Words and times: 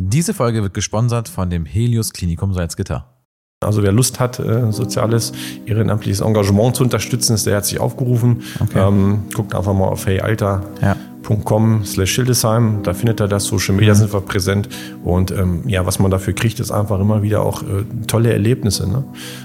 Diese 0.00 0.32
Folge 0.32 0.62
wird 0.62 0.74
gesponsert 0.74 1.28
von 1.28 1.50
dem 1.50 1.66
Helios 1.66 2.12
Klinikum 2.12 2.54
Salzgitter. 2.54 3.16
Also 3.60 3.82
wer 3.82 3.90
Lust 3.90 4.20
hat, 4.20 4.38
äh, 4.38 4.70
soziales, 4.70 5.32
ehrenamtliches 5.66 6.20
Engagement 6.20 6.76
zu 6.76 6.84
unterstützen, 6.84 7.34
ist 7.34 7.46
der 7.46 7.54
herzlich 7.54 7.80
aufgerufen. 7.80 8.44
Okay. 8.60 8.78
Ähm, 8.78 9.24
guckt 9.34 9.56
einfach 9.56 9.74
mal 9.74 9.88
auf 9.88 10.06
heyalter.com 11.28 11.84
slash 11.84 12.10
Schildesheim. 12.10 12.82
Da 12.82 12.94
findet 12.94 13.20
er 13.20 13.28
das. 13.28 13.44
Social 13.44 13.74
Media 13.74 13.94
sind 13.94 14.12
wir 14.12 14.20
präsent. 14.20 14.68
Und 15.04 15.30
ähm, 15.30 15.62
ja, 15.66 15.86
was 15.86 15.98
man 15.98 16.10
dafür 16.10 16.32
kriegt, 16.32 16.60
ist 16.60 16.70
einfach 16.70 17.00
immer 17.00 17.22
wieder 17.22 17.42
auch 17.42 17.62
äh, 17.62 17.84
tolle 18.06 18.32
Erlebnisse. 18.32 18.88
Ne? 18.88 19.04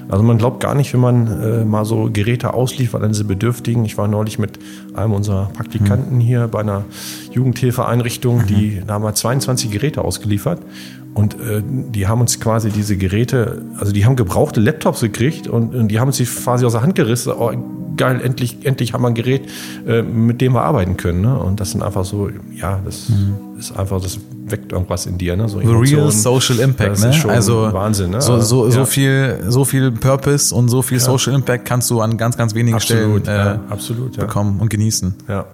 Also 0.09 0.23
man 0.23 0.37
glaubt 0.37 0.59
gar 0.59 0.75
nicht, 0.75 0.93
wenn 0.93 1.01
man 1.01 1.41
äh, 1.41 1.65
mal 1.65 1.85
so 1.85 2.09
Geräte 2.11 2.53
ausliefert 2.53 3.03
an 3.03 3.09
diese 3.09 3.25
Bedürftigen. 3.25 3.85
Ich 3.85 3.97
war 3.97 4.07
neulich 4.07 4.39
mit 4.39 4.59
einem 4.93 5.13
unserer 5.13 5.49
Praktikanten 5.53 6.19
hier 6.19 6.47
bei 6.47 6.59
einer 6.59 6.85
Jugendhilfeeinrichtung, 7.31 8.45
die 8.47 8.81
da 8.85 8.95
haben 8.95 9.03
wir 9.03 9.13
22 9.13 9.71
Geräte 9.71 10.03
ausgeliefert. 10.03 10.59
Und 11.13 11.35
äh, 11.35 11.61
die 11.65 12.07
haben 12.07 12.21
uns 12.21 12.39
quasi 12.39 12.69
diese 12.71 12.97
Geräte, 12.97 13.63
also 13.77 13.91
die 13.91 14.05
haben 14.05 14.15
gebrauchte 14.15 14.59
Laptops 14.59 15.01
gekriegt 15.01 15.47
und, 15.47 15.75
und 15.75 15.87
die 15.89 15.99
haben 15.99 16.07
uns 16.07 16.17
die 16.17 16.25
quasi 16.25 16.65
aus 16.65 16.71
der 16.71 16.81
Hand 16.81 16.95
gerissen. 16.95 17.31
Oh, 17.37 17.51
geil, 17.97 18.19
endlich, 18.23 18.65
endlich 18.65 18.93
haben 18.93 19.03
wir 19.03 19.09
ein 19.09 19.13
Gerät, 19.13 19.47
äh, 19.87 20.01
mit 20.01 20.41
dem 20.41 20.53
wir 20.53 20.63
arbeiten 20.63 20.97
können. 20.97 21.21
Ne? 21.21 21.37
Und 21.37 21.59
das 21.59 21.69
sind 21.71 21.83
einfach 21.83 22.03
so, 22.03 22.29
ja, 22.55 22.79
das 22.83 23.11
ist 23.59 23.77
einfach, 23.77 24.01
das 24.01 24.19
weckt 24.45 24.71
irgendwas 24.71 25.05
in 25.05 25.19
dir. 25.19 25.35
Ne? 25.35 25.47
So 25.47 25.59
The 25.59 25.67
real. 25.67 26.11
Social 26.11 26.57
Impact, 26.59 27.03
Das 27.03 27.23
ne? 27.25 27.29
also 27.31 27.71
Wahnsinn. 27.71 28.09
Ne? 28.09 28.19
so, 28.19 28.39
so, 28.39 28.69
so 28.71 28.79
Ja. 28.79 28.85
viel, 28.85 29.39
so 29.49 29.65
viel 29.65 29.91
Purpose 29.91 30.53
und 30.55 30.69
so 30.69 30.81
viel 30.81 30.99
Social 30.99 31.35
Impact 31.35 31.65
kannst 31.65 31.91
du 31.91 32.01
an 32.01 32.17
ganz, 32.17 32.35
ganz 32.37 32.55
wenigen 32.55 32.75
Absolut, 32.77 33.21
Stellen 33.23 33.39
äh, 33.39 33.45
ja, 33.53 33.59
absolut, 33.69 34.17
ja. 34.17 34.23
bekommen 34.25 34.59
und 34.59 34.69
genießen. 34.71 35.13
ja. 35.29 35.45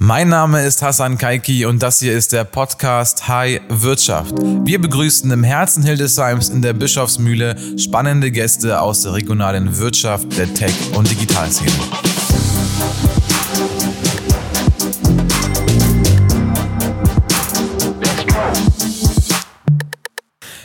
Mein 0.00 0.28
Name 0.28 0.60
ist 0.66 0.82
Hassan 0.82 1.18
Kaiki 1.18 1.66
und 1.66 1.80
das 1.80 2.00
hier 2.00 2.14
ist 2.14 2.32
der 2.32 2.42
Podcast 2.42 3.28
High 3.28 3.60
Wirtschaft. 3.68 4.34
Wir 4.64 4.80
begrüßen 4.80 5.30
im 5.30 5.44
Herzen 5.44 5.84
Hildesheims 5.84 6.48
in 6.48 6.62
der 6.62 6.72
Bischofsmühle 6.72 7.54
spannende 7.78 8.32
Gäste 8.32 8.80
aus 8.80 9.02
der 9.02 9.14
regionalen 9.14 9.78
Wirtschaft, 9.78 10.36
der 10.36 10.52
Tech- 10.52 10.96
und 10.96 11.08
Digitalszene. 11.08 11.70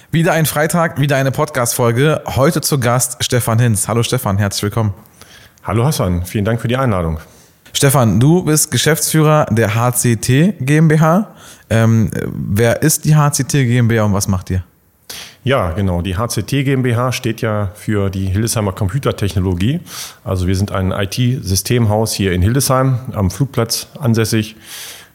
Wieder 0.10 0.34
ein 0.34 0.48
Freitag, 0.48 1.00
wieder 1.00 1.18
eine 1.18 1.30
Podcast-Folge. 1.30 2.24
Heute 2.36 2.62
zu 2.62 2.80
Gast 2.80 3.24
Stefan 3.24 3.60
Hinz. 3.60 3.88
Hallo 3.88 4.02
Stefan, 4.02 4.40
herzlich 4.40 4.64
willkommen. 4.64 4.96
Hallo 5.64 5.86
Hassan, 5.86 6.26
vielen 6.26 6.46
Dank 6.46 6.60
für 6.62 6.68
die 6.68 6.78
Einladung. 6.78 7.20
Stefan, 7.74 8.20
du 8.20 8.44
bist 8.44 8.72
Geschäftsführer 8.72 9.46
der 9.52 9.76
HCT 9.76 10.56
GmbH. 10.60 11.36
Ähm, 11.70 12.10
wer 12.34 12.82
ist 12.82 13.06
die 13.06 13.16
HCT 13.16 13.52
GmbH 13.52 14.04
und 14.04 14.14
was 14.14 14.28
macht 14.28 14.50
ihr? 14.50 14.64
Ja, 15.44 15.72
genau. 15.72 16.02
Die 16.02 16.18
HCT 16.18 16.66
GmbH 16.66 17.12
steht 17.12 17.42
ja 17.42 17.72
für 17.74 18.10
die 18.10 18.26
Hildesheimer 18.26 18.74
Computertechnologie. 18.74 19.80
Also 20.24 20.48
wir 20.48 20.56
sind 20.56 20.72
ein 20.72 20.92
IT-Systemhaus 20.92 22.14
hier 22.14 22.34
in 22.34 22.42
Hildesheim 22.42 23.00
am 23.14 23.32
Flugplatz 23.32 23.88
ansässig. 24.00 24.56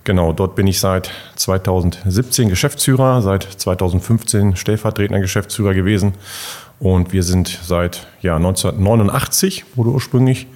Genau, 0.05 0.33
dort 0.33 0.55
bin 0.55 0.67
ich 0.67 0.81
seit 0.81 1.11
2017 1.37 2.49
Geschäftsführer, 2.49 3.23
seit 3.23 3.43
2015 3.43 4.57
stellvertretender 4.57 5.21
Geschäftsführer 5.21 5.75
gewesen. 5.75 6.15
Und 6.79 7.13
wir 7.13 7.23
sind 7.23 7.61
seit 7.63 8.07
ja, 8.21 8.37
1989, 8.37 9.65
wurde 9.77 9.91
ursprünglich 9.91 10.47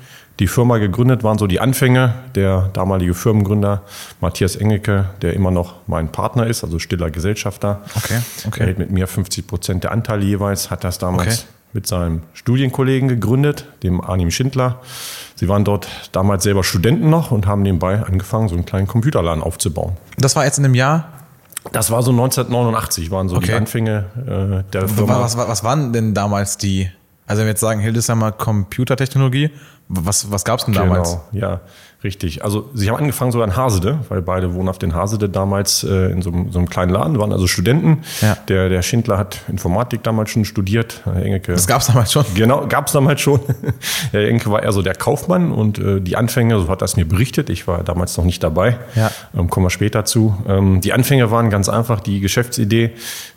die 0.40 0.46
Firma 0.46 0.78
gegründet, 0.78 1.24
waren 1.24 1.38
so 1.38 1.46
die 1.46 1.60
Anfänge. 1.60 2.14
Der 2.34 2.70
damalige 2.72 3.14
Firmengründer 3.14 3.82
Matthias 4.20 4.56
Engelke, 4.56 5.06
der 5.22 5.34
immer 5.34 5.50
noch 5.50 5.74
mein 5.86 6.12
Partner 6.12 6.46
ist, 6.46 6.62
also 6.64 6.78
stiller 6.78 7.10
Gesellschafter. 7.10 7.82
Okay, 7.96 8.18
okay. 8.46 8.60
Er 8.60 8.66
hält 8.66 8.78
mit 8.78 8.90
mir 8.90 9.06
50 9.06 9.46
Prozent 9.46 9.84
der 9.84 9.92
Anteile 9.92 10.24
jeweils, 10.24 10.70
hat 10.70 10.84
das 10.84 10.98
damals 10.98 11.26
Okay. 11.40 11.48
mit 11.72 11.86
seinem 11.86 12.22
Studienkollegen 12.34 13.08
gegründet, 13.08 13.66
dem 13.82 14.00
Arnim 14.00 14.30
Schindler. 14.30 14.80
Sie 15.34 15.48
waren 15.48 15.64
dort 15.64 15.88
damals 16.12 16.44
selber 16.44 16.62
Studenten 16.64 17.10
noch 17.10 17.30
und 17.30 17.46
haben 17.46 17.62
nebenbei 17.62 18.00
angefangen, 18.02 18.48
so 18.48 18.54
einen 18.54 18.64
kleinen 18.64 18.86
Computerladen 18.86 19.42
aufzubauen. 19.42 19.96
Das 20.18 20.34
war 20.36 20.44
jetzt 20.44 20.58
in 20.58 20.62
dem 20.64 20.74
Jahr. 20.74 21.08
Das 21.72 21.90
war 21.90 22.02
so 22.02 22.12
1989, 22.12 23.10
waren 23.10 23.28
so 23.28 23.38
die 23.38 23.46
Okay. 23.46 23.54
Anfänge 23.56 24.04
äh, 24.66 24.72
der 24.72 24.88
Firma. 24.88 25.20
Was, 25.20 25.36
was, 25.36 25.48
was 25.48 25.64
waren 25.64 25.92
denn 25.92 26.14
damals 26.14 26.56
die? 26.56 26.90
Also 27.28 27.40
wenn 27.40 27.46
wir 27.46 27.50
jetzt 27.50 27.60
sagen 27.60 27.80
Hildesheimer 27.80 28.32
Computertechnologie, 28.32 29.50
was, 29.88 30.30
was 30.30 30.44
gab 30.44 30.58
es 30.58 30.64
denn 30.64 30.74
damals? 30.74 31.18
Genau, 31.30 31.46
ja, 31.46 31.60
richtig. 32.04 32.44
Also 32.44 32.70
sie 32.74 32.88
haben 32.88 32.96
angefangen 32.96 33.32
so 33.32 33.42
in 33.42 33.56
Hasede, 33.56 33.98
weil 34.08 34.22
beide 34.22 34.54
wohnhaft 34.54 34.82
in 34.82 34.94
Hasede 34.94 35.28
damals 35.28 35.82
äh, 35.84 36.10
in 36.12 36.22
so, 36.22 36.30
einem- 36.30 36.52
so 36.52 36.58
einem 36.58 36.68
kleinen 36.68 36.90
Laden, 36.92 37.18
waren 37.18 37.32
also 37.32 37.46
Studenten. 37.46 38.02
Ja. 38.20 38.36
Der, 38.48 38.68
der 38.68 38.82
Schindler 38.82 39.18
hat 39.18 39.40
Informatik 39.48 40.02
damals 40.04 40.30
schon 40.30 40.44
studiert. 40.44 41.00
Herr 41.04 41.16
Engelke 41.16 41.52
Das 41.52 41.66
gab 41.66 41.80
es 41.80 41.88
damals 41.88 42.12
schon. 42.12 42.24
Genau, 42.34 42.66
gab 42.68 42.86
es 42.86 42.92
damals 42.92 43.20
schon. 43.20 43.40
Herr 44.12 44.28
Enke 44.28 44.50
war 44.50 44.62
eher 44.62 44.72
so 44.72 44.82
der 44.82 44.94
Kaufmann 44.94 45.50
und 45.50 45.78
äh, 45.78 46.00
die 46.00 46.16
Anfänge, 46.16 46.58
so 46.60 46.68
hat 46.68 46.82
er 46.82 46.84
es 46.84 46.96
mir 46.96 47.04
berichtet, 47.06 47.50
ich 47.50 47.66
war 47.66 47.82
damals 47.82 48.16
noch 48.16 48.24
nicht 48.24 48.42
dabei, 48.42 48.76
Ja. 48.94 49.10
ähm, 49.36 49.50
kommen 49.50 49.66
wir 49.66 49.70
später 49.70 50.04
zu. 50.04 50.36
Ähm, 50.48 50.80
die 50.80 50.92
Anfänge 50.92 51.30
waren 51.30 51.50
ganz 51.50 51.68
einfach, 51.68 52.00
die 52.00 52.20
Geschäftsidee, 52.20 52.92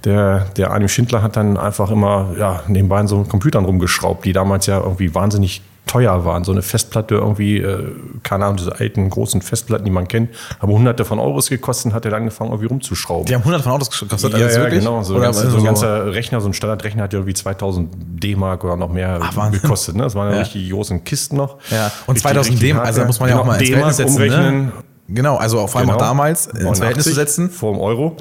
der, 0.05 0.45
der 0.57 0.71
Arnim 0.71 0.87
Schindler 0.87 1.21
hat 1.23 1.35
dann 1.35 1.57
einfach 1.57 1.89
immer 1.91 2.35
ja, 2.37 2.61
nebenbei 2.67 3.05
so 3.07 3.23
Computern 3.23 3.65
rumgeschraubt, 3.65 4.25
die 4.25 4.33
damals 4.33 4.65
ja 4.67 4.79
irgendwie 4.79 5.15
wahnsinnig 5.15 5.61
teuer 5.91 6.23
waren. 6.23 6.43
So 6.45 6.51
eine 6.53 6.61
Festplatte 6.61 7.15
irgendwie, 7.15 7.57
äh, 7.57 7.91
keine 8.23 8.45
Ahnung, 8.45 8.57
diese 8.57 8.79
alten 8.79 9.09
großen 9.09 9.41
Festplatten, 9.41 9.83
die 9.83 9.91
man 9.91 10.07
kennt, 10.07 10.29
haben 10.61 10.71
hunderte 10.71 11.03
von 11.03 11.19
Euros 11.19 11.49
gekostet 11.49 11.93
hat 11.93 12.05
er 12.05 12.11
dann 12.11 12.21
angefangen, 12.21 12.51
irgendwie 12.51 12.67
rumzuschrauben. 12.67 13.25
Die 13.25 13.35
haben 13.35 13.43
hunderte 13.43 13.63
von 13.63 13.73
Autos 13.73 13.89
gekostet. 13.99 14.31
Ja, 14.33 14.45
also 14.45 14.57
ja, 14.59 14.63
wirklich? 14.65 14.79
genau. 14.79 15.01
So, 15.03 15.15
Oder 15.15 15.23
ganz, 15.25 15.41
so 15.41 15.57
ein 15.57 15.63
ganzer 15.63 16.13
Rechner, 16.13 16.39
so 16.39 16.47
ein 16.47 16.53
Standardrechner 16.53 17.03
hat 17.03 17.13
ja 17.13 17.19
irgendwie 17.19 17.33
2000 17.33 17.89
D-Mark 18.23 18.63
oder 18.63 18.77
noch 18.77 18.89
mehr 18.91 19.19
Ach, 19.21 19.51
gekostet. 19.51 19.95
Ne? 19.95 20.03
Das 20.03 20.15
waren 20.15 20.29
ja, 20.29 20.35
Ja. 20.35 20.41
richtig 20.41 20.69
großen 20.71 21.03
Kisten 21.03 21.35
noch. 21.35 21.57
Ja, 21.71 21.91
und 22.07 22.15
Richtig, 22.15 22.21
2000 22.23 22.53
richtig 22.55 22.69
D, 22.69 22.73
hart, 22.75 22.85
also 22.87 23.05
muss 23.05 23.19
man 23.19 23.29
ja 23.29 23.39
auch 23.39 23.45
mal 23.45 23.59
ins 23.59 23.69
D-Mark 23.69 23.93
setzen. 23.93 24.15
umrechnen. 24.15 24.65
Ne? 24.67 24.71
Genau, 25.13 25.35
also 25.37 25.59
allem 25.59 25.67
auch 25.67 25.79
Genau. 25.81 25.97
damals 25.97 26.47
ins 26.47 26.79
Verhältnis 26.79 27.05
zu 27.05 27.11
89 27.11 27.15
setzen. 27.15 27.49
Vor 27.49 27.73
dem 27.73 27.81
Euro. 27.81 28.15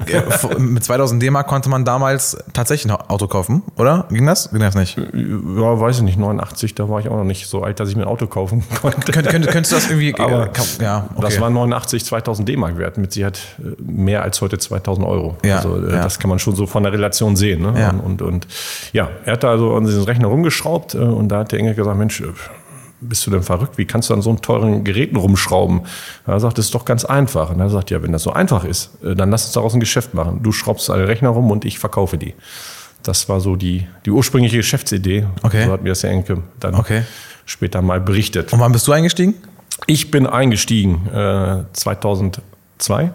Mit 0.57 0.83
2000 0.83 1.21
D-Mark 1.21 1.47
konnte 1.47 1.69
man 1.69 1.85
damals 1.85 2.37
tatsächlich 2.53 2.91
ein 2.91 2.97
Auto 2.99 3.27
kaufen, 3.27 3.63
oder? 3.77 4.05
Ging 4.09 4.25
das? 4.25 4.49
Ging 4.51 4.59
das 4.59 4.75
nicht? 4.75 4.97
Ja, 4.97 5.79
weiß 5.79 5.97
ich 5.97 6.03
nicht, 6.03 6.17
89, 6.19 6.75
da 6.75 6.89
war 6.89 6.99
ich 6.99 7.07
auch 7.09 7.17
noch 7.17 7.23
nicht 7.23 7.47
so 7.47 7.63
alt, 7.63 7.79
dass 7.79 7.89
ich 7.89 7.95
mir 7.95 8.03
ein 8.03 8.07
Auto 8.07 8.27
kaufen 8.27 8.63
konnte. 8.81 9.11
Könnt, 9.11 9.29
könnt, 9.29 9.47
könntest 9.47 9.71
du 9.71 9.75
das 9.77 9.89
irgendwie. 9.89 10.13
Aber 10.19 10.47
äh, 10.47 10.83
ja, 10.83 11.05
okay. 11.15 11.21
Das 11.21 11.39
war 11.39 11.49
89, 11.49 12.05
2000 12.05 12.47
D-Mark 12.47 12.77
wert, 12.77 12.97
mit 12.97 13.11
Sicherheit 13.13 13.39
äh, 13.59 13.81
mehr 13.81 14.21
als 14.23 14.41
heute 14.41 14.57
2000 14.57 15.05
Euro. 15.07 15.37
Ja, 15.43 15.57
also 15.57 15.77
äh, 15.77 15.91
ja. 15.93 16.03
das 16.03 16.19
kann 16.19 16.29
man 16.29 16.39
schon 16.39 16.55
so 16.55 16.65
von 16.67 16.83
der 16.83 16.91
Relation 16.91 17.35
sehen. 17.35 17.61
Ne? 17.61 17.73
Ja. 17.79 17.89
Und, 17.91 17.99
und, 18.01 18.21
und 18.21 18.47
ja, 18.93 19.09
er 19.25 19.33
hat 19.33 19.43
da 19.43 19.51
also 19.51 19.75
an 19.75 19.85
diesen 19.85 20.03
Rechner 20.03 20.27
rumgeschraubt 20.27 20.95
äh, 20.95 20.97
und 20.97 21.29
da 21.29 21.39
hat 21.39 21.51
der 21.51 21.59
Engel 21.59 21.73
gesagt, 21.75 21.97
Mensch, 21.97 22.21
äh, 22.21 22.25
bist 23.01 23.25
du 23.25 23.31
denn 23.31 23.43
verrückt? 23.43 23.77
Wie 23.77 23.85
kannst 23.85 24.09
du 24.09 24.13
an 24.13 24.21
so 24.21 24.29
einen 24.29 24.41
teuren 24.41 24.83
Geräten 24.83 25.15
rumschrauben? 25.17 25.81
Er 26.25 26.39
sagt, 26.39 26.57
das 26.57 26.65
ist 26.65 26.75
doch 26.75 26.85
ganz 26.85 27.03
einfach. 27.03 27.49
Und 27.49 27.59
er 27.59 27.69
sagt, 27.69 27.89
ja, 27.91 28.01
wenn 28.03 28.11
das 28.11 28.23
so 28.23 28.31
einfach 28.31 28.63
ist, 28.63 28.91
äh, 29.03 29.15
dann 29.15 29.31
lass 29.31 29.45
uns 29.45 29.53
daraus 29.53 29.73
ein 29.73 29.79
Geschäft 29.79 30.13
machen. 30.13 30.41
Du 30.43 30.51
schraubst 30.51 30.89
alle 30.89 31.07
Rechner 31.07 31.29
rum 31.29 31.51
und 31.51 31.65
ich 31.65 31.79
verkaufe 31.79 32.17
die. 32.17 32.33
Das 33.03 33.27
war 33.29 33.41
so 33.41 33.55
die, 33.55 33.87
die 34.05 34.11
ursprüngliche 34.11 34.57
Geschäftsidee. 34.57 35.25
Okay. 35.41 35.65
So 35.65 35.71
hat 35.71 35.81
mir 35.81 35.89
das 35.89 36.01
der 36.01 36.11
Enke 36.11 36.43
dann 36.59 36.75
Okay. 36.75 37.01
später 37.45 37.81
mal 37.81 37.99
berichtet. 37.99 38.53
Und 38.53 38.59
wann 38.59 38.71
bist 38.71 38.87
du 38.87 38.91
eingestiegen? 38.91 39.33
Ich 39.87 40.11
bin 40.11 40.27
eingestiegen 40.27 41.07
äh, 41.11 41.63
2002. 41.73 43.11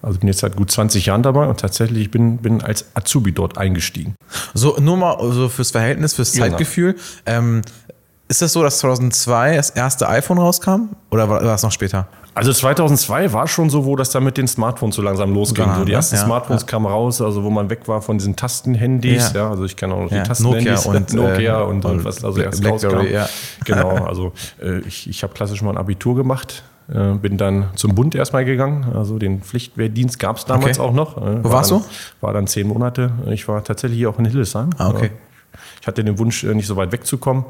Also 0.00 0.18
bin 0.20 0.28
jetzt 0.28 0.38
seit 0.40 0.54
gut 0.56 0.70
20 0.70 1.06
Jahren 1.06 1.22
dabei 1.22 1.46
und 1.46 1.58
tatsächlich 1.60 2.02
ich 2.02 2.10
bin, 2.10 2.38
bin 2.38 2.62
als 2.62 2.86
Azubi 2.94 3.32
dort 3.32 3.58
eingestiegen. 3.58 4.14
So, 4.54 4.76
nur 4.78 4.96
mal 4.96 5.18
so 5.32 5.48
fürs 5.48 5.72
Verhältnis, 5.72 6.14
fürs 6.14 6.32
Genau. 6.32 6.46
Zeitgefühl. 6.46 6.94
Ähm, 7.26 7.62
ist 8.28 8.42
das 8.42 8.52
so, 8.52 8.62
dass 8.62 8.78
2002 8.78 9.56
das 9.56 9.70
erste 9.70 10.08
iPhone 10.08 10.38
rauskam? 10.38 10.90
Oder 11.10 11.28
war 11.28 11.36
war 11.40 11.52
das 11.52 11.62
noch 11.62 11.72
später? 11.72 12.06
Also 12.34 12.52
2002 12.52 13.32
war 13.32 13.48
schon 13.48 13.68
so, 13.68 13.84
wo 13.84 13.96
das 13.96 14.10
dann 14.10 14.22
mit 14.22 14.36
den 14.36 14.46
Smartphones 14.46 14.94
so 14.94 15.02
langsam 15.02 15.34
losging. 15.34 15.64
Genau, 15.64 15.78
So 15.78 15.84
die 15.84 15.90
ne? 15.90 15.96
ersten 15.96 16.14
Ja, 16.16 16.24
Smartphones 16.24 16.66
kamen 16.66 16.86
raus, 16.86 17.20
also 17.20 17.42
wo 17.42 17.50
man 17.50 17.68
weg 17.68 17.88
war 17.88 18.00
von 18.00 18.16
diesen 18.18 18.36
Tastenhandys. 18.36 19.32
Ja. 19.32 19.40
Ja. 19.40 19.50
also 19.50 19.64
ich 19.64 19.76
kenne 19.76 19.94
auch 19.94 20.02
noch 20.04 20.10
Ja, 20.12 20.22
die 20.22 20.28
Tastenhandys. 20.28 20.84
Nokia 20.84 20.96
und, 20.98 21.12
Nokia 21.14 21.60
äh, 21.60 21.64
und, 21.64 21.84
und 21.84 21.90
und 21.92 22.04
was 22.04 22.24
also 22.24 22.40
erst 22.40 22.60
Blackberry, 22.60 22.94
rauskam. 22.94 23.12
ja. 23.12 23.28
Genau, 23.64 23.88
also 24.06 24.32
äh, 24.62 24.78
ich, 24.86 25.08
ich 25.10 25.22
habe 25.24 25.32
klassisch 25.34 25.62
mal 25.62 25.70
ein 25.70 25.78
Abitur 25.78 26.14
gemacht. 26.14 26.62
äh, 26.94 27.14
Bin 27.14 27.38
dann 27.38 27.70
zum 27.74 27.96
Bund 27.96 28.14
erstmal 28.14 28.44
gegangen. 28.44 28.86
Also 28.94 29.18
den 29.18 29.42
Pflichtwehrdienst 29.42 30.20
gab 30.20 30.36
es 30.36 30.44
damals 30.44 30.78
Okay. 30.78 30.88
auch 30.88 30.92
noch. 30.94 31.16
äh, 31.16 31.20
Wo 31.42 31.44
war 31.44 31.52
warst 31.54 31.72
dann, 31.72 31.78
du? 31.80 31.84
War 32.20 32.32
dann 32.34 32.46
zehn 32.46 32.68
Monate. 32.68 33.10
Ich 33.30 33.48
war 33.48 33.64
tatsächlich 33.64 33.98
hier 33.98 34.10
auch 34.10 34.18
in 34.20 34.26
Hildesheim. 34.26 34.70
Ah, 34.78 34.90
okay. 34.90 35.10
Ich 35.80 35.86
hatte 35.86 36.04
den 36.04 36.18
Wunsch, 36.18 36.44
äh, 36.44 36.54
nicht 36.54 36.66
so 36.66 36.76
weit 36.76 36.92
wegzukommen. 36.92 37.44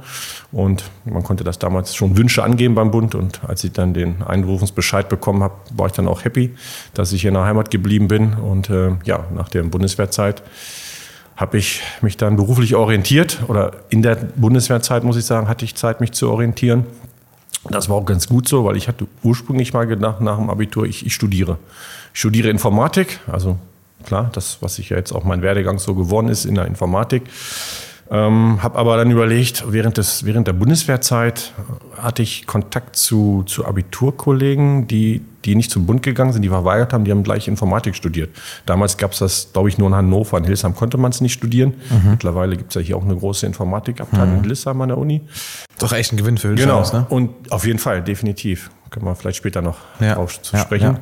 Und 0.53 0.85
man 1.05 1.23
konnte 1.23 1.45
das 1.45 1.59
damals 1.59 1.95
schon 1.95 2.17
Wünsche 2.17 2.43
angeben 2.43 2.75
beim 2.75 2.91
Bund. 2.91 3.15
Und 3.15 3.41
als 3.45 3.65
ich 3.65 3.73
dann 3.73 3.95
den 3.95 4.23
Einberufungsbescheid 4.23 5.09
bekommen 5.09 5.43
habe, 5.43 5.55
war 5.75 5.87
ich 5.87 5.93
dann 5.93 6.09
auch 6.09 6.25
happy, 6.25 6.55
dass 6.95 7.13
ich 7.13 7.23
hier 7.23 7.29
in 7.29 7.35
der 7.35 7.45
Heimat 7.45 7.71
geblieben 7.71 8.09
bin. 8.09 8.35
Und 8.35 8.71
äh, 8.71 8.93
ja, 9.05 9.27
nach 9.35 9.49
der 9.49 9.63
Bundeswehrzeit 9.65 10.43
habe 11.37 11.59
ich 11.59 11.83
mich 12.01 12.17
dann 12.17 12.37
beruflich 12.37 12.75
orientiert. 12.75 13.39
Oder 13.49 13.73
in 13.91 14.03
der 14.03 14.17
Bundeswehrzeit, 14.17 15.05
muss 15.05 15.17
ich 15.17 15.25
sagen, 15.25 15.49
hatte 15.49 15.65
ich 15.65 15.75
Zeit, 15.75 16.01
mich 16.01 16.13
zu 16.13 16.31
orientieren. 16.31 16.87
Das 17.71 17.89
war 17.89 17.97
auch 17.97 18.07
ganz 18.07 18.29
gut 18.29 18.49
so, 18.49 18.65
weil 18.65 18.77
ich 18.77 18.89
hatte 18.89 19.07
ursprünglich 19.23 19.73
mal 19.73 19.87
gedacht, 19.87 20.21
nach 20.21 20.39
dem 20.39 20.51
Abitur, 20.51 20.85
ich, 20.85 21.05
ich 21.05 21.15
studiere. 21.15 21.59
Ich 22.13 22.21
studiere 22.21 22.49
Informatik, 22.49 23.21
also 23.31 23.59
klar, 24.05 24.31
das, 24.33 24.59
was 24.61 24.77
sich 24.77 24.91
ja 24.91 24.97
jetzt 24.97 25.13
auch 25.13 25.25
mein 25.25 25.43
Werdegang 25.43 25.79
so 25.79 25.95
geworden 25.95 26.29
ist 26.29 26.45
in 26.45 26.55
der 26.55 26.67
Informatik. 26.67 27.23
Ähm, 28.11 28.63
habe 28.63 28.79
aber 28.79 28.97
dann 28.97 29.11
überlegt, 29.11 29.65
während, 29.69 29.99
des, 29.99 30.25
während 30.25 30.47
der 30.47 30.55
Bundeswehrzeit 30.55 31.53
hatte 32.01 32.23
ich 32.23 32.47
Kontakt 32.47 32.97
zu, 32.97 33.43
zu 33.47 33.67
Abiturkollegen, 33.67 34.87
die, 34.89 35.21
die 35.45 35.55
nicht 35.55 35.71
zum 35.71 35.85
Bund 35.85 36.03
gegangen 36.03 36.33
sind, 36.33 36.41
die 36.41 36.49
verweigert 36.49 36.95
haben, 36.95 37.05
die 37.05 37.11
haben 37.11 37.23
gleich 37.23 37.49
Informatik 37.49 37.95
studiert. 37.95 38.31
Damals 38.65 38.97
gab 38.97 39.13
es 39.13 39.19
das, 39.19 39.53
glaube 39.53 39.69
ich, 39.69 39.77
nur 39.77 39.89
in 39.89 39.95
Hannover. 39.95 40.39
In 40.39 40.45
Hildesheim 40.45 40.75
konnte 40.75 40.97
man 40.97 41.11
es 41.11 41.21
nicht 41.21 41.35
studieren. 41.35 41.75
Mhm. 41.91 42.13
Mittlerweile 42.13 42.57
gibt 42.57 42.71
es 42.71 42.77
ja 42.77 42.81
hier 42.81 42.97
auch 42.97 43.05
eine 43.05 43.17
große 43.17 43.45
Informatikabteilung 43.47 44.31
mhm. 44.31 44.37
in 44.37 44.41
Hildesheim 44.43 44.81
an 44.81 44.89
der 44.89 44.99
Uni. 44.99 45.21
Doch 45.79 45.93
echt 45.93 46.13
ein 46.13 46.17
Gewinn 46.17 46.39
für 46.39 46.49
Hildesheim. 46.49 46.83
Genau, 46.83 46.99
ne? 46.99 47.07
und 47.11 47.53
auf 47.53 47.67
jeden 47.67 47.79
Fall, 47.79 48.03
definitiv. 48.03 48.71
Können 48.89 49.05
wir 49.05 49.15
vielleicht 49.15 49.37
später 49.37 49.61
noch 49.61 49.77
ja. 50.01 50.15
drauf 50.15 50.41
zu 50.41 50.57
sprechen. 50.57 50.95
Ja. 50.95 51.01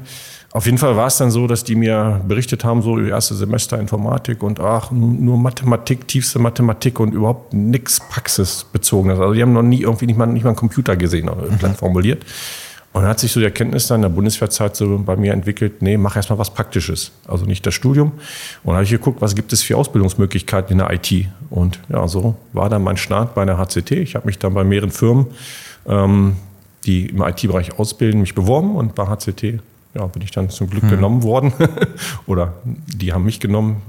Auf 0.56 0.64
jeden 0.64 0.79
Fall 0.79 0.97
war 0.97 1.08
es 1.08 1.19
dann 1.19 1.31
so, 1.31 1.47
dass 1.47 1.64
die 1.64 1.75
mir 1.75 2.23
berichtet 2.26 2.64
haben, 2.64 2.81
so 2.81 2.99
erste 2.99 3.35
Semester 3.35 3.79
Informatik 3.79 4.43
und 4.43 4.58
ach, 4.58 4.91
nur 4.91 5.37
Mathematik, 5.37 6.08
tiefste 6.08 6.38
Mathematik 6.38 6.99
und 6.99 7.12
überhaupt 7.12 7.53
nichts 7.53 8.00
praxisbezogenes. 8.00 9.19
Also 9.19 9.35
die 9.35 9.43
haben 9.43 9.53
noch 9.53 9.62
nie 9.62 9.82
irgendwie 9.82 10.06
nicht 10.06 10.17
mal, 10.17 10.25
nicht 10.25 10.44
mal 10.44 10.50
einen 10.50 10.56
Computer 10.56 10.97
gesehen, 10.97 11.26
mhm. 11.26 11.58
platt 11.58 11.76
formuliert. 11.76 12.25
Und 12.94 13.03
dann 13.03 13.11
hat 13.11 13.20
sich 13.20 13.32
so 13.32 13.38
die 13.38 13.44
Erkenntnis 13.44 13.88
dann 13.88 13.97
in 13.97 14.03
der 14.05 14.08
Bundeswehrzeit 14.08 14.75
so 14.76 14.99
bei 15.05 15.14
mir 15.17 15.35
entwickelt, 15.35 15.82
nee, 15.82 15.99
mach 15.99 16.17
erstmal 16.17 16.38
was 16.38 16.49
Praktisches. 16.49 17.12
Also 17.29 17.44
nicht 17.44 17.67
das 17.67 17.75
Studium. 17.75 18.12
Und 18.12 18.69
dann 18.69 18.76
habe 18.76 18.85
ich 18.85 18.91
geguckt, 18.91 19.20
was 19.20 19.35
gibt 19.35 19.53
es 19.53 19.62
für 19.62 19.76
Ausbildungsmöglichkeiten 19.76 20.73
in 20.73 20.79
der 20.79 20.91
IT. 20.91 21.26
Und 21.50 21.81
ja, 21.91 22.08
so 22.08 22.35
war 22.55 22.70
dann 22.70 22.82
mein 22.82 22.97
Start 22.97 23.35
bei 23.35 23.44
der 23.44 23.58
HCT. 23.58 23.91
Ich 23.91 24.14
habe 24.14 24.25
mich 24.25 24.38
dann 24.38 24.55
bei 24.55 24.64
mehreren 24.64 24.91
Firmen, 24.91 25.26
ähm, 25.87 26.37
die 26.87 27.11
im 27.11 27.20
IT-Bereich 27.20 27.79
ausbilden, 27.79 28.23
mich 28.23 28.35
beworben 28.35 28.75
und 28.75 28.94
bei 28.94 29.05
HCT 29.05 29.61
ja, 29.96 30.06
bin 30.06 30.22
ich 30.22 30.31
dann 30.31 30.50
zum 30.50 30.69
Glück 30.69 30.84
mhm. 30.84 30.90
genommen 30.90 31.22
worden. 31.22 31.52
Oder 32.26 32.54
die 32.64 33.12
haben 33.12 33.25
mich 33.25 33.40
genommen, 33.40 33.82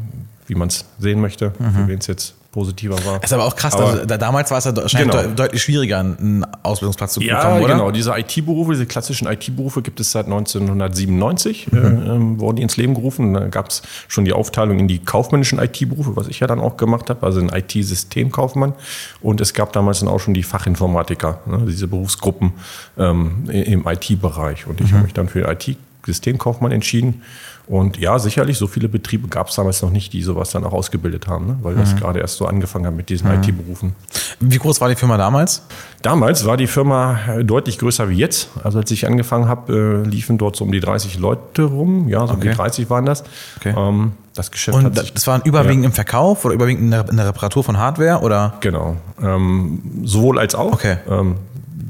wie 0.48 0.56
man 0.56 0.70
es 0.70 0.86
sehen 1.00 1.22
möchte, 1.22 1.54
mhm. 1.60 1.72
für 1.72 1.88
wen 1.88 2.00
es 2.00 2.08
jetzt 2.08 2.36
positiver 2.58 2.96
war. 3.06 3.24
ist 3.24 3.34
aber 3.34 3.46
auch 3.46 3.56
krass, 3.56 3.76
aber, 3.76 3.90
also, 3.90 4.06
damals 4.06 4.50
war 4.50 4.58
es 4.58 4.66
ja 4.66 4.76
wahrscheinlich 4.76 5.16
genau. 5.16 5.34
deutlich 5.36 5.62
schwieriger, 5.62 6.00
einen 6.00 6.44
Ausbildungsplatz 6.64 7.14
zu 7.14 7.20
bekommen, 7.20 7.40
ja, 7.40 7.60
oder? 7.60 7.74
genau. 7.76 7.92
Diese 7.92 8.18
IT-Berufe, 8.18 8.72
diese 8.72 8.88
klassischen 8.88 9.28
IT-Berufe 9.28 9.84
gibt 9.84 10.00
es 10.00 10.12
seit 10.12 10.26
1997, 10.26 11.72
mhm. 11.72 11.78
äh, 11.78 11.82
ähm, 11.82 12.40
wurden 12.40 12.56
die 12.56 12.64
ins 12.64 12.76
Leben 12.76 12.96
gerufen. 12.96 13.36
Da 13.36 13.48
gab 13.48 13.70
es 13.70 13.84
schon 14.08 14.26
die 14.26 14.34
Aufteilung 14.34 14.80
in 14.80 14.88
die 14.88 14.98
kaufmännischen 14.98 15.60
IT-Berufe, 15.60 16.16
was 16.16 16.28
ich 16.30 16.40
ja 16.40 16.48
dann 16.48 16.60
auch 16.60 16.78
gemacht 16.78 17.12
habe, 17.12 17.24
also 17.24 17.40
ein 17.40 17.50
IT-Systemkaufmann. 17.50 18.74
Und 19.22 19.40
es 19.40 19.54
gab 19.54 19.72
damals 19.74 20.00
dann 20.00 20.10
auch 20.10 20.20
schon 20.20 20.34
die 20.34 20.44
Fachinformatiker, 20.44 21.42
ne, 21.46 21.66
diese 21.68 21.88
Berufsgruppen 21.88 22.54
ähm, 22.98 23.50
im 23.52 23.86
IT-Bereich. 23.86 24.66
Und 24.66 24.82
ich 24.82 24.88
mhm. 24.88 24.96
habe 24.96 25.04
mich 25.04 25.14
dann 25.14 25.30
für 25.30 25.48
IT 25.48 25.78
Systemkaufmann 26.08 26.72
entschieden. 26.72 27.22
Und 27.68 27.98
ja, 27.98 28.18
sicherlich, 28.18 28.58
so 28.58 28.68
viele 28.68 28.88
Betriebe 28.88 29.28
gab 29.28 29.50
es 29.50 29.56
damals 29.56 29.82
noch 29.82 29.92
nicht, 29.92 30.14
die 30.14 30.24
sowas 30.24 30.52
dann 30.52 30.64
auch 30.64 30.72
ausgebildet 30.72 31.28
haben, 31.28 31.48
ne? 31.48 31.58
weil 31.62 31.76
das 31.76 31.94
mhm. 31.94 31.98
gerade 31.98 32.20
erst 32.20 32.38
so 32.38 32.46
angefangen 32.46 32.86
hat 32.86 32.96
mit 32.96 33.10
diesen 33.10 33.28
mhm. 33.28 33.44
IT-Berufen. 33.44 33.94
Wie 34.40 34.58
groß 34.58 34.80
war 34.80 34.88
die 34.88 34.96
Firma 34.96 35.18
damals? 35.18 35.64
Damals 36.02 36.46
war 36.46 36.56
die 36.56 36.68
Firma 36.68 37.20
äh, 37.28 37.44
deutlich 37.44 37.78
größer 37.78 38.08
wie 38.08 38.16
jetzt. 38.16 38.50
Also 38.64 38.80
als 38.80 38.90
ich 38.92 39.06
angefangen 39.06 39.50
habe, 39.50 40.04
äh, 40.06 40.10
liefen 40.10 40.38
dort 40.38 40.56
so 40.56 40.64
um 40.64 40.72
die 40.72 40.80
30 40.80 41.20
Leute 41.20 41.64
rum. 41.64 42.08
Ja, 42.08 42.20
so 42.20 42.26
okay. 42.26 42.34
um 42.36 42.42
die 42.42 42.50
30 42.50 42.90
waren 42.90 43.06
das. 43.06 43.26
Okay. 43.58 43.74
Ähm, 43.78 44.14
das 44.34 44.52
Geschäft 44.52 44.78
Und 44.78 44.96
das 44.96 45.28
waren 45.28 45.42
überwiegend 45.44 45.84
ja. 45.84 45.90
im 45.90 45.94
Verkauf 45.94 46.46
oder 46.46 46.54
überwiegend 46.54 46.84
in 46.84 46.92
der, 46.92 47.10
in 47.10 47.18
der, 47.18 47.28
Reparatur 47.28 47.64
von 47.64 47.78
Hardware? 47.78 48.22
Oder? 48.22 48.54
Genau. 48.62 48.96
Ähm, 49.22 49.82
sowohl 50.04 50.40
als 50.40 50.56
auch. 50.56 50.74
Okay. 50.74 50.98
Ähm, 51.10 51.36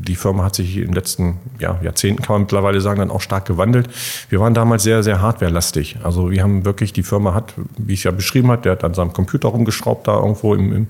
die 0.08 0.16
Firma 0.16 0.44
hat 0.46 0.56
sich 0.56 0.78
in 0.78 0.86
den 0.86 0.94
letzten 0.94 1.38
ja, 1.60 1.80
Jahrzehnten, 1.84 2.24
kann 2.24 2.36
man 2.36 2.42
mittlerweile 2.44 2.82
sagen, 2.82 3.00
dann 3.00 3.12
auch 3.12 3.22
stark 3.22 3.46
gewandelt. 3.46 3.90
Wir 4.30 4.40
waren 4.40 4.54
damals 4.54 4.84
sehr, 4.84 5.04
sehr 5.04 5.22
hardwarelastig. 5.22 5.98
Also 6.04 6.32
wir 6.32 6.42
haben 6.42 6.66
wirklich, 6.66 6.94
die 6.94 7.04
Firma 7.04 7.34
hat, 7.34 7.54
wie 7.78 7.94
ich 7.94 8.00
es 8.00 8.04
ja 8.04 8.12
beschrieben 8.12 8.50
habe, 8.50 8.62
der 8.62 8.74
hat 8.74 8.84
an 8.84 8.94
seinem 8.94 9.14
Computer 9.14 9.50
rumgeschraubt 9.50 10.08
da 10.08 10.16
irgendwo 10.16 10.56
im, 10.56 10.88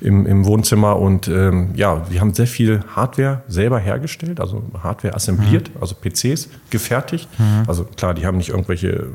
im, 0.00 0.26
im 0.26 0.44
Wohnzimmer 0.44 0.98
und 0.98 1.28
ähm, 1.28 1.70
ja, 1.74 2.08
wir 2.10 2.20
haben 2.20 2.34
sehr 2.34 2.46
viel 2.46 2.82
Hardware 2.94 3.42
selber 3.48 3.78
hergestellt, 3.78 4.40
also 4.40 4.62
Hardware 4.82 5.14
assembliert, 5.14 5.70
mhm. 5.74 5.80
also 5.80 5.94
PCs 5.94 6.48
gefertigt. 6.70 7.28
Mhm. 7.38 7.64
Also 7.66 7.84
klar, 7.84 8.14
die 8.14 8.26
haben 8.26 8.36
nicht 8.36 8.50
irgendwelche 8.50 9.06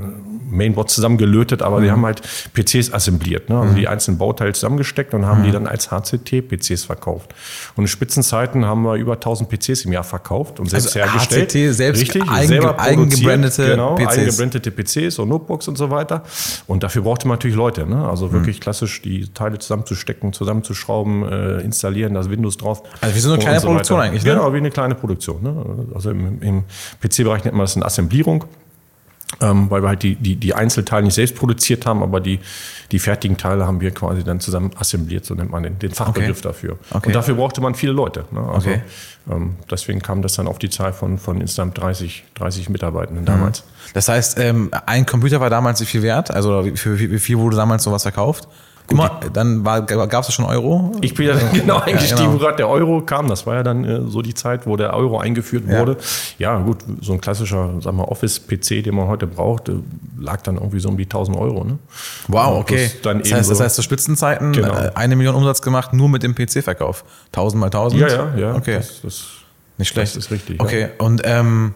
Mainboards 0.50 0.96
zusammengelötet, 0.96 1.62
aber 1.62 1.80
mhm. 1.80 1.84
wir 1.84 1.92
haben 1.92 2.06
halt 2.06 2.22
PCs 2.54 2.94
assembliert, 2.94 3.50
ne? 3.50 3.60
also 3.60 3.72
mhm. 3.72 3.76
die 3.76 3.88
einzelnen 3.88 4.18
Bauteile 4.18 4.54
zusammesteckt 4.54 5.14
und 5.14 5.26
haben 5.26 5.44
die 5.44 5.50
mhm. 5.50 5.54
dann 5.54 5.68
als 5.68 5.92
HCT-PCs 5.92 6.86
verkauft. 6.86 7.34
Und 7.76 7.86
in 7.86 7.88
Spitzenzeiten 7.88 8.66
haben 8.66 8.84
wir 8.84 8.96
über 8.96 9.14
1000 9.14 9.45
PCs 9.46 9.86
im 9.86 9.94
Jahr 9.94 10.04
verkauft 10.04 10.60
und 10.60 10.70
selbst 10.70 10.96
also 10.96 11.00
hergestellt. 11.00 11.52
HCT 11.52 11.74
selbst 11.76 12.02
Richtig, 12.02 12.30
eigen, 12.30 12.48
selber 12.48 12.80
eigengebrandete 12.80 13.68
genau, 13.68 13.96
PCs. 13.96 14.08
Eigengebrandete 14.08 14.72
PCs 14.72 15.20
und 15.20 15.30
Notebooks 15.30 15.68
und 15.68 15.78
so 15.78 15.90
weiter. 15.90 16.24
Und 16.68 16.84
dafür 16.84 17.04
brauchte 17.04 17.28
man 17.28 17.38
natürlich 17.38 17.58
Leute, 17.58 17.86
ne? 17.86 18.08
also 18.08 18.32
wirklich 18.32 18.58
mhm. 18.58 18.62
klassisch 18.62 19.02
die 19.02 19.28
Teile 19.34 19.60
zusammenzustecken, 19.60 20.34
zusammenzuschrauben, 20.34 21.24
äh, 21.24 21.62
installieren, 21.62 22.14
das 22.14 22.30
Windows 22.30 22.58
drauf. 22.58 22.84
Also 23.02 23.16
wie 23.16 23.20
so 23.20 23.34
eine 23.34 23.42
kleine 23.42 23.60
so 23.60 23.68
Produktion 23.68 24.00
eigentlich, 24.00 24.24
ne? 24.24 24.32
Genau, 24.32 24.54
wie 24.54 24.58
eine 24.58 24.72
kleine 24.72 24.96
Produktion. 24.96 25.44
Ne? 25.44 25.88
Also 25.94 26.12
im, 26.12 26.42
im 26.42 26.64
PC-Bereich 27.02 27.44
nennt 27.44 27.56
man 27.56 27.64
das 27.66 27.76
eine 27.76 27.86
Assemblierung 27.86 28.46
ähm, 29.42 29.70
weil 29.70 29.82
wir 29.82 29.90
halt 29.90 30.04
die, 30.04 30.16
die, 30.16 30.36
die 30.36 30.54
Einzelteile 30.54 31.04
nicht 31.04 31.16
selbst 31.16 31.36
produziert 31.36 31.86
haben, 31.86 32.04
aber 32.04 32.20
die, 32.20 32.40
die 32.92 33.00
fertigen 33.00 33.38
Teile 33.38 33.66
haben 33.66 33.82
wir 33.82 33.92
quasi 33.92 34.24
dann 34.24 34.40
zusammen 34.40 34.72
assembliert, 34.78 35.26
so 35.26 35.34
nennt 35.34 35.52
man 35.52 35.64
den, 35.64 35.80
den 35.80 35.92
Fachbegriff 35.92 36.40
okay. 36.40 36.48
dafür. 36.48 36.78
Okay. 36.92 37.08
Und 37.08 37.16
dafür 37.16 37.36
brauchte 37.36 37.62
man 37.62 37.76
viele 37.76 37.92
Leute. 37.92 38.26
Ne? 38.32 38.40
Also, 38.40 38.70
okay. 38.70 38.82
ähm, 39.30 39.56
deswegen 39.70 40.02
kam 40.02 40.22
das 40.22 40.36
dann 40.36 40.48
auf 40.48 40.60
die 40.60 40.70
Zahl 40.70 40.94
von, 40.94 41.18
von 41.18 41.42
insgesamt 41.42 41.78
30, 41.78 42.24
30 42.36 42.70
Mitarbeitenden 42.70 43.26
damals. 43.26 43.64
Mhm. 43.64 43.90
Das 43.94 44.08
heißt, 44.08 44.40
ähm, 44.40 44.72
ein 44.86 45.06
Computer 45.06 45.40
war 45.40 45.50
damals 45.50 45.82
wie 45.82 45.86
viel 45.86 46.04
wert? 46.04 46.32
Also 46.32 46.66
wie, 46.66 46.78
für, 46.78 47.00
wie 47.00 47.20
viel 47.20 47.38
wurde 47.38 47.58
damals 47.58 47.84
sowas 47.84 48.04
verkauft? 48.04 48.48
Immer, 48.88 49.20
dann 49.34 49.64
gab 49.64 50.28
es 50.28 50.34
schon 50.34 50.46
Euro? 50.46 50.92
Ich 51.02 51.14
bin 51.16 51.28
ja 51.28 51.34
dann 51.34 51.52
genau 51.54 51.78
eingestiegen, 51.80 52.18
ja, 52.18 52.26
genau. 52.26 52.34
wo 52.34 52.38
gerade 52.38 52.58
der 52.58 52.70
Euro 52.70 53.02
kam. 53.02 53.28
Das 53.28 53.48
war 53.48 53.56
ja 53.56 53.64
dann 53.64 53.84
äh, 53.84 54.02
so 54.08 54.22
die 54.22 54.34
Zeit, 54.34 54.68
wo 54.68 54.78
der 54.78 54.94
Euro 54.94 55.20
eingeführt 55.20 55.64
ja. 55.68 55.80
wurde. 55.80 55.98
Ja, 56.38 56.60
gut, 56.60 56.78
so 57.02 57.14
ein 57.14 57.22
klassischer, 57.22 57.74
sag 57.80 57.94
mal, 57.94 58.04
Office-PC, 58.04 58.84
den 58.84 58.96
man 58.96 59.08
heute 59.08 59.26
braucht, 59.26 59.70
äh, 59.70 59.74
lag 60.20 60.42
dann 60.42 60.56
irgendwie 60.56 60.80
so 60.80 60.90
um 60.90 60.98
die 60.98 61.06
1000 61.06 61.38
Euro. 61.38 61.64
Ne? 61.64 61.80
Wow, 62.28 62.60
okay. 62.60 62.92
Das, 63.02 63.18
das, 63.22 63.32
heißt, 63.32 63.46
so, 63.46 63.54
das 63.54 63.60
heißt, 63.62 63.76
zu 63.76 63.82
Spitzenzeiten 63.82 64.54
genau. 64.54 64.76
Äh, 64.76 64.92
eine 64.94 65.16
Million 65.16 65.36
Umsatz 65.36 65.62
gemacht, 65.62 65.94
nur 65.94 66.10
mit 66.10 66.22
dem 66.22 66.36
PC-Verkauf. 66.36 67.04
1000 67.28 67.60
mal 67.60 67.68
1000? 67.68 68.02
Ja, 68.02 68.08
ja, 68.08 68.38
ja. 68.38 68.56
Okay. 68.56 68.78
Das, 68.78 69.02
das, 69.02 69.26
Nicht 69.78 69.90
schlecht. 69.90 70.16
Das 70.16 70.26
ist 70.26 70.32
richtig. 70.32 70.62
Okay, 70.62 70.82
ja. 70.82 70.88
und 71.00 71.22
ähm, 71.24 71.74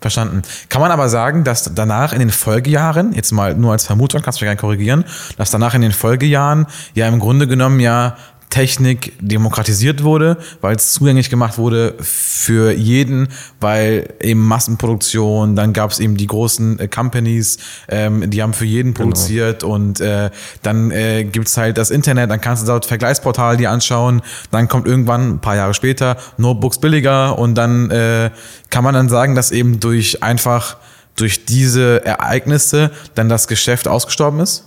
Verstanden. 0.00 0.42
Kann 0.68 0.82
man 0.82 0.90
aber 0.90 1.08
sagen, 1.08 1.42
dass 1.42 1.72
danach 1.74 2.12
in 2.12 2.18
den 2.18 2.30
Folgejahren, 2.30 3.12
jetzt 3.12 3.32
mal 3.32 3.54
nur 3.54 3.72
als 3.72 3.86
Vermutung, 3.86 4.20
kannst 4.22 4.40
du 4.40 4.44
mich 4.44 4.48
gerne 4.48 4.60
korrigieren, 4.60 5.04
dass 5.38 5.50
danach 5.50 5.74
in 5.74 5.80
den 5.80 5.92
Folgejahren 5.92 6.66
ja 6.94 7.08
im 7.08 7.18
Grunde 7.18 7.46
genommen 7.46 7.80
ja 7.80 8.16
Technik 8.50 9.12
demokratisiert 9.20 10.02
wurde, 10.02 10.38
weil 10.60 10.76
es 10.76 10.92
zugänglich 10.92 11.30
gemacht 11.30 11.58
wurde 11.58 11.94
für 12.00 12.72
jeden, 12.72 13.28
weil 13.60 14.14
eben 14.20 14.40
Massenproduktion, 14.40 15.56
dann 15.56 15.72
gab 15.72 15.90
es 15.90 15.98
eben 16.00 16.16
die 16.16 16.26
großen 16.26 16.78
äh, 16.78 16.88
Companies, 16.88 17.58
ähm, 17.88 18.30
die 18.30 18.42
haben 18.42 18.54
für 18.54 18.64
jeden 18.64 18.94
genau. 18.94 19.08
produziert 19.08 19.64
und 19.64 20.00
äh, 20.00 20.30
dann 20.62 20.90
äh, 20.90 21.24
gibt 21.24 21.48
es 21.48 21.56
halt 21.56 21.76
das 21.78 21.90
Internet, 21.90 22.30
dann 22.30 22.40
kannst 22.40 22.62
du 22.62 22.66
dort 22.66 22.86
Vergleichsportal 22.86 23.56
dir 23.56 23.70
anschauen, 23.70 24.22
dann 24.50 24.68
kommt 24.68 24.86
irgendwann, 24.86 25.34
ein 25.34 25.38
paar 25.40 25.56
Jahre 25.56 25.74
später, 25.74 26.16
Notebooks 26.36 26.78
billiger 26.78 27.38
und 27.38 27.54
dann 27.54 27.90
äh, 27.90 28.30
kann 28.70 28.84
man 28.84 28.94
dann 28.94 29.08
sagen, 29.08 29.34
dass 29.34 29.50
eben 29.50 29.80
durch 29.80 30.22
einfach 30.22 30.76
durch 31.16 31.46
diese 31.46 32.04
Ereignisse 32.04 32.90
dann 33.14 33.28
das 33.28 33.48
Geschäft 33.48 33.88
ausgestorben 33.88 34.40
ist? 34.40 34.64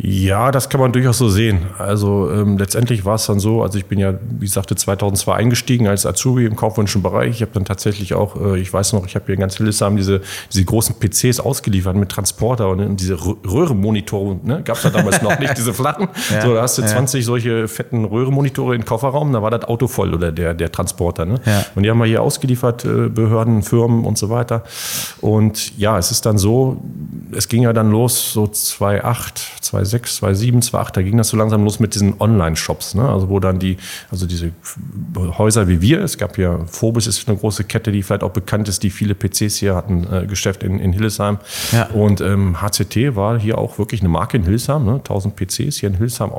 Ja, 0.00 0.52
das 0.52 0.68
kann 0.68 0.80
man 0.80 0.92
durchaus 0.92 1.18
so 1.18 1.28
sehen. 1.28 1.66
Also 1.76 2.30
ähm, 2.30 2.56
letztendlich 2.56 3.04
war 3.04 3.16
es 3.16 3.26
dann 3.26 3.40
so, 3.40 3.62
also 3.62 3.78
ich 3.78 3.86
bin 3.86 3.98
ja, 3.98 4.14
wie 4.38 4.46
sagte, 4.46 4.76
2002 4.76 5.34
eingestiegen 5.34 5.88
als 5.88 6.06
Azubi 6.06 6.46
im 6.46 6.54
kaufmännischen 6.54 7.02
Bereich. 7.02 7.30
Ich 7.30 7.42
habe 7.42 7.50
dann 7.52 7.64
tatsächlich 7.64 8.14
auch, 8.14 8.40
äh, 8.40 8.60
ich 8.60 8.72
weiß 8.72 8.92
noch, 8.92 9.06
ich 9.06 9.16
habe 9.16 9.26
hier 9.26 9.34
in 9.34 9.40
ganz 9.40 9.56
Hildesheim 9.56 9.96
diese, 9.96 10.20
diese 10.52 10.64
großen 10.64 10.94
PCs 11.00 11.40
ausgeliefert 11.40 11.96
mit 11.96 12.10
Transporter 12.10 12.68
und, 12.68 12.78
und 12.78 13.00
diese 13.00 13.18
Röhrenmonitore, 13.20 14.38
ne? 14.44 14.62
gab 14.62 14.76
es 14.76 14.82
da 14.82 14.90
damals 14.90 15.20
noch 15.20 15.36
nicht, 15.40 15.56
diese 15.58 15.74
flachen. 15.74 16.08
Ja, 16.30 16.42
so, 16.42 16.54
da 16.54 16.62
hast 16.62 16.76
du 16.76 16.82
ja. 16.82 16.88
20 16.88 17.24
solche 17.24 17.68
fetten 17.68 18.04
Röhrenmonitore 18.04 18.74
im 18.74 18.84
Kofferraum, 18.84 19.32
da 19.32 19.42
war 19.42 19.50
das 19.50 19.64
Auto 19.64 19.86
voll 19.86 20.14
oder 20.14 20.30
der, 20.30 20.52
der 20.52 20.70
Transporter. 20.70 21.24
Ne? 21.24 21.40
Ja. 21.46 21.64
Und 21.74 21.84
die 21.84 21.90
haben 21.90 21.98
wir 21.98 22.06
hier 22.06 22.22
ausgeliefert, 22.22 22.84
äh, 22.84 23.08
Behörden, 23.08 23.62
Firmen 23.62 24.04
und 24.04 24.18
so 24.18 24.28
weiter. 24.28 24.64
Und 25.20 25.76
ja, 25.78 25.96
es 25.96 26.10
ist 26.10 26.26
dann 26.26 26.36
so, 26.38 26.82
es 27.32 27.48
ging 27.48 27.62
ja 27.62 27.72
dann 27.72 27.90
los, 27.90 28.32
so 28.32 28.46
2008, 28.46 29.38
2006, 29.60 29.87
2006, 29.88 30.16
2007, 30.16 30.62
2008, 30.62 30.96
da 30.96 31.02
ging 31.02 31.16
das 31.16 31.28
so 31.28 31.36
langsam 31.36 31.64
los 31.64 31.80
mit 31.80 31.94
diesen 31.94 32.20
Online-Shops, 32.20 32.94
ne? 32.94 33.08
also 33.08 33.28
wo 33.28 33.40
dann 33.40 33.58
die, 33.58 33.76
also 34.10 34.26
diese 34.26 34.52
Häuser 35.16 35.68
wie 35.68 35.80
wir, 35.80 36.00
es 36.00 36.18
gab 36.18 36.36
hier, 36.36 36.60
Phobis 36.66 37.06
ist 37.06 37.28
eine 37.28 37.36
große 37.36 37.64
Kette, 37.64 37.92
die 37.92 38.02
vielleicht 38.02 38.22
auch 38.22 38.32
bekannt 38.32 38.68
ist, 38.68 38.82
die 38.82 38.90
viele 38.90 39.14
PCs 39.14 39.56
hier 39.56 39.74
hatten, 39.74 40.06
äh, 40.12 40.26
Geschäft 40.26 40.62
in, 40.62 40.78
in 40.78 40.92
Hildesheim. 40.92 41.38
Ja. 41.72 41.86
Und 41.90 42.20
ähm, 42.20 42.60
HCT 42.60 43.16
war 43.16 43.38
hier 43.38 43.58
auch 43.58 43.78
wirklich 43.78 44.00
eine 44.00 44.08
Marke 44.08 44.36
in 44.36 44.44
Hildesheim, 44.44 44.84
ne? 44.84 44.94
1000 44.94 45.36
PCs 45.36 45.78
hier 45.78 45.88
in 45.88 45.96
Hildesheim 45.96 46.30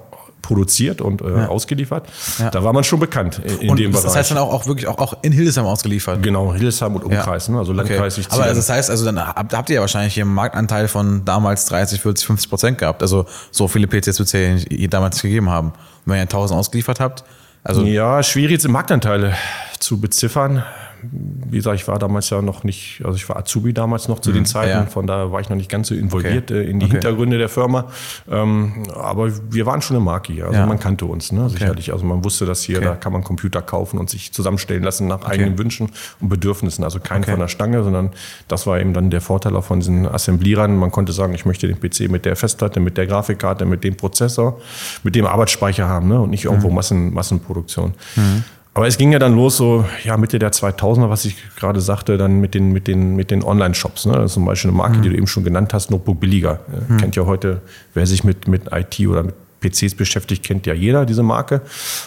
produziert 0.41 1.01
und 1.01 1.21
äh, 1.21 1.29
ja. 1.29 1.47
ausgeliefert. 1.47 2.07
Ja. 2.39 2.49
Da 2.49 2.63
war 2.63 2.73
man 2.73 2.83
schon 2.83 2.99
bekannt 2.99 3.41
in, 3.43 3.69
in 3.69 3.75
dem 3.75 3.91
Bereich. 3.91 4.03
Das 4.03 4.15
heißt 4.15 4.31
dann 4.31 4.37
auch, 4.37 4.51
auch 4.51 4.65
wirklich 4.65 4.87
auch, 4.87 4.97
auch 4.97 5.17
in 5.21 5.31
Hildesheim 5.31 5.65
ausgeliefert? 5.65 6.23
Genau, 6.23 6.53
Hildesheim 6.53 6.95
und 6.95 7.03
Umkreis, 7.03 7.47
ja. 7.47 7.53
ne? 7.53 7.59
also 7.59 7.73
Landkreis. 7.73 8.17
Okay. 8.17 8.27
Aber 8.29 8.45
das 8.45 8.69
heißt, 8.69 8.89
also 8.89 9.05
dann 9.05 9.19
habt, 9.19 9.53
habt 9.53 9.69
ihr 9.69 9.75
ja 9.75 9.81
wahrscheinlich 9.81 10.13
hier 10.13 10.23
einen 10.23 10.33
Marktanteil 10.33 10.87
von 10.87 11.25
damals 11.25 11.65
30, 11.65 12.01
40, 12.01 12.27
50 12.27 12.49
Prozent 12.49 12.77
gehabt. 12.77 13.01
Also 13.01 13.25
so 13.51 13.67
viele 13.67 13.87
PCs 13.87 14.19
wird 14.19 14.33
es 14.33 14.69
ja 14.69 14.87
damals 14.87 15.21
gegeben 15.21 15.49
haben. 15.49 15.73
wenn 16.05 16.17
ihr 16.17 16.21
1000 16.21 16.59
ausgeliefert 16.59 16.99
habt, 16.99 17.23
also 17.63 17.83
ja, 17.83 18.23
schwierig 18.23 18.51
jetzt 18.53 18.67
Marktanteile 18.67 19.35
zu 19.79 19.99
beziffern 19.99 20.63
wie 21.01 21.57
gesagt, 21.57 21.79
ich 21.79 21.87
war 21.87 21.99
damals 21.99 22.29
ja 22.29 22.41
noch 22.41 22.63
nicht, 22.63 23.01
also 23.03 23.15
ich 23.15 23.27
war 23.29 23.37
Azubi 23.37 23.73
damals 23.73 24.07
noch 24.07 24.19
zu 24.19 24.31
mhm, 24.31 24.35
den 24.35 24.45
Zeiten, 24.45 24.69
ja. 24.69 24.85
von 24.85 25.07
daher 25.07 25.31
war 25.31 25.41
ich 25.41 25.49
noch 25.49 25.57
nicht 25.57 25.69
ganz 25.69 25.87
so 25.87 25.95
involviert 25.95 26.51
okay. 26.51 26.61
Äh, 26.61 26.69
in 26.69 26.79
die 26.79 26.85
okay. 26.85 26.93
Hintergründe 26.93 27.37
der 27.37 27.49
Firma. 27.49 27.87
Ähm, 28.29 28.83
aber 28.93 29.31
wir 29.51 29.65
waren 29.65 29.81
schon 29.81 29.95
eine 29.97 30.05
Marke 30.05 30.33
hier, 30.33 30.45
also 30.45 30.59
ja. 30.59 30.65
man 30.65 30.79
kannte 30.79 31.05
uns, 31.05 31.31
ne, 31.31 31.49
sicherlich. 31.49 31.93
Also 31.93 32.05
man 32.05 32.23
wusste, 32.23 32.45
dass 32.45 32.61
hier, 32.63 32.81
da 32.81 32.95
kann 32.95 33.13
man 33.13 33.23
Computer 33.23 33.61
kaufen 33.61 33.99
und 33.99 34.09
sich 34.09 34.33
zusammenstellen 34.33 34.83
lassen 34.83 35.07
nach 35.07 35.23
eigenen 35.23 35.57
Wünschen 35.57 35.89
und 36.19 36.29
Bedürfnissen. 36.29 36.83
Also 36.83 36.99
kein 36.99 37.23
von 37.23 37.39
der 37.39 37.47
Stange, 37.47 37.83
sondern 37.83 38.11
das 38.47 38.67
war 38.67 38.79
eben 38.79 38.93
dann 38.93 39.09
der 39.09 39.21
Vorteil 39.21 39.55
auch 39.55 39.63
von 39.63 39.79
diesen 39.79 40.07
Assemblierern. 40.07 40.75
Man 40.77 40.91
konnte 40.91 41.13
sagen, 41.13 41.33
ich 41.33 41.45
möchte 41.45 41.67
den 41.67 41.79
PC 41.79 42.09
mit 42.09 42.25
der 42.25 42.35
Festplatte, 42.35 42.79
mit 42.79 42.97
der 42.97 43.07
Grafikkarte, 43.07 43.65
mit 43.65 43.83
dem 43.83 43.95
Prozessor, 43.95 44.59
mit 45.03 45.15
dem 45.15 45.25
Arbeitsspeicher 45.25 45.87
haben 45.87 46.07
ne, 46.07 46.19
und 46.19 46.29
nicht 46.29 46.45
irgendwo 46.45 46.69
mhm. 46.69 46.75
Massen, 46.75 47.13
Massenproduktion. 47.13 47.93
Mhm. 48.15 48.43
Aber 48.79 48.87
es 48.87 48.97
ging 48.97 49.11
ja 49.11 49.19
dann 49.19 49.35
los, 49.35 49.57
so 49.57 49.83
ja, 50.05 50.15
Mitte 50.15 50.39
der 50.39 50.53
2000er, 50.53 51.09
was 51.09 51.25
ich 51.25 51.35
gerade 51.57 51.81
sagte, 51.81 52.17
dann 52.17 52.39
mit 52.39 52.53
den, 52.53 52.71
mit 52.71 52.87
den, 52.87 53.17
mit 53.17 53.29
den 53.29 53.43
Online-Shops. 53.43 54.05
Ne? 54.05 54.25
Zum 54.27 54.45
Beispiel 54.45 54.71
eine 54.71 54.77
Marke, 54.77 54.99
mhm. 54.99 55.01
die 55.01 55.09
du 55.09 55.17
eben 55.17 55.27
schon 55.27 55.43
genannt 55.43 55.73
hast, 55.73 55.91
Notebook 55.91 56.21
Billiger. 56.21 56.61
Mhm. 56.87 56.95
Kennt 56.95 57.17
ja 57.17 57.25
heute, 57.25 57.61
wer 57.93 58.07
sich 58.07 58.23
mit, 58.23 58.47
mit 58.47 58.69
IT 58.71 59.05
oder 59.05 59.23
mit 59.23 59.35
PCs 59.59 59.95
beschäftigt, 59.95 60.45
kennt 60.45 60.65
ja 60.65 60.73
jeder 60.73 61.05
diese 61.05 61.23
Marke. 61.23 61.59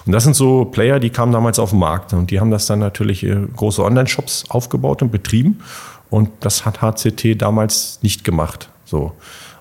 Und 0.06 0.12
das 0.12 0.24
sind 0.24 0.34
so 0.34 0.64
Player, 0.64 0.98
die 0.98 1.10
kamen 1.10 1.30
damals 1.30 1.58
auf 1.58 1.70
den 1.70 1.78
Markt 1.78 2.14
und 2.14 2.30
die 2.30 2.40
haben 2.40 2.50
das 2.50 2.64
dann 2.64 2.78
natürlich 2.78 3.22
äh, 3.22 3.36
große 3.54 3.84
Online-Shops 3.84 4.46
aufgebaut 4.48 5.02
und 5.02 5.12
betrieben. 5.12 5.58
Und 6.08 6.30
das 6.40 6.64
hat 6.64 6.80
HCT 6.80 7.34
damals 7.42 7.98
nicht 8.00 8.24
gemacht. 8.24 8.70
So. 8.86 9.12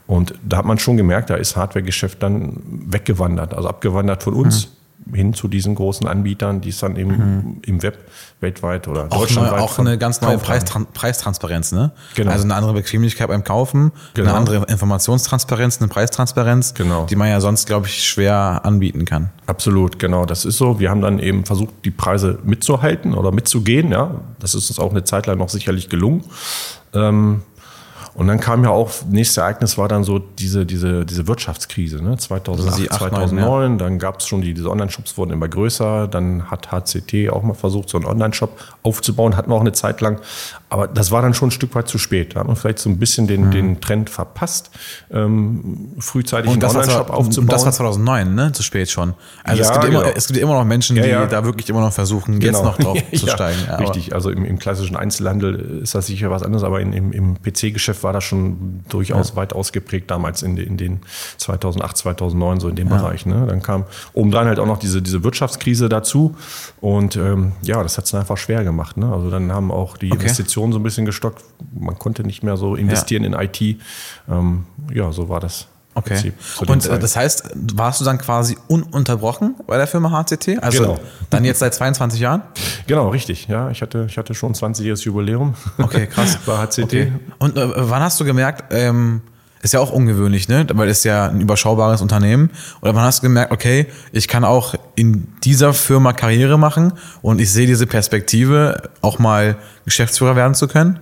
Und 0.07 0.33
da 0.47 0.59
hat 0.59 0.65
man 0.65 0.79
schon 0.79 0.95
gemerkt, 0.95 1.29
da 1.29 1.35
ist 1.35 1.57
Hardware-Geschäft 1.57 2.23
dann 2.23 2.53
weggewandert, 2.65 3.53
also 3.53 3.67
abgewandert 3.67 4.23
von 4.23 4.33
uns. 4.33 4.67
Mhm 4.67 4.80
hin 5.13 5.33
zu 5.33 5.47
diesen 5.47 5.75
großen 5.75 6.07
Anbietern, 6.07 6.61
die 6.61 6.69
es 6.69 6.79
dann 6.79 6.95
eben 6.95 7.11
mhm. 7.11 7.61
im 7.65 7.83
Web 7.83 7.97
weltweit 8.39 8.87
oder 8.87 9.05
auch 9.05 9.19
deutschlandweit 9.19 9.59
neu, 9.59 9.63
Auch 9.63 9.79
eine 9.79 9.97
ganz 9.97 10.21
neue 10.21 10.37
Preistran 10.37 10.87
Preistransparenz, 10.93 11.71
ne? 11.71 11.91
Genau. 12.15 12.31
Also 12.31 12.43
eine 12.43 12.55
andere 12.55 12.73
Bequemlichkeit 12.73 13.27
beim 13.27 13.43
Kaufen, 13.43 13.91
genau. 14.13 14.29
eine 14.29 14.37
andere 14.37 14.65
Informationstransparenz, 14.67 15.79
eine 15.79 15.87
Preistransparenz, 15.87 16.73
genau. 16.73 17.05
die 17.05 17.15
man 17.15 17.29
ja 17.29 17.39
sonst, 17.41 17.67
glaube 17.67 17.87
ich, 17.87 18.03
schwer 18.03 18.61
anbieten 18.63 19.05
kann. 19.05 19.29
Absolut, 19.45 19.99
genau, 19.99 20.25
das 20.25 20.45
ist 20.45 20.57
so. 20.57 20.79
Wir 20.79 20.89
haben 20.89 21.01
dann 21.01 21.19
eben 21.19 21.45
versucht, 21.45 21.73
die 21.85 21.91
Preise 21.91 22.39
mitzuhalten 22.43 23.13
oder 23.13 23.31
mitzugehen, 23.31 23.91
ja. 23.91 24.21
Das 24.39 24.55
ist 24.55 24.69
uns 24.69 24.79
auch 24.79 24.91
eine 24.91 25.03
Zeit 25.03 25.27
lang 25.27 25.37
noch 25.37 25.49
sicherlich 25.49 25.89
gelungen. 25.89 26.23
Ähm, 26.93 27.43
und 28.13 28.27
dann 28.27 28.39
kam 28.39 28.63
ja 28.63 28.71
auch, 28.71 28.91
nächstes 29.09 29.37
Ereignis 29.37 29.77
war 29.77 29.87
dann 29.87 30.03
so 30.03 30.19
diese, 30.19 30.65
diese, 30.65 31.05
diese 31.05 31.27
Wirtschaftskrise, 31.27 32.03
ne? 32.03 32.17
2008, 32.17 32.93
2009. 32.93 33.71
Ja. 33.71 33.77
Dann 33.77 33.99
gab 33.99 34.19
es 34.19 34.27
schon 34.27 34.41
die, 34.41 34.53
diese 34.53 34.69
Online-Shops 34.69 35.17
wurden 35.17 35.31
immer 35.31 35.47
größer. 35.47 36.07
Dann 36.09 36.51
hat 36.51 36.71
HCT 36.71 37.29
auch 37.31 37.41
mal 37.41 37.53
versucht, 37.53 37.87
so 37.87 37.97
einen 37.97 38.05
Online-Shop 38.05 38.51
aufzubauen. 38.83 39.37
Hatten 39.37 39.49
wir 39.49 39.55
auch 39.55 39.61
eine 39.61 39.71
Zeit 39.71 40.01
lang. 40.01 40.19
Aber 40.69 40.87
das 40.87 41.11
war 41.11 41.21
dann 41.21 41.33
schon 41.33 41.49
ein 41.49 41.51
Stück 41.51 41.73
weit 41.73 41.87
zu 41.87 41.97
spät. 41.97 42.35
Da 42.35 42.41
hat 42.41 42.47
man 42.47 42.57
vielleicht 42.57 42.79
so 42.79 42.89
ein 42.89 42.97
bisschen 42.97 43.27
den, 43.27 43.45
mhm. 43.45 43.51
den 43.51 43.81
Trend 43.81 44.09
verpasst, 44.09 44.71
ähm, 45.09 45.93
frühzeitig 45.99 46.51
einen 46.51 46.63
Online-Shop 46.63 47.09
aufzubauen. 47.09 47.45
Und 47.45 47.51
das 47.53 47.65
war 47.65 47.71
2009, 47.71 48.35
ne? 48.35 48.51
Zu 48.51 48.63
spät 48.63 48.89
schon. 48.89 49.13
Also 49.45 49.63
ja, 49.63 49.69
es, 49.69 49.71
gibt 49.73 49.85
genau. 49.85 50.01
immer, 50.01 50.17
es 50.17 50.27
gibt 50.27 50.39
immer 50.39 50.55
noch 50.55 50.65
Menschen, 50.65 50.97
die 50.97 51.01
ja, 51.01 51.25
da 51.27 51.45
wirklich 51.45 51.69
immer 51.69 51.81
noch 51.81 51.93
versuchen, 51.93 52.41
genau. 52.41 52.57
jetzt 52.57 52.65
noch 52.65 52.77
drauf 52.77 52.97
zu 53.13 53.27
steigen. 53.27 53.69
richtig. 53.79 54.13
Also 54.13 54.29
im, 54.31 54.43
im, 54.43 54.59
klassischen 54.59 54.97
Einzelhandel 54.97 55.79
ist 55.81 55.95
das 55.95 56.07
sicher 56.07 56.29
was 56.29 56.43
anderes, 56.43 56.63
aber 56.65 56.81
in, 56.81 56.91
im, 56.91 57.13
im 57.13 57.41
PC-Geschäft 57.41 58.00
war 58.03 58.13
das 58.13 58.23
schon 58.23 58.83
durchaus 58.89 59.29
ja. 59.29 59.35
weit 59.35 59.53
ausgeprägt 59.53 60.09
damals 60.11 60.43
in, 60.43 60.57
in, 60.57 60.77
den 60.77 60.99
2008, 61.37 61.97
2009, 61.97 62.59
so 62.59 62.69
in 62.69 62.75
dem 62.75 62.89
ja. 62.89 62.97
Bereich. 62.97 63.25
Ne? 63.25 63.45
Dann 63.47 63.61
kam 63.61 63.85
obendrein 64.13 64.47
halt 64.47 64.59
auch 64.59 64.65
noch 64.65 64.79
diese, 64.79 65.01
diese 65.01 65.23
Wirtschaftskrise 65.23 65.89
dazu. 65.89 66.35
Und 66.79 67.15
ähm, 67.15 67.53
ja, 67.61 67.81
das 67.83 67.97
hat 67.97 68.05
es 68.05 68.13
einfach 68.13 68.37
schwer 68.37 68.63
gemacht. 68.63 68.97
Ne? 68.97 69.11
Also 69.11 69.29
dann 69.29 69.51
haben 69.51 69.71
auch 69.71 69.97
die 69.97 70.11
okay. 70.11 70.21
Investitionen 70.21 70.73
so 70.73 70.79
ein 70.79 70.83
bisschen 70.83 71.05
gestockt. 71.05 71.43
Man 71.73 71.97
konnte 71.97 72.23
nicht 72.23 72.43
mehr 72.43 72.57
so 72.57 72.75
investieren 72.75 73.23
ja. 73.23 73.39
in 73.39 73.47
IT. 73.47 73.81
Ähm, 74.29 74.65
ja, 74.93 75.11
so 75.11 75.29
war 75.29 75.39
das. 75.39 75.67
Okay. 75.93 76.31
Und 76.67 76.85
äh, 76.85 76.99
das 76.99 77.15
heißt, 77.17 77.51
warst 77.73 77.99
du 77.99 78.05
dann 78.05 78.17
quasi 78.17 78.57
ununterbrochen 78.67 79.55
bei 79.67 79.77
der 79.77 79.87
Firma 79.87 80.11
HCT? 80.11 80.63
Also 80.63 80.83
genau. 80.83 80.99
dann 81.29 81.43
jetzt 81.43 81.59
seit 81.59 81.73
22 81.73 82.19
Jahren? 82.19 82.43
Genau, 82.87 83.09
richtig. 83.09 83.47
Ja, 83.47 83.69
ich 83.69 83.81
hatte, 83.81 84.05
ich 84.09 84.17
hatte 84.17 84.33
schon 84.33 84.53
20-jähriges 84.53 85.03
Jubiläum. 85.03 85.55
Okay, 85.77 86.07
krass. 86.07 86.37
bei 86.45 86.57
HCT. 86.57 86.83
Okay. 86.83 87.11
Und 87.39 87.57
äh, 87.57 87.89
wann 87.89 88.01
hast 88.01 88.19
du 88.19 88.25
gemerkt, 88.25 88.73
ähm, 88.73 89.21
ist 89.61 89.73
ja 89.73 89.79
auch 89.79 89.91
ungewöhnlich, 89.91 90.47
ne? 90.47 90.65
Weil 90.73 90.89
es 90.89 91.03
ja 91.03 91.27
ein 91.27 91.41
überschaubares 91.41 92.01
Unternehmen. 92.01 92.49
Oder 92.81 92.95
wann 92.95 93.03
hast 93.03 93.19
du 93.19 93.27
gemerkt, 93.27 93.51
okay, 93.51 93.85
ich 94.11 94.27
kann 94.27 94.43
auch 94.43 94.75
in 94.95 95.27
dieser 95.43 95.73
Firma 95.73 96.13
Karriere 96.13 96.57
machen 96.57 96.93
und 97.21 97.39
ich 97.39 97.51
sehe 97.51 97.67
diese 97.67 97.85
Perspektive, 97.85 98.89
auch 99.01 99.19
mal 99.19 99.57
Geschäftsführer 99.85 100.35
werden 100.35 100.55
zu 100.55 100.67
können? 100.67 100.99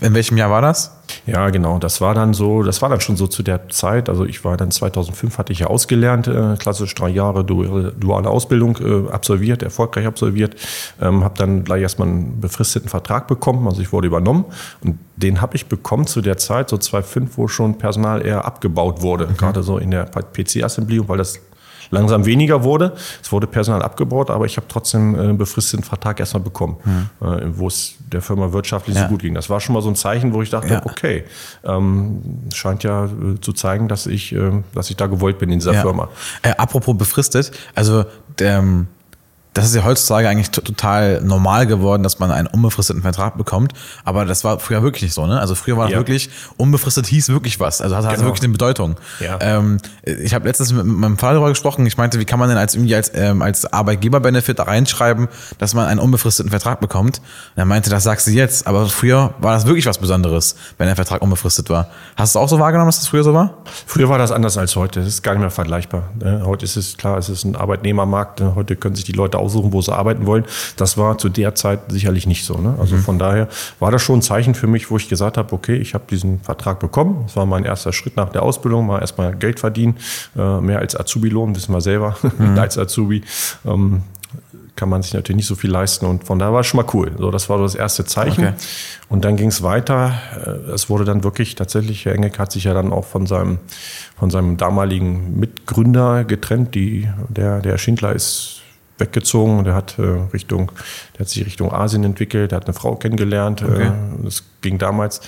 In 0.00 0.14
welchem 0.14 0.36
Jahr 0.36 0.50
war 0.50 0.62
das? 0.62 0.96
Ja, 1.26 1.50
genau. 1.50 1.78
Das 1.78 2.00
war 2.00 2.12
dann 2.12 2.34
so, 2.34 2.64
das 2.64 2.82
war 2.82 2.88
dann 2.88 3.00
schon 3.00 3.16
so 3.16 3.28
zu 3.28 3.44
der 3.44 3.68
Zeit. 3.68 4.08
Also 4.08 4.24
ich 4.24 4.44
war 4.44 4.56
dann 4.56 4.72
2005 4.72 5.38
hatte 5.38 5.52
ich 5.52 5.60
ja 5.60 5.68
ausgelernt, 5.68 6.26
äh, 6.26 6.56
klassisch 6.56 6.92
drei 6.94 7.08
Jahre 7.08 7.44
duale 7.44 8.28
Ausbildung 8.28 8.78
äh, 8.78 9.12
absolviert, 9.12 9.62
erfolgreich 9.62 10.06
absolviert. 10.06 10.56
Ähm, 11.00 11.22
habe 11.22 11.38
dann 11.38 11.62
gleich 11.62 11.82
erstmal 11.82 12.08
einen 12.08 12.40
befristeten 12.40 12.88
Vertrag 12.88 13.28
bekommen. 13.28 13.68
Also 13.68 13.80
ich 13.80 13.92
wurde 13.92 14.08
übernommen 14.08 14.46
und 14.82 14.98
den 15.14 15.40
habe 15.40 15.54
ich 15.54 15.66
bekommen 15.66 16.06
zu 16.06 16.20
der 16.20 16.36
Zeit, 16.36 16.68
so 16.68 16.78
2005, 16.78 17.38
wo 17.38 17.46
schon 17.46 17.78
Personal 17.78 18.26
eher 18.26 18.44
abgebaut 18.44 19.02
wurde, 19.02 19.28
mhm. 19.28 19.36
gerade 19.36 19.62
so 19.62 19.78
in 19.78 19.92
der 19.92 20.06
PC-Assembly, 20.06 21.08
weil 21.08 21.18
das 21.18 21.40
langsam 21.90 22.26
weniger 22.26 22.64
wurde. 22.64 22.92
Es 23.22 23.32
wurde 23.32 23.46
Personal 23.46 23.82
abgebaut, 23.82 24.30
aber 24.30 24.44
ich 24.46 24.56
habe 24.56 24.66
trotzdem 24.68 25.14
einen 25.14 25.30
äh, 25.30 25.34
befristeten 25.34 25.84
Vertrag 25.84 26.20
erstmal 26.20 26.42
bekommen, 26.42 26.76
mhm. 26.84 27.58
wo 27.58 27.68
es 27.68 27.94
der 28.12 28.22
Firma 28.22 28.52
wirtschaftlich 28.52 28.96
ja. 28.96 29.02
so 29.02 29.08
gut 29.08 29.22
ging. 29.22 29.34
Das 29.34 29.50
war 29.50 29.60
schon 29.60 29.74
mal 29.74 29.82
so 29.82 29.88
ein 29.88 29.96
Zeichen, 29.96 30.32
wo 30.32 30.42
ich 30.42 30.50
dachte, 30.50 30.74
ja. 30.74 30.82
okay, 30.84 31.24
ähm, 31.64 32.22
scheint 32.52 32.82
ja 32.82 33.04
äh, 33.04 33.40
zu 33.40 33.52
zeigen, 33.52 33.88
dass 33.88 34.06
ich, 34.06 34.32
äh, 34.32 34.62
dass 34.74 34.90
ich 34.90 34.96
da 34.96 35.06
gewollt 35.06 35.38
bin 35.38 35.50
in 35.50 35.58
dieser. 35.58 35.76
Firma. 35.76 36.08
Äh, 36.42 36.50
apropos 36.56 36.96
befristet, 36.96 37.52
also 37.74 38.04
der, 38.38 38.58
ähm, 38.58 38.86
das 39.56 39.64
ist 39.64 39.74
ja 39.74 39.84
heutzutage 39.84 40.28
eigentlich 40.28 40.50
total 40.50 41.22
normal 41.22 41.66
geworden, 41.66 42.02
dass 42.02 42.18
man 42.18 42.30
einen 42.30 42.46
unbefristeten 42.46 43.00
Vertrag 43.00 43.38
bekommt. 43.38 43.72
Aber 44.04 44.26
das 44.26 44.44
war 44.44 44.60
früher 44.60 44.82
wirklich 44.82 45.02
nicht 45.02 45.14
so, 45.14 45.26
ne? 45.26 45.40
Also 45.40 45.54
früher 45.54 45.78
war 45.78 45.84
das 45.84 45.92
ja. 45.92 45.98
wirklich, 45.98 46.28
unbefristet 46.58 47.06
hieß 47.06 47.30
wirklich 47.30 47.58
was. 47.58 47.80
Also 47.80 47.96
hat, 47.96 48.04
genau. 48.04 48.26
wirklich 48.26 48.42
eine 48.42 48.52
Bedeutung. 48.52 48.96
Ja. 49.18 49.38
Ähm, 49.40 49.78
ich 50.02 50.34
habe 50.34 50.46
letztens 50.46 50.74
mit 50.74 50.84
meinem 50.84 51.16
Vater 51.16 51.34
darüber 51.34 51.48
gesprochen. 51.48 51.86
Ich 51.86 51.96
meinte, 51.96 52.20
wie 52.20 52.26
kann 52.26 52.38
man 52.38 52.50
denn 52.50 52.58
als 52.58 52.74
irgendwie 52.74 52.94
als, 52.94 53.10
ähm, 53.14 53.40
als 53.40 53.72
Arbeitgeber-Benefit 53.72 54.60
reinschreiben, 54.60 55.28
dass 55.56 55.72
man 55.72 55.86
einen 55.86 56.00
unbefristeten 56.00 56.50
Vertrag 56.50 56.80
bekommt? 56.80 57.18
Und 57.54 57.58
er 57.58 57.64
meinte, 57.64 57.88
das 57.88 58.04
sagst 58.04 58.26
du 58.26 58.32
jetzt. 58.32 58.66
Aber 58.66 58.86
früher 58.86 59.32
war 59.38 59.54
das 59.54 59.64
wirklich 59.64 59.86
was 59.86 59.96
Besonderes, 59.96 60.56
wenn 60.76 60.86
der 60.86 60.96
Vertrag 60.96 61.22
unbefristet 61.22 61.70
war. 61.70 61.88
Hast 62.16 62.34
du 62.34 62.40
auch 62.40 62.48
so 62.50 62.58
wahrgenommen, 62.58 62.88
dass 62.88 62.98
das 62.98 63.08
früher 63.08 63.24
so 63.24 63.32
war? 63.32 63.54
Früher 63.86 64.10
war 64.10 64.18
das 64.18 64.32
anders 64.32 64.58
als 64.58 64.76
heute. 64.76 65.00
Das 65.00 65.08
ist 65.08 65.22
gar 65.22 65.32
nicht 65.32 65.40
mehr 65.40 65.50
vergleichbar. 65.50 66.10
Ne? 66.18 66.42
Heute 66.44 66.66
ist 66.66 66.76
es 66.76 66.98
klar, 66.98 67.16
es 67.16 67.30
ist 67.30 67.44
ein 67.44 67.56
Arbeitnehmermarkt. 67.56 68.42
Heute 68.54 68.76
können 68.76 68.96
sich 68.96 69.04
die 69.04 69.12
Leute 69.12 69.38
aussuchen, 69.46 69.72
wo 69.72 69.80
sie 69.80 69.94
arbeiten 69.94 70.26
wollen. 70.26 70.44
Das 70.76 70.98
war 70.98 71.18
zu 71.18 71.28
der 71.28 71.54
Zeit 71.54 71.80
sicherlich 71.88 72.26
nicht 72.26 72.44
so. 72.44 72.58
Ne? 72.58 72.76
Also 72.78 72.96
mhm. 72.96 73.00
von 73.00 73.18
daher 73.18 73.48
war 73.80 73.90
das 73.90 74.02
schon 74.02 74.18
ein 74.18 74.22
Zeichen 74.22 74.54
für 74.54 74.66
mich, 74.66 74.90
wo 74.90 74.96
ich 74.96 75.08
gesagt 75.08 75.38
habe, 75.38 75.52
okay, 75.52 75.76
ich 75.76 75.94
habe 75.94 76.04
diesen 76.10 76.40
Vertrag 76.40 76.80
bekommen. 76.80 77.22
Das 77.26 77.36
war 77.36 77.46
mein 77.46 77.64
erster 77.64 77.92
Schritt 77.92 78.16
nach 78.16 78.30
der 78.30 78.42
Ausbildung, 78.42 78.86
mal 78.86 79.00
erstmal 79.00 79.34
Geld 79.34 79.60
verdienen, 79.60 79.96
äh, 80.36 80.60
mehr 80.60 80.80
als 80.80 80.98
Azubi-Lohn, 80.98 81.54
wissen 81.54 81.72
wir 81.72 81.80
selber, 81.80 82.16
mhm. 82.38 82.58
als 82.58 82.76
Azubi. 82.76 83.22
Ähm, 83.64 84.02
kann 84.76 84.88
man 84.90 85.02
sich 85.02 85.14
natürlich 85.14 85.36
nicht 85.36 85.46
so 85.46 85.54
viel 85.54 85.70
leisten 85.70 86.06
und 86.06 86.24
von 86.24 86.38
da 86.38 86.52
war 86.52 86.60
es 86.60 86.66
schon 86.66 86.78
mal 86.78 86.86
cool. 86.94 87.12
So, 87.18 87.30
das 87.30 87.48
war 87.48 87.56
so 87.56 87.64
das 87.64 87.74
erste 87.74 88.04
Zeichen. 88.04 88.44
Okay. 88.44 88.54
Und 89.08 89.24
dann 89.24 89.36
ging 89.36 89.48
es 89.48 89.62
weiter. 89.62 90.14
Äh, 90.44 90.70
es 90.72 90.88
wurde 90.88 91.04
dann 91.04 91.24
wirklich 91.24 91.54
tatsächlich, 91.54 92.04
Herr 92.04 92.14
Engeck 92.14 92.38
hat 92.38 92.52
sich 92.52 92.64
ja 92.64 92.74
dann 92.74 92.92
auch 92.92 93.06
von 93.06 93.26
seinem, 93.26 93.58
von 94.18 94.30
seinem 94.30 94.56
damaligen 94.56 95.40
Mitgründer 95.40 96.24
getrennt. 96.24 96.74
Die, 96.74 97.08
der, 97.28 97.60
der 97.60 97.78
Schindler 97.78 98.12
ist 98.12 98.62
weggezogen. 98.98 99.64
Der 99.64 99.74
hat 99.74 99.98
äh, 99.98 100.02
Richtung, 100.32 100.72
der 101.14 101.20
hat 101.20 101.28
sich 101.28 101.44
Richtung 101.44 101.72
Asien 101.72 102.04
entwickelt. 102.04 102.52
Der 102.52 102.56
hat 102.56 102.66
eine 102.66 102.74
Frau 102.74 102.96
kennengelernt. 102.96 103.62
Äh, 103.62 103.64
okay. 103.64 103.92
Das 104.22 104.42
ging 104.62 104.78
damals. 104.78 105.20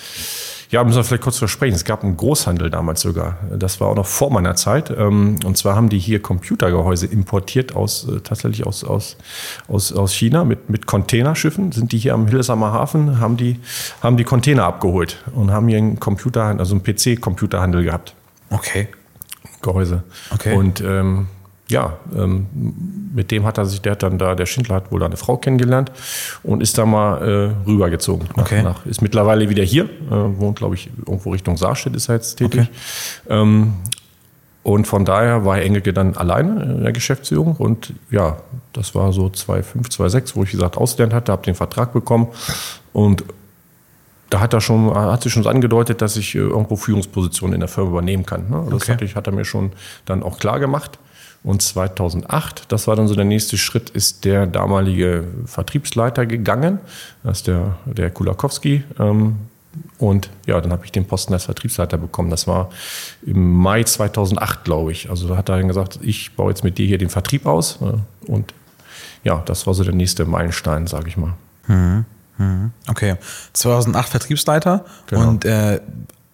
Ja, 0.70 0.84
müssen 0.84 0.98
wir 0.98 1.04
vielleicht 1.04 1.22
kurz 1.22 1.38
versprechen. 1.38 1.74
Es 1.74 1.84
gab 1.84 2.04
einen 2.04 2.18
Großhandel 2.18 2.68
damals 2.68 3.00
sogar. 3.00 3.38
Das 3.58 3.80
war 3.80 3.88
auch 3.88 3.94
noch 3.94 4.06
vor 4.06 4.30
meiner 4.30 4.54
Zeit. 4.54 4.90
Ähm, 4.90 5.36
und 5.44 5.56
zwar 5.56 5.74
haben 5.76 5.88
die 5.88 5.98
hier 5.98 6.20
Computergehäuse 6.20 7.06
importiert 7.06 7.74
aus 7.74 8.06
äh, 8.06 8.20
tatsächlich 8.20 8.66
aus, 8.66 8.84
aus, 8.84 9.16
aus, 9.66 9.92
aus 9.92 10.12
China 10.12 10.44
mit, 10.44 10.68
mit 10.68 10.86
Containerschiffen. 10.86 11.72
Sind 11.72 11.92
die 11.92 11.98
hier 11.98 12.12
am 12.12 12.26
Hildesheimer 12.26 12.72
Hafen, 12.72 13.18
haben 13.18 13.38
die, 13.38 13.60
haben 14.02 14.18
die 14.18 14.24
Container 14.24 14.64
abgeholt 14.64 15.24
und 15.34 15.50
haben 15.50 15.68
hier 15.68 15.78
einen 15.78 16.00
Computer, 16.00 16.44
also 16.44 16.74
einen 16.74 16.82
PC-Computerhandel 16.84 17.84
gehabt. 17.84 18.14
Okay. 18.50 18.88
Gehäuse. 19.62 20.02
Okay. 20.30 20.54
Und 20.54 20.82
ähm, 20.82 21.28
ja, 21.70 21.98
ähm, 22.16 22.46
mit 23.14 23.30
dem 23.30 23.44
hat 23.44 23.58
er 23.58 23.66
sich, 23.66 23.80
der 23.80 23.92
hat 23.92 24.02
dann 24.02 24.18
da, 24.18 24.34
der 24.34 24.46
Schindler 24.46 24.76
hat 24.76 24.90
wohl 24.90 25.02
eine 25.02 25.16
Frau 25.16 25.36
kennengelernt 25.36 25.92
und 26.42 26.62
ist 26.62 26.78
da 26.78 26.86
mal 26.86 27.54
äh, 27.66 27.68
rübergezogen. 27.68 28.28
Nach, 28.36 28.44
okay. 28.44 28.62
Nach, 28.62 28.86
ist 28.86 29.02
mittlerweile 29.02 29.48
wieder 29.50 29.64
hier, 29.64 29.84
äh, 29.84 29.88
wohnt, 30.10 30.58
glaube 30.58 30.76
ich, 30.76 30.90
irgendwo 30.98 31.30
Richtung 31.30 31.56
Saarstedt 31.56 31.94
ist 31.94 32.08
er 32.08 32.16
jetzt 32.16 32.36
tätig. 32.36 32.70
Okay. 33.26 33.40
Ähm, 33.40 33.74
und 34.62 34.86
von 34.86 35.04
daher 35.04 35.44
war 35.44 35.56
Herr 35.56 35.64
Engelke 35.64 35.92
dann 35.92 36.16
alleine 36.16 36.62
in 36.62 36.82
der 36.82 36.92
Geschäftsführung. 36.92 37.56
Und 37.56 37.94
ja, 38.10 38.38
das 38.72 38.94
war 38.94 39.12
so 39.12 39.30
2005, 39.30 39.88
2006, 39.88 40.36
wo 40.36 40.42
ich 40.42 40.50
gesagt 40.50 40.76
ausgelernt 40.76 41.14
hatte, 41.14 41.32
habe 41.32 41.42
den 41.42 41.54
Vertrag 41.54 41.92
bekommen. 41.92 42.28
Und 42.92 43.24
da 44.28 44.40
hat 44.40 44.52
er 44.52 44.60
schon, 44.60 44.94
hat 44.94 45.22
sich 45.22 45.32
schon 45.32 45.46
angedeutet, 45.46 46.02
dass 46.02 46.16
ich 46.16 46.34
äh, 46.34 46.38
irgendwo 46.38 46.76
Führungspositionen 46.76 47.54
in 47.54 47.60
der 47.60 47.68
Firma 47.68 47.90
übernehmen 47.90 48.26
kann. 48.26 48.50
Ne? 48.50 48.66
Das 48.66 48.82
okay. 48.82 48.92
hatte 48.92 49.04
ich, 49.04 49.16
hat 49.16 49.26
er 49.26 49.32
mir 49.32 49.46
schon 49.46 49.72
dann 50.04 50.22
auch 50.22 50.38
klar 50.38 50.60
gemacht. 50.60 50.98
Und 51.44 51.62
2008, 51.62 52.64
das 52.68 52.86
war 52.88 52.96
dann 52.96 53.08
so 53.08 53.14
der 53.14 53.24
nächste 53.24 53.56
Schritt, 53.56 53.90
ist 53.90 54.24
der 54.24 54.46
damalige 54.46 55.24
Vertriebsleiter 55.46 56.26
gegangen. 56.26 56.80
Das 57.22 57.38
ist 57.38 57.46
der, 57.46 57.76
der 57.86 58.10
Kulakowski. 58.10 58.84
Ähm, 58.98 59.36
und 59.98 60.30
ja, 60.46 60.60
dann 60.60 60.72
habe 60.72 60.84
ich 60.84 60.92
den 60.92 61.06
Posten 61.06 61.32
als 61.32 61.44
Vertriebsleiter 61.44 61.98
bekommen. 61.98 62.30
Das 62.30 62.46
war 62.46 62.70
im 63.24 63.52
Mai 63.52 63.84
2008, 63.84 64.64
glaube 64.64 64.92
ich. 64.92 65.10
Also 65.10 65.28
da 65.28 65.36
hat 65.36 65.48
er 65.48 65.58
dann 65.58 65.68
gesagt, 65.68 65.98
ich 66.02 66.34
baue 66.34 66.50
jetzt 66.50 66.64
mit 66.64 66.78
dir 66.78 66.86
hier 66.86 66.98
den 66.98 67.10
Vertrieb 67.10 67.46
aus. 67.46 67.80
Ne? 67.80 68.00
Und 68.26 68.52
ja, 69.24 69.42
das 69.46 69.66
war 69.66 69.74
so 69.74 69.84
der 69.84 69.94
nächste 69.94 70.24
Meilenstein, 70.24 70.86
sage 70.86 71.08
ich 71.08 71.16
mal. 71.16 71.34
Mhm. 71.66 72.04
Mhm. 72.38 72.70
Okay, 72.88 73.16
2008 73.52 74.08
Vertriebsleiter 74.08 74.84
genau. 75.06 75.28
und 75.28 75.44
äh, 75.44 75.80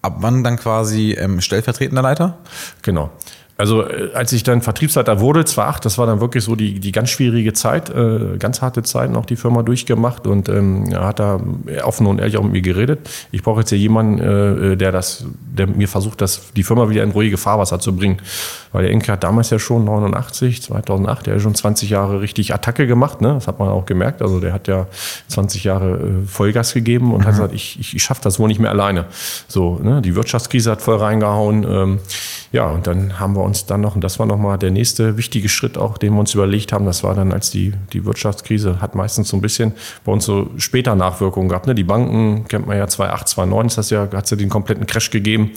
ab 0.03 0.17
wann 0.19 0.45
dann 0.45 0.57
quasi 0.57 1.13
ähm, 1.13 1.41
stellvertretender 1.41 2.03
Leiter? 2.03 2.37
Genau. 2.83 3.11
Also 3.57 3.83
äh, 3.83 4.11
als 4.15 4.33
ich 4.33 4.43
dann 4.43 4.63
Vertriebsleiter 4.63 5.21
wurde, 5.21 5.45
2008, 5.45 5.85
das 5.85 5.99
war 5.99 6.07
dann 6.07 6.21
wirklich 6.21 6.43
so 6.43 6.57
die, 6.57 6.81
die 6.81 6.93
ganz 6.93 7.11
schwierige 7.11 7.53
Zeit, 7.53 7.89
äh, 7.91 8.37
ganz 8.39 8.63
harte 8.63 8.83
Zeit 8.83 9.11
noch 9.11 9.27
die 9.27 9.37
Firma 9.37 9.63
durchgemacht 9.63 10.27
und 10.27 10.49
ähm, 10.49 10.87
er 10.91 11.07
hat 11.07 11.21
da 11.21 11.41
offen 11.85 12.07
und 12.07 12.19
ehrlich 12.19 12.37
auch 12.37 12.43
mit 12.43 12.53
mir 12.53 12.63
geredet. 12.63 13.09
Ich 13.31 13.43
brauche 13.43 13.61
jetzt 13.61 13.69
hier 13.69 13.79
jemanden, 13.79 14.19
äh, 14.21 14.73
äh, 14.73 14.77
der 14.77 14.91
das, 14.91 15.25
der 15.57 15.69
mir 15.69 15.87
versucht, 15.87 16.21
das, 16.21 16.53
die 16.57 16.65
Firma 16.65 16.89
wieder 16.91 17.05
in 17.05 17.13
ruhige 17.13 17.37
Fahrwasser 17.37 17.79
zu 17.79 17.95
bringen. 17.95 18.19
Weil 18.73 18.83
der 18.83 18.91
Enke 18.91 19.13
hat 19.13 19.23
damals 19.23 19.51
ja 19.51 19.61
schon 19.61 19.85
89, 19.85 20.63
2008, 20.63 21.27
der 21.27 21.35
hat 21.35 21.43
schon 21.43 21.55
20 21.55 21.91
Jahre 21.91 22.21
richtig 22.21 22.53
Attacke 22.53 22.89
gemacht, 22.89 23.21
ne? 23.21 23.35
das 23.35 23.47
hat 23.47 23.61
man 23.61 23.69
auch 23.69 23.87
gemerkt. 23.87 24.21
Also 24.21 24.41
der 24.41 24.53
hat 24.53 24.67
ja 24.67 24.89
20 25.29 25.63
Jahre 25.63 25.93
äh, 25.93 26.27
Vollgas 26.27 26.75
gegeben 26.75 27.13
und 27.13 27.21
mhm. 27.21 27.25
hat 27.25 27.33
gesagt, 27.35 27.55
ich, 27.55 27.79
ich, 27.79 27.95
ich 27.95 28.03
schaffe 28.03 28.23
das 28.25 28.41
wohl 28.41 28.49
nicht 28.49 28.59
mehr 28.59 28.71
alleine. 28.71 29.05
So, 29.47 29.79
ne? 29.81 30.03
Die 30.03 30.17
Wirtschaftskrise 30.17 30.73
hat 30.73 30.83
voll 30.83 30.97
reingehauen. 30.97 31.65
Ähm, 31.69 31.99
ja, 32.51 32.67
und 32.69 32.87
dann 32.87 33.19
haben 33.21 33.37
wir 33.37 33.44
uns 33.45 33.67
dann 33.67 33.81
noch, 33.81 33.95
und 33.95 34.03
das 34.03 34.19
war 34.19 34.27
nochmal 34.27 34.59
der 34.59 34.71
nächste 34.71 35.17
wichtige 35.17 35.49
Schritt 35.49 35.79
auch, 35.79 35.99
den 35.99 36.13
wir 36.15 36.21
uns 36.21 36.35
überlegt 36.35 36.73
haben, 36.73 36.85
das 36.85 37.03
war 37.05 37.15
dann, 37.15 37.33
als 37.33 37.51
die, 37.51 37.73
die 37.93 38.05
Wirtschaftskrise 38.05 38.81
hat 38.81 38.95
meistens 38.95 39.29
so 39.29 39.37
ein 39.37 39.41
bisschen 39.41 39.73
bei 40.05 40.13
uns 40.13 40.25
so 40.25 40.51
später 40.57 40.95
Nachwirkungen 40.95 41.49
gehabt. 41.49 41.67
Ne? 41.67 41.75
Die 41.75 41.85
Banken, 41.85 42.47
kennt 42.49 42.67
man 42.67 42.77
ja 42.77 42.87
2008, 42.87 43.29
2009, 43.29 43.67
ist 43.67 43.79
das 43.79 43.91
ja, 43.91 44.03
hat 44.03 44.25
es 44.25 44.31
ja 44.31 44.37
den 44.37 44.49
kompletten 44.49 44.87
Crash 44.87 45.11
gegeben, 45.11 45.53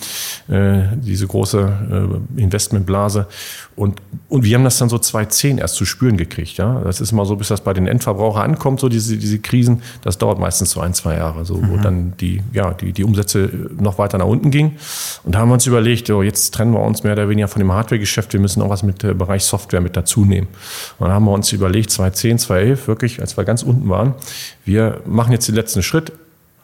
äh, 0.49 0.83
diese 0.95 1.27
große 1.27 2.19
äh, 2.37 2.41
Investmentblase. 2.41 3.27
Und, 3.75 4.01
und 4.29 4.43
wir 4.43 4.55
haben 4.57 4.63
das 4.63 4.77
dann 4.79 4.89
so 4.89 4.97
2010 4.97 5.59
erst 5.59 5.75
zu 5.75 5.85
spüren 5.85 6.17
gekriegt. 6.17 6.57
Ja? 6.57 6.81
Das 6.81 6.99
ist 6.99 7.11
immer 7.11 7.25
so, 7.25 7.35
bis 7.35 7.49
das 7.49 7.61
bei 7.61 7.73
den 7.73 7.87
Endverbrauchern 7.87 8.51
ankommt, 8.51 8.79
so 8.79 8.89
diese, 8.89 9.17
diese 9.17 9.39
Krisen, 9.39 9.81
das 10.01 10.17
dauert 10.17 10.39
meistens 10.39 10.71
so 10.71 10.81
ein, 10.81 10.93
zwei 10.93 11.15
Jahre, 11.17 11.45
so, 11.45 11.57
mhm. 11.57 11.69
wo 11.69 11.77
dann 11.77 12.13
die, 12.19 12.41
ja, 12.53 12.73
die, 12.73 12.91
die 12.91 13.03
Umsätze 13.03 13.49
noch 13.79 13.99
weiter 13.99 14.17
nach 14.17 14.25
unten 14.25 14.51
gingen. 14.51 14.77
Und 15.23 15.35
da 15.35 15.39
haben 15.39 15.49
wir 15.49 15.53
uns 15.53 15.67
überlegt, 15.67 16.09
oh, 16.09 16.23
jetzt 16.23 16.53
trennen 16.53 16.73
wir 16.73 16.81
uns 16.81 17.03
mehr 17.03 17.13
oder 17.13 17.29
weniger 17.29 17.47
von 17.47 17.59
dem 17.59 17.71
Hardware-Geschäft, 17.77 18.33
wir 18.33 18.39
müssen 18.39 18.61
auch 18.61 18.69
was 18.69 18.83
mit 18.83 19.03
dem 19.03 19.17
Bereich 19.17 19.43
Software 19.43 19.81
mit 19.81 19.95
dazu 19.95 20.25
nehmen. 20.25 20.47
Und 20.99 21.07
dann 21.07 21.13
haben 21.13 21.25
wir 21.25 21.31
uns 21.31 21.51
überlegt, 21.51 21.91
2010, 21.91 22.39
2011, 22.39 22.87
wirklich, 22.87 23.21
als 23.21 23.37
wir 23.37 23.43
ganz 23.43 23.63
unten 23.63 23.89
waren, 23.89 24.15
wir 24.65 25.01
machen 25.05 25.31
jetzt 25.31 25.47
den 25.47 25.55
letzten 25.55 25.83
Schritt, 25.83 26.11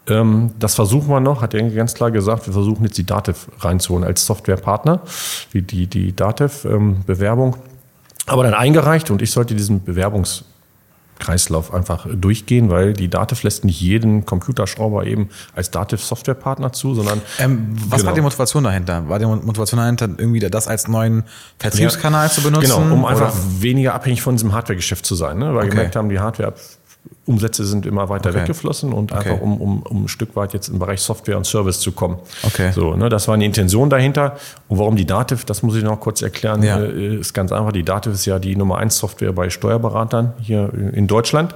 ähm, 0.07 0.51
das 0.59 0.75
versuchen 0.75 1.07
wir 1.09 1.19
noch, 1.19 1.41
hat 1.41 1.53
er 1.53 1.61
ganz 1.69 1.93
klar 1.93 2.11
gesagt, 2.11 2.45
wir 2.47 2.53
versuchen 2.53 2.83
jetzt 2.83 2.97
die 2.97 3.05
Dativ 3.05 3.47
reinzuholen 3.59 4.03
als 4.03 4.25
Softwarepartner, 4.25 5.01
wie 5.51 5.61
die, 5.61 5.87
die 5.87 6.15
Dativ-Bewerbung. 6.15 7.55
Aber 8.25 8.43
dann 8.43 8.53
eingereicht 8.53 9.11
und 9.11 9.21
ich 9.21 9.31
sollte 9.31 9.55
diesen 9.55 9.81
Bewerbungskreislauf 11.23 11.73
einfach 11.73 12.07
durchgehen, 12.13 12.69
weil 12.69 12.93
die 12.93 13.09
Dativ 13.09 13.43
lässt 13.43 13.65
nicht 13.65 13.81
jeden 13.81 14.25
Computerschrauber 14.25 15.05
eben 15.05 15.29
als 15.55 15.71
Dativ-Softwarepartner 15.71 16.73
zu, 16.73 16.95
sondern. 16.95 17.21
Ähm, 17.39 17.75
was 17.87 17.99
genau. 17.99 18.09
war 18.09 18.15
die 18.15 18.21
Motivation 18.21 18.63
dahinter? 18.63 19.07
War 19.09 19.19
die 19.19 19.25
Motivation 19.25 19.79
dahinter, 19.79 20.09
irgendwie 20.17 20.39
das 20.39 20.67
als 20.67 20.87
neuen 20.87 21.23
Vertriebskanal 21.59 22.27
ja, 22.27 22.31
zu 22.31 22.41
benutzen? 22.41 22.81
Genau, 22.81 22.93
um 22.93 23.05
einfach 23.05 23.33
oder? 23.33 23.61
weniger 23.61 23.93
abhängig 23.93 24.21
von 24.21 24.35
diesem 24.35 24.53
Hardware-Geschäft 24.53 25.05
zu 25.05 25.15
sein, 25.15 25.37
ne? 25.37 25.53
weil 25.53 25.65
okay. 25.65 25.69
gemerkt 25.69 25.95
haben, 25.95 26.09
die 26.09 26.19
Hardware 26.19 26.53
Umsätze 27.25 27.63
sind 27.63 27.85
immer 27.85 28.09
weiter 28.09 28.31
okay. 28.31 28.41
weggeflossen 28.41 28.91
und 28.91 29.13
okay. 29.13 29.29
einfach 29.29 29.41
um, 29.41 29.61
um, 29.61 29.81
um 29.83 30.03
ein 30.03 30.07
Stück 30.09 30.35
weit 30.35 30.53
jetzt 30.53 30.67
im 30.67 30.77
Bereich 30.77 30.99
Software 30.99 31.37
und 31.37 31.45
Service 31.45 31.79
zu 31.79 31.93
kommen. 31.93 32.17
Okay. 32.43 32.71
So, 32.73 32.95
ne, 32.95 33.07
das 33.07 33.29
war 33.29 33.35
eine 33.35 33.45
Intention 33.45 33.89
dahinter. 33.89 34.35
Und 34.67 34.79
warum 34.79 34.97
die 34.97 35.05
Dativ, 35.05 35.45
das 35.45 35.63
muss 35.63 35.77
ich 35.77 35.83
noch 35.83 36.01
kurz 36.01 36.21
erklären, 36.21 36.61
ja. 36.63 36.79
äh, 36.79 37.15
ist 37.15 37.33
ganz 37.33 37.53
einfach. 37.53 37.71
Die 37.71 37.83
Dativ 37.83 38.13
ist 38.13 38.25
ja 38.25 38.39
die 38.39 38.57
Nummer 38.57 38.77
eins 38.77 38.97
Software 38.97 39.31
bei 39.31 39.49
Steuerberatern 39.49 40.33
hier 40.41 40.69
in 40.91 41.07
Deutschland. 41.07 41.55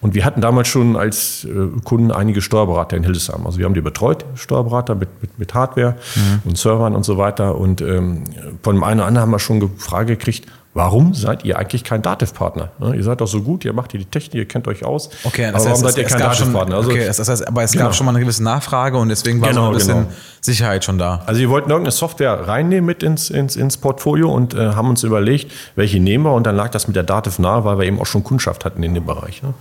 Und 0.00 0.14
wir 0.14 0.24
hatten 0.24 0.40
damals 0.40 0.68
schon 0.68 0.96
als 0.96 1.44
äh, 1.44 1.80
Kunden 1.82 2.12
einige 2.12 2.40
Steuerberater 2.40 2.96
in 2.96 3.02
Hildesheim. 3.02 3.44
Also 3.44 3.58
wir 3.58 3.64
haben 3.64 3.74
die 3.74 3.80
betreut, 3.80 4.24
Steuerberater 4.36 4.94
mit, 4.94 5.08
mit, 5.20 5.36
mit 5.36 5.52
Hardware 5.52 5.96
mhm. 6.14 6.42
und 6.44 6.58
Servern 6.58 6.94
und 6.94 7.04
so 7.04 7.18
weiter. 7.18 7.58
Und 7.58 7.80
ähm, 7.80 8.22
von 8.62 8.76
dem 8.76 8.84
einen 8.84 9.00
oder 9.00 9.08
anderen 9.08 9.22
haben 9.22 9.32
wir 9.32 9.40
schon 9.40 9.56
eine 9.56 9.68
Frage 9.78 10.16
gekriegt, 10.16 10.46
Warum 10.78 11.12
seid 11.12 11.44
ihr 11.44 11.58
eigentlich 11.58 11.82
kein 11.82 12.02
Dativ-Partner? 12.02 12.70
Ne, 12.78 12.94
ihr 12.94 13.02
seid 13.02 13.20
doch 13.20 13.26
so 13.26 13.42
gut, 13.42 13.64
ihr 13.64 13.72
macht 13.72 13.90
hier 13.90 13.98
die 13.98 14.06
Technik, 14.06 14.34
ihr 14.34 14.46
kennt 14.46 14.68
euch 14.68 14.84
aus. 14.84 15.10
Okay, 15.24 15.50
das 15.50 15.62
aber 15.62 15.72
warum 15.72 15.84
heißt, 15.84 15.96
seid 15.96 16.04
ihr 16.04 16.08
kein 16.08 16.20
Dativ-Partner? 16.20 16.76
Also, 16.76 16.90
okay, 16.90 17.04
das 17.04 17.28
heißt, 17.28 17.48
aber 17.48 17.64
es 17.64 17.72
genau. 17.72 17.86
gab 17.86 17.96
schon 17.96 18.06
mal 18.06 18.12
eine 18.12 18.20
gewisse 18.20 18.44
Nachfrage 18.44 18.96
und 18.96 19.08
deswegen 19.08 19.40
war 19.40 19.48
genau, 19.48 19.62
so 19.62 19.68
ein 19.70 19.74
bisschen 19.74 19.94
genau. 19.94 20.12
Sicherheit 20.40 20.84
schon 20.84 20.96
da. 20.96 21.24
Also 21.26 21.40
wir 21.40 21.50
wollten 21.50 21.70
irgendeine 21.70 21.90
Software 21.90 22.46
reinnehmen 22.46 22.86
mit 22.86 23.02
ins, 23.02 23.28
ins, 23.28 23.56
ins 23.56 23.76
Portfolio 23.76 24.32
und 24.32 24.54
äh, 24.54 24.68
haben 24.68 24.88
uns 24.88 25.02
überlegt, 25.02 25.50
welche 25.74 25.98
nehmen 25.98 26.22
wir 26.22 26.32
und 26.32 26.46
dann 26.46 26.54
lag 26.54 26.68
das 26.68 26.86
mit 26.86 26.94
der 26.94 27.02
Dativ 27.02 27.40
nahe, 27.40 27.64
weil 27.64 27.78
wir 27.78 27.84
eben 27.84 28.00
auch 28.00 28.06
schon 28.06 28.22
Kundschaft 28.22 28.64
hatten 28.64 28.84
in 28.84 28.94
dem 28.94 29.04
Bereich. 29.04 29.42
Ne? 29.42 29.54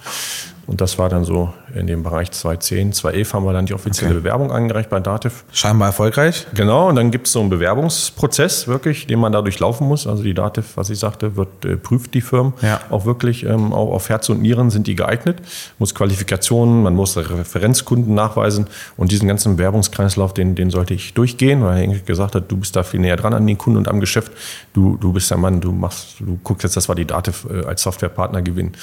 Und 0.68 0.82
das 0.82 1.00
war 1.00 1.08
dann 1.08 1.24
so 1.24 1.54
in 1.74 1.88
dem 1.88 2.04
Bereich 2.04 2.30
2010, 2.32 2.92
2011 2.92 3.34
haben 3.34 3.46
wir 3.46 3.54
dann 3.54 3.66
die 3.66 3.74
offizielle 3.74 4.12
okay. 4.12 4.20
Bewerbung 4.20 4.52
eingereicht 4.52 4.90
bei 4.90 5.00
Dativ. 5.00 5.46
Scheinbar 5.54 5.88
erfolgreich. 5.88 6.46
Genau, 6.54 6.90
und 6.90 6.96
dann 6.96 7.10
gibt 7.10 7.28
es 7.28 7.34
so 7.34 7.40
einen 7.40 7.50
Bewerbungsprozess 7.50 8.68
wirklich, 8.68 9.08
den 9.08 9.20
man 9.20 9.32
dadurch 9.32 9.60
laufen 9.60 9.88
muss. 9.88 10.08
Also 10.08 10.24
die 10.24 10.34
Dativ, 10.34 10.76
was 10.76 10.90
ich 10.90 11.00
sagte, 11.00 11.38
wird 11.38 11.64
äh, 11.64 11.78
prüft 11.78 12.14
die 12.14 12.20
Firmen 12.20 12.54
ja. 12.62 12.82
auch 12.90 13.06
wirklich, 13.06 13.46
ähm, 13.46 13.72
auch 13.72 13.94
auf 13.94 14.10
Herz 14.10 14.28
und 14.28 14.42
Nieren 14.42 14.70
sind 14.70 14.88
die 14.88 14.96
geeignet. 14.96 15.38
Muss 15.80 15.96
Qualifikationen, 15.96 16.84
man 16.84 16.96
muss 16.96 17.16
Referenzkunden 17.16 18.14
nachweisen 18.14 18.68
und 18.98 19.14
diesen 19.14 19.30
ganzen 19.30 19.56
Bewerbungskreislauf, 19.56 20.34
den, 20.34 20.56
den 20.56 20.70
sollte 20.70 20.94
ich 20.94 21.14
durchgehen, 21.14 21.64
weil 21.64 21.82
Henrik 21.82 22.06
gesagt 22.06 22.36
hat, 22.36 22.52
du 22.52 22.58
bist 22.58 22.76
da 22.76 22.84
viel 22.84 23.00
näher 23.00 23.16
dran 23.16 23.34
an 23.34 23.48
den 23.48 23.58
Kunden 23.58 23.78
und 23.78 23.88
am 23.88 24.02
Geschäft. 24.02 24.34
Du, 24.74 24.98
du 24.98 25.14
bist 25.14 25.32
der 25.32 25.38
Mann, 25.38 25.62
du 25.62 25.72
machst, 25.72 26.20
du 26.20 26.38
guckst 26.44 26.64
jetzt, 26.64 26.76
dass 26.76 26.90
wir 26.90 26.96
die 26.96 27.06
Dativ 27.06 27.48
äh, 27.50 27.66
als 27.66 27.84
Softwarepartner 27.84 28.42
gewinnen. 28.42 28.74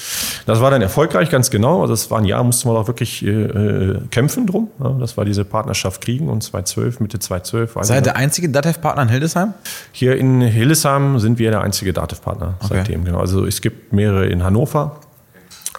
Das 0.47 0.63
war 0.63 0.71
dann 0.71 0.81
erfolgreich, 0.81 1.29
ganz 1.29 1.51
genau. 1.51 1.74
Also 1.81 1.95
es 1.95 2.11
war 2.11 2.19
ein 2.19 2.25
Jahr, 2.25 2.43
mussten 2.45 2.69
wir 2.69 2.79
auch 2.79 2.87
wirklich 2.87 3.25
äh, 3.25 3.31
äh, 3.31 4.01
kämpfen 4.11 4.47
drum. 4.47 4.69
Ja, 4.83 4.91
das 5.01 5.17
war 5.17 5.25
diese 5.25 5.45
Partnerschaft 5.45 6.01
kriegen 6.01 6.29
und 6.29 6.43
2012, 6.43 7.01
Mitte 7.01 7.19
2012. 7.19 7.77
Seid 7.83 7.99
ihr 7.99 8.03
der 8.03 8.17
einzige 8.17 8.49
Datev-Partner 8.49 9.03
in 9.03 9.09
Hildesheim? 9.09 9.55
Hier 9.93 10.17
in 10.17 10.41
Hildesheim 10.41 11.19
sind 11.19 11.39
wir 11.39 11.51
der 11.51 11.63
einzige 11.63 11.93
Datev-Partner 11.93 12.55
okay. 12.61 12.75
seitdem. 12.77 13.05
Genau. 13.05 13.19
Also 13.19 13.45
es 13.47 13.61
gibt 13.61 13.93
mehrere 13.93 14.27
in 14.27 14.43
Hannover. 14.43 15.01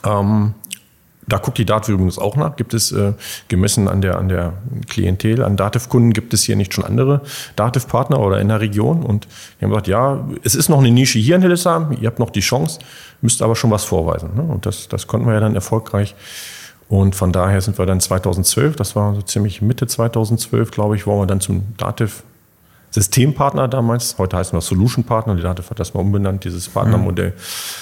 Ähm, 0.06 0.54
da 1.28 1.38
guckt 1.38 1.58
die 1.58 1.66
Dativ 1.66 1.96
übrigens 1.96 2.18
auch 2.18 2.36
nach. 2.36 2.56
Gibt 2.56 2.74
es 2.74 2.92
äh, 2.92 3.14
gemessen 3.48 3.88
an 3.88 4.02
der, 4.02 4.18
an 4.18 4.30
der 4.30 4.54
Klientel, 4.88 5.44
an 5.44 5.58
Dativ-Kunden, 5.58 6.14
gibt 6.14 6.34
es 6.34 6.44
hier 6.44 6.56
nicht 6.56 6.74
schon 6.74 6.84
andere 6.84 7.22
Dativ-Partner 7.56 8.20
oder 8.20 8.40
in 8.40 8.50
der 8.50 8.62
Region? 8.62 9.04
Und 9.04 9.28
wir 9.60 9.66
haben 9.66 9.72
gesagt, 9.72 9.88
ja, 9.88 10.28
es 10.44 10.56
ist 10.56 10.70
noch 10.70 10.80
eine 10.80 10.92
Nische 10.92 11.20
hier 11.20 11.36
in 11.36 11.42
Hildesheim, 11.42 11.98
ihr 12.00 12.08
habt 12.08 12.20
noch 12.20 12.30
die 12.30 12.42
Chance, 12.42 12.80
müsst 13.22 13.42
aber 13.42 13.56
schon 13.56 13.72
was 13.72 13.86
vorweisen. 13.86 14.36
Ne? 14.36 14.44
Und 14.44 14.66
das, 14.66 14.88
das 14.88 15.08
konnten 15.08 15.28
wir 15.28 15.34
ja 15.34 15.40
dann 15.40 15.56
erfolgreich. 15.56 16.16
Und 16.88 17.16
von 17.16 17.32
daher 17.32 17.62
sind 17.62 17.80
wir 17.80 17.86
dann 17.88 18.00
2012, 18.00 18.76
das 18.76 18.96
war 18.96 19.16
so 19.16 19.22
ziemlich 19.24 19.62
Mitte 19.62 19.88
2012, 19.88 20.70
glaube 20.70 20.96
ich, 20.96 21.08
wo 21.08 21.20
wir 21.20 21.26
dann 21.26 21.42
zum 21.42 21.76
Dativ 21.78 22.24
Systempartner 22.96 23.68
damals, 23.68 24.16
heute 24.18 24.38
heißen 24.38 24.56
wir 24.58 24.62
Solution 24.62 25.04
Partner, 25.04 25.36
die 25.36 25.42
Dativ 25.42 25.70
hat 25.70 25.82
das 25.82 25.94
mal 25.94 26.00
umbenannt, 26.00 26.46
dieses 26.46 26.70
Partnermodell, 26.70 27.34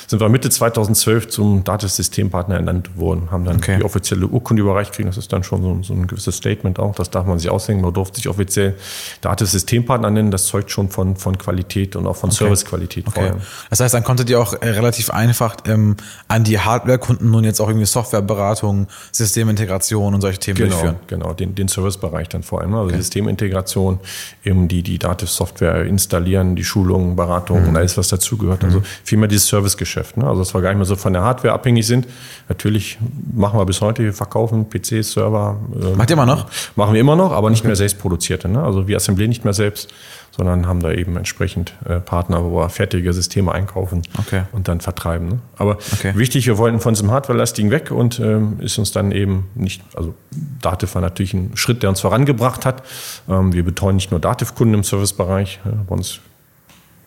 sind 0.08 0.20
wir 0.20 0.28
Mitte 0.28 0.50
2012 0.50 1.28
zum 1.28 1.64
Dativ-Systempartner 1.64 2.56
ernannt 2.56 2.98
worden, 2.98 3.30
haben 3.30 3.46
dann 3.46 3.58
okay. 3.58 3.78
die 3.78 3.84
offizielle 3.84 4.26
Urkunde 4.26 4.64
überreicht 4.64 4.92
kriegen, 4.92 5.08
das 5.08 5.18
ist 5.18 5.32
dann 5.32 5.44
schon 5.44 5.62
so, 5.62 5.84
so, 5.84 5.94
ein 5.94 6.08
gewisses 6.08 6.38
Statement 6.38 6.80
auch, 6.80 6.96
das 6.96 7.12
darf 7.12 7.28
man 7.28 7.38
sich 7.38 7.52
aushängen, 7.52 7.84
man 7.84 7.94
durfte 7.94 8.16
sich 8.16 8.28
offiziell 8.28 8.74
Dativ-Systempartner 9.22 10.10
nennen, 10.10 10.32
das 10.32 10.48
zeugt 10.48 10.72
schon 10.72 10.90
von, 10.90 11.16
von 11.16 11.38
Qualität 11.38 11.96
und 11.96 12.08
auch 12.08 12.16
von 12.16 12.32
okay. 12.32 12.38
Servicequalität 12.40 13.06
okay. 13.06 13.34
vor 13.34 13.42
Das 13.70 13.82
heißt, 13.82 13.94
dann 13.94 14.04
konntet 14.04 14.32
ihr 14.32 14.40
auch 14.40 14.54
äh, 14.54 14.70
relativ 14.70 15.12
einfach 15.12 15.58
ähm, 15.68 15.96
an 16.28 16.44
die 16.44 16.60
Hardware-Kunden 16.60 17.30
nun 17.30 17.44
jetzt 17.44 17.62
auch 17.62 17.68
irgendwie 17.68 17.86
Softwareberatung, 17.86 18.88
Systemintegration 19.12 20.16
und 20.16 20.22
solche 20.22 20.40
Themen 20.40 20.58
genau, 20.58 20.70
durchführen. 20.72 20.96
Genau, 21.06 21.34
den, 21.34 21.54
den 21.54 21.68
Servicebereich 21.68 22.30
dann 22.30 22.42
vor 22.42 22.62
allem, 22.62 22.74
also 22.74 22.96
Systemintegration, 22.96 24.00
eben 24.44 24.68
die, 24.68 24.82
die 24.82 25.03
Dativ-Software 25.04 25.86
installieren, 25.86 26.56
die 26.56 26.64
Schulungen, 26.64 27.16
Beratungen 27.16 27.64
mhm. 27.64 27.70
und 27.70 27.78
alles, 27.78 27.98
was 27.98 28.08
dazugehört. 28.08 28.64
Also 28.64 28.80
mhm. 28.80 28.84
vielmehr 29.04 29.28
dieses 29.28 29.48
Servicegeschäft. 29.48 30.18
Ne? 30.18 30.26
Also 30.26 30.42
dass 30.42 30.54
wir 30.54 30.62
gar 30.62 30.70
nicht 30.70 30.78
mehr 30.78 30.86
so 30.86 30.96
von 30.96 31.14
der 31.14 31.24
Hardware 31.24 31.54
abhängig 31.54 31.86
sind. 31.86 32.08
Natürlich 32.50 32.98
machen 33.34 33.60
wir 33.60 33.66
bis 33.66 33.82
heute, 33.82 34.04
wir 34.04 34.14
verkaufen 34.14 34.68
PCs, 34.70 35.14
Server. 35.14 35.60
Macht 35.96 36.10
ihr 36.10 36.14
immer 36.14 36.26
noch? 36.26 36.48
Machen 36.76 36.94
wir 36.94 37.02
immer 37.02 37.16
noch, 37.16 37.32
aber 37.32 37.50
nicht 37.50 37.60
okay. 37.60 37.68
mehr 37.68 37.76
selbst 37.76 38.00
produzierte. 38.00 38.50
Ne? 38.50 38.64
Also 38.64 38.88
wir 38.88 38.98
assemblieren 38.98 39.30
nicht 39.30 39.44
mehr 39.44 39.54
selbst, 39.54 39.94
sondern 40.36 40.66
haben 40.68 40.80
da 40.80 40.92
eben 40.92 41.16
entsprechend 41.16 41.74
äh, 41.86 42.00
Partner, 42.00 42.44
wo 42.44 42.58
wir 42.58 42.70
fertige 42.70 43.14
Systeme 43.14 43.52
einkaufen 43.52 44.02
okay. 44.18 44.44
und 44.52 44.68
dann 44.68 44.82
vertreiben. 44.82 45.28
Ne? 45.28 45.40
Aber 45.58 45.78
okay. 45.94 46.14
wichtig, 46.16 46.48
wir 46.48 46.58
wollten 46.58 46.80
von 46.80 46.96
diesem 46.96 47.12
Hardware-lastigen 47.12 47.70
weg 47.70 47.92
und 47.92 48.20
ähm, 48.20 48.60
ist 48.60 48.80
uns 48.80 48.92
dann 48.92 49.12
eben 49.12 49.46
nicht, 49.54 49.84
also 49.94 50.16
Dativ 50.62 50.96
war 50.96 51.02
natürlich 51.02 51.36
ein 51.36 51.52
Schritt, 51.56 51.84
der 51.84 51.90
uns 51.90 52.02
vorangebracht 52.02 52.66
hat. 52.66 52.82
Ähm, 53.30 53.54
wir 53.54 53.64
betreuen 53.64 53.96
nicht 53.96 54.10
nur 54.10 54.20
Dativ-Kunden 54.20 54.74
im 54.74 54.84
Servicebereich, 54.84 55.60
äh, 55.66 55.70
bei 55.88 55.96
uns 55.96 56.20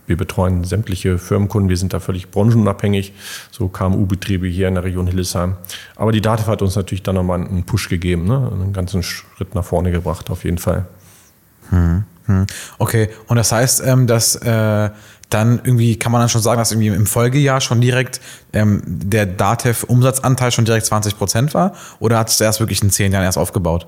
wir 0.07 0.17
betreuen 0.17 0.63
sämtliche 0.63 1.19
Firmenkunden, 1.19 1.69
wir 1.69 1.77
sind 1.77 1.93
da 1.93 1.99
völlig 1.99 2.31
branchenunabhängig, 2.31 3.13
so 3.51 3.67
KMU-Betriebe 3.67 4.47
hier 4.47 4.69
in 4.69 4.75
der 4.75 4.85
Region 4.85 5.09
Hildesheim. 5.09 5.57
Aber 5.97 6.13
die 6.13 6.21
Dativ 6.21 6.47
hat 6.47 6.63
uns 6.63 6.77
natürlich 6.77 7.03
dann 7.03 7.17
nochmal 7.17 7.41
einen 7.41 7.65
Push 7.65 7.89
gegeben, 7.89 8.27
ne? 8.27 8.51
einen 8.53 8.73
ganzen 8.73 9.03
Schritt 9.03 9.57
nach 9.57 9.65
vorne 9.65 9.91
gebracht, 9.91 10.31
auf 10.31 10.45
jeden 10.45 10.59
Fall. 10.59 10.87
Hm. 11.71 12.05
Hm. 12.27 12.47
Okay, 12.79 13.09
und 13.27 13.37
das 13.37 13.53
heißt, 13.53 13.83
ähm, 13.85 14.07
dass 14.07 14.37
äh, 14.37 14.91
dann 15.31 15.61
irgendwie 15.65 15.99
kann 15.99 16.13
man 16.13 16.21
dann 16.21 16.29
schon 16.29 16.43
sagen, 16.43 16.59
dass 16.59 16.71
irgendwie 16.71 16.89
im 16.89 17.07
Folgejahr 17.07 17.61
schon 17.61 17.81
direkt 17.81 18.21
ähm, 18.53 18.83
der 18.87 19.27
DATEV-Umsatzanteil 19.27 20.53
schon 20.53 20.65
direkt 20.65 20.87
20 20.87 21.19
Prozent 21.19 21.55
war? 21.55 21.73
Oder 21.99 22.19
hat 22.19 22.29
es 22.29 22.41
erst 22.41 22.61
wirklich 22.61 22.83
in 22.83 22.91
zehn 22.91 23.13
Jahren 23.13 23.25
erst 23.25 23.39
aufgebaut? 23.39 23.87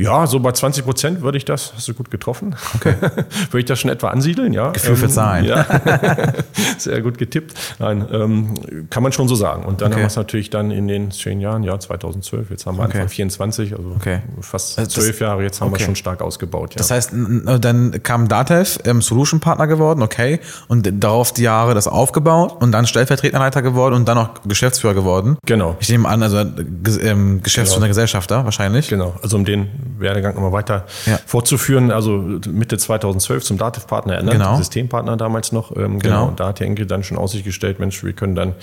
Ja, 0.00 0.26
so 0.26 0.40
bei 0.40 0.52
20 0.52 0.84
Prozent 0.84 1.20
würde 1.22 1.38
ich 1.38 1.44
das, 1.44 1.72
hast 1.74 1.86
du 1.88 1.94
gut 1.94 2.10
getroffen, 2.10 2.54
okay. 2.74 2.94
würde 3.00 3.58
ich 3.58 3.64
das 3.66 3.80
schon 3.80 3.90
etwa 3.90 4.08
ansiedeln, 4.08 4.52
ja. 4.52 4.70
Gefühl 4.70 4.96
für 4.96 5.06
ähm, 5.06 5.10
Zahlen. 5.10 5.44
Ja. 5.44 5.66
Sehr 6.78 7.02
gut 7.02 7.18
getippt. 7.18 7.54
Nein, 7.78 8.06
ähm, 8.10 8.54
kann 8.88 9.02
man 9.02 9.12
schon 9.12 9.28
so 9.28 9.34
sagen. 9.34 9.64
Und 9.64 9.82
dann 9.82 9.88
okay. 9.88 9.96
haben 9.96 10.02
wir 10.02 10.06
es 10.06 10.16
natürlich 10.16 10.50
dann 10.50 10.70
in 10.70 10.88
den 10.88 11.10
zehn 11.10 11.40
Jahren, 11.40 11.62
ja, 11.62 11.78
2012, 11.78 12.50
jetzt 12.50 12.66
haben 12.66 12.78
wir 12.78 12.84
okay. 12.84 12.98
Anfang 12.98 13.08
24, 13.08 13.76
also 13.76 13.92
okay. 13.96 14.20
fast 14.40 14.78
also 14.78 15.00
zwölf 15.00 15.20
Jahre, 15.20 15.42
jetzt 15.42 15.60
haben 15.60 15.70
wir 15.70 15.78
schon 15.78 15.96
stark 15.96 16.22
ausgebaut. 16.22 16.74
Ja. 16.74 16.78
Das 16.78 16.90
heißt, 16.90 17.12
dann 17.12 18.02
kam 18.02 18.28
Datev 18.28 18.78
ähm, 18.84 19.02
Solution 19.02 19.40
Partner 19.40 19.66
geworden, 19.66 20.02
okay, 20.02 20.40
und 20.68 20.90
darauf 21.02 21.32
die 21.32 21.42
Jahre 21.42 21.74
das 21.74 21.88
aufgebaut 21.88 22.56
und 22.60 22.72
dann 22.72 22.86
Stellvertreterleiter 22.86 23.62
geworden 23.62 23.94
und 23.94 24.08
dann 24.08 24.18
auch 24.18 24.30
Geschäftsführer 24.46 24.94
geworden. 24.94 25.36
Genau. 25.44 25.76
Ich 25.80 25.90
nehme 25.90 26.08
an, 26.08 26.22
also 26.22 26.38
ähm, 26.38 27.42
Geschäftsführer 27.42 27.80
genau. 27.80 27.90
Gesellschafter 27.90 28.44
wahrscheinlich. 28.44 28.88
Genau, 28.88 29.14
also 29.22 29.36
um 29.36 29.44
den 29.44 29.68
Werdegang 29.98 30.34
nochmal 30.34 30.52
weiter 30.52 30.84
ja. 31.06 31.18
fortzuführen. 31.26 31.90
Also 31.90 32.18
Mitte 32.48 32.78
2012 32.78 33.44
zum 33.44 33.58
Dativ-Partner 33.58 34.14
ernannt, 34.14 34.38
genau. 34.38 34.56
Systempartner 34.56 35.16
damals 35.16 35.52
noch. 35.52 35.74
Ähm, 35.76 35.98
genau. 35.98 36.00
genau. 36.00 36.28
Und 36.28 36.40
da 36.40 36.48
hat 36.48 36.60
die 36.60 36.64
Enkel 36.64 36.86
dann 36.86 37.04
schon 37.04 37.18
Aussicht 37.18 37.44
gestellt, 37.44 37.80
Mensch, 37.80 38.02
wir 38.04 38.12
können 38.12 38.34
dann 38.34 38.54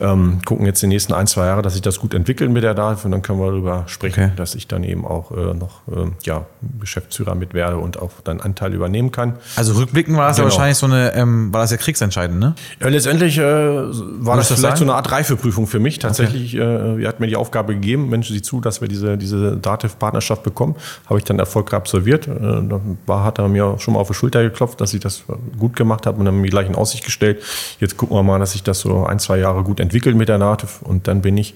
ähm, 0.00 0.40
gucken 0.44 0.66
jetzt 0.66 0.82
die 0.82 0.86
nächsten 0.86 1.12
ein, 1.12 1.26
zwei 1.26 1.46
Jahre, 1.46 1.62
dass 1.62 1.72
sich 1.74 1.82
das 1.82 1.98
gut 1.98 2.14
entwickelt 2.14 2.50
mit 2.50 2.62
der 2.62 2.74
Dativ 2.74 3.04
und 3.04 3.10
dann 3.10 3.22
können 3.22 3.40
wir 3.40 3.46
darüber 3.46 3.84
sprechen, 3.86 4.24
okay. 4.24 4.32
dass 4.36 4.54
ich 4.54 4.68
dann 4.68 4.84
eben 4.84 5.04
auch 5.04 5.30
äh, 5.30 5.54
noch 5.54 5.80
äh, 5.88 6.10
ja, 6.24 6.46
Geschäftsführer 6.80 7.34
mit 7.34 7.54
werde 7.54 7.78
und 7.78 8.00
auch 8.00 8.10
dann 8.24 8.40
Anteil 8.40 8.74
übernehmen 8.74 9.12
kann. 9.12 9.34
Also 9.56 9.74
rückblickend 9.74 10.16
war 10.16 10.28
das 10.28 10.36
genau. 10.36 10.48
ja 10.48 10.52
wahrscheinlich 10.52 10.78
so 10.78 10.86
eine, 10.86 11.14
ähm, 11.14 11.52
war 11.52 11.62
das 11.62 11.70
ja 11.70 11.76
kriegsentscheidend, 11.76 12.38
ne? 12.38 12.54
Ja, 12.80 12.88
letztendlich 12.88 13.38
äh, 13.38 13.42
war 13.42 14.36
das, 14.36 14.48
das 14.48 14.58
vielleicht 14.58 14.78
sein? 14.78 14.86
so 14.86 14.92
eine 14.92 14.94
Art 14.94 15.10
Reifeprüfung 15.10 15.66
für 15.66 15.80
mich. 15.80 15.98
Tatsächlich, 15.98 16.54
okay. 16.54 16.98
äh, 16.98 17.02
er 17.02 17.08
hat 17.08 17.20
mir 17.20 17.26
die 17.26 17.36
Aufgabe 17.36 17.74
gegeben, 17.74 18.08
Mensch, 18.08 18.28
sieh 18.28 18.42
zu, 18.42 18.60
dass 18.60 18.80
wir 18.80 18.88
diese, 18.88 19.16
diese 19.18 19.56
Dativ-Partnerschaft 19.56 20.42
bekommen. 20.48 20.76
Habe 21.06 21.18
ich 21.18 21.24
dann 21.24 21.38
erfolgreich 21.38 21.78
absolviert. 21.78 22.26
Äh, 22.26 22.30
da 22.30 22.80
war, 23.06 23.24
hat 23.24 23.38
er 23.38 23.48
mir 23.48 23.76
schon 23.78 23.94
mal 23.94 24.00
auf 24.00 24.08
die 24.08 24.14
Schulter 24.14 24.42
geklopft, 24.42 24.80
dass 24.80 24.94
ich 24.94 25.00
das 25.00 25.24
gut 25.58 25.76
gemacht 25.76 26.06
habe 26.06 26.18
und 26.18 26.24
dann 26.24 26.40
mir 26.40 26.50
gleich 26.50 26.66
in 26.66 26.74
Aussicht 26.74 27.04
gestellt. 27.04 27.42
Jetzt 27.80 27.96
gucken 27.96 28.16
wir 28.16 28.22
mal, 28.22 28.38
dass 28.38 28.52
sich 28.52 28.62
das 28.62 28.80
so 28.80 29.06
ein, 29.06 29.18
zwei 29.18 29.38
Jahre 29.38 29.62
gut 29.62 29.80
entwickelt 29.80 30.16
mit 30.16 30.28
der 30.28 30.38
Nativ. 30.38 30.82
Und 30.82 31.08
dann 31.08 31.22
bin 31.22 31.36
ich 31.36 31.54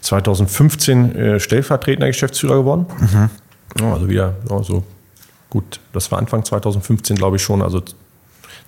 2015 0.00 1.16
äh, 1.16 1.40
stellvertretender 1.40 2.08
Geschäftsführer 2.08 2.56
geworden. 2.56 2.86
Mhm. 2.98 3.30
also 3.92 4.08
wieder 4.08 4.34
so 4.62 4.84
gut, 5.52 5.80
das 5.92 6.10
war 6.10 6.18
Anfang 6.18 6.44
2015, 6.44 7.16
glaube 7.16 7.36
ich 7.36 7.42
schon. 7.42 7.60
Also 7.60 7.82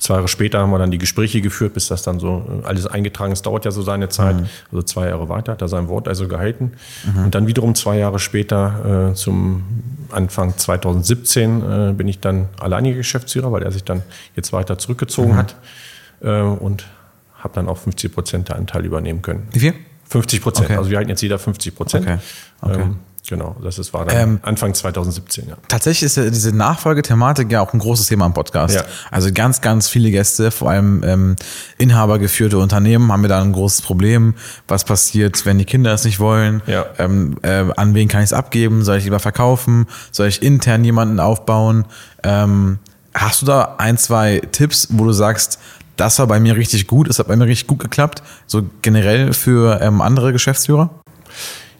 Zwei 0.04 0.16
Jahre 0.16 0.28
später 0.28 0.58
haben 0.58 0.68
wir 0.68 0.78
dann 0.78 0.90
die 0.90 0.98
Gespräche 0.98 1.40
geführt, 1.40 1.72
bis 1.72 1.88
das 1.88 2.02
dann 2.02 2.20
so 2.20 2.44
äh, 2.62 2.66
alles 2.66 2.86
eingetragen 2.86 3.32
ist. 3.32 3.46
Dauert 3.46 3.64
ja 3.64 3.70
so 3.70 3.80
seine 3.80 4.10
Zeit. 4.10 4.36
Mhm. 4.36 4.46
Also 4.70 4.82
zwei 4.82 5.08
Jahre 5.08 5.30
weiter 5.30 5.52
hat 5.52 5.62
er 5.62 5.68
sein 5.68 5.88
Wort 5.88 6.08
also 6.08 6.28
gehalten. 6.28 6.72
Mhm. 7.06 7.24
Und 7.24 7.34
dann 7.34 7.46
wiederum 7.46 7.74
zwei 7.74 7.96
Jahre 7.96 8.18
später, 8.18 9.12
äh, 9.12 9.14
zum 9.14 9.64
Anfang 10.10 10.58
2017, 10.58 11.62
äh, 11.62 11.92
bin 11.94 12.06
ich 12.06 12.20
dann 12.20 12.50
alleiniger 12.60 12.98
Geschäftsführer, 12.98 13.50
weil 13.50 13.62
er 13.62 13.72
sich 13.72 13.82
dann 13.82 14.02
jetzt 14.36 14.52
weiter 14.52 14.76
zurückgezogen 14.76 15.32
mhm. 15.32 15.36
hat. 15.36 15.56
Äh, 16.20 16.42
und 16.42 16.84
habe 17.38 17.54
dann 17.54 17.66
auch 17.66 17.78
50 17.78 18.12
Prozent 18.12 18.48
der 18.50 18.56
Anteil 18.56 18.84
übernehmen 18.84 19.22
können. 19.22 19.48
Wie 19.52 19.60
viel? 19.60 19.74
50 20.10 20.42
Prozent. 20.42 20.66
Okay. 20.68 20.76
Also 20.76 20.90
wir 20.90 20.98
halten 20.98 21.08
jetzt 21.08 21.22
jeder 21.22 21.38
50 21.38 21.74
Prozent. 21.74 22.06
Okay. 22.06 22.18
Okay. 22.60 22.82
Ähm, 22.82 22.96
Genau, 23.26 23.56
das 23.62 23.78
ist, 23.78 23.94
war 23.94 24.04
dann 24.04 24.16
ähm, 24.16 24.40
Anfang 24.42 24.74
2017, 24.74 25.48
ja. 25.48 25.56
Tatsächlich 25.68 26.02
ist 26.02 26.16
ja 26.16 26.28
diese 26.28 26.54
Nachfolgethematik 26.54 27.50
ja 27.50 27.62
auch 27.62 27.72
ein 27.72 27.78
großes 27.78 28.08
Thema 28.08 28.26
im 28.26 28.34
Podcast. 28.34 28.74
Ja. 28.74 28.84
Also 29.10 29.30
ganz, 29.32 29.62
ganz 29.62 29.88
viele 29.88 30.10
Gäste, 30.10 30.50
vor 30.50 30.70
allem 30.70 31.02
ähm, 31.04 31.37
inhabergeführte 31.78 32.58
Unternehmen, 32.58 33.10
haben 33.10 33.22
wir 33.22 33.30
da 33.30 33.40
ein 33.40 33.52
großes 33.52 33.80
Problem. 33.80 34.34
Was 34.68 34.84
passiert, 34.84 35.46
wenn 35.46 35.56
die 35.56 35.64
Kinder 35.64 35.94
es 35.94 36.04
nicht 36.04 36.20
wollen? 36.20 36.62
Ja. 36.66 36.84
Ähm, 36.98 37.38
äh, 37.42 37.64
an 37.76 37.94
wen 37.94 38.08
kann 38.08 38.20
ich 38.20 38.26
es 38.26 38.32
abgeben? 38.34 38.84
Soll 38.84 38.98
ich 38.98 39.04
lieber 39.04 39.20
verkaufen? 39.20 39.87
Soll 40.12 40.28
ich 40.28 40.42
intern 40.42 40.84
jemanden 40.84 41.18
aufbauen? 41.18 41.87
Ähm, 42.22 42.78
hast 43.14 43.40
du 43.40 43.46
da 43.46 43.76
ein, 43.78 43.96
zwei 43.96 44.42
Tipps, 44.52 44.88
wo 44.90 45.04
du 45.04 45.12
sagst, 45.12 45.58
das 45.96 46.18
war 46.18 46.26
bei 46.26 46.40
mir 46.40 46.56
richtig 46.56 46.87
gut, 46.88 47.08
es 47.08 47.18
hat 47.18 47.28
bei 47.28 47.37
mir 47.37 47.46
richtig 47.46 47.68
gut 47.68 47.78
geklappt, 47.78 48.22
so 48.46 48.62
generell 48.82 49.32
für 49.32 49.80
ähm, 49.80 50.00
andere 50.02 50.32
Geschäftsführer? 50.32 50.90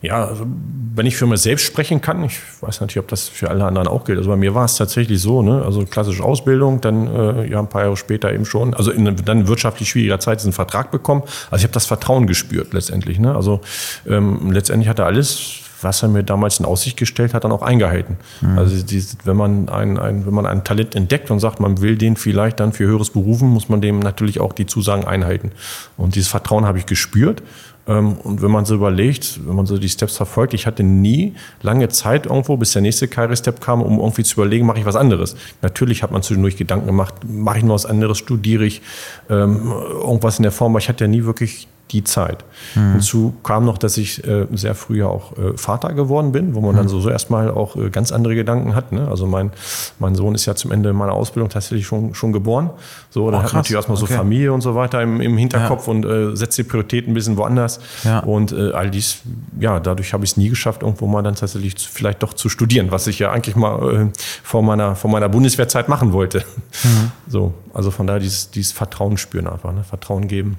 Ja, 0.05 0.27
also 0.27 0.47
wenn 0.95 1.07
ich 1.07 1.17
für 1.17 1.27
mich 1.27 1.41
selbst 1.41 1.65
sprechen 1.65 2.01
kann, 2.01 2.23
ich 2.25 2.39
weiß 2.61 2.81
natürlich, 2.81 3.03
ob 3.03 3.09
das 3.09 3.27
für 3.27 3.51
alle 3.51 3.65
anderen 3.65 3.89
auch 3.89 4.05
gilt. 4.05 4.19
Also 4.19 4.31
bei 4.31 4.37
mir 4.37 4.55
war 4.55 4.67
es 4.67 4.77
tatsächlich 4.77 5.21
so, 5.21 5.43
ne? 5.43 5.63
also 5.65 5.85
klassische 5.87 6.23
Ausbildung, 6.23 6.81
dann 6.81 7.07
äh, 7.07 7.51
ja 7.51 7.59
ein 7.59 7.69
paar 7.69 7.83
Jahre 7.83 7.97
später 7.97 8.33
eben 8.33 8.45
schon, 8.45 8.75
also 8.75 8.91
in 8.91 9.17
dann 9.25 9.49
wirtschaftlich 9.49 9.89
schwieriger 9.89 10.21
Zeit 10.21 10.41
diesen 10.41 10.53
Vertrag 10.53 10.91
bekommen. 10.91 11.23
Also 11.51 11.57
ich 11.57 11.63
habe 11.65 11.73
das 11.73 11.87
Vertrauen 11.87 12.27
gespürt 12.27 12.75
letztendlich. 12.75 13.19
Ne? 13.19 13.35
Also 13.35 13.61
ähm, 14.07 14.53
letztendlich 14.53 14.89
hat 14.89 14.99
er 14.99 15.07
alles, 15.07 15.61
was 15.81 16.03
er 16.03 16.11
mir 16.11 16.23
damals 16.23 16.61
in 16.61 16.67
Aussicht 16.67 16.97
gestellt 16.97 17.35
hat, 17.35 17.45
dann 17.45 17.53
auch 17.53 17.63
eingehalten. 17.63 18.19
Mhm. 18.43 18.59
Also 18.59 18.85
die, 18.85 19.05
wenn 19.25 19.37
man 19.37 19.69
ein, 19.71 19.99
ein, 19.99 20.27
wenn 20.27 20.35
man 20.35 20.47
ein 20.47 20.65
Talent 20.65 20.95
entdeckt 20.95 21.31
und 21.31 21.41
sagt, 21.41 21.61
man 21.61 21.81
will 21.81 21.97
den 21.97 22.17
vielleicht 22.17 22.61
dann 22.61 22.73
für 22.73 22.85
höheres 22.85 23.11
berufen, 23.11 23.49
muss 23.49 23.69
man 23.69 23.81
dem 23.81 24.01
natürlich 24.01 24.39
auch 24.39 24.53
die 24.53 24.67
Zusagen 24.67 25.05
einhalten. 25.05 25.51
Und 25.97 26.15
dieses 26.15 26.29
Vertrauen 26.29 26.67
habe 26.67 26.79
ich 26.79 26.87
gespürt 26.87 27.43
und 27.87 28.41
wenn 28.41 28.51
man 28.51 28.65
so 28.65 28.75
überlegt, 28.75 29.41
wenn 29.47 29.57
man 29.57 29.67
so 29.67 29.77
die 29.77 29.91
Steps 29.91 30.17
verfolgt, 30.17 30.55
ich 30.55 30.67
hatte 30.67 30.83
nie 30.83 31.35
lange 31.61 31.89
Zeit 31.91 32.25
irgendwo, 32.27 32.57
bis 32.57 32.73
der 32.73 32.81
nächste 32.81 33.09
Karriere-Step 33.09 33.61
kam, 33.61 33.83
um 33.83 33.99
irgendwie 33.99 34.23
zu 34.23 34.41
überlegen, 34.41 34.65
mache 34.65 34.79
ich 34.79 34.87
was 34.87 34.97
anderes. 34.97 35.37
Natürlich 35.61 36.03
hat 36.03 36.11
man 36.11 36.23
zwischendurch 36.23 36.57
Gedanken 36.57 36.87
gemacht, 36.87 37.15
mache 37.27 37.59
ich 37.59 37.65
noch 37.65 37.75
was 37.75 37.85
anderes, 37.85 38.17
studiere 38.17 38.65
ich 38.65 38.81
ähm, 39.29 39.71
irgendwas 39.71 40.39
in 40.39 40.45
der 40.45 40.53
Form, 40.53 40.73
aber 40.73 40.79
ich 40.79 40.89
hatte 40.89 41.05
ja 41.05 41.09
nie 41.09 41.25
wirklich 41.25 41.69
die 41.91 42.03
Zeit. 42.03 42.45
Mhm. 42.75 42.93
Hinzu 42.93 43.35
kam 43.43 43.65
noch, 43.65 43.79
dass 43.79 43.97
ich 43.99 44.27
äh, 44.27 44.47
sehr 44.53 44.75
früh 44.75 45.01
ja 45.01 45.07
auch 45.07 45.37
äh, 45.37 45.57
Vater 45.57 45.93
geworden 45.93 46.33
bin, 46.33 46.55
wo 46.55 46.61
man 46.61 46.73
mhm. 46.73 46.79
dann 46.79 46.89
so, 46.89 47.01
so 47.01 47.11
erstmal 47.11 47.51
auch 47.51 47.77
äh, 47.77 47.91
ganz 47.91 48.11
andere 48.11 48.35
Gedanken 48.35 48.75
hat. 48.75 48.93
Ne? 48.93 49.07
Also 49.09 49.27
mein, 49.27 49.51
mein 49.99 50.15
Sohn 50.15 50.35
ist 50.35 50.47
ja 50.47 50.55
zum 50.55 50.73
Ende 50.73 50.93
meiner 50.93 51.13
Ausbildung 51.13 51.51
tatsächlich 51.51 51.87
schon, 51.87 52.15
schon 52.15 52.33
geboren. 52.33 52.71
So, 53.11 53.31
dann 53.31 53.41
oh, 53.41 53.43
hat 53.45 53.53
man 53.53 53.61
natürlich 53.61 53.77
erstmal 53.77 53.99
okay. 53.99 54.13
so 54.13 54.19
Familie 54.19 54.53
und 54.53 54.63
so 54.63 54.75
weiter 54.75 55.03
im, 55.03 55.21
im 55.21 55.37
Hinterkopf 55.37 55.87
ja. 55.87 55.93
und 55.93 56.05
äh, 56.05 56.35
setzt 56.35 56.57
die 56.57 56.65
Prioritäten 56.65 57.13
ein 57.13 57.15
bisschen 57.15 57.37
woanders. 57.37 57.81
Ja. 58.03 58.21
Und 58.21 58.53
äh, 58.53 58.73
all 58.73 58.91
dies, 58.91 59.19
ja, 59.61 59.79
dadurch 59.79 60.13
habe 60.15 60.25
ich 60.25 60.33
es 60.33 60.37
nie 60.37 60.49
geschafft, 60.49 60.83
irgendwo 60.83 61.07
mal 61.07 61.23
dann 61.23 61.35
tatsächlich 61.35 61.77
zu, 61.77 61.89
vielleicht 61.91 62.23
doch 62.23 62.33
zu 62.33 62.49
studieren, 62.49 62.91
was 62.91 63.07
ich 63.07 63.19
ja 63.19 63.31
eigentlich 63.31 63.57
mal 63.57 63.95
äh, 63.95 64.19
vor, 64.43 64.63
meiner, 64.63 64.97
vor 64.97 65.11
meiner 65.11 65.29
Bundeswehrzeit 65.29 65.89
machen 65.89 66.13
wollte. 66.13 66.45
Mhm. 66.83 67.13
So, 67.29 67.55
also 67.75 67.91
von 67.91 68.07
daher 68.07 68.21
dieses, 68.21 68.51
dieses 68.51 68.73
Vertrauen 68.73 69.19
spüren 69.19 69.47
einfach, 69.47 69.73
ne? 69.73 69.85
Vertrauen 69.85 70.29
geben 70.29 70.57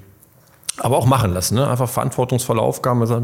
aber 0.78 0.96
auch 0.96 1.06
machen 1.06 1.32
lassen. 1.32 1.54
Ne? 1.54 1.68
Einfach 1.68 1.88
verantwortungsvolle 1.88 2.60
Aufgaben. 2.60 3.00
Also, 3.00 3.22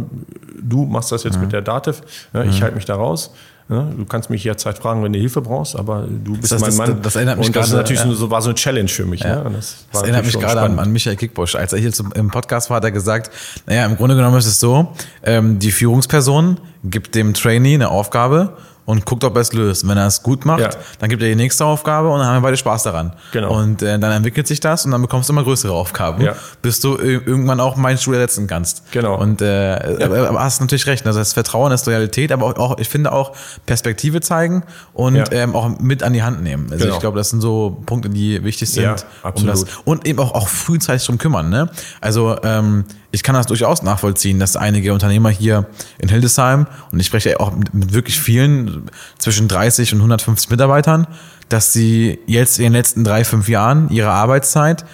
du 0.61 0.87
machst 0.87 1.12
das 1.12 1.25
jetzt 1.25 1.37
mhm. 1.37 1.43
mit 1.43 1.53
der 1.53 1.62
Dativ, 1.62 2.03
ne? 2.33 2.45
ich 2.47 2.59
mhm. 2.59 2.62
halte 2.62 2.77
mich 2.77 2.85
da 2.85 2.97
raus. 2.97 3.31
Ne? 3.69 3.95
Du 3.97 4.05
kannst 4.05 4.29
mich 4.29 4.45
jederzeit 4.45 4.79
fragen, 4.79 5.03
wenn 5.03 5.12
du 5.12 5.19
Hilfe 5.19 5.41
brauchst, 5.41 5.77
aber 5.77 6.07
du 6.07 6.37
bist 6.37 6.53
das, 6.53 6.61
mein 6.61 6.77
Mann. 6.77 6.91
Das, 6.97 7.03
das 7.03 7.17
erinnert 7.17 7.38
mich 7.38 7.47
und 7.47 7.57
das 7.57 7.71
gerade, 7.71 7.83
natürlich 7.83 8.05
ja. 8.05 8.12
so, 8.12 8.31
war 8.31 8.43
so 8.43 8.51
eine 8.51 8.55
Challenge 8.55 8.88
für 8.88 9.07
mich. 9.07 9.21
Ja. 9.21 9.45
Ne? 9.45 9.51
Das, 9.55 9.87
das 9.93 10.03
erinnert 10.03 10.27
mich 10.27 10.38
gerade 10.38 10.61
an, 10.61 10.79
an, 10.79 10.93
Michael 10.93 11.17
Kickbusch. 11.17 11.55
Als 11.55 11.73
er 11.73 11.79
hier 11.79 11.93
zum, 11.93 12.12
im 12.12 12.31
Podcast 12.31 12.71
war, 12.71 12.79
hat 12.79 12.85
er 12.85 12.91
gesagt, 12.91 13.31
naja, 13.67 13.87
im 13.87 13.97
Grunde 13.97 14.17
genommen 14.17 14.37
ist 14.37 14.47
es 14.47 14.61
so, 14.61 14.93
ähm, 15.23 15.59
die 15.59 15.71
Führungsperson 15.71 16.59
gibt 16.85 17.15
dem 17.15 17.35
Trainee 17.35 17.75
eine 17.75 17.88
Aufgabe 17.88 18.57
und 18.85 19.07
guckt, 19.07 19.25
ob 19.25 19.37
er 19.37 19.42
es 19.42 19.53
löst. 19.53 19.87
Wenn 19.88 19.97
er 19.97 20.07
es 20.07 20.23
gut 20.23 20.45
macht, 20.45 20.61
ja. 20.61 20.71
dann 20.99 21.09
gibt 21.09 21.23
er 21.23 21.29
die 21.29 21.37
nächste 21.37 21.64
Aufgabe 21.64 22.09
und 22.09 22.18
dann 22.18 22.29
haben 22.29 22.37
wir 22.37 22.40
beide 22.40 22.57
Spaß 22.57 22.83
daran. 22.83 23.12
Genau. 23.33 23.57
Und 23.57 23.83
äh, 23.83 23.99
dann 23.99 24.12
entwickelt 24.12 24.47
sich 24.47 24.61
das 24.61 24.85
und 24.85 24.90
dann 24.90 25.03
bekommst 25.03 25.29
du 25.29 25.33
immer 25.33 25.45
größere 25.45 25.73
Aufgaben, 25.73 26.23
ja. 26.23 26.35
bis 26.62 26.81
du 26.81 26.97
irgendwann 26.97 27.61
auch 27.61 27.77
meinen 27.77 27.99
Stuhl 27.99 28.14
ersetzen 28.14 28.47
kannst. 28.47 28.90
Genau. 28.92 29.18
Und 29.18 29.40
äh, 29.40 30.01
ja. 30.01 30.29
aber 30.29 30.42
hast 30.42 30.61
natürlich 30.61 30.87
recht. 30.87 31.07
Also 31.07 31.18
das 31.18 31.33
Vertrauen 31.33 31.73
ist 31.73 31.87
Realität, 31.87 32.33
aber 32.33 32.47
auch, 32.47 32.57
auch 32.57 32.79
ich 32.79 32.88
finde 32.88 33.12
auch 33.12 33.33
Perspektive 33.66 34.21
zeigen 34.21 34.64
und 34.92 35.16
ja. 35.16 35.25
ähm, 35.31 35.55
auch 35.55 35.79
mit 35.79 36.03
an 36.03 36.12
die 36.12 36.23
Hand 36.23 36.42
nehmen. 36.42 36.68
Also 36.71 36.85
genau. 36.85 36.95
ich 36.95 37.01
glaube, 37.01 37.18
das 37.18 37.31
sind 37.31 37.40
so 37.40 37.83
Punkte, 37.87 38.09
die 38.09 38.42
wichtig 38.42 38.71
sind. 38.71 38.85
Ja, 38.85 38.97
absolut. 39.23 39.55
Um 39.55 39.64
das, 39.64 39.64
und 39.85 40.07
eben 40.07 40.18
auch, 40.18 40.35
auch 40.35 40.49
frühzeitig 40.49 41.07
drum 41.07 41.18
kümmern. 41.18 41.51
Ne? 41.51 41.71
Also 42.01 42.37
ähm, 42.42 42.85
ich 43.12 43.22
kann 43.22 43.35
das 43.35 43.46
durchaus 43.46 43.83
nachvollziehen, 43.83 44.40
dass 44.40 44.57
einige 44.57 44.92
Unternehmer 44.92 45.29
hier 45.29 45.66
in 45.98 46.09
Hildesheim, 46.09 46.66
und 46.90 46.98
ich 46.98 47.07
spreche 47.07 47.38
auch 47.38 47.55
mit, 47.55 47.92
wirklich 47.92 48.18
vielen, 48.18 48.90
zwischen 49.18 49.48
30 49.48 49.92
und 49.92 50.01
150 50.01 50.51
Mitarbeitern, 50.51 51.07
dass 51.48 51.72
sie 51.72 52.18
jetzt 52.27 52.59
in 52.59 52.64
den 52.64 52.72
letzten 52.72 53.05
drei, 53.05 53.25
fünf 53.25 53.48
Jahren 53.48 53.90
ihre 53.90 54.11
Arbeitszeit 54.11 54.87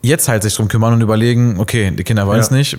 jetzt 0.00 0.28
halt 0.28 0.44
sich 0.44 0.54
drum 0.54 0.68
kümmern 0.68 0.94
und 0.94 1.00
überlegen, 1.00 1.58
okay, 1.58 1.90
die 1.90 2.04
Kinder 2.04 2.26
wollen 2.26 2.38
es 2.38 2.50
ja. 2.50 2.56
nicht, 2.56 2.78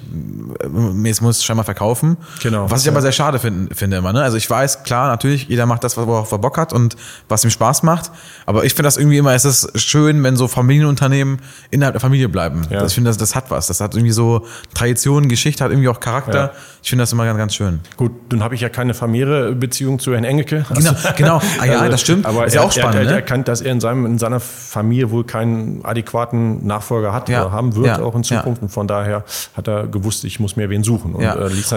jetzt 1.04 1.22
muss 1.22 1.38
es 1.38 1.44
scheinbar 1.44 1.66
verkaufen. 1.66 2.16
Genau. 2.42 2.72
Was 2.72 2.82
ich 2.82 2.86
ja. 2.86 2.94
aber 2.94 3.02
sehr 3.02 3.12
schade 3.12 3.40
find, 3.40 3.76
finde 3.76 3.98
immer. 3.98 4.14
Ne? 4.14 4.22
Also 4.22 4.38
ich 4.38 4.50
weiß, 4.50 4.84
klar, 4.84 5.10
natürlich, 5.10 5.48
jeder 5.50 5.66
macht 5.66 5.84
das, 5.84 5.98
was 5.98 6.32
er 6.32 6.38
Bock 6.38 6.58
hat 6.58 6.72
und 6.72 6.96
was 7.28 7.44
ihm 7.44 7.50
Spaß 7.50 7.84
macht. 7.84 8.12
Aber 8.46 8.64
ich 8.64 8.74
finde 8.74 8.84
das 8.84 8.98
irgendwie 8.98 9.18
immer, 9.18 9.34
es 9.34 9.44
ist 9.44 9.80
schön, 9.80 10.24
wenn 10.24 10.38
so 10.38 10.48
Familienunternehmen 10.48 11.40
innerhalb 11.72 11.94
der 11.94 12.00
Familie 12.00 12.30
bleiben. 12.30 12.62
Ja. 12.70 12.86
Ich 12.86 12.94
finde, 12.94 13.10
das, 13.10 13.18
das 13.18 13.36
hat 13.36 13.52
was. 13.52 13.68
Das 13.68 13.82
hat 13.82 13.96
irgendwie 13.96 14.14
so 14.14 14.46
Tradition, 14.74 15.28
Geschichte, 15.28 15.64
hat 15.64 15.72
irgendwie 15.72 15.90
auch 15.90 16.00
Charakter. 16.00 16.54
Ich 16.82 16.90
finde 16.90 17.04
das 17.04 17.12
immer 17.12 17.26
ganz, 17.26 17.38
ganz 17.38 17.56
schön. 17.56 17.82
Gut, 17.98 18.32
nun 18.32 18.44
habe 18.44 18.56
ich 18.56 18.62
ja 18.62 18.70
keine 18.70 18.94
familiäre 18.94 19.54
Beziehung 19.54 20.00
zu 20.00 20.14
Herrn 20.14 20.24
Engelke. 20.24 20.66
Genau, 20.74 20.92
genau. 21.18 21.42
Ah, 21.60 21.66
ja, 21.66 21.74
also, 21.80 21.92
das 21.92 22.02
stimmt. 22.02 22.26
Aber 22.26 22.46
ist 22.46 22.54
ja 22.54 22.62
auch 22.62 22.72
spannend. 22.72 22.96
Er, 22.96 23.02
er, 23.02 23.08
er 23.08 23.12
ne? 23.12 23.16
erkannt, 23.18 23.50
dass 23.50 23.60
er 23.60 23.74
in, 23.74 23.82
seinem, 23.82 24.06
in 24.06 24.18
seiner 24.18 24.40
Familie 24.40 25.12
wohl 25.12 25.26
keinen 25.26 25.84
adäquaten 25.84 26.66
Nachfolger 26.66 27.09
hat 27.14 27.30
ja. 27.30 27.42
oder 27.42 27.52
haben 27.52 27.76
wird 27.76 27.86
ja. 27.86 28.02
auch 28.02 28.16
in 28.16 28.24
Zukunft. 28.24 28.62
Und 28.62 28.70
von 28.70 28.88
daher 28.88 29.24
hat 29.56 29.68
er 29.68 29.88
gewusst, 29.88 30.24
ich 30.24 30.40
muss 30.40 30.56
mir 30.56 30.70
wen 30.70 30.84
suchen. 30.84 31.16
Und, 31.16 31.24
äh, 31.24 31.28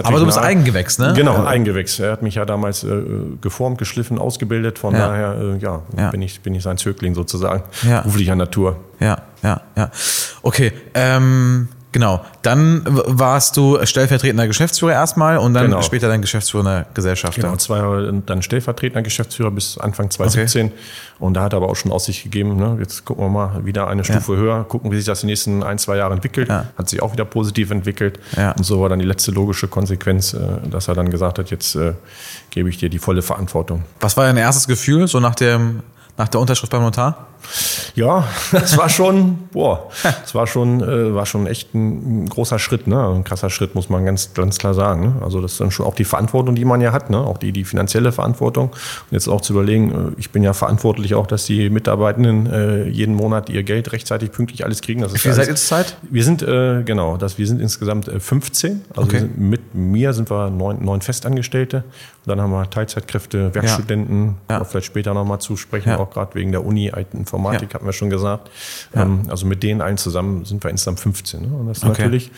Aber 0.03 0.19
du 0.19 0.25
bist 0.25 0.37
nahe. 0.37 0.45
Eigengewächs, 0.45 0.99
ne? 0.99 1.13
Genau, 1.15 1.33
ja. 1.33 1.45
Eigengewächs. 1.45 1.99
Er 1.99 2.11
hat 2.11 2.21
mich 2.21 2.35
ja 2.35 2.45
damals 2.45 2.83
äh, 2.83 3.01
geformt, 3.41 3.77
geschliffen, 3.77 4.19
ausgebildet. 4.19 4.79
Von 4.79 4.93
daher 4.93 5.35
äh, 5.39 5.57
ja, 5.57 5.81
Bin, 6.11 6.21
ich, 6.21 6.41
bin 6.41 6.55
ich 6.55 6.63
sein 6.63 6.77
Zögling 6.77 7.15
sozusagen, 7.15 7.63
ja. 7.87 8.01
beruflicher 8.01 8.35
Natur. 8.35 8.77
Ja, 8.99 9.17
ja, 9.41 9.61
ja. 9.75 9.91
Okay, 10.41 10.71
ähm, 10.93 11.67
Genau. 11.93 12.25
Dann 12.41 12.81
warst 12.85 13.55
du 13.55 13.77
stellvertretender 13.85 14.47
Geschäftsführer 14.47 14.93
erstmal 14.93 15.37
und 15.37 15.53
dann 15.53 15.67
genau. 15.67 15.81
später 15.81 16.09
dann 16.09 16.21
geschäftsführender 16.21 16.87
Gesellschafter. 16.93 17.41
Genau, 17.41 17.55
zwei 17.55 17.77
Jahre 17.77 18.21
dann 18.25 18.41
stellvertretender 18.41 19.03
Geschäftsführer 19.03 19.51
bis 19.51 19.77
Anfang 19.77 20.09
2017. 20.09 20.67
Okay. 20.67 20.75
Und 21.19 21.35
da 21.35 21.43
hat 21.43 21.53
er 21.53 21.57
aber 21.57 21.69
auch 21.69 21.75
schon 21.75 21.91
Aussicht 21.91 22.23
gegeben, 22.23 22.57
ne? 22.57 22.77
jetzt 22.79 23.05
gucken 23.05 23.23
wir 23.23 23.29
mal 23.29 23.65
wieder 23.65 23.87
eine 23.87 24.03
Stufe 24.03 24.33
ja. 24.33 24.39
höher, 24.39 24.63
gucken, 24.65 24.91
wie 24.91 24.97
sich 24.97 25.05
das 25.05 25.21
in 25.21 25.27
den 25.27 25.33
nächsten 25.33 25.63
ein, 25.63 25.77
zwei 25.77 25.97
Jahren 25.97 26.13
entwickelt. 26.13 26.49
Ja. 26.49 26.65
Hat 26.77 26.89
sich 26.89 27.01
auch 27.01 27.13
wieder 27.13 27.25
positiv 27.25 27.71
entwickelt. 27.71 28.19
Ja. 28.35 28.51
Und 28.51 28.65
so 28.65 28.81
war 28.81 28.89
dann 28.89 28.99
die 28.99 29.05
letzte 29.05 29.31
logische 29.31 29.67
Konsequenz, 29.67 30.33
äh, 30.33 30.39
dass 30.69 30.87
er 30.87 30.95
dann 30.95 31.11
gesagt 31.11 31.39
hat, 31.39 31.51
jetzt 31.51 31.75
äh, 31.75 31.93
gebe 32.49 32.69
ich 32.69 32.77
dir 32.77 32.89
die 32.89 32.99
volle 32.99 33.21
Verantwortung. 33.21 33.83
Was 33.99 34.17
war 34.17 34.25
dein 34.25 34.37
erstes 34.37 34.67
Gefühl, 34.67 35.07
so 35.07 35.19
nach, 35.19 35.35
dem, 35.35 35.83
nach 36.17 36.27
der 36.27 36.41
Unterschrift 36.41 36.71
beim 36.71 36.81
Notar? 36.81 37.27
Ja, 37.95 38.27
das 38.51 38.77
war 38.77 38.89
schon, 38.89 39.47
boah, 39.51 39.89
das 40.03 40.33
war 40.33 40.47
schon, 40.47 40.81
äh, 40.81 41.13
war 41.13 41.25
schon 41.25 41.47
echt 41.47 41.73
ein, 41.73 42.23
ein, 42.23 42.29
großer 42.29 42.59
Schritt, 42.59 42.87
ne? 42.87 43.07
Ein 43.07 43.23
krasser 43.23 43.49
Schritt, 43.49 43.75
muss 43.75 43.89
man 43.89 44.05
ganz, 44.05 44.33
ganz 44.33 44.57
klar 44.57 44.73
sagen. 44.73 45.01
Ne? 45.01 45.15
Also 45.23 45.41
das 45.41 45.53
ist 45.53 45.61
dann 45.61 45.71
schon 45.71 45.85
auch 45.85 45.95
die 45.95 46.05
Verantwortung, 46.05 46.55
die 46.55 46.65
man 46.65 46.81
ja 46.81 46.91
hat, 46.91 47.09
ne? 47.09 47.19
Auch 47.19 47.37
die, 47.37 47.51
die 47.51 47.63
finanzielle 47.63 48.11
Verantwortung. 48.11 48.69
Und 48.69 49.11
jetzt 49.11 49.27
auch 49.27 49.41
zu 49.41 49.53
überlegen, 49.53 49.91
äh, 49.91 50.19
ich 50.19 50.31
bin 50.31 50.43
ja 50.43 50.53
verantwortlich 50.53 51.13
auch, 51.15 51.27
dass 51.27 51.45
die 51.45 51.69
Mitarbeitenden 51.69 52.51
äh, 52.51 52.87
jeden 52.87 53.15
Monat 53.15 53.49
ihr 53.49 53.63
Geld 53.63 53.91
rechtzeitig 53.91 54.31
pünktlich 54.31 54.65
alles 54.65 54.81
kriegen. 54.81 55.01
Das 55.01 55.13
Wie 55.13 55.19
viel 55.19 55.33
seid 55.33 55.47
ihr 55.47 55.55
Zeit? 55.55 55.97
Wir 56.09 56.23
sind, 56.23 56.41
äh, 56.41 56.83
genau, 56.83 57.17
das, 57.17 57.37
wir 57.37 57.47
sind 57.47 57.61
insgesamt 57.61 58.07
äh, 58.07 58.19
15. 58.19 58.81
Also 58.95 59.01
okay. 59.03 59.29
mit 59.35 59.75
mir 59.75 60.13
sind 60.13 60.31
wir 60.31 60.49
neun, 60.49 60.83
neun 60.83 61.01
Festangestellte. 61.01 61.83
Und 62.25 62.29
dann 62.29 62.41
haben 62.41 62.51
wir 62.51 62.69
Teilzeitkräfte, 62.69 63.53
Werkstudenten, 63.53 64.35
ja. 64.49 64.59
ja. 64.59 64.63
vielleicht 64.63 64.87
später 64.87 65.13
nochmal 65.13 65.39
zu 65.39 65.57
sprechen, 65.57 65.89
ja. 65.89 65.99
auch 65.99 66.09
gerade 66.09 66.35
wegen 66.35 66.51
der 66.51 66.65
Uni, 66.65 66.91
Informatik 67.33 67.69
ja. 67.69 67.75
hatten 67.75 67.85
wir 67.85 67.93
schon 67.93 68.09
gesagt. 68.09 68.49
Ja. 68.93 69.03
Ähm, 69.03 69.21
also 69.29 69.45
mit 69.45 69.63
denen 69.63 69.81
allen 69.81 69.97
zusammen 69.97 70.45
sind 70.45 70.63
wir 70.63 70.69
insgesamt 70.69 70.99
15. 70.99 71.41
Ne? 71.41 71.47
Und 71.47 71.67
das 71.67 71.79
ist 71.79 71.83
okay. 71.83 72.03
natürlich, 72.03 72.31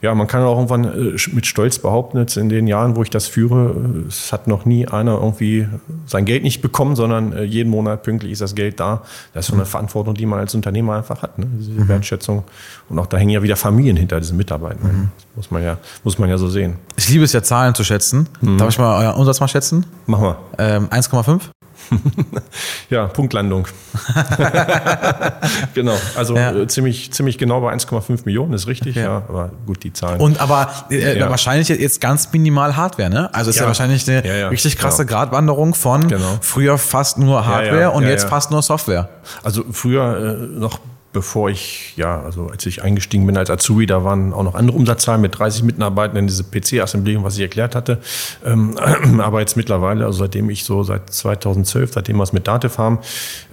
ja, 0.00 0.14
man 0.14 0.26
kann 0.26 0.42
auch 0.42 0.56
irgendwann 0.56 0.84
äh, 0.84 1.16
mit 1.32 1.46
Stolz 1.46 1.78
behaupten, 1.78 2.18
jetzt 2.18 2.36
in 2.36 2.48
den 2.48 2.66
Jahren, 2.66 2.96
wo 2.96 3.02
ich 3.02 3.10
das 3.10 3.26
führe, 3.26 3.74
äh, 4.04 4.08
es 4.08 4.32
hat 4.32 4.46
noch 4.46 4.64
nie 4.64 4.88
einer 4.88 5.16
irgendwie 5.16 5.68
sein 6.06 6.24
Geld 6.24 6.42
nicht 6.42 6.62
bekommen, 6.62 6.96
sondern 6.96 7.32
äh, 7.32 7.42
jeden 7.42 7.70
Monat 7.70 8.02
pünktlich 8.02 8.32
ist 8.32 8.40
das 8.40 8.54
Geld 8.54 8.80
da. 8.80 9.02
Das 9.34 9.44
ist 9.44 9.50
so 9.50 9.54
eine 9.54 9.64
mhm. 9.64 9.68
Verantwortung, 9.68 10.14
die 10.14 10.26
man 10.26 10.38
als 10.38 10.54
Unternehmer 10.54 10.96
einfach 10.96 11.22
hat, 11.22 11.38
ne? 11.38 11.46
diese 11.58 11.72
mhm. 11.72 11.88
Wertschätzung. 11.88 12.44
Und 12.88 12.98
auch 12.98 13.06
da 13.06 13.18
hängen 13.18 13.30
ja 13.30 13.42
wieder 13.42 13.56
Familien 13.56 13.96
hinter 13.96 14.18
diesen 14.18 14.36
Mitarbeitern. 14.36 14.82
Mhm. 14.82 15.08
Das 15.36 15.36
muss 15.36 15.50
man 15.50 15.62
ja, 15.62 15.78
muss 16.04 16.18
man 16.18 16.30
ja 16.30 16.38
so 16.38 16.48
sehen. 16.48 16.76
Ich 16.96 17.08
liebe 17.10 17.24
es 17.24 17.32
ja, 17.32 17.42
Zahlen 17.42 17.74
zu 17.74 17.84
schätzen. 17.84 18.28
Mhm. 18.40 18.58
Darf 18.58 18.70
ich 18.70 18.78
mal 18.78 19.04
euren 19.04 19.16
Umsatz 19.16 19.40
mal 19.40 19.48
schätzen? 19.48 19.84
Mach 20.06 20.20
mal. 20.20 20.36
Ähm, 20.58 20.88
1,5? 20.88 21.42
ja, 22.90 23.06
Punktlandung. 23.06 23.66
genau, 25.74 25.96
also 26.16 26.36
ja. 26.36 26.52
äh, 26.52 26.66
ziemlich, 26.66 27.12
ziemlich 27.12 27.38
genau 27.38 27.60
bei 27.60 27.72
1,5 27.72 28.20
Millionen 28.24 28.52
ist 28.52 28.66
richtig, 28.66 28.96
okay. 28.96 29.04
ja, 29.04 29.22
aber 29.28 29.50
gut, 29.66 29.82
die 29.84 29.92
Zahlen. 29.92 30.20
Und 30.20 30.40
aber 30.40 30.70
äh, 30.90 31.18
ja. 31.18 31.30
wahrscheinlich 31.30 31.68
jetzt 31.68 32.00
ganz 32.00 32.32
minimal 32.32 32.76
Hardware, 32.76 33.10
ne? 33.10 33.34
Also 33.34 33.50
ist 33.50 33.56
ja, 33.56 33.62
ja 33.62 33.68
wahrscheinlich 33.68 34.08
eine 34.08 34.50
richtig 34.50 34.76
krasse 34.76 35.06
genau. 35.06 35.20
Gratwanderung 35.20 35.74
von 35.74 36.08
genau. 36.08 36.38
früher 36.40 36.78
fast 36.78 37.18
nur 37.18 37.46
Hardware 37.46 37.90
und 37.90 38.04
jetzt 38.04 38.28
fast 38.28 38.50
nur 38.50 38.62
Software. 38.62 39.08
Also 39.42 39.64
früher 39.70 40.38
äh, 40.40 40.58
noch 40.58 40.80
bevor 41.12 41.48
ich, 41.48 41.94
ja, 41.96 42.20
also 42.20 42.48
als 42.48 42.66
ich 42.66 42.82
eingestiegen 42.82 43.26
bin 43.26 43.36
als 43.36 43.48
Azubi, 43.50 43.86
da 43.86 44.04
waren 44.04 44.32
auch 44.34 44.42
noch 44.42 44.54
andere 44.54 44.76
Umsatzzahlen 44.76 45.22
mit 45.22 45.38
30 45.38 45.62
Mitarbeitern 45.62 46.18
in 46.18 46.26
diese 46.26 46.44
PC-Assemblierung, 46.44 47.24
was 47.24 47.36
ich 47.36 47.40
erklärt 47.40 47.74
hatte. 47.74 47.98
Ähm, 48.44 48.76
aber 49.20 49.40
jetzt 49.40 49.56
mittlerweile, 49.56 50.04
also 50.04 50.18
seitdem 50.18 50.50
ich 50.50 50.64
so 50.64 50.82
seit 50.82 51.10
2012, 51.10 51.94
seitdem 51.94 52.16
wir 52.16 52.24
es 52.24 52.32
mit 52.32 52.46
Dativ 52.46 52.76
haben, 52.76 52.98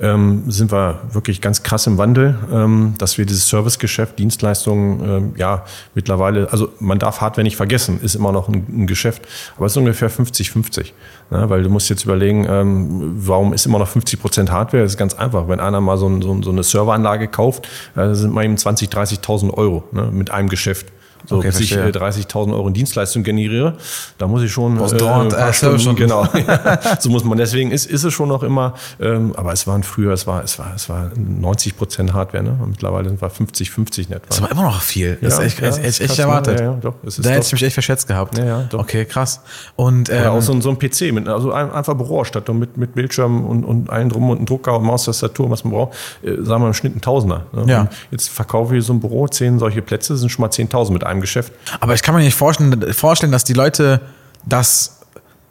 ähm, 0.01 0.43
sind 0.51 0.71
wir 0.71 0.99
wirklich 1.11 1.39
ganz 1.39 1.63
krass 1.63 1.87
im 1.87 1.97
Wandel, 1.97 2.37
ähm, 2.51 2.95
dass 2.97 3.17
wir 3.17 3.25
dieses 3.25 3.47
Servicegeschäft, 3.47 4.19
Dienstleistungen, 4.19 5.09
ähm, 5.09 5.33
ja, 5.37 5.63
mittlerweile, 5.93 6.51
also 6.51 6.73
man 6.79 6.99
darf 6.99 7.21
Hardware 7.21 7.43
nicht 7.43 7.55
vergessen, 7.55 8.01
ist 8.01 8.15
immer 8.15 8.33
noch 8.33 8.49
ein, 8.49 8.65
ein 8.69 8.87
Geschäft, 8.87 9.21
aber 9.55 9.67
es 9.67 9.73
ist 9.73 9.77
ungefähr 9.77 10.11
50-50. 10.11 10.91
Ne? 11.29 11.49
Weil 11.49 11.63
du 11.63 11.69
musst 11.69 11.89
jetzt 11.89 12.03
überlegen, 12.03 12.45
ähm, 12.49 13.13
warum 13.15 13.53
ist 13.53 13.65
immer 13.65 13.79
noch 13.79 13.87
50 13.87 14.19
Prozent 14.19 14.51
Hardware? 14.51 14.83
Das 14.83 14.93
ist 14.93 14.97
ganz 14.97 15.13
einfach. 15.13 15.47
Wenn 15.47 15.59
einer 15.59 15.81
mal 15.81 15.97
so, 15.97 16.21
so, 16.21 16.41
so 16.41 16.51
eine 16.51 16.63
Serveranlage 16.63 17.27
kauft, 17.27 17.67
äh, 17.95 18.13
sind 18.13 18.33
mal 18.33 18.45
eben 18.45 18.57
20, 18.57 18.89
30.000 18.89 19.53
Euro 19.53 19.83
ne, 19.91 20.09
mit 20.11 20.31
einem 20.31 20.49
Geschäft. 20.49 20.87
So, 21.25 21.37
okay, 21.37 21.47
bis 21.47 21.59
ich 21.59 21.73
30.000 21.73 22.53
Euro 22.53 22.67
in 22.67 22.73
Dienstleistung 22.73 23.23
generiere, 23.23 23.75
da 24.17 24.27
muss 24.27 24.43
ich 24.43 24.51
schon 24.51 24.79
äh, 24.79 24.97
dauert, 24.97 25.33
äh, 25.33 25.53
Stunden, 25.53 25.79
schon. 25.79 25.95
genau. 25.95 26.27
so 26.99 27.09
muss 27.09 27.23
man. 27.23 27.37
Deswegen 27.37 27.71
ist, 27.71 27.85
ist 27.85 28.03
es 28.03 28.13
schon 28.13 28.29
noch 28.29 28.43
immer, 28.43 28.73
ähm, 28.99 29.33
aber 29.35 29.53
es 29.53 29.65
waren 29.67 29.83
früher, 29.83 30.13
es 30.13 30.27
war, 30.27 30.43
es 30.43 30.59
war, 30.59 30.73
es 30.75 30.89
war 30.89 31.11
90 31.15 31.77
Prozent 31.77 32.13
Hardware, 32.13 32.43
ne? 32.43 32.57
Und 32.61 32.71
mittlerweile 32.71 33.09
sind 33.09 33.21
wir 33.21 33.29
50, 33.29 33.71
50 33.71 34.07
in 34.07 34.13
etwa. 34.13 34.25
Das 34.29 34.41
war 34.41 34.51
immer 34.51 34.63
noch 34.63 34.81
viel. 34.81 35.17
Das 35.21 35.37
ja, 35.37 35.43
ist 35.43 35.59
echt, 35.59 35.61
ja, 35.61 35.83
echt, 35.83 36.01
echt 36.01 36.19
erwartet. 36.19 36.59
Ja, 36.59 36.65
ja, 36.65 36.77
doch, 36.81 36.95
da 37.03 37.29
hätte 37.29 37.45
ich 37.45 37.51
mich 37.51 37.63
echt 37.63 37.73
verschätzt 37.73 38.07
gehabt. 38.07 38.37
Ja, 38.37 38.45
ja, 38.45 38.61
doch. 38.69 38.79
Okay, 38.79 39.05
krass. 39.05 39.41
Und, 39.75 40.09
ähm, 40.09 40.21
Oder 40.21 40.31
auch 40.33 40.41
so, 40.41 40.59
so 40.61 40.69
ein 40.69 40.77
PC, 40.79 41.13
mit, 41.13 41.27
also 41.27 41.51
einfach 41.51 41.95
Büroausstattung 41.95 42.59
mit, 42.59 42.77
mit 42.77 42.93
Bildschirm 42.95 43.45
und, 43.45 43.63
und 43.63 43.89
allen 43.89 44.09
drum 44.09 44.29
und 44.29 44.49
Drucker 44.49 44.77
und 44.77 44.83
Maustastatur, 44.83 45.49
was 45.49 45.63
man 45.63 45.73
braucht, 45.73 45.93
äh, 46.23 46.43
sagen 46.43 46.63
wir 46.63 46.67
im 46.67 46.73
Schnitt 46.73 46.95
ein 46.95 47.01
Tausender. 47.01 47.45
Ne? 47.51 47.65
Ja. 47.67 47.87
jetzt 48.11 48.29
verkaufe 48.29 48.77
ich 48.77 48.85
so 48.85 48.93
ein 48.93 48.99
Büro, 48.99 49.27
zehn 49.27 49.59
solche 49.59 49.81
Plätze, 49.81 50.15
sind 50.17 50.29
schon 50.29 50.41
mal 50.41 50.49
10.000 50.49 50.91
mit 50.91 51.03
einem 51.03 51.14
einem 51.15 51.21
Geschäft. 51.21 51.53
Aber 51.79 51.93
ich 51.93 52.03
kann 52.03 52.15
mir 52.15 52.21
nicht 52.21 52.35
vorstellen, 52.35 52.93
vorstellen, 52.93 53.31
dass 53.31 53.43
die 53.43 53.53
Leute 53.53 54.01
das 54.45 54.99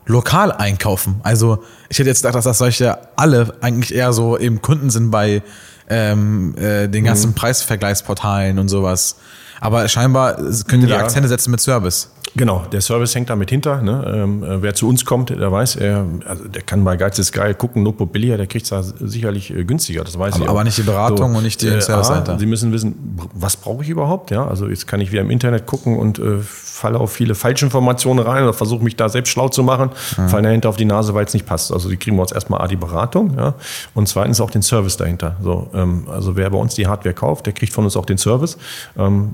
lokal 0.07 0.53
einkaufen. 0.53 1.21
Also 1.23 1.65
ich 1.89 1.99
hätte 1.99 2.09
jetzt 2.09 2.23
gedacht, 2.23 2.37
dass 2.37 2.45
das 2.45 2.59
solche 2.59 2.99
alle 3.17 3.55
eigentlich 3.61 3.95
eher 3.95 4.13
so 4.13 4.39
eben 4.39 4.63
Kunden 4.63 4.91
sind 4.91 5.11
bei 5.11 5.43
ähm, 5.89 6.55
äh, 6.57 6.89
den 6.89 7.05
ganzen 7.05 7.31
mhm. 7.31 7.35
Preisvergleichsportalen 7.35 8.59
und 8.59 8.69
sowas. 8.69 9.17
Aber 9.61 9.89
scheinbar 9.89 10.37
könnt 10.67 10.83
ihr 10.83 10.89
da 10.89 10.97
ja. 10.97 11.03
Akzente 11.03 11.29
setzen 11.29 11.51
mit 11.51 11.61
Service. 11.61 12.11
Genau, 12.37 12.65
der 12.73 12.81
Service 12.81 13.15
hängt 13.15 13.31
damit 13.31 13.51
hinter. 13.51 13.81
Ne? 13.81 14.13
Ähm, 14.13 14.43
äh, 14.43 14.63
wer 14.63 14.75
zu 14.75 14.89
uns 14.89 15.05
kommt, 15.05 15.31
der 15.31 15.53
weiß, 15.53 15.77
er, 15.77 16.05
also 16.27 16.49
der 16.49 16.63
kann 16.63 16.83
bei 16.83 16.97
Geiz 16.97 17.19
ist 17.19 17.33
geil 17.33 17.55
gucken, 17.55 17.83
Notebook 17.83 18.13
billiger, 18.13 18.37
der 18.37 18.47
kriegt 18.47 18.71
es 18.71 18.95
sicherlich 18.99 19.55
äh, 19.55 19.65
günstiger, 19.65 20.03
das 20.03 20.19
weiß 20.19 20.35
aber, 20.35 20.45
ich. 20.45 20.51
Aber 20.51 20.61
auch. 20.61 20.65
nicht 20.65 20.79
die 20.79 20.83
Beratung 20.83 21.33
so, 21.33 21.39
und 21.39 21.45
nicht 21.45 21.63
die 21.63 21.69
äh, 21.69 21.81
Service 21.81 22.09
dahinter. 22.09 22.39
Sie 22.39 22.47
müssen 22.47 22.73
wissen, 22.73 23.19
was 23.35 23.57
brauche 23.57 23.85
ich 23.85 23.89
überhaupt? 23.89 24.31
Ja, 24.31 24.47
also 24.47 24.69
jetzt 24.69 24.87
kann 24.87 25.01
ich 25.01 25.13
wieder 25.13 25.23
im 25.23 25.31
Internet 25.31 25.67
gucken 25.67 25.97
und 25.97 26.19
äh, 26.19 26.39
falle 26.41 26.99
auf 26.99 27.13
viele 27.13 27.35
Falschinformationen 27.37 28.25
rein 28.25 28.43
oder 28.43 28.53
versuche 28.53 28.83
mich 28.83 28.97
da 28.97 29.09
selbst 29.09 29.31
schlau 29.31 29.49
zu 29.49 29.63
machen, 29.63 29.91
mhm. 30.17 30.29
fallen 30.29 30.45
dahinter 30.45 30.69
auf 30.69 30.77
die 30.77 30.85
Nase, 30.85 31.15
weil 31.15 31.25
es 31.25 31.35
nicht 31.35 31.47
passt. 31.47 31.73
Also 31.73 31.89
die 31.89 31.97
kriegen 31.97 32.17
wir 32.17 32.23
uns 32.23 32.33
erstmal 32.33 32.61
A, 32.61 32.67
die 32.67 32.77
Beratung 32.77 33.37
ja? 33.37 33.55
und 33.95 34.09
zweitens 34.09 34.41
auch 34.41 34.51
den 34.51 34.63
Service 34.63 34.97
dahinter. 34.97 35.37
So, 35.41 35.71
ähm, 35.73 36.09
also 36.11 36.35
wer 36.37 36.51
bei 36.51 36.59
uns 36.59 36.75
die 36.75 36.89
Hardware 36.89 37.15
kauft, 37.15 37.47
der 37.47 37.53
kriegt 37.53 37.73
von 37.73 37.85
uns 37.85 37.97
auch 37.97 38.07
den 38.07 38.19
Service. 38.19 38.59
Ähm, 38.99 39.31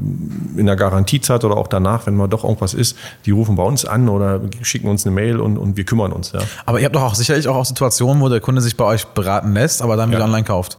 in 0.57 0.67
der 0.67 0.77
Garantiezeit 0.77 1.43
oder 1.45 1.57
auch 1.57 1.69
danach, 1.69 2.07
wenn 2.07 2.15
mal 2.15 2.29
doch 2.29 2.45
irgendwas 2.45 2.75
ist, 2.75 2.90
ist, 2.93 2.99
die 3.27 3.31
rufen 3.31 3.57
bei 3.57 3.63
uns 3.63 3.85
an 3.85 4.09
oder 4.09 4.41
schicken 4.63 4.89
uns 4.89 5.07
eine 5.07 5.15
Mail 5.15 5.41
und, 5.41 5.57
und 5.57 5.77
wir 5.77 5.85
kümmern 5.85 6.13
uns. 6.13 6.33
Ja. 6.33 6.41
Aber 6.67 6.81
ihr 6.81 6.85
habt 6.85 6.97
doch 6.97 7.03
auch 7.03 7.15
sicherlich 7.15 7.49
auch 7.49 7.65
Situationen, 7.65 8.23
wo 8.23 8.29
der 8.29 8.41
Kunde 8.41 8.61
sich 8.61 8.77
bei 8.77 8.85
euch 8.85 9.07
beraten 9.07 9.53
lässt, 9.53 9.83
aber 9.83 9.97
dann 9.97 10.11
wieder 10.11 10.21
ja. 10.21 10.25
online 10.25 10.45
kauft. 10.45 10.79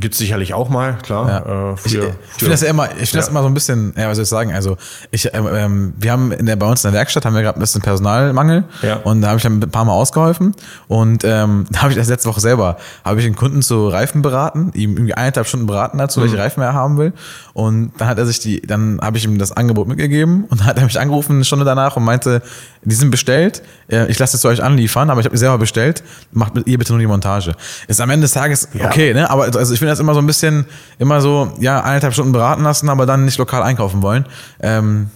Gibt 0.00 0.14
es 0.14 0.18
sicherlich 0.18 0.54
auch 0.54 0.68
mal, 0.68 0.96
klar. 1.02 1.28
Ja. 1.28 1.72
Äh, 1.72 1.76
für, 1.76 1.88
ich, 1.88 1.94
ich 1.94 2.38
finde 2.38 2.52
das 2.52 2.60
ja 2.60 2.68
immer, 2.68 2.84
ich 2.84 2.90
finde 2.96 3.10
ja. 3.10 3.16
das 3.18 3.28
immer 3.28 3.42
so 3.42 3.48
ein 3.48 3.54
bisschen, 3.54 3.92
ja, 3.96 4.08
was 4.08 4.16
soll 4.16 4.22
ich 4.22 4.28
sagen, 4.28 4.52
also 4.52 4.76
ich, 5.10 5.28
ähm, 5.34 5.48
ähm 5.52 5.94
wir 5.98 6.12
haben 6.12 6.30
in 6.30 6.46
der, 6.46 6.54
bei 6.54 6.66
uns 6.66 6.84
in 6.84 6.92
der 6.92 6.98
Werkstatt 7.00 7.24
haben 7.24 7.34
wir 7.34 7.42
gerade 7.42 7.58
ein 7.58 7.60
bisschen 7.60 7.82
Personalmangel 7.82 8.62
ja. 8.82 8.96
und 8.98 9.22
da 9.22 9.28
habe 9.28 9.38
ich 9.38 9.42
dann 9.42 9.60
ein 9.60 9.70
paar 9.70 9.84
Mal 9.84 9.94
ausgeholfen 9.94 10.54
und 10.86 11.24
ähm, 11.24 11.66
da 11.70 11.80
habe 11.80 11.90
ich 11.90 11.98
das 11.98 12.08
letzte 12.08 12.28
Woche 12.28 12.40
selber, 12.40 12.76
habe 13.04 13.18
ich 13.18 13.26
den 13.26 13.34
Kunden 13.34 13.60
zu 13.60 13.88
Reifen 13.88 14.22
beraten, 14.22 14.70
ihm 14.74 14.92
irgendwie 14.92 15.14
eineinhalb 15.14 15.48
Stunden 15.48 15.66
beraten 15.66 15.98
dazu, 15.98 16.20
mhm. 16.20 16.24
welche 16.24 16.38
Reifen 16.38 16.62
er 16.62 16.74
haben 16.74 16.96
will 16.96 17.12
und 17.54 17.90
dann 17.98 18.06
hat 18.06 18.18
er 18.18 18.26
sich 18.26 18.38
die, 18.38 18.60
dann 18.60 19.00
habe 19.02 19.18
ich 19.18 19.24
ihm 19.24 19.36
das 19.38 19.50
Angebot 19.50 19.88
mitgegeben 19.88 20.44
und 20.44 20.60
dann 20.60 20.66
hat 20.68 20.78
er 20.78 20.84
mich 20.84 21.00
angerufen 21.00 21.32
eine 21.32 21.44
Stunde 21.44 21.64
danach 21.64 21.96
und 21.96 22.04
meinte, 22.04 22.40
die 22.84 22.94
sind 22.94 23.10
bestellt, 23.10 23.62
ich 23.88 24.18
lasse 24.18 24.36
es 24.36 24.42
zu 24.42 24.48
euch 24.48 24.62
anliefern, 24.62 25.10
aber 25.10 25.20
ich 25.20 25.26
habe 25.26 25.34
die 25.34 25.40
selber 25.40 25.58
bestellt, 25.58 26.04
macht 26.30 26.52
ihr 26.64 26.78
bitte 26.78 26.92
nur 26.92 27.00
die 27.00 27.06
Montage. 27.06 27.54
Ist 27.88 28.00
am 28.00 28.10
Ende 28.10 28.24
des 28.24 28.32
Tages 28.32 28.68
okay, 28.80 29.12
ne, 29.12 29.28
aber 29.28 29.44
also 29.44 29.72
ich 29.72 29.78
finde 29.78 29.87
das 29.88 30.00
immer 30.00 30.14
so 30.14 30.20
ein 30.20 30.26
bisschen, 30.26 30.66
immer 30.98 31.20
so, 31.20 31.52
ja, 31.58 31.80
eineinhalb 31.82 32.12
Stunden 32.12 32.32
beraten 32.32 32.62
lassen, 32.62 32.88
aber 32.88 33.06
dann 33.06 33.24
nicht 33.24 33.38
lokal 33.38 33.62
einkaufen 33.62 34.02
wollen. 34.02 34.26
Ähm, 34.60 35.10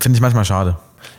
Finde 0.00 0.16
ich 0.16 0.22
manchmal 0.22 0.44
schade. 0.44 0.76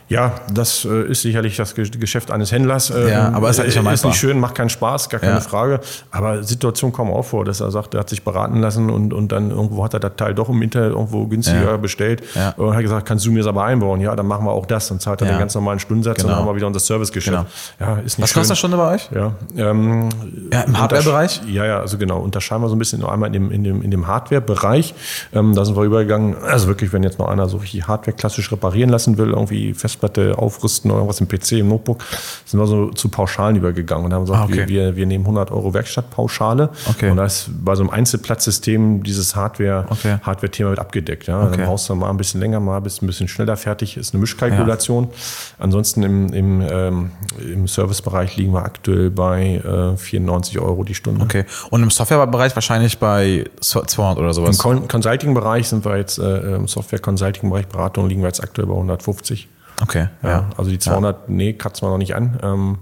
Ja, 0.08 0.34
das 0.52 0.84
äh, 0.84 1.10
ist 1.10 1.22
sicherlich 1.22 1.56
das 1.56 1.74
Geschäft 1.74 2.30
eines 2.30 2.52
Händlers. 2.52 2.90
Ähm, 2.90 3.08
ja, 3.08 3.28
aber 3.32 3.50
ist 3.50 3.58
halt 3.58 3.74
nicht, 3.74 3.92
ist 3.92 4.04
nicht 4.04 4.16
schön, 4.16 4.38
macht 4.38 4.54
keinen 4.54 4.68
Spaß, 4.68 5.08
gar 5.08 5.20
keine 5.20 5.34
ja. 5.34 5.40
Frage. 5.40 5.80
Aber 6.12 6.44
Situationen 6.44 6.92
kommen 6.92 7.12
auch 7.12 7.24
vor, 7.24 7.44
dass 7.44 7.60
er 7.60 7.72
sagt, 7.72 7.94
er 7.94 8.00
hat 8.00 8.08
sich 8.08 8.22
beraten 8.22 8.60
lassen 8.60 8.88
und, 8.88 9.12
und 9.12 9.32
dann 9.32 9.50
irgendwo 9.50 9.82
hat 9.82 9.94
er 9.94 10.00
das 10.00 10.12
Teil 10.16 10.34
doch 10.34 10.48
im 10.48 10.62
Internet 10.62 10.92
irgendwo 10.92 11.26
günstiger 11.26 11.72
ja. 11.72 11.76
bestellt 11.76 12.22
ja. 12.36 12.50
und 12.56 12.74
hat 12.74 12.82
gesagt, 12.82 13.06
kannst 13.06 13.26
du 13.26 13.32
mir 13.32 13.38
das 13.38 13.48
aber 13.48 13.64
einbauen? 13.64 14.00
Ja, 14.00 14.14
dann 14.14 14.26
machen 14.26 14.46
wir 14.46 14.52
auch 14.52 14.66
das 14.66 14.88
und 14.92 15.02
zahlt 15.02 15.20
dann 15.20 15.28
den 15.28 15.38
ganz 15.38 15.54
normalen 15.56 15.80
Stundensatz 15.80 16.18
genau. 16.18 16.28
und 16.28 16.32
dann 16.32 16.40
haben 16.40 16.52
wir 16.52 16.56
wieder 16.56 16.68
unser 16.68 16.80
Servicegeschäft. 16.80 17.36
Genau. 17.36 17.48
Ja, 17.80 17.98
ist 17.98 18.18
nicht 18.18 18.22
Was 18.22 18.30
schön. 18.30 18.40
kostet 18.40 18.50
das 18.52 18.58
Stunde 18.58 18.76
bei 18.76 18.94
euch? 18.94 19.10
Ja, 19.12 19.32
ähm, 19.56 20.08
im 20.52 20.78
Hardware-Bereich? 20.78 21.42
Ja, 21.48 21.64
ja, 21.64 21.80
also 21.80 21.98
genau. 21.98 22.20
Unterscheiden 22.20 22.62
wir 22.62 22.68
so 22.68 22.76
ein 22.76 22.78
bisschen 22.78 23.00
noch 23.00 23.10
einmal 23.10 23.28
in 23.28 23.32
dem, 23.32 23.50
in 23.50 23.64
dem, 23.64 23.82
in 23.82 23.90
dem 23.90 24.06
Hardware-Bereich. 24.06 24.94
Ähm, 25.32 25.54
da 25.54 25.64
sind 25.64 25.76
wir 25.76 25.82
übergegangen. 25.82 26.36
Also 26.44 26.68
wirklich, 26.68 26.92
wenn 26.92 27.02
jetzt 27.02 27.18
noch 27.18 27.28
einer 27.28 27.48
so 27.48 27.56
richtig 27.56 27.88
Hardware 27.88 28.16
klassisch 28.16 28.52
reparieren 28.52 28.90
lassen 28.90 29.18
will, 29.18 29.30
irgendwie 29.30 29.74
Festplatte 29.96 30.38
aufrüsten, 30.38 30.90
oder 30.90 31.00
irgendwas 31.00 31.20
im 31.20 31.28
PC, 31.28 31.52
im 31.52 31.68
Notebook, 31.68 32.04
sind 32.44 32.60
wir 32.60 32.66
so 32.66 32.90
zu 32.90 33.08
Pauschalen 33.08 33.56
übergegangen 33.56 34.04
und 34.06 34.12
haben 34.12 34.24
gesagt, 34.24 34.40
ah, 34.40 34.44
okay. 34.44 34.68
wir, 34.68 34.68
wir, 34.68 34.96
wir, 34.96 35.06
nehmen 35.06 35.24
100 35.24 35.50
Euro 35.50 35.72
Werkstattpauschale 35.74 36.70
okay. 36.88 37.10
und 37.10 37.16
da 37.16 37.24
ist 37.24 37.48
bei 37.64 37.74
so 37.74 37.82
einem 37.82 37.90
Einzelplatzsystem 37.90 39.02
dieses 39.02 39.34
Hardware, 39.34 39.86
okay. 39.88 40.18
Hardware-Thema 40.22 40.70
wird 40.70 40.78
abgedeckt. 40.78 41.26
Ja. 41.26 41.46
Dann 41.46 41.64
brauchst 41.64 41.88
du 41.88 41.94
mal 41.94 42.10
ein 42.10 42.16
bisschen 42.16 42.40
länger, 42.40 42.60
mal 42.60 42.80
bist 42.80 43.02
ein 43.02 43.06
bisschen 43.06 43.28
schneller 43.28 43.56
fertig, 43.56 43.96
ist 43.96 44.14
eine 44.14 44.20
Mischkalkulation. 44.20 45.04
Ja. 45.04 45.10
Ansonsten 45.58 46.02
im, 46.02 46.32
im, 46.32 46.60
ähm, 46.68 47.10
im 47.40 47.66
Servicebereich 47.66 48.36
liegen 48.36 48.52
wir 48.52 48.64
aktuell 48.64 49.10
bei 49.10 49.56
äh, 49.56 49.96
94 49.96 50.58
Euro 50.58 50.84
die 50.84 50.94
Stunde. 50.94 51.24
Okay. 51.24 51.44
Und 51.70 51.82
im 51.82 51.90
Softwarebereich 51.90 52.54
wahrscheinlich 52.54 52.98
bei 52.98 53.44
200 53.60 54.18
oder 54.18 54.32
sowas? 54.32 54.62
Im 54.64 54.88
Consulting-Bereich 54.88 55.68
sind 55.68 55.84
wir 55.84 55.96
jetzt, 55.96 56.18
äh, 56.18 56.56
im 56.56 56.68
Software-Consulting-Bereich 56.68 57.66
Beratung 57.68 58.08
liegen 58.08 58.22
wir 58.22 58.28
jetzt 58.28 58.42
aktuell 58.42 58.66
bei 58.66 58.74
150. 58.74 59.48
Okay. 59.80 60.08
Ja, 60.22 60.28
ja. 60.28 60.50
Also 60.56 60.70
die 60.70 60.78
200, 60.78 61.16
ja. 61.16 61.34
nee, 61.34 61.52
kratzen 61.52 61.86
wir 61.86 61.90
noch 61.90 61.98
nicht 61.98 62.14
an. 62.14 62.38
Ähm, 62.42 62.78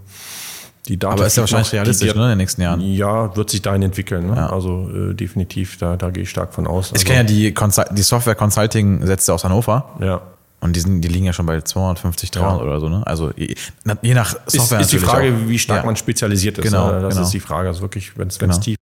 die 0.89 0.99
Daten 0.99 1.15
Aber 1.15 1.27
ist 1.27 1.37
ja 1.37 1.43
wahrscheinlich 1.43 1.69
noch, 1.69 1.73
realistisch 1.75 2.13
die, 2.13 2.19
ne, 2.19 2.25
in 2.25 2.31
den 2.31 2.39
nächsten 2.39 2.61
Jahren. 2.61 2.81
Ja, 2.81 3.35
wird 3.37 3.49
sich 3.49 3.63
dahin 3.63 3.83
entwickeln. 3.83 4.27
Ne? 4.27 4.37
Ja. 4.37 4.51
Also 4.51 4.91
äh, 4.91 5.15
definitiv, 5.15 5.79
da, 5.79 5.97
da 5.97 6.11
gehe 6.11 6.25
ich 6.25 6.31
stark 6.31 6.53
von 6.53 6.67
aus. 6.67 6.89
Ich 6.89 6.95
also, 6.95 7.07
kenne 7.07 7.19
ja 7.19 7.25
die, 7.25 7.55
Consul 7.55 7.87
die 7.93 8.03
Software 8.03 8.35
Consulting 8.35 9.05
Sätze 9.07 9.33
aus 9.33 9.45
Hannover. 9.45 9.91
Ja. 10.01 10.21
Und 10.61 10.77
die, 10.77 10.81
sind, 10.81 11.01
die 11.03 11.09
liegen 11.09 11.27
ja 11.27 11.33
schon 11.33 11.47
bei 11.47 11.61
250, 11.61 12.31
300 12.31 12.59
ja. 12.59 12.67
oder 12.67 12.81
so. 12.81 12.89
Ne? 12.89 13.03
Also 13.07 13.31
je, 13.37 13.55
je 14.03 14.15
nach 14.15 14.37
Software. 14.47 14.81
Ist, 14.81 14.87
ist 14.87 14.93
die 14.93 14.99
Frage, 14.99 15.29
auch. 15.35 15.49
wie 15.49 15.59
stark 15.59 15.85
man 15.85 15.97
spezialisiert 15.97 16.59
ist. 16.59 16.65
Genau, 16.65 16.93
ne? 16.93 17.01
Das 17.01 17.15
genau. 17.15 17.27
ist 17.27 17.33
die 17.33 17.41
Frage. 17.41 17.69
Also 17.69 17.81
wirklich, 17.81 18.17
wenn 18.19 18.29
es 18.29 18.39
genau. 18.39 18.57
tief 18.57 18.77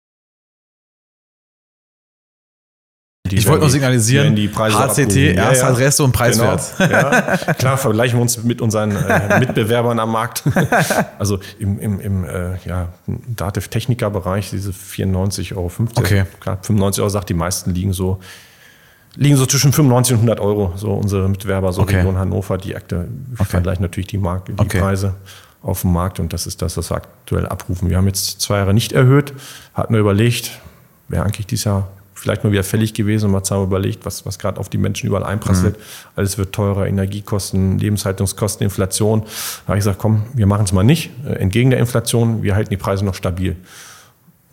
Die 3.31 3.37
ich 3.37 3.47
wollte 3.47 3.61
nur 3.61 3.69
signalisieren, 3.69 4.35
die 4.35 4.49
Preise 4.49 4.77
HCT, 4.77 5.15
erste 5.15 5.65
ja, 5.65 5.69
Adresse 5.69 6.03
und 6.03 6.11
Preiswert. 6.11 6.61
Genau. 6.77 6.91
Ja. 6.91 7.37
Klar, 7.57 7.77
vergleichen 7.77 8.17
wir 8.17 8.21
uns 8.21 8.43
mit 8.43 8.61
unseren 8.61 8.93
äh, 8.93 9.39
Mitbewerbern 9.39 9.99
am 9.99 10.11
Markt. 10.11 10.43
also 11.19 11.39
im, 11.59 11.79
im, 11.79 11.99
im 12.01 12.25
äh, 12.25 12.57
ja, 12.65 12.89
Dativ-Techniker-Bereich, 13.07 14.49
diese 14.49 14.71
94,50 14.71 15.55
Euro. 15.55 15.71
Okay. 15.95 16.25
Klar, 16.41 16.57
95 16.61 17.01
Euro 17.01 17.09
sagt, 17.09 17.29
die 17.29 17.33
meisten 17.33 17.73
liegen 17.73 17.93
so 17.93 18.19
liegen 19.15 19.35
so 19.35 19.45
zwischen 19.45 19.73
95 19.73 20.13
und 20.13 20.19
100 20.19 20.39
Euro, 20.39 20.73
so 20.75 20.93
unsere 20.93 21.27
Mitbewerber, 21.27 21.73
so 21.73 21.81
okay. 21.81 21.97
Region 21.97 22.17
Hannover, 22.17 22.57
die 22.57 22.75
Akte 22.75 23.09
okay. 23.33 23.45
vergleichen 23.45 23.81
natürlich 23.81 24.07
die, 24.07 24.17
Markt, 24.17 24.47
die 24.47 24.53
okay. 24.57 24.79
Preise 24.79 25.15
auf 25.61 25.81
dem 25.81 25.91
Markt 25.91 26.19
und 26.19 26.33
das 26.33 26.47
ist 26.47 26.61
das, 26.61 26.77
was 26.77 26.91
wir 26.91 26.95
aktuell 26.95 27.45
abrufen. 27.45 27.89
Wir 27.89 27.97
haben 27.97 28.07
jetzt 28.07 28.41
zwei 28.41 28.57
Jahre 28.57 28.73
nicht 28.73 28.93
erhöht, 28.93 29.33
hatten 29.73 29.93
wir 29.93 29.99
überlegt, 29.99 30.59
wäre 31.09 31.23
eigentlich 31.23 31.45
dieses 31.45 31.65
Jahr 31.65 31.89
vielleicht 32.21 32.43
mal 32.43 32.51
wieder 32.51 32.63
fällig 32.63 32.93
gewesen 32.93 33.25
und 33.25 33.31
man 33.31 33.41
hat 33.41 33.49
überlegt, 33.49 34.05
was, 34.05 34.27
was 34.27 34.37
gerade 34.37 34.59
auf 34.59 34.69
die 34.69 34.77
Menschen 34.77 35.07
überall 35.07 35.23
einprasselt. 35.23 35.75
Mhm. 35.75 35.81
Alles 36.15 36.37
wird 36.37 36.53
teurer, 36.53 36.85
Energiekosten, 36.85 37.79
Lebenshaltungskosten, 37.79 38.63
Inflation. 38.63 39.21
Da 39.21 39.69
habe 39.69 39.79
ich 39.79 39.81
gesagt, 39.81 39.97
komm, 39.97 40.27
wir 40.35 40.45
machen 40.45 40.65
es 40.65 40.71
mal 40.71 40.83
nicht. 40.83 41.09
Äh, 41.25 41.33
entgegen 41.37 41.71
der 41.71 41.79
Inflation, 41.79 42.43
wir 42.43 42.53
halten 42.53 42.69
die 42.69 42.77
Preise 42.77 43.03
noch 43.03 43.15
stabil. 43.15 43.55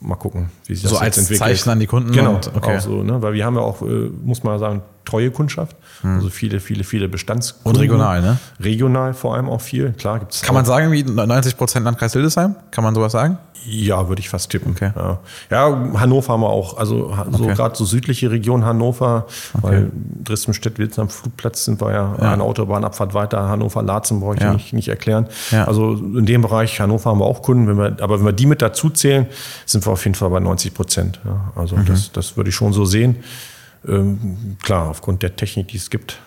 Mal 0.01 0.15
gucken, 0.15 0.49
wie 0.65 0.77
sich 0.77 0.85
das 0.85 0.93
so 0.93 0.97
als 0.97 1.19
entwickelt. 1.19 1.41
Zeichen 1.41 1.69
an 1.69 1.79
die 1.79 1.87
Kunden. 1.87 2.11
Genau, 2.11 2.37
und, 2.37 2.57
okay. 2.57 2.79
auch 2.79 2.81
so, 2.81 3.03
ne? 3.03 3.21
weil 3.21 3.35
wir 3.35 3.45
haben 3.45 3.57
ja 3.57 3.61
auch, 3.61 3.83
äh, 3.83 4.09
muss 4.25 4.43
man 4.43 4.59
sagen, 4.59 4.81
treue 5.09 5.31
Kundschaft. 5.31 5.77
Hm. 6.03 6.17
Also 6.17 6.29
viele, 6.29 6.61
viele, 6.61 6.85
viele 6.85 7.09
Bestandskunden. 7.09 7.81
Und 7.81 7.81
regional, 7.81 8.21
ne? 8.21 8.39
Regional 8.61 9.15
vor 9.15 9.35
allem 9.35 9.49
auch 9.49 9.61
viel. 9.61 9.93
Klar 9.93 10.19
gibt's. 10.19 10.43
Kann 10.43 10.55
man 10.55 10.65
sagen, 10.65 10.93
wie 10.93 11.03
90 11.03 11.57
Prozent 11.57 11.85
Landkreis 11.85 12.13
Hildesheim? 12.13 12.57
Kann 12.71 12.85
man 12.85 12.95
sowas 12.95 13.13
sagen? 13.13 13.39
Ja, 13.65 14.09
würde 14.09 14.21
ich 14.21 14.29
fast 14.29 14.51
tippen. 14.51 14.73
Okay. 14.73 14.93
Ja. 14.95 15.19
ja, 15.51 16.01
Hannover 16.01 16.33
haben 16.33 16.43
wir 16.43 16.49
auch. 16.49 16.77
Also 16.77 17.15
so 17.33 17.45
okay. 17.45 17.55
gerade 17.55 17.77
so 17.77 17.85
südliche 17.85 18.31
Region 18.31 18.65
Hannover, 18.65 19.27
okay. 19.55 19.63
weil 19.63 19.91
Dresden-Stedt-Wilz 20.25 20.99
am 20.99 21.09
Flugplatz 21.09 21.65
sind 21.65 21.81
wir 21.81 21.93
ja, 21.93 22.17
ja. 22.21 22.33
eine 22.33 22.43
Autobahnabfahrt 22.45 23.15
weiter. 23.15 23.49
Hannover-Laatzen 23.49 24.21
brauche 24.21 24.37
ich 24.37 24.41
ja. 24.43 24.53
nicht, 24.53 24.73
nicht 24.73 24.89
erklären. 24.89 25.27
Also 25.51 25.95
in 25.95 26.27
dem 26.27 26.43
Bereich 26.43 26.81
Hannover 26.81 27.11
haben 27.11 27.19
wir 27.19 27.27
auch 27.27 27.43
Kunden. 27.43 27.67
Wenn 27.67 27.79
wir, 27.79 27.97
aber 28.03 28.19
wenn 28.19 28.27
wir 28.27 28.33
die 28.33 28.47
mit 28.47 28.63
dazu 28.63 28.91
zählen, 28.91 29.27
sind 29.67 29.85
wir 29.87 29.93
auf 29.93 30.05
jeden 30.05 30.15
Fall 30.15 30.31
bei 30.31 30.41
90 30.41 30.75
Prozent. 30.75 31.21
Also 31.55 31.77
mhm. 31.77 31.87
das, 31.87 32.13
das 32.13 32.37
würde 32.37 32.51
ich 32.51 32.57
schon 32.57 32.73
so 32.73 32.85
sehen. 32.85 33.17
Ähm, 33.87 34.57
klar, 34.63 34.89
aufgrund 34.89 35.23
der 35.23 35.37
Technik, 35.37 35.69
die 35.69 35.77
es 35.77 35.91
gibt, 35.91 36.19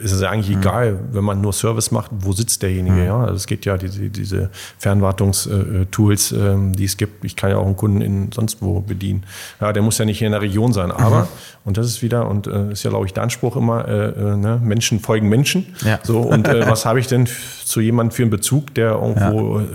ist 0.00 0.12
es 0.12 0.20
ja 0.20 0.30
eigentlich 0.30 0.54
mhm. 0.54 0.62
egal, 0.62 0.98
wenn 1.12 1.24
man 1.24 1.40
nur 1.40 1.52
Service 1.52 1.90
macht, 1.90 2.10
wo 2.20 2.32
sitzt 2.32 2.62
derjenige. 2.62 2.96
Mhm. 2.96 3.04
Ja? 3.04 3.20
Also 3.20 3.34
es 3.34 3.46
geht 3.46 3.64
ja 3.64 3.76
diese, 3.76 4.08
diese 4.08 4.50
Fernwartungstools, 4.78 6.32
äh, 6.32 6.56
die 6.72 6.84
es 6.84 6.96
gibt. 6.96 7.24
Ich 7.24 7.36
kann 7.36 7.50
ja 7.50 7.58
auch 7.58 7.66
einen 7.66 7.76
Kunden 7.76 8.00
in 8.00 8.32
sonst 8.32 8.62
wo 8.62 8.80
bedienen. 8.80 9.24
Ja, 9.60 9.72
der 9.72 9.82
muss 9.82 9.98
ja 9.98 10.04
nicht 10.04 10.18
hier 10.18 10.26
in 10.26 10.32
der 10.32 10.42
Region 10.42 10.72
sein. 10.72 10.90
Aber, 10.90 11.22
mhm. 11.22 11.28
und 11.66 11.76
das 11.76 11.86
ist 11.86 12.02
wieder, 12.02 12.28
und 12.28 12.46
äh, 12.46 12.72
ist 12.72 12.82
ja, 12.82 12.90
glaube 12.90 13.06
ich, 13.06 13.12
der 13.12 13.22
Anspruch 13.22 13.56
immer, 13.56 13.86
äh, 13.86 14.08
äh, 14.08 14.36
ne? 14.36 14.60
Menschen 14.62 15.00
folgen 15.00 15.28
Menschen. 15.28 15.66
Ja. 15.84 15.98
So, 16.02 16.20
und 16.20 16.48
äh, 16.48 16.66
was 16.66 16.86
habe 16.86 16.98
ich 17.00 17.06
denn 17.06 17.28
zu 17.64 17.80
jemandem 17.80 18.14
für 18.14 18.22
einen 18.22 18.30
Bezug, 18.30 18.74
der 18.74 18.92
irgendwo 18.92 19.60
ja. 19.60 19.66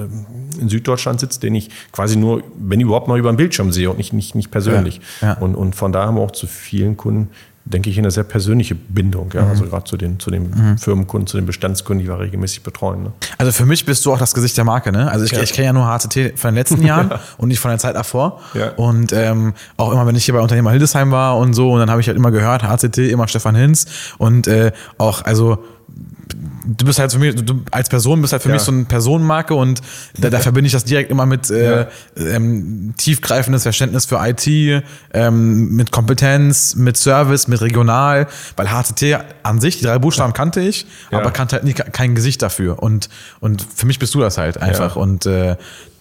in 0.59 0.69
Süddeutschland 0.69 1.19
sitzt, 1.19 1.43
den 1.43 1.55
ich 1.55 1.69
quasi 1.91 2.17
nur, 2.17 2.43
wenn 2.57 2.81
überhaupt 2.81 3.07
mal 3.07 3.19
über 3.19 3.31
den 3.31 3.38
Bildschirm 3.38 3.71
sehe 3.71 3.89
und 3.89 3.97
nicht, 3.97 4.13
nicht, 4.13 4.35
nicht 4.35 4.51
persönlich. 4.51 5.01
Ja. 5.21 5.33
Und, 5.33 5.55
und 5.55 5.75
von 5.75 5.91
da 5.91 6.05
haben 6.05 6.15
wir 6.15 6.21
auch 6.21 6.31
zu 6.31 6.47
vielen 6.47 6.97
Kunden, 6.97 7.29
denke 7.65 7.89
ich, 7.89 7.97
eine 7.97 8.12
sehr 8.12 8.23
persönliche 8.23 8.75
Bindung. 8.75 9.32
Ja? 9.34 9.41
Mhm. 9.41 9.49
Also 9.49 9.65
gerade 9.65 9.84
zu 9.86 9.97
den, 9.97 10.19
zu 10.19 10.30
den 10.30 10.49
mhm. 10.51 10.78
Firmenkunden, 10.78 11.28
zu 11.28 11.38
den 11.38 11.47
Bestandskunden, 11.47 12.06
die 12.06 12.10
wir 12.10 12.19
regelmäßig 12.19 12.62
betreuen. 12.62 13.04
Ne? 13.04 13.12
Also 13.39 13.51
für 13.51 13.65
mich 13.65 13.86
bist 13.86 14.06
du 14.06 14.13
auch 14.13 14.19
das 14.19 14.34
Gesicht 14.36 14.56
der 14.58 14.63
Marke. 14.63 14.91
Ne? 14.91 15.10
Also 15.10 15.25
ich, 15.25 15.32
ja. 15.32 15.41
ich 15.41 15.51
kenne 15.51 15.65
ja 15.67 15.73
nur 15.73 15.88
HCT 15.88 16.38
von 16.38 16.51
den 16.51 16.56
letzten 16.56 16.82
Jahren 16.86 17.12
und 17.38 17.47
nicht 17.49 17.60
von 17.60 17.71
der 17.71 17.80
Zeit 17.80 17.95
davor. 17.95 18.39
Ja. 18.54 18.69
Und 18.75 19.12
ähm, 19.13 19.54
auch 19.78 19.91
immer, 19.91 20.06
wenn 20.06 20.15
ich 20.15 20.25
hier 20.25 20.36
bei 20.36 20.41
Unternehmer 20.41 20.71
Hildesheim 20.71 21.12
war 21.12 21.38
und 21.38 21.54
so, 21.54 21.71
und 21.71 21.80
dann 21.80 21.89
habe 21.89 22.01
ich 22.01 22.08
halt 22.08 22.17
immer 22.17 22.32
gehört, 22.32 22.63
HCT, 22.63 22.99
immer 22.99 23.28
Stefan 23.28 23.56
Hinz 23.56 23.88
und 24.19 24.47
äh, 24.47 24.71
auch, 24.99 25.23
also 25.23 25.63
du 25.88 26.86
bist 26.86 27.00
halt 27.00 27.12
für 27.12 27.19
mich, 27.19 27.36
du 27.36 27.63
als 27.71 27.89
Person 27.89 28.21
bist 28.21 28.34
halt 28.34 28.41
für 28.41 28.50
ja. 28.50 28.56
mich 28.56 28.63
so 28.63 28.71
eine 28.71 28.86
Personenmarke 28.86 29.54
und 29.54 29.82
da, 30.17 30.30
da 30.30 30.39
verbinde 30.41 30.67
ich 30.67 30.74
das 30.74 30.84
direkt 30.84 31.12
immer 31.12 31.26
mit 31.26 31.50
äh, 31.50 31.82
ja. 31.82 31.88
ähm, 32.17 32.93
tiefgreifendes 32.98 33.63
Verständnis 33.63 34.06
für 34.06 34.19
IT, 34.21 34.84
ähm, 35.13 35.76
mit 35.76 35.91
Kompetenz, 35.91 36.76
mit 36.76 36.98
Service, 36.98 37.48
mit 37.48 37.62
regional, 37.62 38.28
weil 38.56 38.67
HTT 38.67 39.19
an 39.43 39.62
sich, 39.62 39.78
die 39.80 39.86
drei 39.86 40.00
Buchstaben 40.00 40.34
kannte 40.34 40.62
ich, 40.62 40.86
ja. 41.12 41.19
aber 41.19 41.32
kannte 41.32 41.56
halt 41.56 41.63
nie, 41.63 41.74
kein 41.74 42.15
Gesicht 42.15 42.41
dafür 42.41 42.82
und, 42.82 43.10
und 43.39 43.65
für 43.76 43.86
mich 43.86 44.00
bist 44.00 44.13
du 44.15 44.19
das 44.19 44.38
halt 44.38 44.58
einfach 44.58 44.95
und 44.95 45.26
äh, 45.26 45.56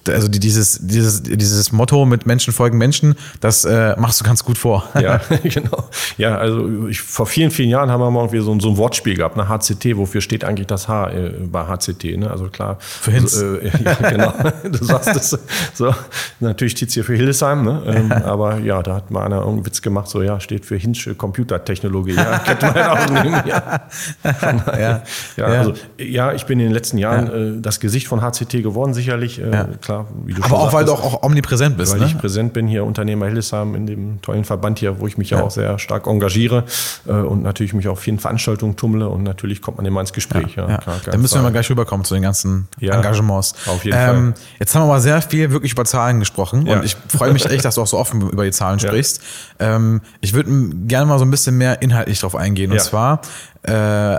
also 0.08 0.28
dieses, 0.28 0.78
dieses, 0.82 1.22
dieses 1.22 1.72
Motto 1.72 2.04
mit 2.04 2.26
Menschen 2.26 2.52
folgen 2.52 2.78
Menschen, 2.78 3.14
das 3.40 3.64
äh, 3.64 3.94
machst 3.98 4.20
du 4.20 4.24
ganz 4.24 4.44
gut 4.44 4.58
vor. 4.58 4.84
Ja, 5.04 5.20
genau. 5.42 5.84
Ja, 6.16 6.38
also 6.38 6.88
ich, 6.88 7.02
vor 7.02 7.26
vielen, 7.26 7.50
vielen 7.50 7.68
Jahren 7.68 7.90
haben 7.90 8.00
wir 8.00 8.10
mal 8.10 8.20
irgendwie 8.20 8.40
so, 8.40 8.58
so 8.58 8.70
ein 8.70 8.76
Wortspiel 8.78 9.16
gehabt, 9.16 9.36
ne? 9.36 9.48
HCT, 9.48 9.98
wofür 9.98 10.22
steht 10.22 10.44
eigentlich 10.44 10.66
das 10.66 10.88
H 10.88 11.10
äh, 11.10 11.30
bei 11.44 11.66
HCT? 11.66 12.16
Ne? 12.16 12.30
Also 12.30 12.46
klar. 12.46 12.78
Für 12.80 13.10
Hinz. 13.10 13.34
Also, 13.34 13.56
äh, 13.56 13.70
ja, 13.84 14.10
genau. 14.10 14.32
du 14.62 14.82
sagst 14.82 15.14
es 15.14 15.38
so. 15.74 15.94
Natürlich 16.40 16.72
steht 16.72 16.88
es 16.88 16.94
hier 16.94 17.04
für 17.04 17.14
Hildesheim, 17.14 17.64
ne? 17.64 17.82
Ähm, 17.86 18.12
aber 18.12 18.60
ja, 18.60 18.82
da 18.82 18.94
hat 18.94 19.10
mal 19.10 19.24
einer 19.24 19.40
irgendeinen 19.40 19.66
Witz 19.66 19.82
gemacht, 19.82 20.08
so 20.08 20.22
ja, 20.22 20.40
steht 20.40 20.64
für 20.64 20.76
Hinzsche 20.76 21.14
Computertechnologie. 21.14 22.14
Ja, 22.14 22.38
kennt 22.38 22.62
man 22.62 22.76
auch 22.78 23.10
nehmen. 23.10 23.42
Ja. 23.46 23.82
ja. 24.24 24.78
ja. 24.78 25.02
Ja, 25.36 25.44
also, 25.44 25.74
ja, 25.98 26.32
ich 26.32 26.46
bin 26.46 26.60
in 26.60 26.66
den 26.66 26.74
letzten 26.74 26.98
Jahren 26.98 27.58
äh, 27.58 27.60
das 27.60 27.80
Gesicht 27.80 28.06
von 28.06 28.22
HCT 28.22 28.62
geworden, 28.62 28.94
sicherlich. 28.94 29.40
Äh, 29.40 29.66
klar, 30.02 30.44
Aber 30.44 30.58
auch, 30.58 30.72
weil 30.72 30.84
du 30.84 30.92
auch, 30.92 31.22
omnipräsent 31.22 31.76
bist. 31.76 31.92
Weil 31.92 32.00
ne? 32.00 32.06
ich 32.06 32.18
präsent 32.18 32.52
bin 32.52 32.66
hier, 32.66 32.84
Unternehmer 32.84 33.26
Hildesheim, 33.26 33.74
in 33.74 33.86
dem 33.86 34.22
tollen 34.22 34.44
Verband 34.44 34.78
hier, 34.78 35.00
wo 35.00 35.06
ich 35.06 35.16
mich 35.16 35.30
ja, 35.30 35.42
auch 35.42 35.50
sehr 35.50 35.78
stark 35.78 36.06
engagiere 36.06 36.64
äh, 37.06 37.12
und 37.12 37.42
natürlich 37.42 37.74
mich 37.74 37.88
auf 37.88 38.00
vielen 38.00 38.18
Veranstaltungen 38.18 38.76
tummle 38.76 39.08
und 39.08 39.22
natürlich 39.22 39.62
kommt 39.62 39.76
man 39.76 39.86
immer 39.86 40.00
ins 40.00 40.12
Gespräch. 40.12 40.56
Ja, 40.56 40.68
ja. 40.68 40.78
Klar, 40.78 40.96
da 41.04 41.16
müssen 41.16 41.36
wir 41.36 41.42
mal 41.42 41.52
gleich 41.52 41.70
rüberkommen 41.70 42.04
zu 42.04 42.14
den 42.14 42.22
ganzen 42.22 42.68
Engagements. 42.80 43.54
Auf 43.66 43.84
jeden 43.84 43.96
ähm, 43.96 44.34
Fall. 44.34 44.42
Jetzt 44.58 44.74
haben 44.74 44.82
wir 44.82 44.92
aber 44.92 45.00
sehr 45.00 45.22
viel 45.22 45.50
wirklich 45.50 45.72
über 45.72 45.84
Zahlen 45.84 46.20
gesprochen 46.20 46.68
und 46.68 46.84
ich 46.84 46.96
freue 47.08 47.32
mich 47.32 47.46
echt, 47.46 47.64
dass 47.64 47.76
du 47.76 47.82
auch 47.82 47.86
so 47.86 47.98
offen 47.98 48.20
über 48.22 48.44
die 48.44 48.52
Zahlen 48.52 48.78
sprichst. 48.80 49.20
Ähm, 49.58 50.00
ich 50.20 50.34
würde 50.34 50.50
gerne 50.86 51.06
mal 51.06 51.18
so 51.18 51.24
ein 51.24 51.30
bisschen 51.30 51.56
mehr 51.56 51.82
inhaltlich 51.82 52.20
drauf 52.20 52.34
eingehen. 52.34 52.72
Und 52.72 52.80
zwar, 52.80 53.20
äh, 53.62 54.18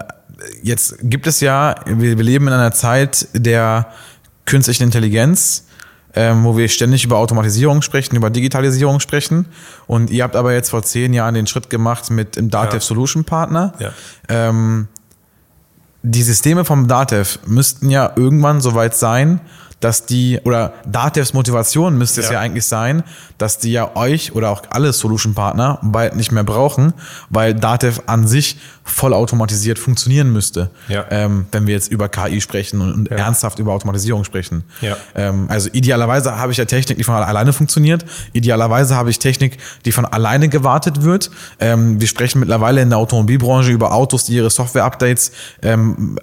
jetzt 0.64 0.98
gibt 1.02 1.28
es 1.28 1.40
ja, 1.40 1.76
wir, 1.86 2.18
wir 2.18 2.24
leben 2.24 2.48
in 2.48 2.54
einer 2.54 2.72
Zeit 2.72 3.28
der 3.34 3.88
künstlichen 4.46 4.84
Intelligenz, 4.84 5.66
ähm, 6.14 6.44
wo 6.44 6.58
wir 6.58 6.68
ständig 6.70 7.04
über 7.04 7.18
Automatisierung 7.18 7.82
sprechen, 7.82 8.16
über 8.16 8.30
Digitalisierung 8.30 9.00
sprechen. 9.00 9.48
Und 9.88 10.10
ihr 10.10 10.24
habt 10.24 10.36
aber 10.36 10.54
jetzt 10.54 10.70
vor 10.70 10.84
zehn 10.84 11.14
Jahren 11.14 11.34
den 11.34 11.48
Schritt 11.48 11.70
gemacht 11.70 12.10
mit 12.10 12.36
dem 12.36 12.50
Datev 12.50 12.76
ja. 12.76 12.82
Solution 12.82 13.26
Partner. 13.26 13.74
Ja. 13.80 13.92
Ähm, 14.30 14.88
die 16.04 16.24
Systeme 16.24 16.66
vom 16.66 16.88
Datev 16.88 17.40
müssten 17.48 17.90
ja 17.90 18.12
irgendwann 18.16 18.62
soweit 18.62 18.96
sein, 18.96 19.42
dass 19.80 20.06
die, 20.06 20.40
oder 20.44 20.74
Datevs 20.86 21.34
Motivation 21.34 21.98
müsste 21.98 22.22
es 22.22 22.28
ja. 22.28 22.34
ja 22.34 22.40
eigentlich 22.40 22.66
sein, 22.66 23.04
dass 23.38 23.60
die 23.60 23.72
ja 23.72 23.96
euch 23.96 24.34
oder 24.34 24.50
auch 24.50 24.64
alle 24.70 24.94
Solution-Partner 24.94 25.80
bald 25.82 26.16
nicht 26.16 26.32
mehr 26.32 26.44
brauchen, 26.44 26.94
weil 27.30 27.54
Datev 27.54 28.02
an 28.08 28.26
sich 28.26 28.58
vollautomatisiert 28.88 29.80
funktionieren 29.80 30.32
müsste, 30.32 30.70
ja. 30.88 31.06
ähm, 31.10 31.48
wenn 31.52 31.66
wir 31.66 31.74
jetzt 31.74 31.92
über 31.92 32.08
KI 32.08 32.40
sprechen 32.40 32.82
und, 32.82 33.10
ja. 33.10 33.18
ernsthaft 33.18 33.58
über 33.58 33.74
Automatisierung 33.74 34.24
sprechen. 34.24 34.64
Ja. 34.80 34.96
Ähm, 35.16 35.48
also 35.50 35.70
idealerweise 35.74 36.38
habe 36.38 36.52
ich 36.52 36.60
ja 36.60 36.66
Technik, 36.66 36.98
die 36.98 37.04
von 37.04 37.16
alleine 37.16 37.52
funktioniert. 37.52 38.06
Idealerweise 38.34 38.96
habe 38.96 39.10
ich 39.10 39.18
Technik, 39.18 39.58
die 39.86 39.92
von 39.92 40.06
alleine 40.06 40.50
gewartet 40.50 41.02
wird. 41.02 41.32
Ähm, 41.60 42.00
wir 42.00 42.08
sprechen 42.08 42.40
mittlerweile 42.40 42.82
in 42.84 42.90
der 42.92 43.00
Automobilbranche 43.00 43.72
über 43.72 43.92
Autos, 43.92 44.26
die 44.26 44.36
ihre 44.36 44.52
Software-Updates 44.52 45.32
ähm, 45.64 46.20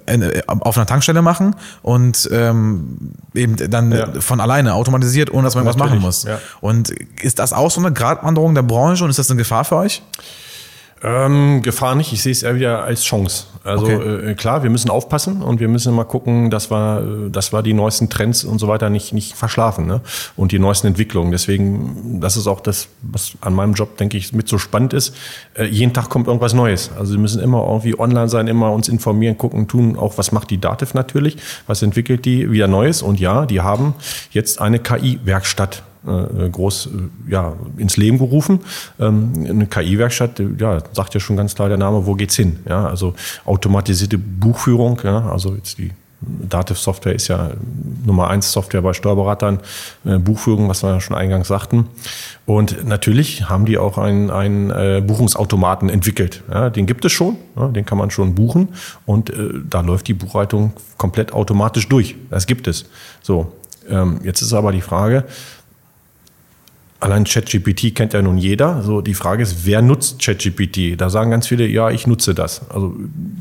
auf 0.46 0.76
einer 0.76 0.86
Tankstelle 0.86 1.20
machen 1.20 1.56
und 1.82 2.30
ähm, 2.32 3.12
eben 3.34 3.56
dann 3.56 4.20
von 4.22 4.40
alleine 4.40 4.74
automatisiert, 4.74 5.32
ohne 5.32 5.44
dass 5.44 5.56
man 5.56 5.64
Natürlich. 5.64 5.82
was 5.82 5.90
machen 5.90 6.00
muss. 6.00 6.26
Und 6.60 6.90
ist 7.20 7.40
das 7.40 7.52
auch 7.52 7.72
so 7.72 7.80
eine 7.80 7.92
Gratwanderung 7.92 8.54
der 8.54 8.62
Branche 8.62 9.02
und 9.02 9.10
ist 9.10 9.18
das 9.18 9.30
eine 9.30 9.38
Gefahr 9.38 9.64
für 9.64 9.76
euch? 9.76 10.02
Ähm, 11.04 11.62
Gefahr 11.62 11.96
nicht, 11.96 12.12
ich 12.12 12.22
sehe 12.22 12.32
es 12.32 12.42
eher 12.42 12.54
wieder 12.54 12.84
als 12.84 13.02
Chance. 13.02 13.46
Also 13.64 13.86
okay. 13.86 14.30
äh, 14.30 14.34
klar, 14.34 14.62
wir 14.62 14.70
müssen 14.70 14.90
aufpassen 14.90 15.42
und 15.42 15.58
wir 15.58 15.68
müssen 15.68 15.94
mal 15.94 16.04
gucken, 16.04 16.50
dass 16.50 16.70
wir, 16.70 17.28
dass 17.30 17.52
wir 17.52 17.62
die 17.62 17.74
neuesten 17.74 18.08
Trends 18.08 18.44
und 18.44 18.58
so 18.58 18.68
weiter 18.68 18.90
nicht, 18.90 19.12
nicht 19.12 19.34
verschlafen 19.34 19.86
ne? 19.86 20.00
und 20.36 20.52
die 20.52 20.58
neuesten 20.58 20.88
Entwicklungen. 20.88 21.32
Deswegen, 21.32 22.20
das 22.20 22.36
ist 22.36 22.46
auch 22.46 22.60
das, 22.60 22.88
was 23.02 23.32
an 23.40 23.54
meinem 23.54 23.74
Job, 23.74 23.96
denke 23.96 24.16
ich, 24.16 24.32
mit 24.32 24.48
so 24.48 24.58
spannend 24.58 24.92
ist. 24.92 25.14
Äh, 25.54 25.66
jeden 25.66 25.92
Tag 25.92 26.08
kommt 26.08 26.28
irgendwas 26.28 26.54
Neues. 26.54 26.90
Also 26.96 27.14
wir 27.14 27.20
müssen 27.20 27.40
immer 27.42 27.66
irgendwie 27.66 27.98
online 27.98 28.28
sein, 28.28 28.46
immer 28.46 28.72
uns 28.72 28.88
informieren, 28.88 29.38
gucken, 29.38 29.66
tun, 29.66 29.96
auch 29.96 30.18
was 30.18 30.30
macht 30.30 30.50
die 30.50 30.58
Dativ 30.58 30.94
natürlich, 30.94 31.36
was 31.66 31.82
entwickelt 31.82 32.24
die 32.24 32.50
wieder 32.50 32.68
Neues. 32.68 33.02
Und 33.02 33.18
ja, 33.18 33.46
die 33.46 33.60
haben 33.60 33.94
jetzt 34.32 34.60
eine 34.60 34.78
KI-Werkstatt 34.78 35.82
äh, 36.06 36.48
groß 36.48 36.86
äh, 36.86 37.30
ja, 37.30 37.54
ins 37.76 37.96
Leben 37.96 38.18
gerufen. 38.18 38.60
Ähm, 38.98 39.32
eine 39.48 39.66
KI-Werkstatt, 39.66 40.40
äh, 40.40 40.48
ja, 40.58 40.82
sagt 40.92 41.14
ja 41.14 41.20
schon 41.20 41.36
ganz 41.36 41.54
klar 41.54 41.68
der 41.68 41.78
Name, 41.78 42.06
wo 42.06 42.14
geht's 42.14 42.36
hin? 42.36 42.58
Ja, 42.68 42.86
also 42.86 43.14
automatisierte 43.44 44.18
Buchführung, 44.18 45.00
ja, 45.04 45.30
also 45.30 45.54
jetzt 45.54 45.78
die 45.78 45.92
Dativ-Software 46.20 47.14
ist 47.14 47.28
ja 47.28 47.50
Nummer 48.04 48.28
eins 48.28 48.52
Software 48.52 48.80
bei 48.82 48.92
Steuerberatern, 48.92 49.58
Buchführung, 50.04 50.68
was 50.68 50.84
wir 50.84 50.90
ja 50.90 51.00
schon 51.00 51.16
eingangs 51.16 51.48
sagten. 51.48 51.88
Und 52.46 52.86
natürlich 52.86 53.48
haben 53.48 53.66
die 53.66 53.76
auch 53.76 53.98
einen, 53.98 54.30
einen 54.30 54.70
äh, 54.70 55.02
Buchungsautomaten 55.04 55.88
entwickelt. 55.88 56.42
Ja, 56.48 56.70
den 56.70 56.86
gibt 56.86 57.04
es 57.04 57.12
schon, 57.12 57.36
ja, 57.56 57.68
den 57.68 57.84
kann 57.84 57.98
man 57.98 58.10
schon 58.10 58.36
buchen 58.36 58.68
und 59.04 59.30
äh, 59.30 59.50
da 59.68 59.80
läuft 59.80 60.06
die 60.06 60.14
Buchhaltung 60.14 60.72
komplett 60.96 61.32
automatisch 61.32 61.88
durch. 61.88 62.14
Das 62.30 62.46
gibt 62.46 62.68
es. 62.68 62.86
So, 63.20 63.52
ähm, 63.88 64.20
jetzt 64.22 64.42
ist 64.42 64.52
aber 64.52 64.72
die 64.72 64.80
Frage, 64.80 65.24
Allein 67.02 67.24
ChatGPT 67.24 67.96
kennt 67.96 68.12
ja 68.12 68.22
nun 68.22 68.38
jeder. 68.38 68.80
So 68.84 69.00
die 69.00 69.14
Frage 69.14 69.42
ist, 69.42 69.66
wer 69.66 69.82
nutzt 69.82 70.22
ChatGPT? 70.22 71.00
Da 71.00 71.10
sagen 71.10 71.32
ganz 71.32 71.48
viele, 71.48 71.66
ja, 71.66 71.90
ich 71.90 72.06
nutze 72.06 72.32
das. 72.32 72.70
Also 72.70 72.94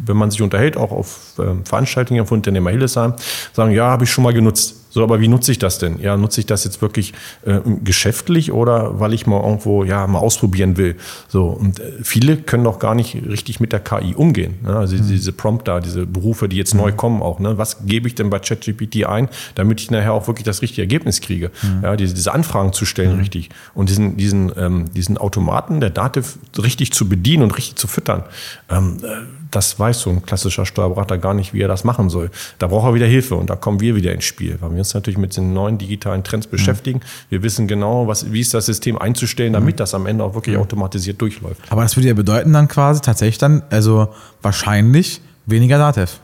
wenn 0.03 0.17
man 0.17 0.31
sich 0.31 0.41
unterhält, 0.41 0.77
auch 0.77 0.91
auf 0.91 1.33
ähm, 1.37 1.63
Veranstaltungen 1.63 2.25
von 2.25 2.39
Unternehmer 2.39 2.71
Hildesheim, 2.71 3.13
sagen, 3.53 3.71
ja, 3.71 3.85
habe 3.85 4.05
ich 4.05 4.09
schon 4.09 4.23
mal 4.23 4.33
genutzt. 4.33 4.80
So, 4.91 5.01
aber 5.03 5.21
wie 5.21 5.29
nutze 5.29 5.51
ich 5.51 5.59
das 5.59 5.79
denn? 5.79 5.99
Ja, 5.99 6.17
nutze 6.17 6.41
ich 6.41 6.45
das 6.45 6.65
jetzt 6.65 6.81
wirklich 6.81 7.13
äh, 7.45 7.59
geschäftlich 7.83 8.51
oder 8.51 8.99
weil 8.99 9.13
ich 9.13 9.25
mal 9.25 9.41
irgendwo 9.41 9.85
ja 9.85 10.05
mal 10.05 10.19
ausprobieren 10.19 10.75
will? 10.75 10.97
So 11.29 11.45
und 11.45 11.79
äh, 11.79 11.93
viele 12.03 12.37
können 12.37 12.65
doch 12.65 12.77
gar 12.77 12.93
nicht 12.93 13.15
richtig 13.15 13.61
mit 13.61 13.71
der 13.71 13.79
KI 13.79 14.13
umgehen. 14.15 14.55
Ne? 14.63 14.75
Also 14.75 14.97
mhm. 14.97 15.07
diese 15.07 15.31
Prompter, 15.31 15.79
diese 15.79 16.05
Berufe, 16.05 16.49
die 16.49 16.57
jetzt 16.57 16.73
mhm. 16.73 16.81
neu 16.81 16.91
kommen 16.91 17.21
auch. 17.21 17.39
Ne? 17.39 17.57
Was 17.57 17.85
gebe 17.85 18.07
ich 18.07 18.15
denn 18.15 18.29
bei 18.29 18.39
ChatGPT 18.39 19.05
ein, 19.05 19.29
damit 19.55 19.79
ich 19.79 19.91
nachher 19.91 20.13
auch 20.13 20.27
wirklich 20.27 20.45
das 20.45 20.61
richtige 20.61 20.81
Ergebnis 20.81 21.21
kriege? 21.21 21.51
Mhm. 21.63 21.83
Ja, 21.83 21.95
diese, 21.95 22.13
diese 22.13 22.33
Anfragen 22.33 22.73
zu 22.73 22.85
stellen 22.85 23.13
mhm. 23.13 23.19
richtig 23.19 23.49
und 23.73 23.89
diesen 23.89 24.17
diesen 24.17 24.51
ähm, 24.57 24.91
diesen 24.93 25.17
Automaten 25.17 25.79
der 25.79 25.89
Dativ 25.89 26.37
richtig 26.61 26.91
zu 26.91 27.07
bedienen 27.07 27.43
und 27.43 27.57
richtig 27.57 27.75
zu 27.75 27.87
füttern. 27.87 28.23
Ähm, 28.69 28.97
äh, 29.03 29.40
das 29.51 29.77
weiß 29.77 29.99
so 29.99 30.09
ein 30.09 30.25
klassischer 30.25 30.65
Steuerberater 30.65 31.17
gar 31.17 31.33
nicht, 31.33 31.53
wie 31.53 31.61
er 31.61 31.67
das 31.67 31.83
machen 31.83 32.09
soll. 32.09 32.31
Da 32.57 32.67
braucht 32.67 32.87
er 32.87 32.93
wieder 32.93 33.05
Hilfe 33.05 33.35
und 33.35 33.49
da 33.49 33.55
kommen 33.55 33.79
wir 33.81 33.95
wieder 33.95 34.13
ins 34.13 34.23
Spiel, 34.23 34.57
weil 34.61 34.71
wir 34.71 34.79
uns 34.79 34.93
natürlich 34.93 35.17
mit 35.17 35.35
den 35.35 35.53
neuen 35.53 35.77
digitalen 35.77 36.23
Trends 36.23 36.47
mhm. 36.47 36.51
beschäftigen. 36.51 37.01
Wir 37.29 37.43
wissen 37.43 37.67
genau, 37.67 38.07
was, 38.07 38.31
wie 38.31 38.39
ist 38.39 38.53
das 38.53 38.65
System 38.65 38.97
einzustellen, 38.97 39.53
damit 39.53 39.75
mhm. 39.75 39.77
das 39.77 39.93
am 39.93 40.07
Ende 40.07 40.23
auch 40.23 40.33
wirklich 40.33 40.55
mhm. 40.55 40.61
automatisiert 40.61 41.21
durchläuft. 41.21 41.61
Aber 41.69 41.83
das 41.83 41.97
würde 41.97 42.07
ja 42.07 42.13
bedeuten 42.13 42.53
dann 42.53 42.67
quasi 42.67 43.01
tatsächlich 43.01 43.37
dann, 43.37 43.63
also 43.69 44.07
wahrscheinlich 44.41 45.21
weniger 45.45 45.77
Datev. 45.77 46.19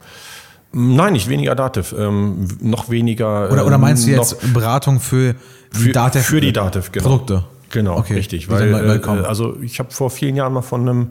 Nein, 0.71 1.13
nicht 1.13 1.29
weniger 1.29 1.55
Dativ, 1.55 1.95
ähm, 1.97 2.47
noch 2.61 2.89
weniger. 2.89 3.51
Oder, 3.51 3.65
oder 3.65 3.77
meinst 3.77 4.05
du 4.05 4.11
ähm, 4.11 4.17
jetzt 4.17 4.53
Beratung 4.53 4.99
für 4.99 5.35
die 5.75 5.91
Dativ? 5.91 6.23
Für 6.23 6.41
die 6.41 6.53
Dativ, 6.53 6.91
genau. 6.91 7.09
Produkte. 7.09 7.43
Genau, 7.69 7.97
okay. 7.97 8.13
richtig. 8.13 8.49
Weil, 8.49 8.73
äh, 8.73 9.09
also 9.25 9.57
ich 9.61 9.79
habe 9.79 9.91
vor 9.91 10.09
vielen 10.09 10.35
Jahren 10.35 10.53
mal 10.53 10.61
von 10.61 10.81
einem, 10.81 11.07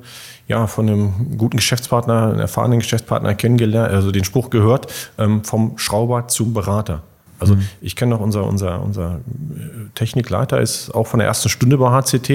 ja, 0.49 0.67
von 0.67 0.89
einem 0.89 1.37
guten 1.39 1.57
Geschäftspartner, 1.57 2.29
einem 2.29 2.41
erfahrenen 2.41 2.79
Geschäftspartner 2.79 3.35
kennengelernt, 3.35 3.93
also 3.93 4.11
den 4.11 4.25
Spruch 4.25 4.51
gehört, 4.51 4.93
ähm, 5.19 5.45
vom 5.45 5.79
Schrauber 5.79 6.29
zum 6.29 6.55
Berater. 6.55 7.03
Also 7.39 7.55
mhm. 7.55 7.67
ich 7.81 7.97
kenne 7.97 8.13
noch 8.13 8.21
unser, 8.21 8.47
unser, 8.47 8.83
unser 8.83 9.17
äh, 9.17 9.89
Technikleiter 9.95 10.61
ist 10.61 10.95
auch 10.95 11.07
von 11.07 11.19
der 11.19 11.29
ersten 11.29 11.49
Stunde 11.49 11.77
bei 11.77 11.91
HCT, 11.91 12.31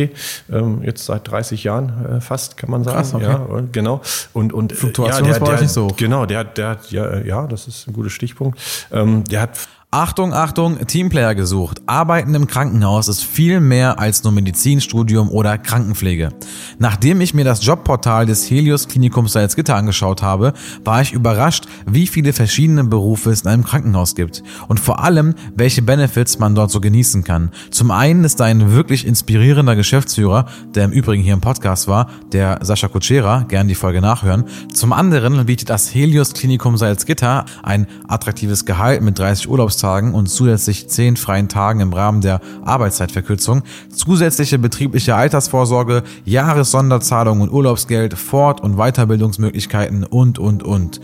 ähm, 0.52 0.82
jetzt 0.84 1.06
seit 1.06 1.30
30 1.30 1.64
Jahren 1.64 2.18
äh, 2.18 2.22
fast, 2.22 2.58
kann 2.58 2.70
man 2.70 2.84
sagen. 2.84 2.98
Krass, 2.98 3.14
okay. 3.14 3.24
Ja, 3.26 3.64
genau. 3.72 4.02
Und, 4.34 4.54
und 4.54 4.74
Fluktuation 4.74 5.28
ja, 5.28 5.34
der, 5.34 5.44
der, 5.44 5.56
ist 5.56 5.62
nicht 5.62 5.72
so. 5.72 5.88
Genau, 5.98 6.26
der, 6.26 6.44
der 6.44 6.70
hat, 6.70 6.92
ja, 6.92 7.20
ja, 7.20 7.48
das 7.48 7.68
ist 7.68 7.88
ein 7.88 7.94
guter 7.94 8.10
Stichpunkt. 8.10 8.60
Ähm, 8.92 9.24
der 9.24 9.42
hat 9.42 9.58
Achtung, 9.94 10.34
Achtung, 10.34 10.88
Teamplayer 10.88 11.36
gesucht. 11.36 11.82
Arbeiten 11.86 12.34
im 12.34 12.48
Krankenhaus 12.48 13.10
ist 13.10 13.26
viel 13.26 13.60
mehr 13.60 14.00
als 14.00 14.24
nur 14.24 14.32
Medizinstudium 14.32 15.30
oder 15.30 15.58
Krankenpflege. 15.58 16.30
Nachdem 16.80 17.20
ich 17.20 17.34
mir 17.34 17.44
das 17.44 17.66
Jobportal 17.66 18.26
des 18.26 18.50
Helios 18.50 18.88
Klinikums 18.88 19.34
Salzgitter 19.34 19.76
angeschaut 19.76 20.22
habe, 20.22 20.54
war 20.86 21.02
ich 21.02 21.12
überrascht, 21.12 21.66
wie 21.86 22.08
viele 22.08 22.32
verschiedene 22.32 22.86
Berufe 22.86 23.32
es 23.32 23.42
in 23.42 23.50
einem 23.50 23.66
Krankenhaus 23.66 24.16
gibt 24.16 24.44
und 24.70 24.80
vor 24.80 25.04
allem, 25.04 25.36
welche 25.58 25.82
Benefits 25.82 26.40
man 26.40 26.56
dort 26.56 26.72
so 26.72 26.80
genießen 26.80 27.26
kann. 27.26 27.52
Zum 27.70 27.92
einen 27.92 28.24
ist 28.24 28.40
da 28.40 28.46
ein 28.46 28.72
wirklich 28.72 29.06
inspirierender 29.06 29.76
Geschäftsführer, 29.76 30.46
der 30.74 30.86
im 30.86 30.92
Übrigen 30.92 31.22
hier 31.22 31.34
im 31.34 31.42
Podcast 31.42 31.90
war, 31.90 32.08
der 32.32 32.60
Sascha 32.62 32.88
Kutschera, 32.88 33.44
gern 33.50 33.68
die 33.68 33.76
Folge 33.76 34.00
nachhören. 34.00 34.46
Zum 34.74 34.94
anderen 34.94 35.46
bietet 35.48 35.70
das 35.70 35.94
Helios 35.94 36.32
Klinikum 36.32 36.78
Salzgitter 36.78 37.44
ein 37.62 37.88
attraktives 38.08 38.64
Gehalt 38.64 39.02
mit 39.02 39.20
30 39.20 39.50
Urlaubstagen 39.50 39.81
Urlaubstagen 39.82 40.14
und 40.14 40.28
zusätzlich 40.28 40.88
zehn 40.88 41.18
freien 41.18 41.48
Tagen 41.48 41.80
im 41.80 41.94
Rahmen 41.94 42.22
der 42.22 42.40
Arbeitszeitverkürzung, 42.64 43.64
zusätzliche 43.90 44.60
betriebliche 44.60 45.16
Altersvorsorge, 45.16 46.04
Jahressonderzahlung 46.26 47.42
und 47.42 47.52
Urlaubsgeld, 47.52 48.14
Fort- 48.14 48.62
und 48.62 48.78
Weiterbildungsmöglichkeiten 48.78 50.04
und, 50.04 50.40
und, 50.40 50.64
und. 50.64 51.02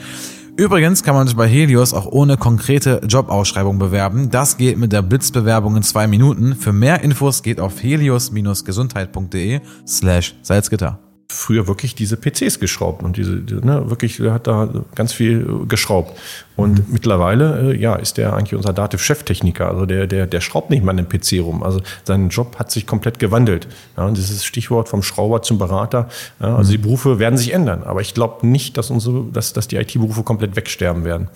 Übrigens 0.58 1.04
kann 1.04 1.14
man 1.14 1.28
sich 1.28 1.36
bei 1.36 1.48
Helios 1.48 1.94
auch 1.94 2.08
ohne 2.08 2.36
konkrete 2.36 3.02
Jobausschreibung 3.08 3.78
bewerben. 3.78 4.32
Das 4.32 4.58
geht 4.58 4.78
mit 4.78 4.92
der 4.92 5.04
Blitzbewerbung 5.04 5.76
in 5.78 5.84
zwei 5.84 6.08
Minuten. 6.08 6.56
Für 6.56 6.74
mehr 6.74 7.04
Infos 7.04 7.44
geht 7.44 7.60
auf 7.60 7.82
helios-gesundheit.de 7.84 9.62
slash 9.86 10.36
Salzgitter 10.42 11.07
früher 11.30 11.68
wirklich 11.68 11.94
diese 11.94 12.16
PCs 12.16 12.60
geschraubt 12.60 13.04
und 13.04 13.18
diese, 13.18 13.32
ne, 13.32 13.90
wirklich, 13.90 14.20
er 14.20 14.34
hat 14.34 14.48
da 14.48 14.70
ganz 14.96 15.12
viel 15.12 15.66
geschraubt. 15.68 16.18
Und 16.56 16.80
mhm. 16.80 16.94
mittlerweile, 16.94 17.74
äh, 17.74 17.78
ja, 17.78 17.96
ist 17.96 18.18
der 18.18 18.34
eigentlich 18.34 18.56
unser 18.56 18.72
Dativ-Cheftechniker. 18.72 19.68
Also 19.68 19.86
der, 19.86 20.08
der, 20.08 20.26
der 20.26 20.42
schraubt 20.42 20.70
nicht 20.70 20.84
mal 20.84 20.96
dem 20.96 21.10
PC 21.10 21.42
rum. 21.42 21.64
Also 21.64 21.82
sein 22.06 22.30
Job 22.30 22.58
hat 22.58 22.72
sich 22.72 22.88
komplett 22.88 23.20
gewandelt. 23.20 23.68
Ja, 23.98 24.06
und 24.06 24.18
dieses 24.18 24.46
Stichwort 24.46 24.88
vom 24.88 25.04
Schrauber 25.04 25.42
zum 25.42 25.58
Berater. 25.58 26.08
Ja, 26.40 26.56
also 26.56 26.70
mhm. 26.70 26.72
die 26.72 26.78
Berufe 26.78 27.20
werden 27.20 27.38
sich 27.38 27.54
ändern. 27.54 27.84
Aber 27.84 28.00
ich 28.00 28.14
glaube 28.14 28.48
nicht, 28.48 28.78
dass 28.78 28.90
unsere, 28.90 29.26
dass, 29.32 29.52
dass 29.52 29.68
die 29.68 29.76
IT-Berufe 29.76 30.24
komplett 30.24 30.56
wegsterben 30.56 31.04
werden. 31.04 31.28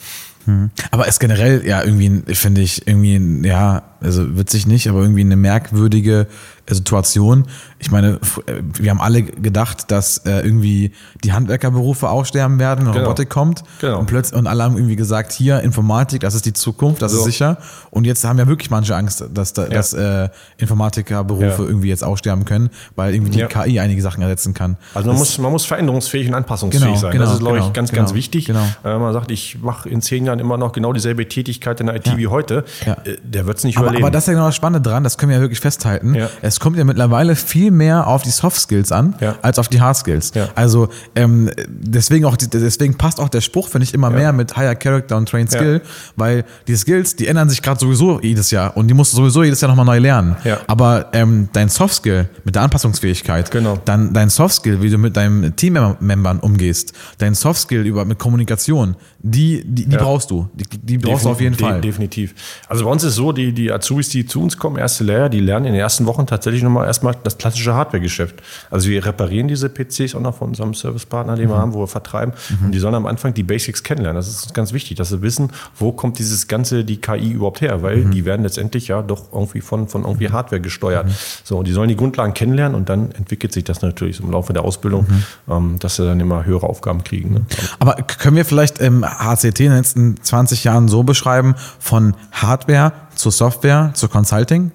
Mhm. 0.46 0.72
Aber 0.92 1.08
es 1.08 1.20
generell 1.20 1.66
ja 1.68 1.84
irgendwie, 1.84 2.34
finde 2.34 2.62
ich, 2.62 2.88
irgendwie, 2.88 3.48
ja, 3.48 3.84
also 4.02 4.38
witzig 4.38 4.68
nicht, 4.68 4.90
aber 4.90 5.02
irgendwie 5.02 5.22
eine 5.22 5.36
merkwürdige 5.36 6.28
Situation. 6.70 7.46
Ich 7.80 7.92
meine, 7.92 8.20
äh, 8.46 8.62
wir 8.74 8.92
haben 8.92 9.02
alle 9.02 9.24
gedacht, 9.24 9.92
dass 9.92 10.20
äh, 10.20 10.42
irgendwie 10.42 10.92
die 11.24 11.34
Handwerkerberufe 11.34 12.10
aussterben 12.10 12.60
werden, 12.60 12.86
wenn 12.86 12.94
genau. 12.94 13.06
Robotik 13.06 13.30
kommt. 13.30 13.64
Genau. 13.80 14.00
Und 14.00 14.06
plötzlich, 14.06 14.38
und 14.40 14.48
alle 14.48 14.64
haben 14.64 14.76
irgendwie 14.76 14.96
gesagt, 14.96 15.32
hier 15.32 15.62
Informatik, 15.62 16.22
das 16.22 16.36
ist 16.36 16.46
die 16.46 16.54
Zukunft, 16.54 17.02
das 17.02 17.12
so. 17.12 17.20
ist 17.20 17.26
sicher. 17.26 17.58
Und 17.90 18.06
jetzt 18.06 18.24
haben 18.24 18.40
ja 18.40 18.48
wirklich 18.48 18.70
manche 18.70 18.96
Angst, 18.96 19.24
dass, 19.34 19.54
da, 19.54 19.64
ja. 19.64 19.70
dass 19.70 19.94
äh, 19.94 20.30
Informatikerberufe 20.58 21.64
ja. 21.64 21.68
irgendwie 21.68 21.90
jetzt 21.90 22.04
aussterben 22.04 22.46
können, 22.46 22.70
weil 22.96 23.14
irgendwie 23.14 23.32
die 23.32 23.40
ja. 23.40 23.48
KI 23.48 23.80
einige 23.80 24.02
Sachen 24.02 24.22
ersetzen 24.22 24.54
kann. 24.54 24.78
Also 24.94 25.10
man, 25.10 25.18
muss, 25.18 25.38
man 25.38 25.52
muss 25.52 25.66
veränderungsfähig 25.66 26.28
und 26.28 26.36
anpassungsfähig 26.36 26.86
genau, 26.86 26.98
sein. 26.98 27.12
Genau, 27.12 27.26
das 27.26 27.34
ist, 27.34 27.40
glaube 27.40 27.58
genau, 27.58 27.68
ich, 27.68 27.74
ganz, 27.74 27.92
genau, 27.92 28.04
ganz 28.04 28.14
wichtig. 28.14 28.46
Genau. 28.46 28.66
Äh, 28.84 28.98
man 28.98 29.14
sagt, 29.14 29.32
ich 29.32 29.60
mache 29.62 29.90
in 29.90 30.02
zehn 30.02 30.26
Jahren 30.26 30.40
immer 30.40 30.58
noch 30.58 30.72
genau 30.72 30.94
dieselbe 30.94 31.28
Tätigkeit 31.28 31.80
in 31.80 31.88
der 31.88 31.96
IT 31.96 32.18
wie 32.18 32.28
heute. 32.28 32.64
Äh, 32.86 33.18
der 33.24 33.46
wird 33.46 33.58
es 33.58 33.64
nicht 33.64 33.78
aber, 33.78 33.91
überleben. 33.92 34.06
Aber 34.06 34.12
das 34.12 34.24
ist 34.24 34.28
ja 34.28 34.34
genau 34.34 34.46
das 34.48 34.56
Spannende 34.56 34.88
dran, 34.88 35.04
das 35.04 35.18
können 35.18 35.30
wir 35.30 35.38
ja 35.38 35.42
wirklich 35.42 35.60
festhalten. 35.60 36.16
Es 36.42 36.60
kommt 36.60 36.78
ja 36.78 36.84
mittlerweile 36.84 37.36
viel 37.36 37.72
mehr 37.72 38.08
auf 38.08 38.24
die 38.24 38.30
Soft 38.30 38.60
Skills 38.60 38.92
an, 38.92 39.16
ja. 39.20 39.36
als 39.42 39.60
auf 39.60 39.68
die 39.68 39.82
Hard 39.82 39.98
Skills. 39.98 40.32
Ja. 40.34 40.50
Also 40.56 40.90
ähm, 41.16 41.50
deswegen 41.68 42.26
auch 42.26 42.38
deswegen 42.38 42.98
passt 42.98 43.20
auch 43.20 43.30
der 43.30 43.42
Spruch, 43.42 43.70
finde 43.70 43.84
ich, 43.84 43.94
immer 43.94 44.10
ja. 44.12 44.18
mehr 44.18 44.34
mit 44.34 44.56
Higher 44.56 44.76
Character 44.76 45.18
und 45.18 45.30
Trained 45.30 45.52
Skill, 45.52 45.82
weil 46.16 46.46
die 46.68 46.76
Skills, 46.76 47.16
die 47.16 47.28
ändern 47.28 47.50
sich 47.50 47.62
gerade 47.62 47.80
sowieso 47.80 48.20
jedes 48.22 48.52
Jahr 48.52 48.76
und 48.76 48.88
die 48.88 48.94
musst 48.94 49.14
du 49.14 49.18
sowieso 49.18 49.44
jedes 49.44 49.62
Jahr 49.62 49.70
nochmal 49.70 49.86
neu 49.86 50.00
lernen. 50.00 50.36
Aber 50.68 51.08
ähm, 51.14 51.50
dein 51.54 51.70
Soft 51.70 51.96
Skill 51.96 52.30
mit 52.44 52.56
der 52.56 52.64
Anpassungsfähigkeit, 52.64 53.52
genau. 53.52 53.78
dann 53.86 54.14
dein 54.14 54.30
Soft 54.30 54.56
Skill, 54.56 54.82
wie 54.82 54.90
du 54.90 54.98
mit 54.98 55.18
deinen 55.18 55.56
Teammembern 55.56 56.40
umgehst, 56.40 56.94
dein 57.18 57.34
Soft 57.34 57.62
Skill 57.62 57.86
über 57.86 58.06
mit 58.06 58.20
Kommunikation, 58.20 58.96
die, 59.20 59.64
die, 59.66 59.86
die 59.86 59.98
brauchst 59.98 60.32
du. 60.32 60.50
Die, 60.54 60.66
die 60.78 60.98
brauchst 60.98 61.26
Defin 61.26 61.28
du 61.28 61.32
auf 61.32 61.42
jeden 61.42 61.56
Fall. 61.56 61.82
Definitiv. 61.82 62.34
Also 62.68 62.86
bei 62.86 62.92
uns 62.92 63.04
ist 63.04 63.12
es 63.12 63.16
so, 63.16 63.32
die, 63.32 63.54
die 63.54 63.72
Azubis, 63.82 64.10
die 64.10 64.26
zu 64.26 64.42
uns 64.42 64.58
kommen, 64.58 64.78
erste 64.78 65.04
Lehrer, 65.04 65.30
die 65.30 65.40
lernen 65.40 65.66
in 65.66 65.74
den 65.74 65.82
ersten 65.82 66.06
Wochen 66.06 66.28
tatsächlich 66.28 66.62
nochmal 66.62 66.86
erstmal 66.86 67.16
das 67.24 67.38
klassische 67.38 67.74
Hardware-Geschäft. 67.74 68.42
Also 68.70 68.90
wir 68.90 69.04
reparieren 69.06 69.48
diese 69.48 69.70
PCs 69.70 70.14
auch 70.16 70.22
noch 70.22 70.38
von 70.38 70.50
unserem 70.50 70.74
Servicepartner, 70.74 71.36
den 71.36 71.46
mhm. 71.46 71.52
wir 71.52 71.58
haben, 71.58 71.74
wo 71.74 71.80
wir 71.80 71.88
vertreiben. 71.88 72.34
Mhm. 72.50 72.66
Und 72.68 72.72
die 72.74 72.80
sollen 72.80 72.96
am 72.96 73.08
Anfang 73.08 73.34
die 73.34 73.44
Basics 73.44 73.82
kennenlernen. 73.84 74.18
Das 74.18 74.28
ist 74.28 74.54
ganz 74.54 74.72
wichtig, 74.72 74.98
dass 74.98 75.10
sie 75.10 75.22
wissen, 75.22 75.52
wo 75.78 75.92
kommt 75.92 76.20
dieses 76.20 76.48
ganze, 76.48 76.86
die 76.86 77.02
KI 77.02 77.32
überhaupt 77.32 77.62
her, 77.62 77.82
weil 77.82 77.98
mhm. 77.98 78.12
die 78.12 78.26
werden 78.26 78.44
letztendlich 78.44 78.88
ja 78.88 79.02
doch 79.02 79.34
irgendwie 79.34 79.62
von, 79.62 79.88
von 79.88 80.04
irgendwie 80.04 80.28
mhm. 80.28 80.34
Hardware 80.34 80.62
gesteuert. 80.62 81.08
Mhm. 81.08 81.16
So, 81.44 81.58
und 81.58 81.68
die 81.68 81.74
sollen 81.74 81.90
die 81.90 81.96
Grundlagen 81.96 82.34
kennenlernen 82.34 82.76
und 82.76 82.90
dann 82.90 83.12
entwickelt 83.12 83.52
sich 83.52 83.64
das 83.64 83.82
natürlich 83.82 84.20
im 84.20 84.32
Laufe 84.32 84.54
der 84.54 84.64
Ausbildung, 84.64 85.08
mhm. 85.08 85.54
ähm, 85.54 85.80
dass 85.80 85.96
sie 85.96 86.06
dann 86.06 86.20
immer 86.20 86.46
höhere 86.46 86.68
Aufgaben 86.68 87.04
kriegen. 87.04 87.34
Ne? 87.34 87.46
Aber 87.80 87.94
können 87.96 88.36
wir 88.36 88.46
vielleicht 88.46 88.80
im 88.80 89.04
HCT 89.04 89.60
in 89.62 89.66
den 89.72 89.78
letzten 89.78 90.22
20 90.22 90.64
Jahren 90.64 90.88
so 90.88 91.04
beschreiben, 91.04 91.56
von 91.80 92.16
Hardware 92.32 92.94
zu 93.22 93.30
Software 93.30 93.92
zu 93.94 94.08
Consulting? 94.10 94.72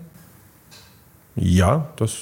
Ja, 1.35 1.89
das 1.97 2.13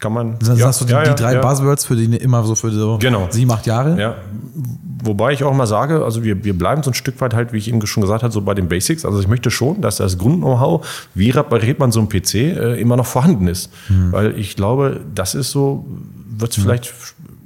kann 0.00 0.12
man. 0.12 0.38
Das 0.38 0.58
ja, 0.58 0.66
hast 0.66 0.80
du 0.80 0.84
die, 0.84 0.92
ja, 0.92 1.04
die 1.04 1.22
drei. 1.22 1.36
Buzzwords 1.36 1.84
für 1.84 1.96
die 1.96 2.16
immer 2.16 2.42
so 2.44 2.54
für 2.54 2.70
so 2.70 2.98
genau. 2.98 3.28
sieben, 3.30 3.50
acht 3.50 3.66
Jahre? 3.66 3.98
Ja. 3.98 4.16
Wobei 5.02 5.32
ich 5.32 5.44
auch 5.44 5.54
mal 5.54 5.66
sage, 5.66 6.04
also 6.04 6.24
wir, 6.24 6.44
wir 6.44 6.56
bleiben 6.58 6.82
so 6.82 6.90
ein 6.90 6.94
Stück 6.94 7.20
weit 7.20 7.32
halt, 7.32 7.52
wie 7.52 7.58
ich 7.58 7.68
eben 7.68 7.84
schon 7.86 8.02
gesagt 8.02 8.22
habe, 8.22 8.32
so 8.32 8.42
bei 8.42 8.52
den 8.52 8.68
Basics. 8.68 9.06
Also 9.06 9.20
ich 9.20 9.28
möchte 9.28 9.50
schon, 9.50 9.80
dass 9.80 9.96
das 9.96 10.18
Grund-Know-how, 10.18 10.86
wie 11.14 11.30
repariert 11.30 11.78
man 11.78 11.90
so 11.90 12.00
ein 12.00 12.08
PC, 12.08 12.34
äh, 12.34 12.80
immer 12.80 12.96
noch 12.96 13.06
vorhanden 13.06 13.46
ist. 13.46 13.70
Mhm. 13.88 14.12
Weil 14.12 14.38
ich 14.38 14.56
glaube, 14.56 15.00
das 15.14 15.34
ist 15.34 15.52
so, 15.52 15.86
wird 16.36 16.52
es 16.52 16.58
mhm. 16.58 16.62
vielleicht 16.62 16.94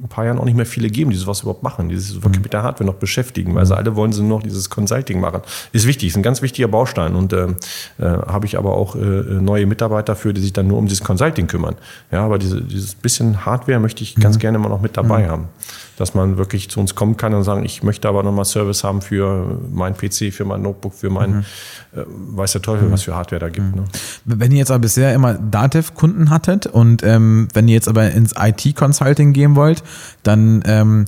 ein 0.04 0.08
paar 0.08 0.26
Jahren 0.26 0.38
auch 0.38 0.44
nicht 0.44 0.56
mehr 0.56 0.66
viele 0.66 0.88
geben, 0.90 1.10
die 1.10 1.16
sowas 1.16 1.40
überhaupt 1.40 1.62
machen, 1.62 1.88
die 1.88 1.96
sich 1.96 2.16
wirklich 2.16 2.36
mhm. 2.36 2.42
mit 2.42 2.52
der 2.52 2.62
Hardware 2.62 2.84
noch 2.84 2.96
beschäftigen, 2.96 3.54
weil 3.54 3.64
sie 3.64 3.74
alle 3.74 3.96
wollen 3.96 4.12
sie 4.12 4.22
noch 4.22 4.42
dieses 4.42 4.68
Consulting 4.68 5.18
machen. 5.18 5.40
Ist 5.72 5.86
wichtig, 5.86 6.10
ist 6.10 6.16
ein 6.16 6.22
ganz 6.22 6.42
wichtiger 6.42 6.68
Baustein 6.68 7.14
und 7.14 7.32
äh, 7.32 7.46
äh, 7.46 7.54
habe 7.98 8.44
ich 8.46 8.58
aber 8.58 8.74
auch 8.74 8.96
äh, 8.96 8.98
neue 9.00 9.66
Mitarbeiter 9.66 10.14
für, 10.14 10.34
die 10.34 10.42
sich 10.42 10.52
dann 10.52 10.68
nur 10.68 10.78
um 10.78 10.86
dieses 10.86 11.02
Consulting 11.02 11.46
kümmern. 11.46 11.76
Ja, 12.12 12.24
aber 12.24 12.38
diese, 12.38 12.60
dieses 12.60 12.94
bisschen 12.94 13.46
Hardware 13.46 13.80
möchte 13.80 14.02
ich 14.02 14.14
ganz 14.16 14.36
mhm. 14.36 14.40
gerne 14.40 14.58
immer 14.58 14.68
noch 14.68 14.82
mit 14.82 14.96
dabei 14.96 15.24
mhm. 15.24 15.30
haben 15.30 15.48
dass 15.96 16.14
man 16.14 16.36
wirklich 16.38 16.70
zu 16.70 16.80
uns 16.80 16.94
kommen 16.94 17.16
kann 17.16 17.34
und 17.34 17.44
sagen, 17.44 17.64
ich 17.64 17.82
möchte 17.82 18.08
aber 18.08 18.22
nochmal 18.22 18.44
Service 18.44 18.82
haben 18.84 19.00
für 19.00 19.60
mein 19.70 19.96
PC, 19.96 20.32
für 20.32 20.44
mein 20.44 20.62
Notebook, 20.62 20.94
für 20.94 21.10
mein, 21.10 21.30
mhm. 21.30 21.44
äh, 21.94 22.04
weiß 22.06 22.52
der 22.52 22.62
Teufel, 22.62 22.88
mhm. 22.88 22.92
was 22.92 23.02
für 23.02 23.14
Hardware 23.14 23.40
da 23.40 23.48
gibt. 23.48 23.74
Mhm. 23.74 23.82
Ne? 23.82 23.84
Wenn 24.24 24.50
ihr 24.52 24.58
jetzt 24.58 24.70
aber 24.70 24.80
bisher 24.80 25.14
immer 25.14 25.34
Datev-Kunden 25.34 26.30
hattet 26.30 26.66
und 26.66 27.02
ähm, 27.02 27.48
wenn 27.54 27.68
ihr 27.68 27.74
jetzt 27.74 27.88
aber 27.88 28.10
ins 28.10 28.34
IT-Consulting 28.36 29.32
gehen 29.32 29.54
wollt, 29.54 29.82
dann 30.22 30.62
ähm, 30.66 31.04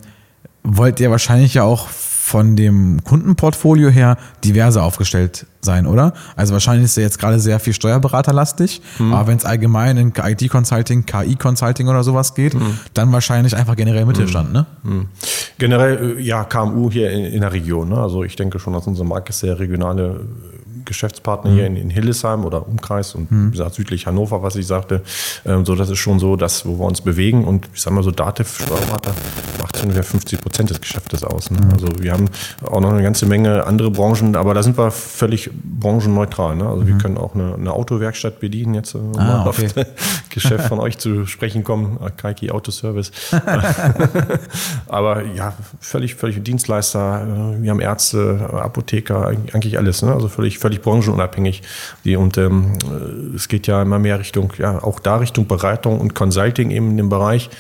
wollt 0.63 1.01
ihr 1.01 1.11
wahrscheinlich 1.11 1.55
ja 1.55 1.63
auch 1.63 1.89
von 1.89 2.57
dem 2.57 3.05
Kundenportfolio 3.05 3.89
her 3.89 4.17
diverse 4.45 4.83
aufgestellt 4.83 5.47
sein, 5.61 5.87
oder? 5.87 6.13
Also 6.35 6.55
wahrscheinlich 6.55 6.87
ist 6.87 6.97
er 6.97 7.05
jetzt 7.05 7.21
gerade 7.21 7.39
sehr 7.39 7.61
viel 7.61 7.73
Steuerberaterlastig, 7.73 8.83
mhm. 8.99 9.15
aber 9.15 9.29
wenn 9.29 9.37
es 9.37 9.45
allgemein 9.45 9.97
in 9.97 10.13
IT-Consulting, 10.17 11.07
KI-Consulting 11.07 11.87
oder 11.87 12.03
sowas 12.03 12.35
geht, 12.35 12.55
mhm. 12.55 12.79
dann 12.95 13.13
wahrscheinlich 13.13 13.55
einfach 13.55 13.77
generell 13.77 14.07
Mittelstand, 14.07 14.49
mhm. 14.49 14.55
ne? 14.55 14.67
Mhm. 14.83 15.09
Generell, 15.59 16.19
äh, 16.19 16.21
ja, 16.21 16.43
KMU 16.43 16.91
hier 16.91 17.13
in, 17.13 17.27
in 17.27 17.43
der 17.43 17.53
Region. 17.53 17.91
Ne? 17.91 17.99
Also 17.99 18.25
ich 18.25 18.35
denke 18.35 18.59
schon, 18.59 18.73
dass 18.73 18.89
unsere 18.89 19.07
Marke 19.07 19.33
sehr 19.33 19.61
regionale 19.61 20.27
Geschäftspartner 20.87 21.51
mhm. 21.51 21.55
hier 21.55 21.67
in, 21.67 21.77
in, 21.77 21.91
Hildesheim 21.91 22.45
oder 22.45 22.67
Umkreis 22.67 23.15
und 23.15 23.31
mhm. 23.31 23.51
gesagt 23.51 23.75
südlich 23.75 24.07
Hannover, 24.07 24.43
was 24.43 24.57
ich 24.57 24.67
sagte. 24.67 25.03
Ähm, 25.45 25.67
so, 25.67 25.75
das 25.75 25.91
ist 25.91 25.99
schon 25.99 26.19
so, 26.19 26.37
dass 26.37 26.65
wo 26.65 26.79
wir 26.79 26.87
uns 26.87 27.01
bewegen 27.01 27.45
und 27.45 27.69
ich 27.75 27.83
sag 27.83 27.93
mal 27.93 28.03
so, 28.03 28.11
Dativ 28.11 28.57
Steuerberater 28.57 29.15
macht 29.61 29.83
ungefähr 29.83 30.05
50 30.05 30.41
Prozent 30.41 30.71
des 30.71 30.81
Geschäftes 30.81 31.25
aus. 31.25 31.51
Ne? 31.51 31.61
Mhm. 31.61 31.73
Also 31.73 31.89
wir 31.99 32.13
haben 32.13 32.27
auch 32.65 32.81
noch 32.81 32.91
eine 32.91 33.03
ganze 33.03 33.27
Menge 33.27 33.65
andere 33.67 33.91
Branchen, 33.91 34.37
aber 34.37 34.55
da 34.55 34.63
sind 34.63 34.79
wir 34.79 34.91
völlig 34.91 35.51
branchenneutral. 35.53 36.57
Ne? 36.57 36.69
Also 36.69 36.87
wir 36.87 36.95
mhm. 36.95 36.99
können 36.99 37.19
auch 37.19 37.35
eine, 37.35 37.55
eine, 37.55 37.73
Autowerkstatt 37.73 38.41
bedienen, 38.41 38.75
jetzt 38.75 38.95
äh, 38.95 38.99
ah, 39.19 39.47
okay. 39.47 39.67
auf 39.67 39.87
Geschäft 40.31 40.69
von 40.69 40.81
euch 40.81 40.99
zu 40.99 41.27
sprechen 41.27 41.65
kommen, 41.65 41.99
Kaiki 42.17 42.51
Autoservice. 42.51 43.11
aber 44.87 45.25
ja, 45.25 45.55
völlig, 45.81 46.15
völlig 46.15 46.43
Dienstleister. 46.43 47.57
Äh, 47.57 47.63
wir 47.63 47.71
haben 47.71 47.81
Ärzte, 47.81 48.51
Apotheker, 48.53 49.29
eigentlich 49.29 49.79
alles. 49.79 50.03
Ne? 50.03 50.13
Also 50.13 50.29
völlig, 50.29 50.59
völlig 50.59 50.76
völlig 50.77 50.83
branchenunabhängig. 50.83 51.63
Und 52.05 52.39
ähm, 52.39 52.73
es 53.35 53.49
geht 53.49 53.67
ja 53.67 53.83
immer 53.83 53.99
mehr 53.99 54.19
Richtung, 54.19 54.53
ja, 54.59 54.83
auch 54.83 55.01
da 55.01 55.17
Richtung 55.17 55.47
Beratung 55.47 56.01
und 56.01 56.15
Consulting 56.15 56.71
eben 56.71 56.91
in 56.91 56.97
dem 56.97 57.09
Bereich 57.09 57.51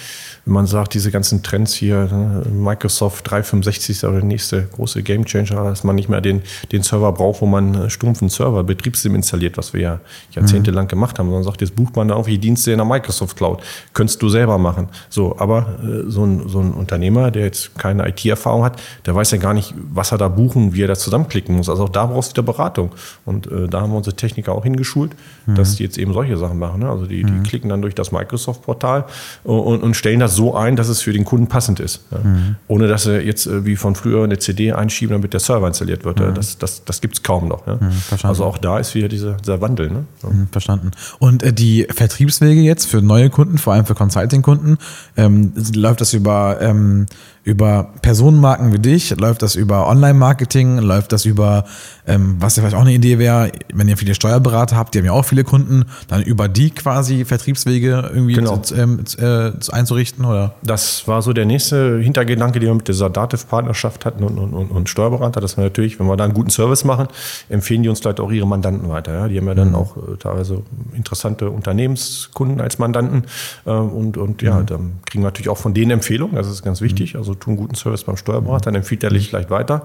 wenn 0.46 0.52
man 0.52 0.66
sagt, 0.66 0.94
diese 0.94 1.10
ganzen 1.10 1.42
Trends 1.42 1.74
hier, 1.74 2.04
ne, 2.04 2.44
Microsoft 2.52 3.28
365 3.28 3.90
ist 3.90 4.02
ja 4.02 4.10
der 4.12 4.22
nächste 4.22 4.62
große 4.62 5.02
Gamechanger, 5.02 5.64
dass 5.64 5.82
man 5.82 5.96
nicht 5.96 6.08
mehr 6.08 6.20
den, 6.20 6.42
den 6.70 6.82
Server 6.82 7.10
braucht, 7.10 7.40
wo 7.42 7.46
man 7.46 7.74
äh, 7.74 7.90
stumpfen 7.90 8.28
Server, 8.28 8.62
Betriebssystem 8.62 9.16
installiert, 9.16 9.58
was 9.58 9.72
wir 9.72 9.80
ja 9.80 10.00
jahrzehntelang 10.30 10.86
gemacht 10.86 11.18
haben, 11.18 11.26
sondern 11.26 11.42
sagt, 11.42 11.62
jetzt 11.62 11.74
bucht 11.74 11.96
man 11.96 12.06
da 12.06 12.14
irgendwie 12.14 12.38
Dienste 12.38 12.70
in 12.70 12.78
der 12.78 12.86
Microsoft 12.86 13.36
Cloud. 13.36 13.60
Könntest 13.92 14.22
du 14.22 14.28
selber 14.28 14.56
machen. 14.56 14.88
So, 15.10 15.36
aber 15.36 15.80
äh, 15.82 16.08
so, 16.08 16.24
ein, 16.24 16.48
so 16.48 16.60
ein 16.60 16.72
Unternehmer, 16.72 17.32
der 17.32 17.42
jetzt 17.42 17.76
keine 17.76 18.08
IT-Erfahrung 18.08 18.62
hat, 18.62 18.80
der 19.04 19.16
weiß 19.16 19.32
ja 19.32 19.38
gar 19.38 19.52
nicht, 19.52 19.74
was 19.76 20.12
er 20.12 20.18
da 20.18 20.28
buchen, 20.28 20.74
wie 20.74 20.84
er 20.84 20.88
das 20.88 21.00
zusammenklicken 21.00 21.56
muss. 21.56 21.68
Also 21.68 21.84
auch 21.84 21.88
da 21.88 22.06
brauchst 22.06 22.30
du 22.30 22.34
wieder 22.34 22.44
Beratung. 22.44 22.92
Und 23.24 23.50
äh, 23.50 23.66
da 23.66 23.80
haben 23.80 23.90
wir 23.90 23.96
unsere 23.96 24.14
Techniker 24.14 24.52
auch 24.52 24.62
hingeschult, 24.62 25.10
mhm. 25.46 25.56
dass 25.56 25.74
die 25.74 25.82
jetzt 25.82 25.98
eben 25.98 26.12
solche 26.12 26.36
Sachen 26.36 26.60
machen. 26.60 26.82
Ne? 26.82 26.88
Also 26.88 27.06
die, 27.06 27.24
die 27.24 27.32
mhm. 27.32 27.42
klicken 27.42 27.68
dann 27.68 27.82
durch 27.82 27.96
das 27.96 28.12
Microsoft-Portal 28.12 29.06
und, 29.42 29.82
und 29.82 29.94
stellen 29.96 30.20
das 30.20 30.35
so 30.36 30.54
ein, 30.54 30.76
dass 30.76 30.88
es 30.88 31.00
für 31.00 31.12
den 31.12 31.24
Kunden 31.24 31.48
passend 31.48 31.80
ist. 31.80 32.02
Ja. 32.10 32.18
Mhm. 32.18 32.56
Ohne 32.68 32.86
dass 32.86 33.04
sie 33.04 33.18
jetzt 33.18 33.46
äh, 33.46 33.64
wie 33.64 33.76
von 33.76 33.94
früher 33.94 34.22
eine 34.22 34.38
CD 34.38 34.72
einschieben, 34.72 35.14
damit 35.14 35.32
der 35.32 35.40
Server 35.40 35.66
installiert 35.66 36.04
wird. 36.04 36.20
Mhm. 36.20 36.34
Das, 36.34 36.58
das, 36.58 36.84
das 36.84 37.00
gibt 37.00 37.14
es 37.14 37.22
kaum 37.22 37.48
noch. 37.48 37.66
Ja. 37.66 37.76
Mhm, 37.76 37.90
also 38.22 38.44
auch 38.44 38.58
da 38.58 38.78
ist 38.78 38.94
wieder 38.94 39.08
dieser, 39.08 39.34
dieser 39.34 39.60
Wandel. 39.60 39.90
Ne? 39.90 40.04
So. 40.22 40.28
Mhm, 40.28 40.48
verstanden. 40.52 40.92
Und 41.18 41.42
äh, 41.42 41.52
die 41.52 41.86
Vertriebswege 41.90 42.60
jetzt 42.60 42.86
für 42.86 43.02
neue 43.02 43.30
Kunden, 43.30 43.58
vor 43.58 43.72
allem 43.72 43.86
für 43.86 43.94
Consulting-Kunden, 43.94 44.78
ähm, 45.16 45.52
läuft 45.74 46.00
das 46.00 46.12
über 46.12 46.58
ähm, 46.60 47.06
über 47.46 47.92
Personenmarken 48.02 48.72
wie 48.72 48.80
dich? 48.80 49.16
Läuft 49.16 49.40
das 49.40 49.54
über 49.54 49.86
Online-Marketing? 49.86 50.78
Läuft 50.78 51.12
das 51.12 51.24
über, 51.24 51.64
ähm, 52.04 52.34
was 52.40 52.56
ja 52.56 52.62
vielleicht 52.62 52.74
auch 52.74 52.80
eine 52.80 52.92
Idee 52.92 53.20
wäre, 53.20 53.52
wenn 53.72 53.86
ihr 53.86 53.96
viele 53.96 54.16
Steuerberater 54.16 54.76
habt, 54.76 54.94
die 54.94 54.98
haben 54.98 55.06
ja 55.06 55.12
auch 55.12 55.24
viele 55.24 55.44
Kunden, 55.44 55.84
dann 56.08 56.22
über 56.22 56.48
die 56.48 56.70
quasi 56.70 57.24
Vertriebswege 57.24 58.10
irgendwie 58.12 58.34
genau. 58.34 58.56
zu, 58.56 58.74
ähm, 58.74 59.04
äh, 59.18 59.52
einzurichten? 59.70 60.25
Oder? 60.28 60.54
Das 60.62 61.06
war 61.08 61.22
so 61.22 61.32
der 61.32 61.44
nächste 61.44 61.98
Hintergedanke, 61.98 62.60
den 62.60 62.68
wir 62.68 62.74
mit 62.74 62.88
dieser 62.88 63.10
Dativ-Partnerschaft 63.10 64.04
hatten 64.04 64.24
und, 64.24 64.38
und, 64.38 64.70
und, 64.70 64.88
Steuerberater, 64.88 65.40
dass 65.40 65.56
wir 65.56 65.64
natürlich, 65.64 65.98
wenn 65.98 66.06
wir 66.06 66.16
da 66.16 66.24
einen 66.24 66.34
guten 66.34 66.50
Service 66.50 66.84
machen, 66.84 67.08
empfehlen 67.48 67.82
die 67.82 67.88
uns 67.88 68.00
vielleicht 68.00 68.20
auch 68.20 68.30
ihre 68.30 68.46
Mandanten 68.46 68.88
weiter. 68.88 69.12
Ja? 69.12 69.28
Die 69.28 69.38
haben 69.38 69.46
ja 69.46 69.54
dann 69.54 69.70
mhm. 69.70 69.74
auch 69.74 69.96
äh, 69.96 70.16
teilweise 70.18 70.62
interessante 70.94 71.50
Unternehmenskunden 71.50 72.60
als 72.60 72.78
Mandanten 72.78 73.24
äh, 73.64 73.70
und, 73.70 74.16
und 74.16 74.42
ja, 74.42 74.60
mhm. 74.60 74.66
dann 74.66 74.92
kriegen 75.06 75.22
wir 75.22 75.28
natürlich 75.28 75.48
auch 75.48 75.58
von 75.58 75.74
denen 75.74 75.90
Empfehlungen, 75.92 76.36
das 76.36 76.48
ist 76.48 76.62
ganz 76.62 76.80
wichtig. 76.80 77.14
Mhm. 77.14 77.20
Also 77.20 77.34
tun 77.34 77.56
guten 77.56 77.74
Service 77.74 78.04
beim 78.04 78.16
Steuerberater, 78.16 78.66
dann 78.66 78.76
empfiehlt 78.76 79.04
er 79.04 79.10
dich 79.10 79.28
vielleicht 79.28 79.50
weiter. 79.50 79.82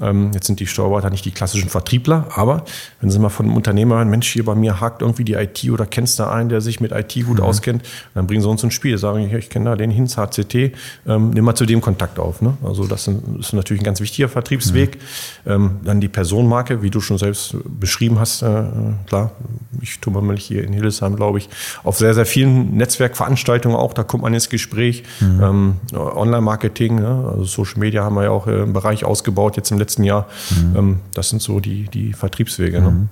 Ähm, 0.00 0.30
jetzt 0.34 0.46
sind 0.46 0.60
die 0.60 0.66
Steuerberater 0.66 1.10
nicht 1.10 1.24
die 1.24 1.32
klassischen 1.32 1.68
Vertriebler, 1.68 2.26
aber 2.34 2.64
wenn 3.00 3.10
Sie 3.10 3.18
mal 3.18 3.28
von 3.28 3.46
einem 3.46 3.56
Unternehmer 3.56 3.96
hören, 3.96 4.10
Mensch, 4.10 4.28
hier 4.28 4.44
bei 4.44 4.54
mir 4.54 4.80
hakt 4.80 5.02
irgendwie 5.02 5.24
die 5.24 5.34
IT 5.34 5.68
oder 5.70 5.86
kennst 5.86 6.18
du 6.18 6.28
einen, 6.28 6.48
der 6.48 6.60
sich 6.60 6.80
mit 6.80 6.92
IT 6.92 7.14
gut 7.26 7.38
mhm. 7.38 7.44
auskennt, 7.44 7.82
dann 8.14 8.26
bringen 8.26 8.42
sie 8.42 8.48
uns 8.48 8.62
ins 8.62 8.74
Spiel. 8.74 8.98
Sagen, 8.98 9.26
ich, 9.26 9.32
ich 9.32 9.50
kenne 9.50 9.70
da 9.70 9.76
den 9.76 9.83
Hinz 9.90 10.16
HCT, 10.16 10.72
ähm, 11.06 11.30
nimm 11.30 11.44
mal 11.44 11.54
zu 11.54 11.66
dem 11.66 11.80
Kontakt 11.80 12.18
auf. 12.18 12.42
Ne? 12.42 12.56
Also 12.64 12.86
das 12.86 13.08
ist 13.08 13.52
natürlich 13.52 13.82
ein 13.82 13.84
ganz 13.84 14.00
wichtiger 14.00 14.28
Vertriebsweg. 14.28 14.98
Mhm. 15.44 15.52
Ähm, 15.52 15.70
dann 15.84 16.00
die 16.00 16.08
Personenmarke, 16.08 16.82
wie 16.82 16.90
du 16.90 17.00
schon 17.00 17.18
selbst 17.18 17.56
beschrieben 17.66 18.18
hast, 18.18 18.42
äh, 18.42 18.64
klar, 19.06 19.32
ich 19.80 20.00
tue 20.00 20.12
mal 20.12 20.36
hier 20.36 20.64
in 20.64 20.72
Hildesheim, 20.72 21.16
glaube 21.16 21.38
ich, 21.38 21.48
auf 21.82 21.98
sehr, 21.98 22.14
sehr 22.14 22.26
vielen 22.26 22.76
Netzwerkveranstaltungen 22.76 23.76
auch, 23.76 23.92
da 23.92 24.02
kommt 24.02 24.22
man 24.22 24.34
ins 24.34 24.48
Gespräch. 24.48 25.04
Mhm. 25.20 25.42
Ähm, 25.42 25.74
Online-Marketing, 25.92 26.96
ne? 26.96 27.30
also 27.30 27.44
Social 27.44 27.80
Media 27.80 28.04
haben 28.04 28.14
wir 28.14 28.24
ja 28.24 28.30
auch 28.30 28.46
im 28.46 28.72
Bereich 28.72 29.04
ausgebaut 29.04 29.56
jetzt 29.56 29.70
im 29.70 29.78
letzten 29.78 30.04
Jahr. 30.04 30.26
Mhm. 30.50 30.76
Ähm, 30.76 31.00
das 31.12 31.30
sind 31.30 31.42
so 31.42 31.60
die, 31.60 31.84
die 31.84 32.12
Vertriebswege. 32.12 32.80
Ne? 32.80 32.90
Mhm. 32.90 33.08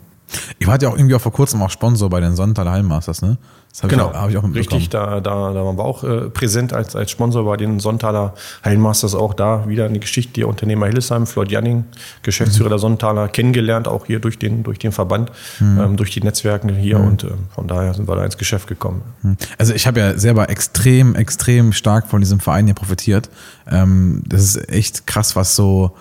Ich 0.58 0.66
war 0.66 0.80
ja 0.80 0.88
auch 0.88 0.96
irgendwie 0.96 1.14
auch 1.14 1.20
vor 1.20 1.32
kurzem 1.32 1.62
auch 1.62 1.70
Sponsor 1.70 2.08
bei 2.08 2.20
den 2.20 2.34
Sonntaler 2.34 2.72
Hallenmasters, 2.72 3.22
ne? 3.22 3.38
Das 3.80 3.88
genau, 3.88 4.10
ich, 4.10 4.16
hab 4.16 4.30
ich 4.30 4.36
auch 4.36 4.54
richtig. 4.54 4.90
Da, 4.90 5.20
da, 5.20 5.52
da 5.52 5.64
waren 5.64 5.78
wir 5.78 5.84
auch 5.84 6.04
äh, 6.04 6.28
präsent 6.28 6.74
als, 6.74 6.94
als 6.94 7.10
Sponsor 7.10 7.44
bei 7.46 7.56
den 7.56 7.80
Sonntaler 7.80 8.34
Hallenmasters. 8.62 9.14
Auch 9.14 9.32
da 9.32 9.66
wieder 9.66 9.86
eine 9.86 9.98
Geschichte. 9.98 10.34
Der 10.34 10.48
Unternehmer 10.48 10.86
Hillesheim, 10.86 11.26
Floyd 11.26 11.50
Janning, 11.50 11.84
Geschäftsführer 12.22 12.68
mhm. 12.68 12.72
der 12.72 12.78
Sonntaler, 12.78 13.28
kennengelernt, 13.28 13.88
auch 13.88 14.04
hier 14.04 14.20
durch 14.20 14.38
den, 14.38 14.62
durch 14.62 14.78
den 14.78 14.92
Verband, 14.92 15.32
mhm. 15.58 15.80
ähm, 15.80 15.96
durch 15.96 16.10
die 16.10 16.20
Netzwerke 16.20 16.70
hier. 16.74 16.98
Mhm. 16.98 17.06
Und 17.06 17.24
äh, 17.24 17.28
von 17.54 17.66
daher 17.66 17.94
sind 17.94 18.06
wir 18.06 18.14
da 18.14 18.24
ins 18.26 18.36
Geschäft 18.36 18.66
gekommen. 18.66 19.02
Mhm. 19.22 19.36
Also 19.56 19.72
ich 19.72 19.86
habe 19.86 20.00
ja 20.00 20.18
selber 20.18 20.50
extrem, 20.50 21.14
extrem 21.14 21.72
stark 21.72 22.08
von 22.08 22.20
diesem 22.20 22.40
Verein 22.40 22.66
hier 22.66 22.74
profitiert. 22.74 23.30
Ähm, 23.70 24.22
das 24.26 24.42
ist 24.42 24.68
echt 24.68 25.06
krass, 25.06 25.34
was 25.34 25.56
so. 25.56 25.96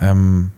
Ähm, 0.00 0.50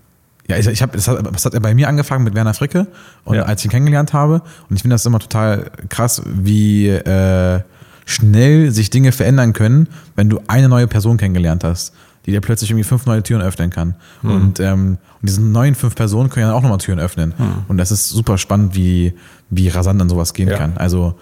ja, 0.49 0.59
ich, 0.59 0.66
ich 0.66 0.82
habe, 0.82 0.92
das, 0.97 1.09
hat, 1.09 1.34
das 1.34 1.45
hat 1.45 1.61
bei 1.62 1.74
mir 1.74 1.88
angefangen 1.88 2.24
mit 2.24 2.34
Werner 2.34 2.55
Fricke 2.55 2.86
und 3.24 3.36
ja. 3.36 3.45
als 3.45 3.61
ich 3.61 3.66
ihn 3.66 3.70
kennengelernt 3.70 4.12
habe. 4.12 4.42
Und 4.68 4.76
ich 4.76 4.82
finde 4.82 4.95
das 4.95 5.07
immer 5.07 5.18
total 5.18 5.70
krass, 5.88 6.22
wie 6.26 6.88
äh, 6.88 7.61
schnell 8.05 8.70
sich 8.70 8.90
Dinge 8.90 9.12
verändern 9.12 9.55
können, 9.55 9.88
wenn 10.16 10.28
du 10.28 10.40
eine 10.47 10.68
neue 10.68 10.86
Person 10.86 11.16
kennengelernt 11.16 11.64
hast, 11.64 11.95
die 12.26 12.30
dir 12.30 12.42
plötzlich 12.42 12.70
irgendwie 12.70 12.84
fünf 12.84 13.07
neue 13.07 13.22
Türen 13.22 13.40
öffnen 13.40 13.70
kann. 13.70 13.95
Mhm. 14.22 14.30
Und, 14.30 14.61
ähm, 14.61 14.99
und 15.20 15.28
diese 15.28 15.42
neuen 15.42 15.74
fünf 15.74 15.95
Personen 15.95 16.28
können 16.28 16.49
ja 16.49 16.53
auch 16.53 16.62
nochmal 16.62 16.78
Türen 16.78 17.01
öffnen. 17.01 17.32
Mhm. 17.38 17.64
Und 17.68 17.78
das 17.78 17.90
ist 17.90 18.11
super 18.11 18.36
spannend, 18.36 18.74
wie, 18.74 19.14
wie 19.49 19.68
rasant 19.68 19.99
dann 19.99 20.11
sowas 20.11 20.34
gehen 20.34 20.49
ja. 20.49 20.59
kann. 20.59 20.76
Also 20.76 21.18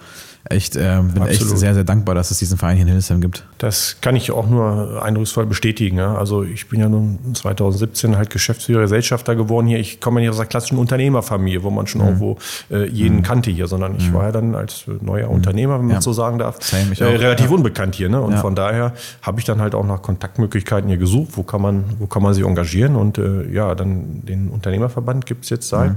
echt, 0.53 0.75
äh, 0.75 0.79
bin 1.01 1.21
Absolut. 1.21 1.29
echt 1.29 1.57
sehr, 1.57 1.73
sehr 1.73 1.83
dankbar, 1.83 2.15
dass 2.15 2.31
es 2.31 2.39
diesen 2.39 2.57
Verein 2.57 2.75
hier 2.75 2.83
in 2.83 2.87
Hildesheim 2.87 3.21
gibt. 3.21 3.45
Das 3.57 3.97
kann 4.01 4.15
ich 4.15 4.31
auch 4.31 4.47
nur 4.47 5.03
eindrucksvoll 5.03 5.45
bestätigen. 5.45 5.97
Ja. 5.97 6.15
Also 6.15 6.43
ich 6.43 6.69
bin 6.69 6.79
ja 6.79 6.87
nun 6.87 7.19
2017 7.33 8.15
halt 8.17 8.29
Geschäftsführer, 8.29 8.81
Gesellschafter 8.81 9.35
geworden 9.35 9.67
hier. 9.67 9.79
Ich 9.79 9.99
komme 9.99 10.21
ja 10.21 10.27
nicht 10.27 10.35
aus 10.35 10.39
einer 10.39 10.47
klassischen 10.47 10.77
Unternehmerfamilie, 10.77 11.63
wo 11.63 11.69
man 11.69 11.87
schon 11.87 12.01
mhm. 12.01 12.07
irgendwo 12.07 12.37
äh, 12.71 12.87
jeden 12.89 13.17
mhm. 13.17 13.23
kannte 13.23 13.51
hier, 13.51 13.67
sondern 13.67 13.95
ich 13.97 14.09
mhm. 14.09 14.13
war 14.13 14.23
ja 14.25 14.31
dann 14.31 14.55
als 14.55 14.85
neuer. 15.01 15.29
Unternehmer, 15.29 15.79
wenn 15.79 15.87
man 15.87 15.95
ja. 15.95 16.01
so 16.01 16.13
sagen 16.13 16.37
darf, 16.37 16.59
äh, 16.71 17.03
relativ 17.03 17.47
ja. 17.47 17.55
unbekannt 17.55 17.95
hier. 17.95 18.09
Ne? 18.09 18.21
Und 18.21 18.37
von 18.37 18.55
daher 18.55 18.93
habe 19.21 19.39
ich 19.39 19.45
dann 19.45 19.61
halt 19.61 19.75
auch 19.75 19.85
nach 19.85 20.01
Kontaktmöglichkeiten 20.01 20.87
hier 20.87 20.97
gesucht, 20.97 21.31
wo 21.35 21.43
kann 21.43 21.61
man, 21.61 21.83
wo 21.99 22.07
kann 22.07 22.23
man 22.23 22.33
sich 22.33 22.45
engagieren. 22.45 22.95
Und 22.95 23.17
äh, 23.17 23.49
ja, 23.51 23.75
dann 23.75 24.21
den 24.25 24.49
Unternehmerverband 24.49 25.25
gibt 25.25 25.43
es 25.43 25.49
jetzt 25.49 25.69
seit 25.69 25.91
mhm. 25.91 25.95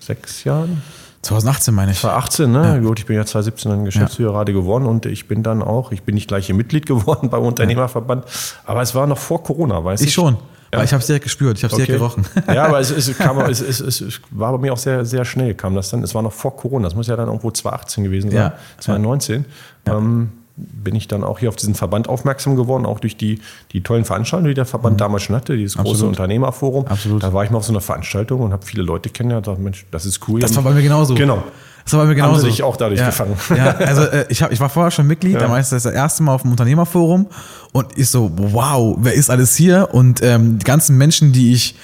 sechs 0.00 0.44
Jahren. 0.44 0.82
2018 1.22 1.74
meine 1.74 1.92
ich. 1.92 1.98
2018, 1.98 2.52
ne? 2.52 2.62
Ja. 2.62 2.78
Gut, 2.78 2.98
ich 3.00 3.06
bin 3.06 3.16
ja 3.16 3.24
2017 3.24 3.70
dann 3.70 3.84
Geschäftsführer 3.84 4.38
ja. 4.38 4.44
geworden 4.44 4.86
und 4.86 5.06
ich 5.06 5.28
bin 5.28 5.42
dann 5.42 5.62
auch, 5.62 5.92
ich 5.92 6.02
bin 6.02 6.14
nicht 6.14 6.28
gleich 6.28 6.52
Mitglied 6.52 6.86
geworden 6.86 7.30
beim 7.30 7.42
Unternehmerverband, 7.42 8.24
aber 8.64 8.82
es 8.82 8.94
war 8.94 9.06
noch 9.06 9.18
vor 9.18 9.42
Corona, 9.42 9.84
weißt 9.84 10.02
du? 10.02 10.06
Ich 10.06 10.14
schon. 10.14 10.36
Ja. 10.72 10.82
Ich 10.82 10.92
habe 10.92 11.00
es 11.00 11.06
direkt 11.06 11.24
gespürt, 11.24 11.56
ich 11.56 11.64
habe 11.64 11.74
es 11.74 11.80
okay. 11.80 11.86
direkt 11.86 12.16
gerochen. 12.16 12.26
Ja, 12.54 12.66
aber 12.66 12.78
es, 12.78 12.90
es, 12.90 13.16
kam, 13.16 13.38
es, 13.50 13.60
es, 13.60 13.80
es, 13.80 14.20
war 14.30 14.52
bei 14.52 14.58
mir 14.58 14.72
auch 14.72 14.78
sehr, 14.78 15.04
sehr 15.04 15.24
schnell, 15.24 15.54
kam 15.54 15.74
das 15.74 15.90
dann. 15.90 16.02
Es 16.02 16.14
war 16.14 16.22
noch 16.22 16.32
vor 16.32 16.56
Corona, 16.56 16.84
das 16.84 16.94
muss 16.94 17.06
ja 17.06 17.16
dann 17.16 17.28
irgendwo 17.28 17.50
2018 17.50 18.04
gewesen 18.04 18.30
sein, 18.30 18.38
ja. 18.38 18.52
2019. 18.78 19.46
Ja. 19.86 19.96
Ähm, 19.96 20.30
bin 20.58 20.96
ich 20.96 21.08
dann 21.08 21.24
auch 21.24 21.38
hier 21.38 21.48
auf 21.48 21.56
diesen 21.56 21.74
Verband 21.74 22.08
aufmerksam 22.08 22.56
geworden, 22.56 22.84
auch 22.84 22.98
durch 22.98 23.16
die, 23.16 23.40
die 23.72 23.82
tollen 23.82 24.04
Veranstaltungen, 24.04 24.48
die 24.48 24.54
der 24.54 24.66
Verband 24.66 24.94
mhm. 24.94 24.98
damals 24.98 25.22
schon 25.22 25.36
hatte, 25.36 25.56
dieses 25.56 25.76
große 25.76 25.90
Absolut. 25.90 26.10
Unternehmerforum. 26.10 26.86
Absolut. 26.86 27.22
Da 27.22 27.32
war 27.32 27.44
ich 27.44 27.50
mal 27.50 27.58
auf 27.58 27.64
so 27.64 27.72
einer 27.72 27.80
Veranstaltung 27.80 28.40
und 28.40 28.52
habe 28.52 28.64
viele 28.66 28.82
Leute 28.82 29.08
kennengelernt 29.08 29.46
und 29.46 29.54
dachte, 29.54 29.62
Mensch, 29.62 29.86
das 29.90 30.06
ist 30.06 30.26
cool. 30.28 30.40
Das 30.40 30.54
war 30.56 30.62
bei 30.64 30.72
mir 30.72 30.82
genauso. 30.82 31.14
Genau. 31.14 31.42
Das 31.84 31.92
war 31.92 32.00
bei 32.00 32.08
mir 32.08 32.14
genauso. 32.16 32.34
Haben 32.34 32.40
sie 32.42 32.48
dich 32.48 32.62
auch 32.62 32.76
dadurch 32.76 33.00
ja. 33.00 33.06
gefangen. 33.06 33.36
Ja, 33.56 33.70
also 33.78 34.02
äh, 34.02 34.26
ich, 34.28 34.42
hab, 34.42 34.52
ich 34.52 34.60
war 34.60 34.68
vorher 34.68 34.90
schon 34.90 35.06
Mitglied, 35.06 35.34
ja. 35.34 35.40
da 35.40 35.50
war 35.50 35.60
ich 35.60 35.68
das 35.68 35.84
erste 35.84 36.22
Mal 36.22 36.34
auf 36.34 36.42
dem 36.42 36.50
Unternehmerforum 36.50 37.28
und 37.72 37.86
ich 37.96 38.10
so, 38.10 38.30
wow, 38.34 38.96
wer 39.00 39.14
ist 39.14 39.30
alles 39.30 39.54
hier? 39.54 39.88
Und 39.92 40.22
ähm, 40.22 40.58
die 40.58 40.64
ganzen 40.64 40.98
Menschen, 40.98 41.32
die 41.32 41.52
ich, 41.52 41.76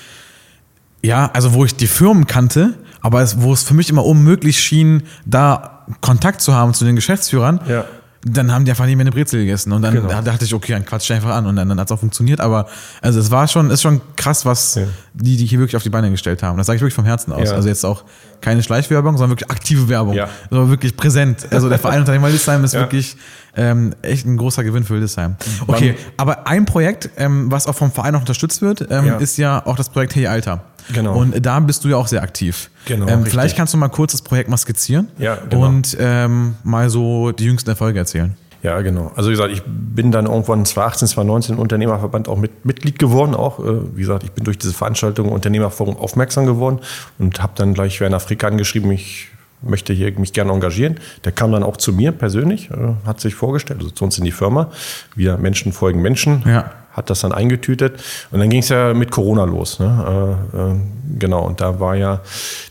ja, 1.03 1.31
also 1.33 1.55
wo 1.55 1.65
ich 1.65 1.77
die 1.77 1.87
Firmen 1.87 2.27
kannte, 2.27 2.75
aber 3.01 3.23
es, 3.23 3.41
wo 3.41 3.53
es 3.53 3.63
für 3.63 3.75
mich 3.75 3.89
immer 3.91 4.05
unmöglich 4.05 4.59
schien, 4.59 5.05
da 5.25 5.85
Kontakt 6.01 6.41
zu 6.41 6.55
haben 6.55 6.75
zu 6.75 6.85
den 6.85 6.97
Geschäftsführern. 6.97 7.61
Ja 7.69 7.85
dann 8.25 8.53
haben 8.53 8.65
die 8.65 8.71
einfach 8.71 8.87
nicht 8.87 8.97
mehr 8.97 9.03
eine 9.03 9.11
Brezel 9.11 9.41
gegessen. 9.41 9.73
Und 9.73 9.83
dann 9.83 9.95
genau. 9.95 10.09
da 10.09 10.23
dachte 10.23 10.45
ich, 10.45 10.55
okay, 10.55 10.73
dann 10.73 10.85
quatsch 10.85 11.11
einfach 11.11 11.31
an. 11.31 11.47
Und 11.47 11.57
dann, 11.57 11.69
dann 11.69 11.79
hat 11.79 11.89
es 11.89 11.93
auch 11.93 11.99
funktioniert. 11.99 12.41
Aber 12.41 12.67
also 13.03 13.21
es 13.21 13.31
war 13.31 13.47
schon, 13.49 13.71
ist 13.71 13.83
schon 13.83 14.01
krass, 14.17 14.47
was 14.47 14.77
ja. 14.77 14.85
die, 15.13 15.37
die 15.37 15.45
hier 15.45 15.59
wirklich 15.59 15.77
auf 15.77 15.83
die 15.83 15.91
Beine 15.91 16.11
gestellt 16.11 16.43
haben. 16.43 16.57
Das 16.57 16.67
sage 16.67 16.77
ich 16.77 16.83
wirklich 16.83 16.95
vom 16.95 17.05
Herzen 17.05 17.33
aus. 17.33 17.51
Ja. 17.51 17.57
Also 17.57 17.69
jetzt 17.69 17.85
auch 17.85 18.05
keine 18.41 18.63
Schleichwerbung, 18.63 19.17
sondern 19.19 19.39
wirklich 19.39 19.51
aktive 19.51 19.89
Werbung. 19.89 20.15
Ja. 20.15 20.29
Also 20.51 20.71
wirklich 20.71 20.97
präsent. 20.97 21.47
Also 21.51 21.69
der 21.69 21.79
Verein 21.79 22.01
Unternehmen 22.01 22.25
Hildesheim 22.25 22.65
ist 22.65 22.75
ja. 22.75 22.81
wirklich 22.81 23.17
ähm, 23.57 23.95
echt 24.03 24.27
ein 24.27 24.37
großer 24.37 24.65
Gewinn 24.65 24.85
für 24.85 24.95
Hildesheim. 24.95 25.37
Okay, 25.67 25.97
aber 26.17 26.47
ein 26.47 26.65
Projekt, 26.65 27.11
ähm, 27.17 27.51
was 27.51 27.67
auch 27.67 27.75
vom 27.75 27.93
Verein 27.93 28.13
noch 28.13 28.21
unterstützt 28.21 28.63
wird, 28.63 28.87
ähm, 28.91 29.19
ist 29.19 29.37
ja 29.37 29.65
auch 29.65 29.77
das 29.77 29.89
Projekt 29.89 30.15
Hey 30.15 30.27
Alter. 30.27 30.65
Genau. 30.93 31.17
Und 31.17 31.45
da 31.45 31.61
bist 31.61 31.85
du 31.85 31.89
ja 31.89 31.97
auch 31.97 32.09
sehr 32.09 32.23
aktiv. 32.23 32.71
Genau. 32.85 33.09
Ähm, 33.09 33.25
vielleicht 33.25 33.57
kannst 33.57 33.73
du 33.73 33.79
mal 33.79 33.89
kurz 33.89 34.13
das 34.13 34.23
Projekt 34.23 34.51
mal 34.51 34.57
skizzieren 34.57 35.09
ja, 35.19 35.37
genau. 35.49 35.67
und 35.67 35.97
ähm, 35.99 36.57
mal 36.63 36.91
so 36.91 37.33
die 37.33 37.45
jüngsten 37.45 37.71
Erfolge 37.71 37.99
erzählen. 37.99 38.37
Ja, 38.63 38.81
genau. 38.81 39.13
Also 39.15 39.29
wie 39.29 39.35
gesagt, 39.35 39.53
ich 39.53 39.63
bin 39.67 40.11
dann 40.11 40.25
irgendwann 40.25 40.65
2018, 40.65 41.09
2019 41.09 41.57
im 41.57 41.61
Unternehmerverband 41.61 42.29
auch 42.29 42.39
mit, 42.39 42.65
Mitglied 42.65 42.99
geworden. 42.99 43.35
Auch 43.35 43.59
äh, 43.59 43.95
wie 43.95 44.01
gesagt, 44.01 44.25
ich 44.25 44.33
bin 44.33 44.45
durch 44.45 44.57
diese 44.57 44.73
Veranstaltung 44.73 45.31
Unternehmerforum 45.31 45.99
aufmerksam 45.99 46.47
geworden 46.47 46.81
und 47.19 47.43
habe 47.43 47.53
dann 47.57 47.75
gleich 47.75 48.01
Werner 48.01 48.21
Frick 48.21 48.43
angeschrieben, 48.43 48.91
ich 48.91 49.29
möchte 49.65 49.93
hier 49.93 50.13
mich 50.19 50.33
gerne 50.33 50.53
engagieren. 50.53 51.01
Der 51.25 51.33
kam 51.33 51.53
dann 51.53 51.63
auch 51.63 51.77
zu 51.77 51.93
mir 51.93 52.13
persönlich, 52.13 52.71
äh, 52.71 52.95
hat 53.07 53.21
sich 53.21 53.35
vorgestellt, 53.35 53.81
also 53.81 53.91
zu 53.91 54.05
uns 54.05 54.19
in 54.19 54.25
die 54.25 54.33
Firma. 54.33 54.71
Wir 55.15 55.37
Menschen 55.37 55.73
folgen 55.73 56.03
Menschen. 56.03 56.43
Ja 56.47 56.71
hat 56.95 57.11
das 57.11 57.21
dann 57.21 57.33
eingetütet. 57.33 58.03
Und 58.31 58.39
dann 58.39 58.49
ging 58.49 58.61
es 58.61 58.69
ja 58.69 58.95
mit 58.95 59.11
Corona 59.11 59.45
los. 59.45 59.81
Ne? 59.81 60.39
Äh, 60.55 60.57
äh, 60.57 60.77
genau, 61.19 61.45
und 61.45 61.61
da 61.61 61.81
war 61.81 61.97
ja 61.97 62.21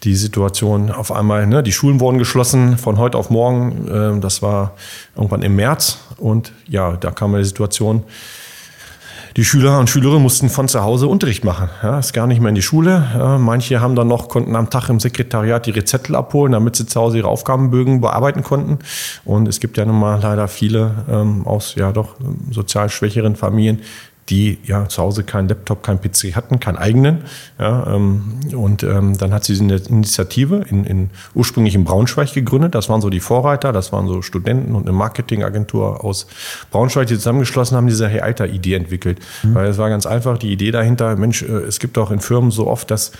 die 0.03 0.15
Situation 0.15 0.91
auf 0.91 1.11
einmal, 1.11 1.45
ne? 1.45 1.61
die 1.61 1.73
Schulen 1.73 1.99
wurden 1.99 2.17
geschlossen 2.17 2.77
von 2.77 2.97
heute 2.97 3.17
auf 3.17 3.29
morgen. 3.29 3.87
Äh, 3.87 4.19
das 4.21 4.41
war 4.41 4.75
irgendwann 5.15 5.41
im 5.41 5.55
März. 5.55 5.99
Und 6.17 6.53
ja, 6.69 6.95
da 6.95 7.11
kam 7.11 7.35
die 7.35 7.43
Situation, 7.43 8.03
die 9.35 9.43
Schüler 9.43 9.79
und 9.79 9.89
Schülerinnen 9.89 10.21
mussten 10.21 10.49
von 10.49 10.67
zu 10.67 10.83
Hause 10.83 11.07
Unterricht 11.07 11.43
machen. 11.43 11.69
Ja, 11.81 11.97
ist 11.97 12.13
gar 12.13 12.27
nicht 12.27 12.39
mehr 12.39 12.49
in 12.49 12.55
die 12.55 12.61
Schule. 12.61 13.07
Ja, 13.17 13.37
manche 13.37 13.81
haben 13.81 13.95
dann 13.95 14.07
noch, 14.07 14.29
konnten 14.29 14.55
am 14.55 14.69
Tag 14.69 14.89
im 14.89 14.99
Sekretariat 14.99 15.67
ihre 15.67 15.83
Zettel 15.85 16.15
abholen, 16.15 16.51
damit 16.51 16.75
sie 16.75 16.85
zu 16.85 16.99
Hause 17.01 17.17
ihre 17.17 17.27
Aufgabenbögen 17.27 17.99
bearbeiten 17.99 18.43
konnten. 18.43 18.79
Und 19.25 19.47
es 19.47 19.59
gibt 19.59 19.77
ja 19.77 19.85
nun 19.85 19.99
mal 19.99 20.19
leider 20.21 20.47
viele 20.47 20.91
ähm, 21.09 21.47
aus 21.47 21.73
ja 21.75 21.91
doch 21.91 22.15
sozial 22.51 22.89
schwächeren 22.89 23.35
Familien, 23.35 23.81
die 24.29 24.59
ja 24.63 24.87
zu 24.87 25.01
Hause 25.01 25.23
keinen 25.23 25.49
Laptop, 25.49 25.83
keinen 25.83 25.99
PC 25.99 26.35
hatten, 26.35 26.59
keinen 26.59 26.77
eigenen. 26.77 27.23
Ja, 27.59 27.93
ähm, 27.93 28.39
und 28.55 28.83
ähm, 28.83 29.17
dann 29.17 29.33
hat 29.33 29.43
sie 29.43 29.59
eine 29.59 29.75
Initiative 29.75 30.63
in, 30.69 30.85
in, 30.85 31.09
ursprünglich 31.33 31.75
in 31.75 31.83
Braunschweig 31.83 32.33
gegründet. 32.33 32.73
Das 32.75 32.89
waren 32.89 33.01
so 33.01 33.09
die 33.09 33.19
Vorreiter, 33.19 33.73
das 33.73 33.91
waren 33.91 34.07
so 34.07 34.21
Studenten 34.21 34.75
und 34.75 34.83
eine 34.83 34.93
Marketingagentur 34.93 36.03
aus 36.03 36.27
Braunschweig, 36.71 37.07
die 37.07 37.15
zusammengeschlossen 37.15 37.75
haben, 37.75 37.87
diese 37.87 38.07
Hey 38.07 38.21
Alter-Idee 38.21 38.75
entwickelt. 38.75 39.19
Mhm. 39.43 39.55
Weil 39.55 39.67
es 39.67 39.77
war 39.77 39.89
ganz 39.89 40.05
einfach 40.05 40.37
die 40.37 40.51
Idee 40.51 40.71
dahinter, 40.71 41.15
Mensch, 41.15 41.43
äh, 41.43 41.45
es 41.45 41.79
gibt 41.79 41.97
auch 41.97 42.11
in 42.11 42.19
Firmen 42.19 42.51
so 42.51 42.67
oft, 42.67 42.89
dass 42.91 43.11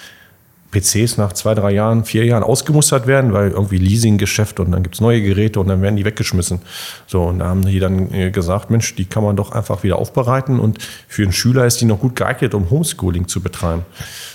PCs 0.74 1.18
nach 1.18 1.34
zwei, 1.34 1.54
drei 1.54 1.72
Jahren, 1.72 2.04
vier 2.04 2.26
Jahren 2.26 2.44
ausgemustert 2.44 3.08
werden, 3.08 3.34
weil 3.34 3.52
irgendwie 3.52 3.78
Leasinggeschäft 3.78 4.60
und 4.60 4.72
dann 4.72 4.84
gibt 4.84 4.96
es 4.96 5.02
neue 5.02 5.22
Geräte 5.22 5.60
und 5.60 5.68
dann 5.68 5.82
werden 5.82 5.96
die 5.96 6.06
weggeschmissen. 6.06 6.60
So, 7.08 7.24
und 7.24 7.40
da 7.40 7.48
haben 7.48 7.64
die 7.64 7.80
dann 7.80 8.14
äh, 8.14 8.32
gesagt, 8.32 8.70
Mensch, 8.70 8.96
die 8.96 9.06
kann 9.06 9.24
man 9.24 9.36
doch 9.36 9.52
einfach 9.52 9.84
wieder 9.84 9.98
aufbereiten 9.98 10.60
und 10.60 10.80
für 11.08 11.24
einen 11.24 11.32
Schüler 11.32 11.66
ist 11.66 11.80
die 11.80 11.86
noch 11.86 12.00
gut 12.00 12.16
geeignet, 12.16 12.54
um 12.54 12.70
Homeschooling 12.70 13.28
zu 13.28 13.42
betreiben. 13.42 13.84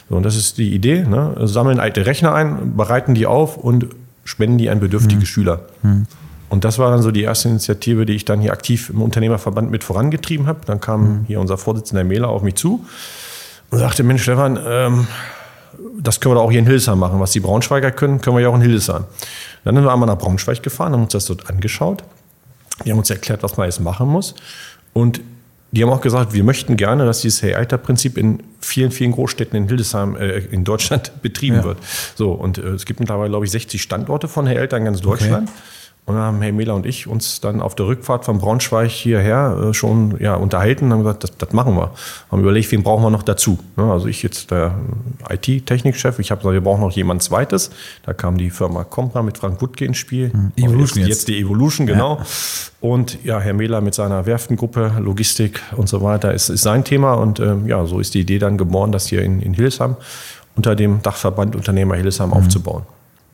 So, 0.08 0.16
und 0.16 0.22
das 0.22 0.36
ist 0.36 0.58
die 0.58 0.74
Idee. 0.74 1.04
Ne? 1.04 1.34
Sammeln 1.42 1.80
alte 1.80 2.06
Rechner 2.06 2.34
ein, 2.34 2.76
bereiten 2.76 3.14
die 3.14 3.26
auf 3.26 3.56
und 3.56 3.86
spenden 4.24 4.58
die 4.58 4.70
an 4.70 4.80
bedürftige 4.80 5.20
mhm. 5.20 5.26
Schüler. 5.26 5.60
Mhm. 5.82 6.06
Und 6.50 6.64
das 6.64 6.78
war 6.78 6.90
dann 6.90 7.02
so 7.02 7.10
die 7.10 7.22
erste 7.22 7.48
Initiative, 7.48 8.06
die 8.06 8.14
ich 8.14 8.24
dann 8.24 8.40
hier 8.40 8.52
aktiv 8.52 8.90
im 8.90 9.02
Unternehmerverband 9.02 9.70
mit 9.70 9.84
vorangetrieben 9.84 10.46
habe. 10.46 10.60
Dann 10.64 10.80
kam 10.80 11.00
mhm. 11.02 11.24
hier 11.26 11.40
unser 11.40 11.58
Vorsitzender 11.58 12.04
Mehler 12.04 12.28
auf 12.28 12.42
mich 12.42 12.54
zu 12.54 12.84
und 13.70 13.78
sagte, 13.78 14.02
Mensch, 14.02 14.22
Stefan, 14.22 14.58
ähm, 14.66 15.06
das 16.00 16.20
können 16.20 16.34
wir 16.34 16.36
doch 16.36 16.44
auch 16.44 16.50
hier 16.50 16.60
in 16.60 16.66
Hildesheim 16.66 16.98
machen. 16.98 17.20
Was 17.20 17.32
die 17.32 17.40
Braunschweiger 17.40 17.90
können, 17.90 18.20
können 18.20 18.36
wir 18.36 18.42
ja 18.42 18.48
auch 18.48 18.54
in 18.54 18.62
Hildesheim. 18.62 19.04
Dann 19.64 19.74
sind 19.74 19.84
wir 19.84 19.92
einmal 19.92 20.06
nach 20.06 20.18
Braunschweig 20.18 20.62
gefahren, 20.62 20.92
haben 20.92 21.02
uns 21.02 21.12
das 21.12 21.26
dort 21.26 21.48
angeschaut. 21.50 22.04
Die 22.84 22.90
haben 22.90 22.98
uns 22.98 23.10
erklärt, 23.10 23.42
was 23.42 23.56
man 23.56 23.66
jetzt 23.66 23.80
machen 23.80 24.08
muss. 24.08 24.34
Und 24.92 25.20
die 25.70 25.82
haben 25.82 25.90
auch 25.90 26.00
gesagt, 26.00 26.32
wir 26.32 26.44
möchten 26.44 26.76
gerne, 26.76 27.04
dass 27.04 27.20
dieses 27.20 27.42
Hey-Alter-Prinzip 27.42 28.16
in 28.16 28.42
vielen, 28.60 28.90
vielen 28.90 29.12
Großstädten 29.12 29.56
in 29.56 29.68
Hildesheim, 29.68 30.16
äh, 30.16 30.38
in 30.38 30.64
Deutschland 30.64 31.12
betrieben 31.22 31.56
ja. 31.56 31.64
wird. 31.64 31.78
So, 32.14 32.32
und 32.32 32.58
äh, 32.58 32.68
es 32.68 32.86
gibt 32.86 33.00
mittlerweile, 33.00 33.30
glaube 33.30 33.44
ich, 33.44 33.50
60 33.50 33.82
Standorte 33.82 34.28
von 34.28 34.46
Hey-Alter 34.46 34.78
in 34.78 34.84
ganz 34.84 35.00
Deutschland. 35.00 35.48
Okay. 35.48 35.58
Und 36.08 36.14
dann 36.14 36.24
haben 36.24 36.40
Herr 36.40 36.52
Mehler 36.52 36.74
und 36.74 36.86
ich 36.86 37.06
uns 37.06 37.42
dann 37.42 37.60
auf 37.60 37.74
der 37.74 37.86
Rückfahrt 37.86 38.24
von 38.24 38.38
Braunschweig 38.38 38.88
hierher 38.88 39.68
äh, 39.68 39.74
schon 39.74 40.16
ja, 40.20 40.36
unterhalten 40.36 40.86
und 40.86 40.92
haben 40.92 41.02
gesagt, 41.02 41.24
das, 41.24 41.36
das 41.36 41.52
machen 41.52 41.76
wir. 41.76 41.90
Haben 42.32 42.40
überlegt, 42.40 42.72
wen 42.72 42.82
brauchen 42.82 43.04
wir 43.04 43.10
noch 43.10 43.22
dazu. 43.22 43.58
Ne, 43.76 43.92
also 43.92 44.06
ich 44.06 44.22
jetzt 44.22 44.50
der 44.50 44.74
IT-Technikchef, 45.28 46.18
ich 46.18 46.30
habe 46.30 46.40
gesagt, 46.40 46.54
wir 46.54 46.62
brauchen 46.62 46.80
noch 46.80 46.92
jemand 46.92 47.22
zweites. 47.22 47.70
Da 48.06 48.14
kam 48.14 48.38
die 48.38 48.48
Firma 48.48 48.84
Compra 48.84 49.22
mit 49.22 49.36
Frank 49.36 49.60
Wutke 49.60 49.84
ins 49.84 49.98
Spiel. 49.98 50.32
Mhm. 50.32 50.52
Evolution 50.56 51.00
jetzt, 51.00 51.08
jetzt. 51.08 51.28
die 51.28 51.40
Evolution, 51.40 51.86
genau. 51.86 52.16
Ja. 52.16 52.26
Und 52.80 53.22
ja, 53.22 53.38
Herr 53.38 53.52
Mehler 53.52 53.82
mit 53.82 53.94
seiner 53.94 54.24
Werftengruppe, 54.24 54.92
Logistik 55.00 55.60
und 55.76 55.90
so 55.90 56.00
weiter 56.00 56.32
ist, 56.32 56.48
ist 56.48 56.62
sein 56.62 56.84
Thema. 56.84 57.14
Und 57.14 57.38
ähm, 57.38 57.66
ja, 57.66 57.84
so 57.84 58.00
ist 58.00 58.14
die 58.14 58.20
Idee 58.20 58.38
dann 58.38 58.56
geboren, 58.56 58.92
das 58.92 59.08
hier 59.08 59.20
in, 59.20 59.42
in 59.42 59.52
Hildesheim 59.52 59.96
unter 60.56 60.74
dem 60.74 61.02
Dachverband 61.02 61.54
Unternehmer 61.54 61.96
Hildesheim 61.96 62.30
mhm. 62.30 62.34
aufzubauen. 62.34 62.84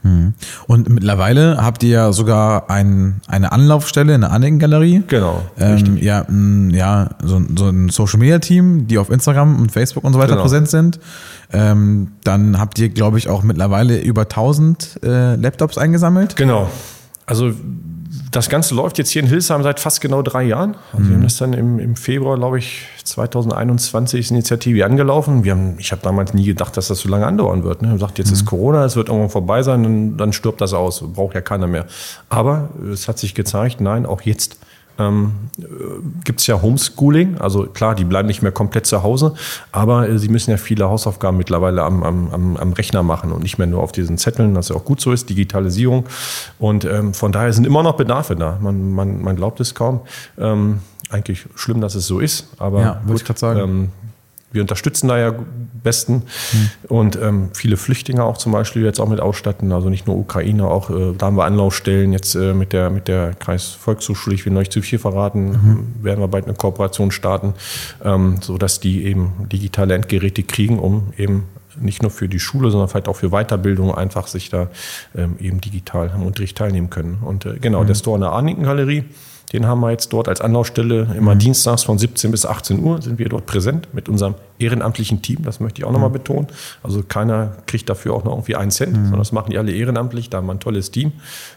Mhm. 0.05 0.35
Und 0.67 0.89
mittlerweile 0.91 1.57
habt 1.57 1.83
ihr 1.83 1.91
ja 1.91 2.13
sogar 2.13 2.71
ein, 2.71 3.23
eine 3.27 3.53
Anlaufstelle, 3.53 4.15
eine 4.15 4.31
Anleckengalerie. 4.31 5.03
Genau. 5.09 5.43
Ähm, 5.59 5.97
ja, 5.97 6.27
ja 6.71 7.11
so, 7.23 7.43
so, 7.57 7.69
ein 7.69 7.89
Social 7.89 8.21
Media 8.21 8.39
Team, 8.39 8.87
die 8.87 8.99
auf 8.99 9.11
Instagram 9.11 9.59
und 9.61 9.73
Facebook 9.73 10.05
und 10.05 10.13
so 10.13 10.19
weiter 10.19 10.33
genau. 10.33 10.43
präsent 10.43 10.69
sind. 10.69 11.01
Ähm, 11.53 12.09
dann 12.23 12.59
habt 12.59 12.79
ihr, 12.79 12.91
glaube 12.91 13.19
ich, 13.19 13.29
auch 13.29 13.43
mittlerweile 13.43 14.01
über 14.01 14.23
1000 14.23 15.01
äh, 15.03 15.37
Laptops 15.37 15.79
eingesammelt. 15.79 16.37
Genau. 16.37 16.69
Also 17.27 17.53
das 18.35 18.49
Ganze 18.49 18.75
läuft 18.75 18.99
jetzt 18.99 19.11
hier 19.11 19.23
in 19.23 19.29
Hildesheim 19.29 19.63
seit 19.63 19.79
fast 19.79 20.01
genau 20.01 20.23
drei 20.23 20.43
Jahren. 20.43 20.77
Also 20.93 21.05
mhm. 21.05 21.09
Wir 21.09 21.17
haben 21.17 21.23
das 21.23 21.37
dann 21.37 21.53
im, 21.53 21.79
im 21.79 21.97
Februar, 21.97 22.37
glaube 22.37 22.59
ich, 22.59 22.87
2021 23.05 24.21
ist 24.21 24.31
Initiative 24.31 24.85
angelaufen. 24.85 25.45
Wir 25.45 25.53
haben, 25.53 25.77
ich 25.79 25.93
habe 25.93 26.03
damals 26.03 26.35
nie 26.35 26.45
gedacht, 26.45 26.77
dass 26.77 26.89
das 26.89 27.01
so 27.01 27.09
lange 27.09 27.27
andauern 27.27 27.63
wird. 27.65 27.83
Ne? 27.83 27.89
Ich 27.89 27.95
gesagt, 27.95 28.19
jetzt 28.19 28.29
mhm. 28.29 28.35
ist 28.35 28.45
Corona, 28.45 28.85
es 28.85 28.97
wird 28.97 29.09
irgendwann 29.09 29.31
vorbei 29.31 29.63
sein, 29.63 29.83
dann, 29.83 30.17
dann 30.17 30.33
stirbt 30.33 30.61
das 30.61 30.73
aus, 30.73 31.05
braucht 31.15 31.35
ja 31.35 31.41
keiner 31.41 31.67
mehr. 31.67 31.87
Aber 32.29 32.71
es 32.93 33.07
hat 33.07 33.19
sich 33.19 33.35
gezeigt, 33.35 33.81
nein, 33.81 34.07
auch 34.07 34.23
jetzt 34.23 34.59
ähm, 34.99 35.33
gibt 36.25 36.41
es 36.41 36.47
ja 36.47 36.61
Homeschooling. 36.61 37.39
Also 37.39 37.65
klar, 37.67 37.95
die 37.95 38.05
bleiben 38.05 38.27
nicht 38.29 38.43
mehr 38.43 38.53
komplett 38.53 38.87
zu 38.87 39.03
Hause, 39.03 39.35
aber 39.73 40.09
äh, 40.09 40.19
sie 40.19 40.29
müssen 40.29 40.51
ja 40.51 40.57
viele 40.57 40.89
Hausaufgaben 40.89 41.37
mittlerweile 41.37 41.83
am, 41.83 42.03
am, 42.03 42.57
am 42.57 42.73
Rechner 42.73 43.03
machen 43.03 43.33
und 43.33 43.43
nicht 43.43 43.59
mehr 43.59 43.67
nur 43.67 43.83
auf 43.83 43.93
diesen 43.93 44.19
Zetteln, 44.19 44.55
was 44.55 44.69
ja 44.69 44.77
auch 44.77 44.85
gut 44.85 45.01
so 45.01 45.13
ist, 45.13 45.29
Digitalisierung. 45.29 46.07
Und 46.59 46.85
ähm, 46.85 47.15
von 47.15 47.33
daher 47.33 47.53
sind 47.53 47.67
immer 47.67 47.83
noch 47.83 47.97
Bedarfe 47.97 48.37
da. 48.37 48.59
Man, 48.61 48.93
man, 48.93 49.23
man 49.23 49.37
glaubt 49.37 49.61
es 49.61 49.75
kaum. 49.75 50.01
Ähm, 50.39 50.81
eigentlich 51.11 51.47
schlimm, 51.55 51.81
dass 51.81 51.95
es 51.95 52.07
so 52.07 52.19
ist, 52.19 52.49
aber 52.59 52.81
ja, 52.81 53.03
gut, 53.07 53.23
ich 53.29 53.39
sagen. 53.39 53.93
Wir 54.55 54.63
unterstützen 54.63 55.09
da 55.09 55.19
ja 55.19 55.35
besten 55.83 56.15
mhm. 56.15 56.71
und 56.89 57.17
ähm, 57.21 57.51
viele 57.53 57.77
Flüchtlinge 57.77 58.23
auch 58.23 58.39
zum 58.39 58.53
Beispiel 58.53 58.85
jetzt 58.85 59.01
auch 59.01 59.09
mit 59.09 59.21
ausstatten, 59.21 59.73
also 59.73 59.91
nicht 59.91 60.07
nur 60.07 60.17
Ukraine, 60.17 60.67
auch 60.69 60.91
äh, 60.91 61.13
da 61.19 61.27
haben 61.27 61.37
wir 61.37 61.45
Anlaufstellen 61.45 62.13
jetzt 62.13 62.37
äh, 62.37 62.55
mit 62.55 62.73
der 62.73 62.89
mit 62.89 63.09
der 63.09 63.35
Kreisvolkshochschule, 63.35 64.37
ich 64.37 64.47
will 64.47 64.57
euch 64.57 64.71
zu 64.71 64.81
viel 64.81 65.01
verraten, 65.01 65.51
mhm. 65.51 66.05
werden 66.05 66.21
wir 66.21 66.29
bald 66.29 66.45
eine 66.45 66.55
Kooperation 66.55 67.11
starten, 67.11 67.55
ähm, 68.05 68.39
so 68.41 68.57
dass 68.57 68.79
die 68.79 69.05
eben 69.05 69.49
digitale 69.53 69.95
Endgeräte 69.95 70.45
kriegen, 70.45 70.79
um 70.79 71.13
eben 71.17 71.49
nicht 71.81 72.03
nur 72.03 72.13
für 72.13 72.29
die 72.29 72.39
Schule, 72.39 72.71
sondern 72.71 72.89
vielleicht 72.89 73.09
auch 73.09 73.17
für 73.17 73.31
Weiterbildung 73.31 73.93
einfach 73.93 74.29
sich 74.29 74.51
da 74.51 74.69
ähm, 75.17 75.35
eben 75.41 75.61
digital 75.61 76.13
am 76.15 76.25
Unterricht 76.25 76.57
teilnehmen 76.57 76.91
können. 76.91 77.19
Und 77.23 77.45
äh, 77.47 77.59
genau, 77.61 77.83
mhm. 77.83 77.89
der 77.89 77.95
Store 77.97 78.17
in 78.17 78.21
der 78.21 78.31
Arniken-Galerie, 78.31 79.05
den 79.55 79.67
haben 79.67 79.81
wir 79.81 79.93
jetzt 79.93 80.13
dort 80.13 80.29
als 80.29 80.41
Anlaufstelle 80.41 81.07
immer 81.17 81.37
mhm. 81.37 81.39
dienstags 81.39 81.85
von 81.85 81.97
17 81.97 82.33
bis 82.33 82.45
18 82.45 82.83
Uhr 82.83 83.01
sind 83.01 83.21
wir 83.21 83.29
dort 83.29 83.47
präsent 83.47 83.89
mit 83.93 84.09
unserem 84.09 84.35
ehrenamtlichen 84.59 85.23
Team. 85.23 85.39
Das 85.43 85.61
möchte 85.61 85.81
ich 85.81 85.85
auch 85.85 85.93
nochmal 85.93 86.11
mhm. 86.11 86.15
betonen. 86.15 86.47
Also 86.83 87.03
keiner 87.03 87.53
kriegt 87.67 87.89
dafür 87.89 88.15
auch 88.15 88.25
noch 88.25 88.33
irgendwie 88.33 88.57
einen 88.57 88.71
Cent, 88.71 88.93
mhm. 88.93 89.03
sondern 89.03 89.19
das 89.19 89.33
machen 89.33 89.51
die 89.51 89.59
alle 89.59 89.73
ehrenamtlich. 89.73 90.31
Da 90.31 90.39
haben 90.39 90.47
wir 90.47 90.55
ein 90.55 90.61
tolles 90.61 90.91
Team. 90.91 91.13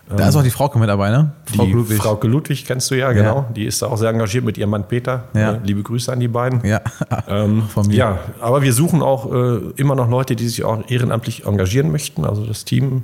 Da 0.09 0.23
ähm, 0.23 0.29
ist 0.29 0.35
auch 0.35 0.43
die 0.43 0.49
Frauke 0.49 0.79
mit 0.79 0.89
dabei, 0.89 1.09
ne? 1.09 1.31
Frau 1.45 1.65
die 1.65 1.73
Ludwig. 1.73 1.97
Frauke 1.97 2.27
Ludwig 2.27 2.65
kennst 2.65 2.89
du 2.89 2.95
ja, 2.95 3.11
genau. 3.11 3.35
Ja. 3.35 3.45
Die 3.55 3.65
ist 3.65 3.81
da 3.81 3.87
auch 3.87 3.97
sehr 3.97 4.09
engagiert 4.09 4.45
mit 4.45 4.57
ihrem 4.57 4.71
Mann 4.71 4.87
Peter. 4.87 5.25
Ja. 5.33 5.53
Äh, 5.53 5.59
liebe 5.63 5.83
Grüße 5.83 6.11
an 6.11 6.19
die 6.19 6.27
beiden. 6.27 6.65
Ja, 6.65 6.81
ähm, 7.27 7.63
von 7.67 7.87
mir. 7.87 7.95
Ja, 7.95 8.19
aber 8.39 8.61
wir 8.61 8.73
suchen 8.73 9.01
auch 9.01 9.31
äh, 9.31 9.57
immer 9.75 9.95
noch 9.95 10.09
Leute, 10.09 10.35
die 10.35 10.47
sich 10.47 10.63
auch 10.63 10.89
ehrenamtlich 10.89 11.45
engagieren 11.45 11.91
möchten. 11.91 12.25
Also 12.25 12.45
das 12.45 12.65
Team, 12.65 13.03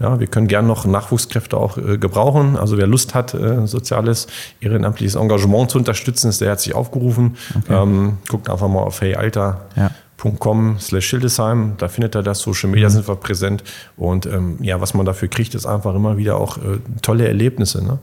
ja, 0.00 0.18
wir 0.20 0.26
können 0.26 0.48
gerne 0.48 0.68
noch 0.68 0.86
Nachwuchskräfte 0.86 1.56
auch 1.56 1.76
äh, 1.76 1.98
gebrauchen. 1.98 2.56
Also 2.56 2.78
wer 2.78 2.86
Lust 2.86 3.14
hat, 3.14 3.34
äh, 3.34 3.66
soziales, 3.66 4.26
ehrenamtliches 4.60 5.16
Engagement 5.16 5.70
zu 5.70 5.78
unterstützen, 5.78 6.28
ist 6.28 6.40
der 6.40 6.48
herzlich 6.48 6.74
aufgerufen. 6.74 7.36
Okay. 7.56 7.82
Ähm, 7.82 8.18
guckt 8.28 8.48
einfach 8.48 8.68
mal 8.68 8.80
auf 8.80 9.00
Hey 9.00 9.16
Alter. 9.16 9.33
Ja 9.76 9.90
com 10.38 10.76
slash 10.78 11.06
Schildesheim, 11.06 11.74
da 11.78 11.88
findet 11.88 12.14
er 12.14 12.22
das, 12.22 12.40
Social 12.40 12.70
Media 12.70 12.88
mhm. 12.88 12.92
sind 12.92 13.08
wir 13.08 13.16
präsent 13.16 13.62
und 13.96 14.26
ähm, 14.26 14.56
ja, 14.60 14.80
was 14.80 14.94
man 14.94 15.04
dafür 15.04 15.28
kriegt, 15.28 15.54
ist 15.54 15.66
einfach 15.66 15.94
immer 15.94 16.16
wieder 16.16 16.36
auch 16.36 16.56
äh, 16.58 16.78
tolle 17.02 17.26
Erlebnisse. 17.26 17.84
Ne? 17.84 17.98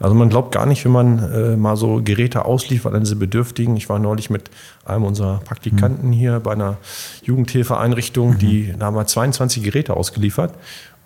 Also 0.00 0.14
man 0.14 0.28
glaubt 0.28 0.52
gar 0.52 0.66
nicht, 0.66 0.84
wenn 0.84 0.92
man 0.92 1.32
äh, 1.32 1.56
mal 1.56 1.76
so 1.76 2.00
Geräte 2.02 2.44
ausliefert 2.44 2.94
an 2.94 3.00
diese 3.00 3.16
Bedürftigen. 3.16 3.76
Ich 3.76 3.88
war 3.88 3.98
neulich 3.98 4.30
mit 4.30 4.50
einem 4.84 5.04
unserer 5.04 5.38
Praktikanten 5.38 6.08
mhm. 6.08 6.12
hier 6.12 6.40
bei 6.40 6.52
einer 6.52 6.78
Jugendhilfeeinrichtung, 7.22 8.30
mhm. 8.30 8.38
die 8.38 8.74
da 8.78 8.86
haben 8.86 8.96
wir 8.96 9.06
22 9.06 9.62
Geräte 9.62 9.94
ausgeliefert 9.94 10.54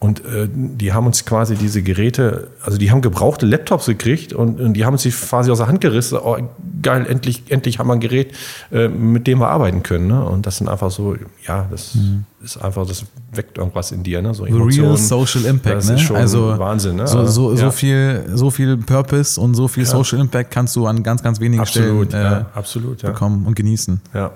und 0.03 0.24
äh, 0.24 0.48
die 0.51 0.94
haben 0.94 1.05
uns 1.05 1.26
quasi 1.26 1.57
diese 1.57 1.82
Geräte, 1.82 2.48
also 2.62 2.78
die 2.78 2.90
haben 2.90 3.03
gebrauchte 3.03 3.44
Laptops 3.44 3.84
gekriegt 3.84 4.32
und, 4.32 4.59
und 4.59 4.72
die 4.72 4.86
haben 4.86 4.94
uns 4.94 5.05
quasi 5.05 5.51
aus 5.51 5.59
der 5.59 5.66
Hand 5.66 5.82
gerissen. 5.82 6.18
Oh, 6.18 6.38
geil, 6.80 7.05
endlich, 7.07 7.42
endlich 7.51 7.78
haben 7.78 7.88
wir 7.88 7.92
ein 7.92 8.01
Gerät, 8.01 8.32
äh, 8.72 8.88
mit 8.88 9.26
dem 9.26 9.40
wir 9.40 9.48
arbeiten 9.48 9.82
können. 9.82 10.07
Ne? 10.07 10.24
Und 10.24 10.46
das 10.46 10.57
sind 10.57 10.70
einfach 10.70 10.90
so, 10.90 11.16
ja, 11.46 11.68
das 11.70 11.96
mhm. 11.96 12.24
ist 12.42 12.57
einfach, 12.57 12.86
das 12.86 13.05
weckt 13.32 13.59
irgendwas 13.59 13.92
in 13.92 14.03
dir. 14.03 14.22
Ne? 14.22 14.32
So 14.32 14.44
Real 14.44 14.96
Social 14.96 15.44
Impact. 15.44 15.76
Das 15.76 15.88
ne? 15.90 15.96
ist 15.96 16.01
schon 16.01 16.16
also 16.16 16.59
Wahnsinn. 16.59 16.96
Ne? 16.96 17.07
So, 17.07 17.26
so, 17.26 17.55
so, 17.55 17.70
viel, 17.70 18.24
so 18.32 18.51
viel 18.51 18.78
Purpose 18.78 19.38
und 19.38 19.53
so 19.53 19.68
viel 19.68 19.84
ja. 19.84 19.90
Social 19.90 20.18
Impact 20.18 20.51
kannst 20.51 20.74
du 20.76 20.86
an 20.86 21.03
ganz, 21.03 21.22
ganz 21.22 21.40
wenigen 21.40 21.61
absolut, 21.61 22.09
Stellen 22.09 22.24
äh, 22.24 22.30
ja, 22.38 22.46
absolut, 22.55 23.03
ja. 23.03 23.11
bekommen 23.11 23.44
und 23.44 23.55
genießen. 23.55 24.01
Ja. 24.14 24.30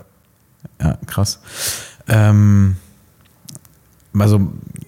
Ja, 0.79 0.99
krass. 1.07 1.41
Ähm, 2.07 2.77
also 4.19 4.41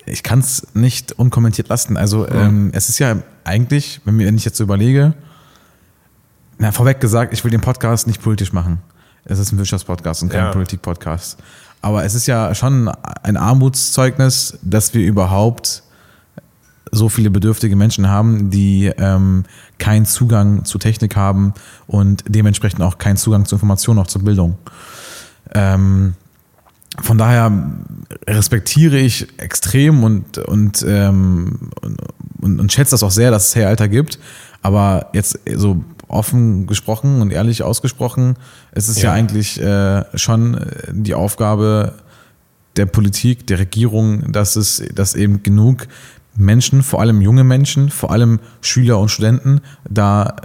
ich 0.07 0.23
kann 0.23 0.39
es 0.39 0.69
nicht 0.75 1.13
unkommentiert 1.13 1.69
lassen. 1.69 1.97
Also 1.97 2.21
mhm. 2.21 2.35
ähm, 2.35 2.71
es 2.73 2.89
ist 2.89 2.99
ja 2.99 3.17
eigentlich, 3.45 4.01
wenn, 4.05 4.19
wenn 4.19 4.37
ich 4.37 4.45
jetzt 4.45 4.57
so 4.57 4.65
überlege, 4.65 5.15
na, 6.59 6.73
vorweg 6.73 7.01
gesagt, 7.01 7.33
ich 7.33 7.45
will 7.45 7.51
den 7.51 7.61
Podcast 7.61 8.07
nicht 8.07 8.23
politisch 8.23 8.53
machen. 8.53 8.79
Es 9.25 9.39
ist 9.39 9.53
ein 9.53 9.59
Wirtschaftspodcast 9.59 10.23
und 10.23 10.29
kein 10.31 10.45
ja. 10.45 10.53
Politikpodcast. 10.53 11.39
Aber 11.83 12.05
es 12.05 12.15
ist 12.15 12.27
ja 12.27 12.55
schon 12.55 12.89
ein 13.23 13.37
Armutszeugnis, 13.37 14.59
dass 14.63 14.95
wir 14.95 15.07
überhaupt 15.07 15.83
so 16.93 17.09
viele 17.09 17.31
bedürftige 17.31 17.77
Menschen 17.77 18.09
haben, 18.09 18.51
die 18.51 18.87
ähm, 18.97 19.45
keinen 19.79 20.07
Zugang 20.07 20.65
zu 20.65 20.79
Technik 20.79 21.17
haben 21.17 21.53
und 21.87 22.25
dementsprechend 22.29 22.81
auch 22.83 22.99
keinen 22.99 23.17
Zugang 23.17 23.45
zu 23.45 23.57
Informationen, 23.57 23.99
auch 23.99 24.07
zur 24.07 24.23
Bildung. 24.23 24.57
Ähm, 25.53 26.15
von 27.01 27.19
daher 27.19 27.53
respektiere 28.27 28.99
ich 28.99 29.39
extrem 29.39 30.05
und, 30.05 30.39
und, 30.39 30.85
ähm, 30.89 31.71
und, 32.41 32.61
und, 32.61 32.73
schätze 32.73 32.93
das 32.93 33.03
auch 33.03 33.11
sehr, 33.11 33.31
dass 33.31 33.49
es 33.49 33.55
Hey 33.55 33.65
Alter 33.65 33.89
gibt. 33.89 34.19
Aber 34.63 35.11
jetzt 35.13 35.39
so 35.57 35.85
offen 36.09 36.67
gesprochen 36.67 37.21
und 37.21 37.33
ehrlich 37.33 37.63
ausgesprochen, 37.63 38.37
es 38.73 38.89
ist 38.89 38.99
ja, 38.99 39.11
ja 39.11 39.13
eigentlich 39.13 39.61
äh, 39.61 40.05
schon 40.17 40.65
die 40.91 41.15
Aufgabe 41.15 41.95
der 42.77 42.87
Politik, 42.87 43.47
der 43.47 43.59
Regierung, 43.59 44.33
dass 44.33 44.57
es, 44.57 44.83
dass 44.95 45.15
eben 45.15 45.43
genug 45.43 45.89
Menschen, 46.37 46.83
vor 46.83 47.01
allem 47.01 47.21
junge 47.21 47.45
Menschen, 47.45 47.91
vor 47.91 48.11
allem 48.11 48.41
Schüler 48.61 48.99
und 48.99 49.11
Studenten, 49.11 49.61
da 49.89 50.37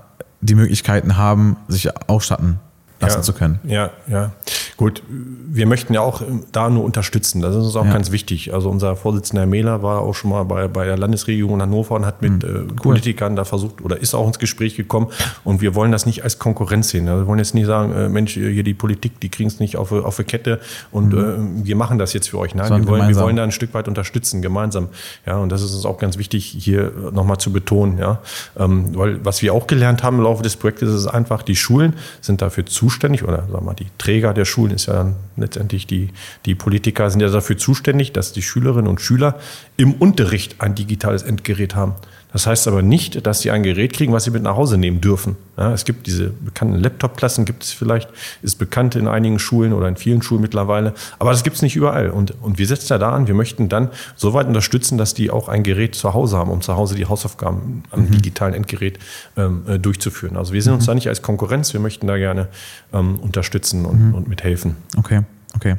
die 0.41 0.55
Möglichkeiten 0.55 1.17
haben, 1.17 1.57
sich 1.67 1.89
ausstatten 2.09 2.59
lassen 3.01 3.17
ja, 3.17 3.21
zu 3.23 3.33
können. 3.33 3.59
Ja, 3.63 3.89
ja. 4.07 4.31
Gut, 4.77 5.03
wir 5.07 5.67
möchten 5.67 5.93
ja 5.93 6.01
auch 6.01 6.21
da 6.51 6.69
nur 6.69 6.83
unterstützen. 6.83 7.41
Das 7.41 7.55
ist 7.55 7.65
uns 7.65 7.75
auch 7.75 7.85
ja. 7.85 7.93
ganz 7.93 8.11
wichtig. 8.11 8.53
Also 8.53 8.69
unser 8.69 8.95
Vorsitzender 8.95 9.41
Herr 9.41 9.47
Mehler 9.47 9.83
war 9.83 10.01
auch 10.01 10.15
schon 10.15 10.31
mal 10.31 10.43
bei, 10.43 10.67
bei 10.67 10.85
der 10.85 10.97
Landesregierung 10.97 11.61
Hannover 11.61 11.95
und 11.95 12.05
hat 12.05 12.21
mit 12.21 12.43
mhm. 12.43 12.69
äh. 12.69 12.73
Politikern 12.73 13.35
da 13.35 13.43
versucht 13.43 13.81
oder 13.81 13.97
ist 13.97 14.15
auch 14.15 14.25
ins 14.25 14.39
Gespräch 14.39 14.75
gekommen. 14.75 15.07
Und 15.43 15.61
wir 15.61 15.75
wollen 15.75 15.91
das 15.91 16.05
nicht 16.05 16.23
als 16.23 16.39
Konkurrenz 16.39 16.89
sehen. 16.89 17.07
Also 17.07 17.23
wir 17.23 17.27
wollen 17.27 17.39
jetzt 17.39 17.53
nicht 17.53 17.67
sagen, 17.67 17.93
äh, 17.93 18.09
Mensch, 18.09 18.33
hier 18.33 18.63
die 18.63 18.73
Politik, 18.73 19.19
die 19.19 19.29
kriegen 19.29 19.49
es 19.49 19.59
nicht 19.59 19.77
auf, 19.77 19.91
auf 19.91 20.17
die 20.17 20.23
Kette 20.23 20.59
und 20.91 21.13
mhm. 21.13 21.61
äh, 21.63 21.65
wir 21.67 21.75
machen 21.75 21.99
das 21.99 22.13
jetzt 22.13 22.29
für 22.29 22.39
euch. 22.39 22.55
Nein, 22.55 22.69
wir 22.69 22.87
wollen, 22.87 23.07
wir 23.07 23.15
wollen 23.17 23.35
da 23.35 23.43
ein 23.43 23.51
Stück 23.51 23.73
weit 23.73 23.87
unterstützen, 23.87 24.41
gemeinsam. 24.41 24.87
Ja, 25.25 25.37
und 25.37 25.51
das 25.51 25.61
ist 25.61 25.75
uns 25.75 25.85
auch 25.85 25.99
ganz 25.99 26.17
wichtig, 26.17 26.45
hier 26.57 26.91
nochmal 27.11 27.37
zu 27.37 27.51
betonen. 27.51 27.97
Ja, 27.97 28.19
ähm, 28.57 28.95
weil 28.95 29.23
was 29.23 29.41
wir 29.41 29.53
auch 29.53 29.67
gelernt 29.67 30.03
haben 30.03 30.17
im 30.17 30.23
Laufe 30.23 30.43
des 30.43 30.55
Projektes 30.55 30.93
ist 30.93 31.07
einfach, 31.07 31.43
die 31.43 31.55
Schulen 31.55 31.93
sind 32.21 32.41
dafür 32.41 32.65
zuständig 32.65 32.90
oder 33.23 33.37
sagen 33.37 33.53
wir 33.53 33.61
mal, 33.61 33.73
die 33.73 33.87
Träger 33.97 34.33
der 34.33 34.45
Schulen 34.45 34.73
ist 34.73 34.87
ja 34.87 34.93
dann 34.93 35.15
letztendlich 35.37 35.87
die, 35.87 36.09
die 36.45 36.55
Politiker 36.55 37.09
sind 37.09 37.21
ja 37.21 37.29
dafür 37.29 37.57
zuständig, 37.57 38.13
dass 38.13 38.33
die 38.33 38.41
Schülerinnen 38.41 38.87
und 38.87 39.01
Schüler 39.01 39.39
im 39.77 39.93
Unterricht 39.93 40.61
ein 40.61 40.75
digitales 40.75 41.23
Endgerät 41.23 41.75
haben. 41.75 41.93
Das 42.33 42.47
heißt 42.47 42.67
aber 42.67 42.81
nicht, 42.81 43.25
dass 43.27 43.41
sie 43.41 43.51
ein 43.51 43.63
Gerät 43.63 43.93
kriegen, 43.93 44.13
was 44.13 44.23
sie 44.23 44.31
mit 44.31 44.43
nach 44.43 44.55
Hause 44.55 44.77
nehmen 44.77 45.01
dürfen. 45.01 45.35
Ja, 45.57 45.73
es 45.73 45.85
gibt 45.85 46.07
diese 46.07 46.29
bekannten 46.29 46.75
Laptop-Klassen, 46.75 47.45
gibt 47.45 47.63
es 47.63 47.71
vielleicht, 47.71 48.09
ist 48.41 48.55
bekannt 48.55 48.95
in 48.95 49.07
einigen 49.07 49.37
Schulen 49.37 49.73
oder 49.73 49.87
in 49.87 49.97
vielen 49.97 50.21
Schulen 50.21 50.41
mittlerweile, 50.41 50.93
aber 51.19 51.31
das 51.31 51.43
gibt 51.43 51.57
es 51.57 51.61
nicht 51.61 51.75
überall. 51.75 52.09
Und, 52.09 52.33
und 52.41 52.57
wir 52.57 52.67
setzen 52.67 52.87
ja 52.89 52.97
da 52.97 53.11
an, 53.11 53.27
wir 53.27 53.33
möchten 53.33 53.69
dann 53.69 53.89
so 54.15 54.33
weit 54.33 54.47
unterstützen, 54.47 54.97
dass 54.97 55.13
die 55.13 55.29
auch 55.29 55.49
ein 55.49 55.63
Gerät 55.63 55.95
zu 55.95 56.13
Hause 56.13 56.37
haben, 56.37 56.51
um 56.51 56.61
zu 56.61 56.75
Hause 56.75 56.95
die 56.95 57.05
Hausaufgaben 57.05 57.83
am 57.91 58.05
mhm. 58.05 58.11
digitalen 58.11 58.53
Endgerät 58.53 58.97
ähm, 59.37 59.63
äh, 59.67 59.77
durchzuführen. 59.77 60.37
Also 60.37 60.53
wir 60.53 60.61
sehen 60.61 60.73
uns 60.73 60.83
mhm. 60.83 60.87
da 60.87 60.95
nicht 60.95 61.07
als 61.09 61.21
Konkurrenz, 61.21 61.73
wir 61.73 61.79
möchten 61.79 62.07
da 62.07 62.17
gerne 62.17 62.47
ähm, 62.93 63.19
unterstützen 63.19 63.85
und, 63.85 64.07
mhm. 64.07 64.15
und 64.15 64.27
mithelfen. 64.29 64.77
Okay. 64.97 65.21
Okay. 65.55 65.75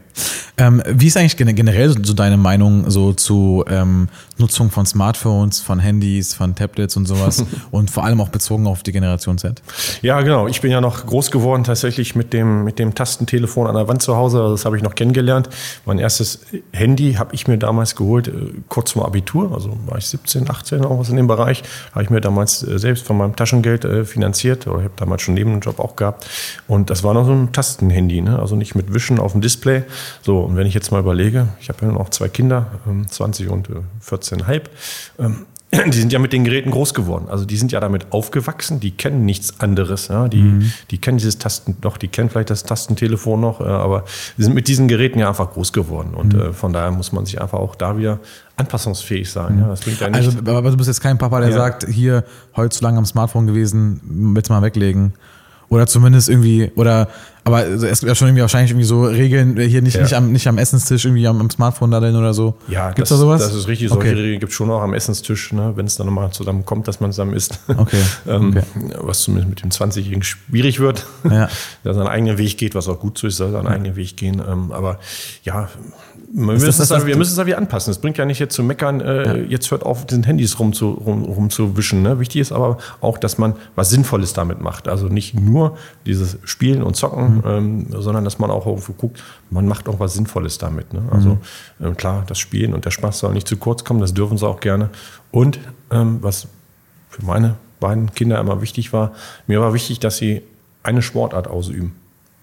Ähm, 0.59 0.83
wie 0.87 1.07
ist 1.07 1.17
eigentlich 1.17 1.37
generell 1.37 1.95
so 2.05 2.13
deine 2.13 2.37
Meinung 2.37 2.91
so 2.91 3.15
zu 3.15 3.65
ähm, 3.69 4.09
Nutzung 4.37 4.71
von 4.71 4.85
Smartphones, 4.85 5.61
von 5.61 5.79
Handys, 5.79 6.35
von 6.35 6.55
Tablets 6.55 6.97
und 6.97 7.07
sowas 7.07 7.45
und 7.71 7.91
vor 7.91 8.05
allem 8.05 8.21
auch 8.21 8.29
bezogen 8.29 8.67
auf 8.67 8.83
die 8.83 8.93
Generation 8.93 9.39
Z? 9.39 9.63
Ja, 10.03 10.21
genau. 10.21 10.47
Ich 10.49 10.61
bin 10.61 10.71
ja 10.71 10.81
noch 10.83 11.07
groß 11.07 11.31
geworden 11.31 11.65
tatsächlich 11.65 12.15
mit 12.15 12.35
dem, 12.35 12.65
mit 12.65 12.79
dem 12.79 12.95
Tastentelefon 12.95 13.67
an 13.67 13.75
der 13.75 13.89
Wand 13.89 14.03
zu 14.03 14.15
Hause. 14.15 14.39
Das 14.51 14.67
habe 14.67 14.77
ich 14.77 14.83
noch 14.83 14.95
kennengelernt. 14.95 15.49
Mein 15.87 15.99
erstes 15.99 16.41
Handy 16.73 17.15
habe 17.15 17.35
ich 17.35 17.49
mir 17.49 17.57
damals 17.57 17.97
geholt, 17.97 18.29
äh, 18.29 18.33
kurz 18.69 18.93
vor 18.93 19.07
Abitur. 19.07 19.53
Also 19.55 19.79
war 19.87 19.97
ich 19.97 20.07
17, 20.07 20.51
18 20.51 20.85
auch 20.85 20.99
was 20.99 21.09
in 21.09 21.17
dem 21.17 21.29
Bereich. 21.29 21.63
Habe 21.93 22.05
ich 22.05 22.11
mir 22.11 22.21
damals 22.21 22.63
äh, 22.63 22.79
selbst 22.79 23.07
von 23.07 23.17
meinem 23.17 23.37
Taschengeld 23.37 23.87
äh, 23.87 24.05
finanziert. 24.05 24.67
Oder 24.67 24.81
ich 24.81 24.85
habe 24.85 24.95
damals 24.97 25.23
schon 25.23 25.35
neben 25.35 25.53
Nebenjob 25.53 25.81
auch 25.81 25.97
gehabt. 25.97 26.29
Und 26.69 26.91
das 26.91 27.03
war 27.03 27.15
noch 27.15 27.25
so 27.25 27.33
ein 27.33 27.53
Tastenhandy. 27.53 28.21
Ne? 28.21 28.39
Also 28.39 28.55
nicht 28.55 28.75
mit 28.75 28.93
Wischen 28.93 29.19
auf 29.19 29.33
dem 29.33 29.41
Display. 29.41 29.62
So, 30.23 30.41
und 30.41 30.57
wenn 30.57 30.67
ich 30.67 30.75
jetzt 30.75 30.91
mal 30.91 31.01
überlege, 31.01 31.49
ich 31.61 31.69
habe 31.69 31.87
ja 31.87 31.93
noch 31.93 32.11
zwei 32.11 32.29
Kinder, 32.29 32.67
20 33.09 33.47
ähm, 33.47 33.53
und 33.53 33.69
14,5. 33.69 34.63
Ähm, 35.19 35.47
die 35.87 35.99
sind 35.99 36.13
ja 36.13 36.19
mit 36.19 36.35
den 36.35 36.45
Geräten 36.45 36.71
groß 36.71 36.93
geworden. 36.93 37.27
Also 37.31 37.47
die 37.47 37.57
sind 37.57 37.73
ja 37.73 37.81
damit 37.81 38.13
aufgewachsen, 38.13 38.79
die 38.79 38.91
kennen 38.91 39.25
nichts 39.25 39.61
anderes. 39.61 40.09
Ja? 40.09 40.29
Die, 40.29 40.43
mhm. 40.43 40.73
die 40.91 40.99
kennen 40.99 41.17
dieses 41.17 41.39
Tasten 41.39 41.77
noch, 41.83 41.97
die 41.97 42.09
kennen 42.09 42.29
vielleicht 42.29 42.51
das 42.51 42.65
Tastentelefon 42.65 43.41
noch, 43.41 43.61
äh, 43.61 43.65
aber 43.65 44.05
die 44.37 44.43
sind 44.43 44.55
mit 44.55 44.69
diesen 44.69 44.87
Geräten 44.87 45.19
ja 45.19 45.29
einfach 45.29 45.53
groß 45.53 45.73
geworden. 45.73 46.13
Und 46.15 46.35
mhm. 46.35 46.41
äh, 46.41 46.53
von 46.53 46.75
daher 46.75 46.91
muss 46.91 47.13
man 47.13 47.25
sich 47.25 47.41
einfach 47.41 47.59
auch 47.59 47.75
da 47.75 47.97
wieder 47.97 48.21
anpassungsfähig 48.57 49.31
sein. 49.31 49.57
Mhm. 49.57 49.63
Ja? 49.63 49.69
Das 49.69 49.81
bringt 49.81 50.01
ja 50.01 50.09
also, 50.09 50.39
aber 50.41 50.71
du 50.71 50.77
bist 50.77 50.89
jetzt 50.89 51.01
kein 51.01 51.17
Papa, 51.17 51.41
der 51.41 51.51
ja. 51.51 51.57
sagt, 51.57 51.87
hier 51.89 52.25
heute 52.55 52.77
zu 52.77 52.85
lange 52.85 52.99
am 52.99 53.07
Smartphone 53.07 53.47
gewesen, 53.47 54.01
willst 54.35 54.51
mal 54.51 54.61
weglegen. 54.61 55.15
Oder 55.71 55.87
zumindest 55.87 56.29
irgendwie, 56.29 56.71
oder, 56.77 57.09
aber 57.45 57.67
es 57.67 58.01
gibt 58.01 58.09
ja 58.09 58.15
schon 58.15 58.29
irgendwie 58.29 58.43
wahrscheinlich 58.43 58.71
irgendwie 58.71 58.87
so 58.87 59.05
Regeln, 59.05 59.59
hier 59.59 59.83
nicht, 59.83 59.97
ja. 59.97 60.03
nicht, 60.03 60.15
am, 60.15 60.31
nicht 60.31 60.47
am 60.47 60.59
Essenstisch, 60.59 61.05
irgendwie 61.05 61.27
am, 61.27 61.41
am 61.41 61.51
Smartphone 61.51 61.91
daddeln 61.91 62.15
oder 62.15 62.35
so. 62.35 62.55
Ja, 62.69 62.91
gibt 62.91 63.03
es 63.03 63.09
da 63.09 63.17
sowas? 63.17 63.43
Das 63.43 63.55
ist 63.55 63.67
richtig, 63.67 63.89
solche 63.89 64.11
okay. 64.11 64.21
Regeln 64.21 64.41
gibt 64.41 64.53
es 64.53 64.57
schon 64.57 64.71
auch 64.71 64.81
am 64.81 64.95
Essenstisch, 64.95 65.53
ne, 65.53 65.73
wenn 65.75 65.87
es 65.87 65.97
dann 65.97 66.07
nochmal 66.07 66.31
zusammen 66.31 66.65
kommt, 66.65 66.87
dass 66.87 67.01
man 67.01 67.11
zusammen 67.11 67.35
isst. 67.35 67.59
Okay. 67.83 68.03
ähm, 68.29 68.51
okay. 68.51 68.63
Was 69.01 69.23
zumindest 69.23 69.49
mit 69.49 69.63
dem 69.63 69.71
20-Jährigen 69.71 70.23
schwierig 70.23 70.79
wird, 70.79 71.07
ja. 71.29 71.49
der 71.85 71.95
seinen 71.95 72.07
eigenen 72.07 72.39
Weg 72.39 72.59
geht, 72.59 72.75
was 72.75 72.87
auch 72.87 73.01
gut 73.01 73.19
so 73.19 73.27
ist, 73.27 73.39
soll 73.39 73.51
seinen 73.51 73.65
ja. 73.65 73.71
eigenen 73.71 73.97
Weg 73.97 74.17
gehen. 74.17 74.41
Ähm, 74.47 74.71
aber 74.71 75.01
ja, 75.43 75.69
wir 76.35 76.45
müssen, 76.45 76.67
das, 76.67 76.79
das, 76.79 76.89
das, 76.89 77.07
wir 77.07 77.17
müssen 77.17 77.33
es 77.33 77.39
aber 77.39 77.57
anpassen. 77.59 77.91
Es 77.91 77.99
bringt 77.99 78.17
ja 78.17 78.25
nicht 78.25 78.39
jetzt 78.39 78.55
zu 78.55 78.63
meckern, 78.63 79.01
äh, 79.01 79.27
ja. 79.27 79.35
jetzt 79.35 79.71
hört 79.71 79.85
auf, 79.85 80.07
den 80.07 80.23
Handys 80.23 80.59
rumzu, 80.59 80.93
rum, 80.93 81.25
rumzuwischen. 81.25 82.03
Ne? 82.03 82.21
Wichtig 82.21 82.41
ist 82.41 82.53
aber 82.53 82.79
auch, 83.01 83.19
dass 83.19 83.37
man 83.37 83.55
was 83.75 83.91
Sinnvolles 83.91 84.33
damit 84.33 84.61
macht. 84.61 84.89
Also 84.89 85.09
nicht 85.09 85.39
nur 85.39 85.77
dieses 86.07 86.39
Spielen 86.45 86.83
und 86.83 86.97
Zocken, 86.97 87.32
mhm. 87.37 87.43
ähm, 87.47 87.87
sondern 87.91 88.25
dass 88.25 88.39
man 88.39 88.51
auch 88.51 88.67
irgendwo 88.67 88.93
guckt, 88.93 89.23
man 89.51 89.67
macht 89.67 89.89
auch 89.89 90.01
was 90.01 90.15
Sinnvolles 90.15 90.59
damit. 90.59 90.93
Ne? 90.93 91.03
Also 91.11 91.39
mhm. 91.79 91.87
äh, 91.87 91.91
klar, 91.93 92.25
das 92.27 92.39
Spielen 92.39 92.75
und 92.75 92.85
der 92.85 92.91
Spaß 92.91 93.19
soll 93.21 93.33
nicht 93.33 93.49
zu 93.49 93.57
kurz 93.57 93.85
kommen, 93.85 94.01
das 94.01 94.15
dürfen 94.15 94.39
sie 94.39 94.47
auch 94.47 94.61
gerne. 94.61 94.91
Und 95.31 95.61
ähm, 95.91 96.19
was 96.21 96.49
für 97.11 97.25
meine 97.25 97.57
beiden 97.81 98.13
Kinder 98.15 98.39
immer 98.41 98.63
wichtig 98.63 98.93
war, 98.93 99.13
mir 99.47 99.61
war 99.61 99.75
wichtig, 99.75 100.01
dass 100.01 100.17
sie 100.17 100.43
eine 100.83 101.03
Sportart 101.03 101.49
ausüben. 101.49 101.95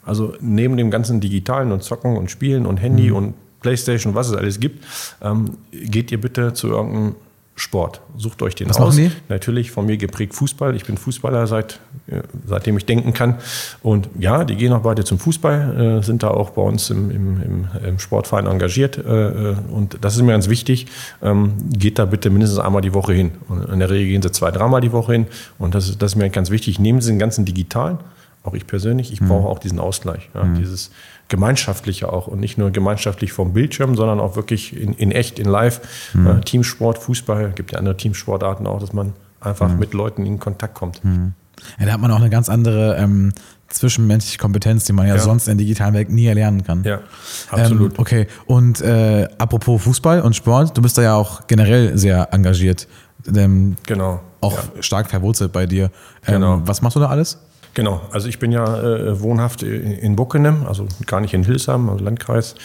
Also 0.05 0.33
neben 0.39 0.77
dem 0.77 0.91
ganzen 0.91 1.19
Digitalen 1.19 1.71
und 1.71 1.83
Zocken 1.83 2.17
und 2.17 2.31
Spielen 2.31 2.65
und 2.65 2.77
Handy 2.77 3.09
mhm. 3.09 3.15
und 3.15 3.33
Playstation, 3.61 4.15
was 4.15 4.29
es 4.29 4.35
alles 4.35 4.59
gibt, 4.59 4.83
ähm, 5.21 5.57
geht 5.71 6.11
ihr 6.11 6.21
bitte 6.21 6.53
zu 6.53 6.67
irgendeinem 6.67 7.15
Sport. 7.59 8.01
Sucht 8.15 8.41
euch 8.41 8.55
den 8.55 8.69
was 8.69 8.77
aus. 8.77 8.97
Natürlich 9.27 9.71
von 9.71 9.85
mir 9.85 9.97
geprägt 9.97 10.33
Fußball. 10.33 10.75
Ich 10.75 10.85
bin 10.85 10.97
Fußballer 10.97 11.45
seit, 11.45 11.79
äh, 12.07 12.21
seitdem 12.45 12.77
ich 12.77 12.85
denken 12.85 13.13
kann. 13.13 13.35
Und 13.83 14.09
ja, 14.17 14.45
die 14.45 14.55
gehen 14.55 14.71
auch 14.71 14.81
beide 14.81 15.03
zum 15.03 15.19
Fußball, 15.19 15.99
äh, 15.99 16.03
sind 16.03 16.23
da 16.23 16.29
auch 16.29 16.51
bei 16.51 16.61
uns 16.61 16.89
im, 16.89 17.11
im, 17.11 17.67
im, 17.85 17.99
Sportverein 17.99 18.47
engagiert. 18.47 18.97
Äh, 18.97 19.55
und 19.71 19.97
das 20.01 20.15
ist 20.15 20.21
mir 20.21 20.31
ganz 20.31 20.47
wichtig. 20.47 20.87
Ähm, 21.21 21.53
geht 21.69 21.99
da 21.99 22.05
bitte 22.05 22.29
mindestens 22.29 22.59
einmal 22.59 22.81
die 22.81 22.93
Woche 22.93 23.13
hin. 23.13 23.31
Und 23.49 23.69
in 23.69 23.79
der 23.79 23.89
Regel 23.89 24.07
gehen 24.07 24.21
sie 24.21 24.31
zwei, 24.31 24.51
dreimal 24.51 24.79
die 24.79 24.93
Woche 24.93 25.11
hin. 25.11 25.27
Und 25.57 25.75
das 25.75 25.89
ist, 25.89 26.01
das 26.01 26.13
ist 26.13 26.15
mir 26.15 26.29
ganz 26.29 26.51
wichtig. 26.51 26.79
Nehmen 26.79 27.01
Sie 27.01 27.11
den 27.11 27.19
ganzen 27.19 27.43
digitalen, 27.43 27.97
auch 28.43 28.53
ich 28.53 28.65
persönlich, 28.67 29.11
ich 29.11 29.19
mhm. 29.19 29.27
brauche 29.27 29.47
auch 29.49 29.59
diesen 29.59 29.79
Ausgleich. 29.79 30.29
Ja, 30.33 30.45
mhm. 30.45 30.55
Dieses 30.55 30.91
gemeinschaftliche 31.29 32.11
auch 32.11 32.27
und 32.27 32.39
nicht 32.39 32.57
nur 32.57 32.71
gemeinschaftlich 32.71 33.31
vom 33.31 33.53
Bildschirm, 33.53 33.95
sondern 33.95 34.19
auch 34.19 34.35
wirklich 34.35 34.75
in, 34.75 34.93
in 34.93 35.11
echt, 35.11 35.39
in 35.39 35.47
live. 35.47 35.81
Mhm. 36.13 36.27
Äh, 36.27 36.41
Teamsport, 36.41 36.97
Fußball, 36.97 37.51
gibt 37.55 37.71
ja 37.71 37.77
andere 37.77 37.95
Teamsportarten 37.95 38.67
auch, 38.67 38.79
dass 38.79 38.93
man 38.93 39.13
einfach 39.39 39.69
mhm. 39.69 39.79
mit 39.79 39.93
Leuten 39.93 40.25
in 40.25 40.39
Kontakt 40.39 40.73
kommt. 40.73 41.03
Mhm. 41.05 41.33
Ja, 41.79 41.85
da 41.85 41.93
hat 41.93 42.01
man 42.01 42.11
auch 42.11 42.19
eine 42.19 42.29
ganz 42.29 42.49
andere 42.49 42.97
ähm, 42.97 43.33
zwischenmenschliche 43.67 44.37
Kompetenz, 44.37 44.85
die 44.85 44.93
man 44.93 45.07
ja, 45.07 45.15
ja, 45.15 45.21
sonst 45.21 45.47
in 45.47 45.57
der 45.57 45.65
digitalen 45.65 45.93
Welt 45.93 46.09
nie 46.09 46.25
erlernen 46.25 46.63
kann. 46.63 46.83
Ja, 46.83 47.01
absolut. 47.49 47.93
Ähm, 47.93 47.99
okay, 47.99 48.27
und 48.45 48.81
äh, 48.81 49.27
apropos 49.37 49.81
Fußball 49.83 50.21
und 50.21 50.35
Sport, 50.35 50.77
du 50.77 50.81
bist 50.81 50.97
da 50.97 51.01
ja 51.01 51.15
auch 51.15 51.47
generell 51.47 51.97
sehr 51.97 52.33
engagiert. 52.33 52.87
Ähm, 53.35 53.75
genau. 53.85 54.21
Auch 54.41 54.53
ja. 54.53 54.81
stark 54.81 55.09
verwurzelt 55.09 55.51
bei 55.51 55.65
dir. 55.65 55.91
Ähm, 56.25 56.35
genau. 56.35 56.61
Was 56.65 56.81
machst 56.81 56.95
du 56.95 57.01
da 57.01 57.07
alles? 57.07 57.37
Genau, 57.73 58.01
also 58.11 58.27
ich 58.27 58.39
bin 58.39 58.51
ja 58.51 58.81
äh, 58.81 59.21
wohnhaft 59.21 59.63
in 59.63 60.15
Bockenem, 60.15 60.65
also 60.67 60.87
gar 61.05 61.21
nicht 61.21 61.33
in 61.33 61.43
Hilsam, 61.43 61.89
also 61.89 62.03
Landkreis 62.03 62.55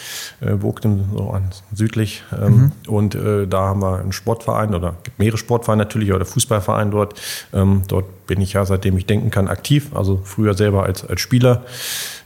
äh, 0.41 0.53
Bockenem, 0.53 1.05
so 1.15 1.29
an, 1.29 1.51
südlich. 1.73 2.23
Ähm, 2.33 2.53
mhm. 2.55 2.71
Und 2.87 3.15
äh, 3.15 3.47
da 3.47 3.61
haben 3.67 3.81
wir 3.81 3.99
einen 3.99 4.11
Sportverein 4.11 4.73
oder 4.73 4.95
gibt 5.03 5.19
mehrere 5.19 5.37
Sportvereine 5.37 5.83
natürlich 5.83 6.11
oder 6.11 6.25
Fußballverein 6.25 6.91
dort. 6.91 7.19
Ähm, 7.53 7.83
dort 7.87 8.25
bin 8.25 8.41
ich 8.41 8.53
ja, 8.53 8.65
seitdem 8.65 8.97
ich 8.97 9.05
denken 9.05 9.29
kann, 9.29 9.47
aktiv. 9.47 9.95
Also 9.95 10.19
früher 10.23 10.53
selber 10.55 10.83
als, 10.83 11.07
als 11.07 11.21
Spieler. 11.21 11.63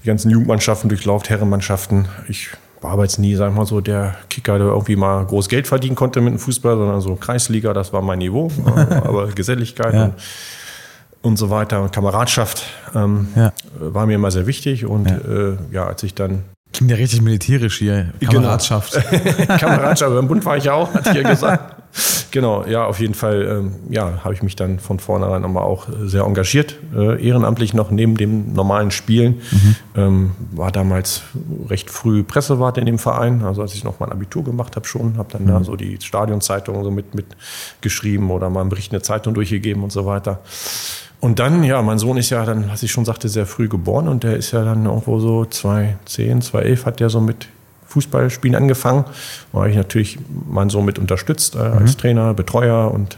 Die 0.04 0.08
ganzen 0.08 0.32
Jugendmannschaften 0.32 0.90
durchlauft, 0.90 1.30
Herrenmannschaften. 1.30 2.08
Ich 2.30 2.50
war 2.82 2.92
aber 2.92 3.04
jetzt 3.04 3.20
nie, 3.20 3.36
sag 3.36 3.54
mal 3.54 3.66
so, 3.66 3.82
der 3.82 4.16
Kicker, 4.30 4.58
der 4.58 4.68
irgendwie 4.68 4.96
mal 4.96 5.26
groß 5.26 5.50
Geld 5.50 5.68
verdienen 5.68 5.96
konnte 5.96 6.22
mit 6.22 6.34
dem 6.34 6.40
Fußball, 6.40 6.78
sondern 6.78 7.02
so 7.02 7.16
Kreisliga, 7.16 7.74
das 7.74 7.92
war 7.92 8.02
mein 8.02 8.20
Niveau. 8.20 8.50
aber 8.66 9.28
Geselligkeit 9.28 9.94
ja. 9.94 10.06
und 10.06 10.14
und 11.22 11.38
so 11.38 11.50
weiter 11.50 11.82
und 11.82 11.92
Kameradschaft 11.92 12.64
ähm, 12.96 13.28
ja. 13.36 13.52
war 13.80 14.06
mir 14.06 14.16
immer 14.16 14.32
sehr 14.32 14.48
wichtig. 14.48 14.86
Und 14.86 15.10
ja, 15.10 15.18
äh, 15.18 15.58
ja 15.72 15.88
als 15.88 16.04
ich 16.04 16.14
dann. 16.14 16.44
Klingt 16.72 16.92
ja 16.92 16.98
richtig 16.98 17.22
militärisch 17.22 17.80
hier. 17.80 18.14
Genau. 18.20 18.34
Kameradschaft. 18.34 18.94
Genau. 19.10 19.58
Kameradschaft, 19.60 20.14
beim 20.14 20.28
Bund 20.28 20.46
war 20.46 20.58
ich 20.58 20.66
ja 20.66 20.74
auch, 20.74 20.94
hatte 20.94 21.10
ich 21.10 21.16
ja 21.16 21.30
gesagt. 21.30 21.80
genau, 22.32 22.66
ja, 22.66 22.86
auf 22.86 23.00
jeden 23.00 23.14
Fall, 23.14 23.44
ähm, 23.44 23.76
ja, 23.90 24.24
habe 24.24 24.34
ich 24.34 24.44
mich 24.44 24.56
dann 24.56 24.80
von 24.80 25.00
vornherein 25.00 25.42
nochmal 25.42 25.64
auch 25.64 25.88
sehr 26.04 26.24
engagiert, 26.24 26.76
äh, 26.96 27.26
ehrenamtlich 27.26 27.74
noch 27.74 27.92
neben 27.92 28.16
dem 28.16 28.54
normalen 28.54 28.92
Spielen. 28.92 29.42
Mhm. 29.52 29.76
Ähm, 29.96 30.32
war 30.52 30.72
damals 30.72 31.24
recht 31.68 31.90
früh 31.90 32.24
Pressewart 32.24 32.78
in 32.78 32.86
dem 32.86 33.00
Verein, 33.00 33.44
also 33.44 33.62
als 33.62 33.74
ich 33.74 33.84
noch 33.84 34.00
mein 34.00 34.12
Abitur 34.12 34.44
gemacht 34.44 34.76
habe 34.76 34.88
schon, 34.88 35.18
habe 35.18 35.30
dann 35.32 35.44
mhm. 35.44 35.48
da 35.48 35.64
so 35.64 35.76
die 35.76 35.98
Stadionzeitung 36.02 36.84
so 36.84 36.92
mit, 36.92 37.16
mit 37.16 37.26
geschrieben 37.82 38.30
oder 38.32 38.50
mal 38.50 38.62
einen 38.62 38.70
Bericht 38.70 38.92
in 38.92 38.96
der 38.96 39.04
Zeitung 39.04 39.34
durchgegeben 39.34 39.84
und 39.84 39.92
so 39.92 40.06
weiter. 40.06 40.42
Und 41.20 41.40
dann, 41.40 41.64
ja, 41.64 41.82
mein 41.82 42.00
Sohn 42.00 42.18
ist 42.18 42.30
ja 42.30 42.46
dann, 42.46 42.70
was 42.70 42.82
ich 42.82 42.92
schon 42.92 43.04
sagte, 43.04 43.28
sehr 43.28 43.46
früh 43.46 43.68
geboren 43.68 44.08
und 44.08 44.24
der 44.24 44.38
ist 44.38 44.52
ja 44.52 44.64
dann 44.64 44.86
irgendwo 44.86 45.20
so 45.20 45.46
2010, 45.46 46.42
2011 46.42 46.86
hat 46.86 47.00
der 47.00 47.10
so 47.10 47.20
mit 47.20 47.48
Fußballspielen 47.88 48.56
angefangen. 48.56 49.04
Da 49.52 49.60
habe 49.60 49.70
ich 49.70 49.76
natürlich 49.76 50.20
meinen 50.48 50.70
Sohn 50.70 50.86
mit 50.86 50.98
unterstützt 50.98 51.56
äh, 51.56 51.60
als 51.60 51.96
mhm. 51.96 51.98
Trainer, 51.98 52.34
Betreuer 52.34 52.92
und 52.92 53.18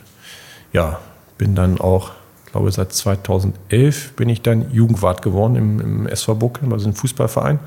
ja, 0.74 1.00
bin 1.38 1.54
dann 1.54 1.80
auch, 1.80 2.12
glaube 2.52 2.72
seit 2.72 2.92
2011 2.94 4.14
bin 4.14 4.30
ich 4.30 4.42
dann 4.42 4.72
Jugendwart 4.72 5.22
geworden 5.22 5.56
im, 5.56 5.80
im 5.80 6.08
SV 6.08 6.36
Buckel, 6.36 6.72
also 6.74 6.88
im 6.88 6.96
Fußballverein. 6.96 7.60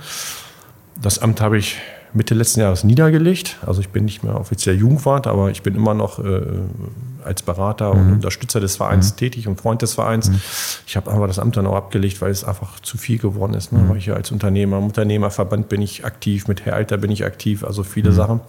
Das 1.01 1.21
Amt 1.21 1.41
habe 1.41 1.59
ich 1.59 1.77
Mitte 2.15 2.35
letzten 2.35 2.61
Jahres 2.61 2.85
niedergelegt. 2.85 3.59
Also 3.67 3.81
ich 3.81 3.89
bin 3.89 4.05
nicht 4.05 4.23
mehr 4.23 4.39
offiziell 4.39 4.77
Jugendwart, 4.77 5.27
aber 5.27 5.51
ich 5.51 5.63
bin 5.63 5.75
immer 5.75 5.95
noch 5.95 6.19
äh, 6.19 6.43
als 7.25 7.43
Berater 7.43 7.93
mhm. 7.95 8.01
und 8.01 8.13
Unterstützer 8.15 8.61
des 8.61 8.77
Vereins 8.77 9.13
mhm. 9.13 9.17
tätig 9.17 9.49
und 9.49 9.61
Freund 9.61 9.83
des 9.83 9.95
Vereins. 9.95 10.31
Mhm. 10.31 10.41
Ich 10.87 10.97
habe 10.97 11.11
aber 11.11 11.27
das 11.27 11.39
Amt 11.39 11.57
dann 11.57 11.67
auch 11.67 11.75
abgelegt, 11.75 12.21
weil 12.21 12.31
es 12.31 12.45
einfach 12.45 12.81
zu 12.81 12.99
viel 12.99 13.19
geworden 13.19 13.55
ist. 13.55 13.73
Ne? 13.73 13.81
Mhm. 13.81 13.89
Weil 13.89 13.97
ich 13.97 14.07
ja 14.07 14.15
als 14.15 14.31
Unternehmer, 14.31 14.79
im 14.79 14.85
Unternehmerverband 14.85 15.69
bin 15.69 15.83
ich 15.83 16.05
aktiv, 16.05 16.47
mit 16.47 16.65
Herr 16.65 16.75
Alter 16.75 16.99
bin 16.99 17.11
ich 17.11 17.25
aktiv, 17.25 17.65
also 17.65 17.83
viele 17.83 18.11
mhm. 18.11 18.15
Sachen. 18.15 18.41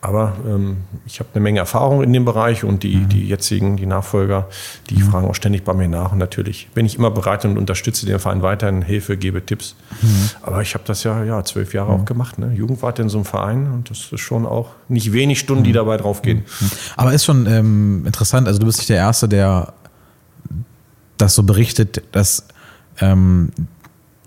Aber 0.00 0.36
ähm, 0.46 0.78
ich 1.06 1.18
habe 1.20 1.30
eine 1.34 1.42
Menge 1.42 1.58
Erfahrung 1.58 2.02
in 2.02 2.12
dem 2.12 2.24
Bereich 2.24 2.64
und 2.64 2.82
die, 2.82 2.96
mhm. 2.96 3.08
die 3.08 3.26
jetzigen, 3.26 3.76
die 3.76 3.86
Nachfolger, 3.86 4.48
die 4.90 4.96
mhm. 4.96 5.10
fragen 5.10 5.26
auch 5.26 5.34
ständig 5.34 5.64
bei 5.64 5.74
mir 5.74 5.88
nach. 5.88 6.12
Und 6.12 6.18
natürlich 6.18 6.68
bin 6.74 6.86
ich 6.86 6.96
immer 6.96 7.10
bereit 7.10 7.44
und 7.44 7.58
unterstütze 7.58 8.06
den 8.06 8.18
Verein 8.18 8.42
weiterhin, 8.42 8.82
Hilfe, 8.82 9.16
gebe 9.16 9.44
Tipps. 9.44 9.74
Mhm. 10.02 10.30
Aber 10.42 10.62
ich 10.62 10.74
habe 10.74 10.84
das 10.86 11.02
ja, 11.02 11.24
ja 11.24 11.42
zwölf 11.44 11.74
Jahre 11.74 11.92
auch 11.92 12.00
mhm. 12.00 12.04
gemacht. 12.04 12.38
Ne? 12.38 12.52
Jugendwart 12.54 12.98
in 12.98 13.08
so 13.08 13.18
einem 13.18 13.24
Verein 13.24 13.72
und 13.72 13.90
das 13.90 14.12
ist 14.12 14.20
schon 14.20 14.46
auch 14.46 14.70
nicht 14.88 15.12
wenig 15.12 15.40
Stunden, 15.40 15.64
die 15.64 15.70
mhm. 15.70 15.74
dabei 15.74 15.96
draufgehen. 15.96 16.38
Mhm. 16.38 16.70
Aber 16.96 17.12
ist 17.12 17.24
schon 17.24 17.46
ähm, 17.46 18.04
interessant, 18.06 18.46
also 18.46 18.60
du 18.60 18.66
bist 18.66 18.78
nicht 18.78 18.90
der 18.90 18.98
Erste, 18.98 19.28
der 19.28 19.72
das 21.16 21.34
so 21.34 21.42
berichtet, 21.42 22.02
dass 22.12 22.46
ähm, 23.00 23.50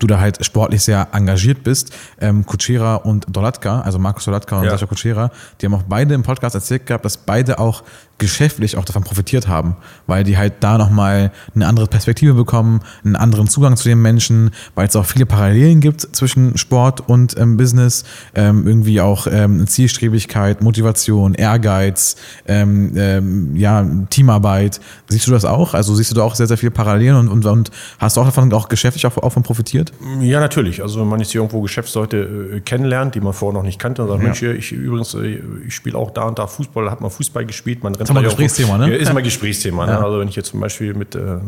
du 0.00 0.06
da 0.06 0.18
halt 0.18 0.44
sportlich 0.44 0.82
sehr 0.82 1.08
engagiert 1.12 1.62
bist. 1.62 1.92
Ähm, 2.20 2.44
Kuchera 2.44 2.96
und 2.96 3.26
Dolatka, 3.28 3.82
also 3.82 3.98
Markus 3.98 4.24
Dolatka 4.24 4.58
und 4.58 4.64
ja. 4.64 4.70
Sascha 4.70 4.86
Kuchera, 4.86 5.30
die 5.60 5.66
haben 5.66 5.74
auch 5.74 5.84
beide 5.84 6.14
im 6.14 6.22
Podcast 6.22 6.54
erzählt 6.54 6.86
gehabt, 6.86 7.04
dass 7.04 7.16
beide 7.16 7.58
auch 7.58 7.84
geschäftlich 8.20 8.76
auch 8.76 8.84
davon 8.84 9.02
profitiert 9.02 9.48
haben, 9.48 9.76
weil 10.06 10.22
die 10.22 10.38
halt 10.38 10.54
da 10.60 10.78
nochmal 10.78 11.32
eine 11.54 11.66
andere 11.66 11.88
Perspektive 11.88 12.34
bekommen, 12.34 12.80
einen 13.04 13.16
anderen 13.16 13.48
Zugang 13.48 13.76
zu 13.76 13.88
den 13.88 14.00
Menschen, 14.00 14.50
weil 14.76 14.86
es 14.86 14.94
auch 14.94 15.06
viele 15.06 15.26
Parallelen 15.26 15.80
gibt 15.80 16.02
zwischen 16.14 16.56
Sport 16.56 17.08
und 17.08 17.36
ähm, 17.36 17.56
Business, 17.56 18.04
ähm, 18.34 18.66
irgendwie 18.68 19.00
auch 19.00 19.26
ähm, 19.26 19.66
Zielstrebigkeit, 19.66 20.62
Motivation, 20.62 21.34
Ehrgeiz, 21.34 22.16
ähm, 22.46 22.92
ähm, 22.94 23.56
ja, 23.56 23.84
Teamarbeit. 24.10 24.80
Siehst 25.08 25.26
du 25.26 25.32
das 25.32 25.44
auch? 25.44 25.74
Also 25.74 25.94
siehst 25.94 26.12
du 26.12 26.14
da 26.14 26.22
auch 26.22 26.34
sehr, 26.34 26.46
sehr 26.46 26.58
viele 26.58 26.70
Parallelen 26.70 27.16
und, 27.16 27.28
und, 27.28 27.46
und 27.46 27.70
hast 27.98 28.16
du 28.16 28.20
auch 28.20 28.26
davon 28.26 28.52
auch 28.52 28.68
geschäftlich 28.68 29.06
auch, 29.06 29.16
auch 29.16 29.32
von 29.32 29.42
profitiert? 29.42 29.92
Ja, 30.20 30.40
natürlich. 30.40 30.82
Also 30.82 31.00
wenn 31.00 31.08
man 31.08 31.20
jetzt 31.20 31.34
irgendwo 31.34 31.62
Geschäftsleute 31.62 32.50
äh, 32.56 32.60
kennenlernt, 32.60 33.14
die 33.14 33.20
man 33.20 33.32
vorher 33.32 33.58
noch 33.58 33.64
nicht 33.64 33.78
kannte 33.78 34.02
und 34.02 34.08
sagt, 34.08 34.20
ja. 34.20 34.26
Mensch, 34.26 34.42
ich 34.42 34.72
übrigens, 34.72 35.14
äh, 35.14 35.40
ich 35.66 35.74
spiele 35.74 35.96
auch 35.96 36.10
da 36.10 36.24
und 36.24 36.38
da 36.38 36.46
Fußball, 36.46 36.90
hat 36.90 37.00
man 37.00 37.10
Fußball 37.10 37.46
gespielt, 37.46 37.82
man 37.82 37.94
rennt 37.94 38.09
ist 38.10 38.16
immer 38.16 38.22
Gesprächsthema, 38.22 38.78
ne? 38.78 38.96
Ist 38.96 39.10
immer 39.10 39.22
Gesprächsthema. 39.22 39.86
Ne? 39.86 39.98
Also 39.98 40.20
wenn 40.20 40.28
ich 40.28 40.36
jetzt 40.36 40.50
zum 40.50 40.60
Beispiel 40.60 40.94
mit, 40.94 41.14
äh, 41.14 41.38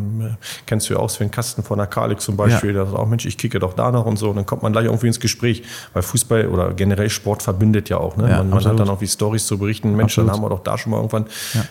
kennst 0.67 0.89
du 0.89 0.95
ja 0.95 1.01
auch 1.01 1.11
Sven 1.11 1.31
Kasten 1.31 1.63
von 1.63 1.79
der 1.79 1.87
Kalik 1.87 2.21
zum 2.21 2.37
Beispiel, 2.37 2.75
ja. 2.75 2.85
sagt 2.85 2.97
auch, 2.97 3.07
Mensch, 3.07 3.27
ich 3.27 3.39
kicke 3.39 3.59
doch 3.59 3.75
da 3.75 3.91
noch 3.91 4.07
und 4.07 4.17
so. 4.17 4.31
Und 4.31 4.37
dann 4.37 4.47
kommt 4.47 4.63
man 4.63 4.73
gleich 4.73 4.87
irgendwie 4.87 5.09
ins 5.09 5.21
Gespräch, 5.21 5.63
weil 5.93 6.03
Fußball 6.03 6.49
oder 6.49 6.73
generell 6.73 7.11
Sport 7.11 7.43
verbindet 7.43 7.89
ja 7.89 7.99
auch. 7.99 8.17
Ne? 8.17 8.31
Ja, 8.31 8.39
man, 8.39 8.51
man 8.51 8.65
hat 8.65 8.79
dann 8.79 8.89
auch 8.89 9.01
wie 9.01 9.09
Stories 9.09 9.47
zu 9.47 9.59
berichten, 9.59 9.97
Mensch, 9.97 10.13
absolut. 10.13 10.31
dann 10.31 10.37
haben 10.37 10.45
wir 10.45 10.51
doch 10.51 10.63
da 10.63 10.79
schon 10.79 10.93
mal 10.93 10.99
irgendwann 10.99 11.27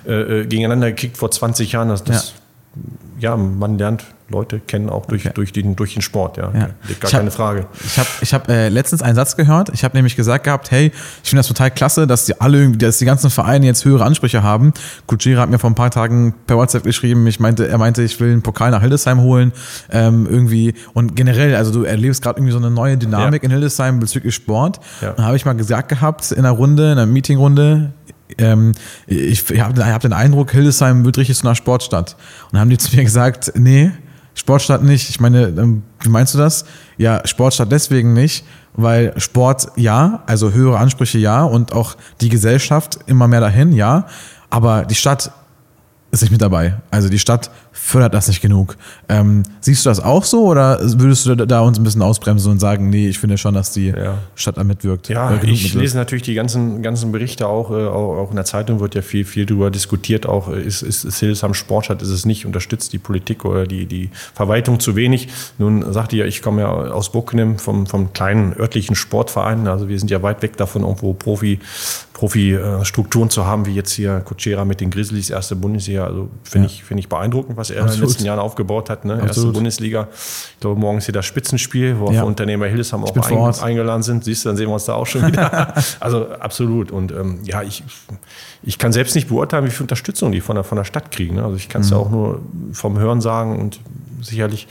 äh, 0.05 0.41
äh 0.41 0.45
gegeneinander 0.45 0.89
gekickt 0.89 1.17
vor 1.17 1.31
20 1.31 1.71
Jahren. 1.71 1.89
Das, 1.89 2.03
das 2.03 2.33
ja. 3.19 3.35
man 3.37 3.77
lernt 3.77 4.05
Leute 4.31 4.59
kennen, 4.59 4.89
auch 4.89 5.05
durch, 5.05 5.25
okay. 5.25 5.33
durch, 5.35 5.51
den, 5.51 5.75
durch 5.75 5.93
den 5.93 6.01
Sport, 6.01 6.37
ja. 6.37 6.51
ja. 6.53 6.59
Gar 6.59 6.69
ich 6.87 6.99
keine 6.99 7.25
hab, 7.25 7.33
Frage. 7.33 7.67
Ich 7.85 7.99
habe 7.99 8.07
ich 8.21 8.33
hab, 8.33 8.49
äh, 8.49 8.69
letztens 8.69 9.01
einen 9.01 9.15
Satz 9.15 9.35
gehört. 9.35 9.69
Ich 9.73 9.83
habe 9.83 9.95
nämlich 9.95 10.15
gesagt 10.15 10.45
gehabt, 10.45 10.71
hey, 10.71 10.91
ich 11.21 11.29
finde 11.29 11.41
das 11.41 11.47
total 11.47 11.69
klasse, 11.69 12.07
dass 12.07 12.25
die 12.25 12.39
alle, 12.39 12.69
dass 12.71 12.97
die 12.97 13.05
ganzen 13.05 13.29
Vereine 13.29 13.65
jetzt 13.65 13.85
höhere 13.85 14.05
Ansprüche 14.05 14.41
haben. 14.41 14.73
Kujira 15.05 15.41
hat 15.41 15.49
mir 15.49 15.59
vor 15.59 15.69
ein 15.69 15.75
paar 15.75 15.91
Tagen 15.91 16.33
per 16.47 16.57
WhatsApp 16.57 16.83
geschrieben, 16.83 17.27
ich 17.27 17.39
meinte, 17.39 17.67
er 17.67 17.77
meinte, 17.77 18.01
ich 18.01 18.19
will 18.19 18.31
einen 18.31 18.41
Pokal 18.41 18.71
nach 18.71 18.81
Hildesheim 18.81 19.19
holen. 19.19 19.51
Ähm, 19.91 20.25
irgendwie. 20.29 20.73
Und 20.93 21.15
generell, 21.15 21.55
also 21.55 21.71
du 21.71 21.83
erlebst 21.83 22.23
gerade 22.23 22.39
irgendwie 22.39 22.53
so 22.53 22.57
eine 22.57 22.71
neue 22.71 22.97
Dynamik 22.97 23.43
ja. 23.43 23.47
in 23.47 23.51
Hildesheim 23.51 23.99
bezüglich 23.99 24.33
Sport. 24.33 24.79
Ja. 25.01 25.11
Und 25.11 25.25
habe 25.25 25.35
ich 25.35 25.45
mal 25.45 25.53
gesagt 25.53 25.89
gehabt 25.89 26.31
in 26.31 26.39
einer 26.39 26.51
Runde, 26.51 26.85
in 26.85 26.97
einer 26.97 27.05
Meetingrunde, 27.05 27.91
ähm, 28.37 28.73
ich, 29.07 29.49
ich 29.49 29.61
habe 29.61 29.85
hab 29.85 30.01
den 30.01 30.13
Eindruck, 30.13 30.51
Hildesheim 30.51 31.05
wird 31.05 31.17
richtig 31.17 31.37
zu 31.37 31.45
einer 31.45 31.55
Sportstadt. 31.55 32.15
Und 32.45 32.53
dann 32.53 32.61
haben 32.61 32.69
die 32.69 32.77
zu 32.77 32.95
mir 32.95 33.03
gesagt, 33.03 33.53
nee, 33.55 33.91
Sportstadt 34.33 34.83
nicht. 34.83 35.09
Ich 35.09 35.19
meine, 35.19 35.47
ähm, 35.47 35.83
wie 36.01 36.09
meinst 36.09 36.33
du 36.33 36.37
das? 36.37 36.65
Ja, 36.97 37.25
Sportstadt 37.25 37.71
deswegen 37.71 38.13
nicht, 38.13 38.45
weil 38.73 39.13
Sport 39.19 39.69
ja, 39.75 40.23
also 40.25 40.51
höhere 40.51 40.77
Ansprüche 40.77 41.17
ja 41.17 41.43
und 41.43 41.73
auch 41.73 41.95
die 42.21 42.29
Gesellschaft 42.29 42.99
immer 43.07 43.27
mehr 43.27 43.41
dahin, 43.41 43.73
ja. 43.73 44.05
Aber 44.49 44.85
die 44.85 44.95
Stadt 44.95 45.31
ist 46.11 46.21
nicht 46.21 46.31
mit 46.31 46.41
dabei. 46.41 46.75
Also 46.91 47.07
die 47.07 47.19
Stadt 47.19 47.49
fördert 47.71 48.13
das 48.13 48.27
nicht 48.27 48.41
genug. 48.41 48.75
Ähm, 49.07 49.43
siehst 49.61 49.85
du 49.85 49.89
das 49.89 50.01
auch 50.01 50.25
so 50.25 50.45
oder 50.45 50.79
würdest 50.99 51.25
du 51.25 51.35
da 51.35 51.61
uns 51.61 51.79
ein 51.79 51.83
bisschen 51.85 52.01
ausbremsen 52.01 52.51
und 52.51 52.59
sagen, 52.59 52.89
nee, 52.89 53.07
ich 53.07 53.17
finde 53.17 53.37
schon, 53.37 53.53
dass 53.53 53.71
die 53.71 53.87
ja. 53.87 54.17
Stadt 54.35 54.57
da 54.57 54.63
mitwirkt? 54.65 55.07
Ja, 55.07 55.31
äh, 55.31 55.49
ich 55.49 55.73
lese 55.73 55.97
natürlich 55.97 56.23
die 56.23 56.33
ganzen, 56.33 56.83
ganzen 56.83 57.13
Berichte 57.13 57.47
auch, 57.47 57.71
äh, 57.71 57.87
auch, 57.87 58.17
auch, 58.17 58.29
in 58.29 58.35
der 58.35 58.43
Zeitung 58.43 58.81
wird 58.81 58.95
ja 58.95 59.01
viel, 59.01 59.23
viel 59.23 59.45
darüber 59.45 59.71
diskutiert, 59.71 60.25
auch 60.25 60.49
äh, 60.49 60.61
ist, 60.61 60.81
ist, 60.81 61.05
ist 61.05 61.19
Hildesheim 61.19 61.53
Sportstadt, 61.53 62.01
ist 62.01 62.09
es 62.09 62.25
nicht, 62.25 62.45
unterstützt 62.45 62.91
die 62.91 62.99
Politik 62.99 63.45
oder 63.45 63.65
die, 63.65 63.85
die 63.85 64.09
Verwaltung 64.33 64.81
zu 64.81 64.97
wenig. 64.97 65.29
Nun 65.59 65.93
sagte 65.93 66.17
ja, 66.17 66.25
ich 66.25 66.41
komme 66.41 66.61
ja 66.61 66.69
aus 66.69 67.13
Buckenem 67.13 67.57
vom, 67.57 67.87
vom 67.87 68.11
kleinen 68.11 68.53
örtlichen 68.59 68.95
Sportverein, 68.95 69.67
also 69.67 69.87
wir 69.87 69.97
sind 69.97 70.11
ja 70.11 70.21
weit 70.21 70.41
weg 70.41 70.57
davon, 70.57 70.81
irgendwo 70.81 71.13
Profi, 71.13 71.59
Profi-Strukturen 72.21 73.31
zu 73.31 73.47
haben, 73.47 73.65
wie 73.65 73.73
jetzt 73.73 73.93
hier 73.93 74.19
Kutschera 74.19 74.63
mit 74.63 74.79
den 74.79 74.91
Grizzlies, 74.91 75.31
erste 75.31 75.55
Bundesliga. 75.55 76.05
Also 76.05 76.29
finde 76.43 76.67
ja. 76.67 76.73
ich, 76.73 76.83
find 76.83 76.99
ich 76.99 77.09
beeindruckend, 77.09 77.57
was 77.57 77.71
er 77.71 77.81
Absolut. 77.81 77.95
in 77.95 78.01
den 78.01 78.09
letzten 78.09 78.25
Jahren 78.25 78.39
aufgebaut 78.39 78.91
hat. 78.91 79.05
Ne? 79.05 79.19
Erste 79.25 79.47
Bundesliga. 79.47 80.07
Ich 80.11 80.59
glaube, 80.59 80.79
morgen 80.79 80.99
ist 80.99 81.05
hier 81.05 81.15
das 81.15 81.25
Spitzenspiel, 81.25 81.97
wo 81.97 82.11
ja. 82.11 82.21
Unternehmer 82.21 82.67
Hildesheim 82.67 83.03
auch 83.03 83.15
ein, 83.15 83.63
eingeladen 83.63 84.03
sind. 84.03 84.23
Siehst 84.23 84.45
du, 84.45 84.49
dann 84.49 84.55
sehen 84.55 84.67
wir 84.67 84.73
uns 84.75 84.85
da 84.85 84.93
auch 84.93 85.07
schon 85.07 85.25
wieder. 85.25 85.73
also 85.99 86.29
absolut. 86.29 86.91
Und 86.91 87.11
ähm, 87.11 87.39
ja, 87.43 87.63
ich, 87.63 87.83
ich 88.61 88.77
kann 88.77 88.93
selbst 88.93 89.15
nicht 89.15 89.29
beurteilen, 89.29 89.65
wie 89.65 89.71
viel 89.71 89.81
Unterstützung 89.81 90.31
die 90.31 90.41
von 90.41 90.55
der, 90.55 90.63
von 90.63 90.75
der 90.75 90.85
Stadt 90.85 91.09
kriegen. 91.09 91.37
Ne? 91.37 91.43
Also 91.43 91.55
ich 91.55 91.69
kann 91.69 91.81
es 91.81 91.89
mhm. 91.89 91.97
ja 91.97 92.03
auch 92.03 92.11
nur 92.11 92.41
vom 92.71 92.99
Hören 92.99 93.21
sagen 93.21 93.57
und 93.57 93.79
sicherlich, 94.21 94.67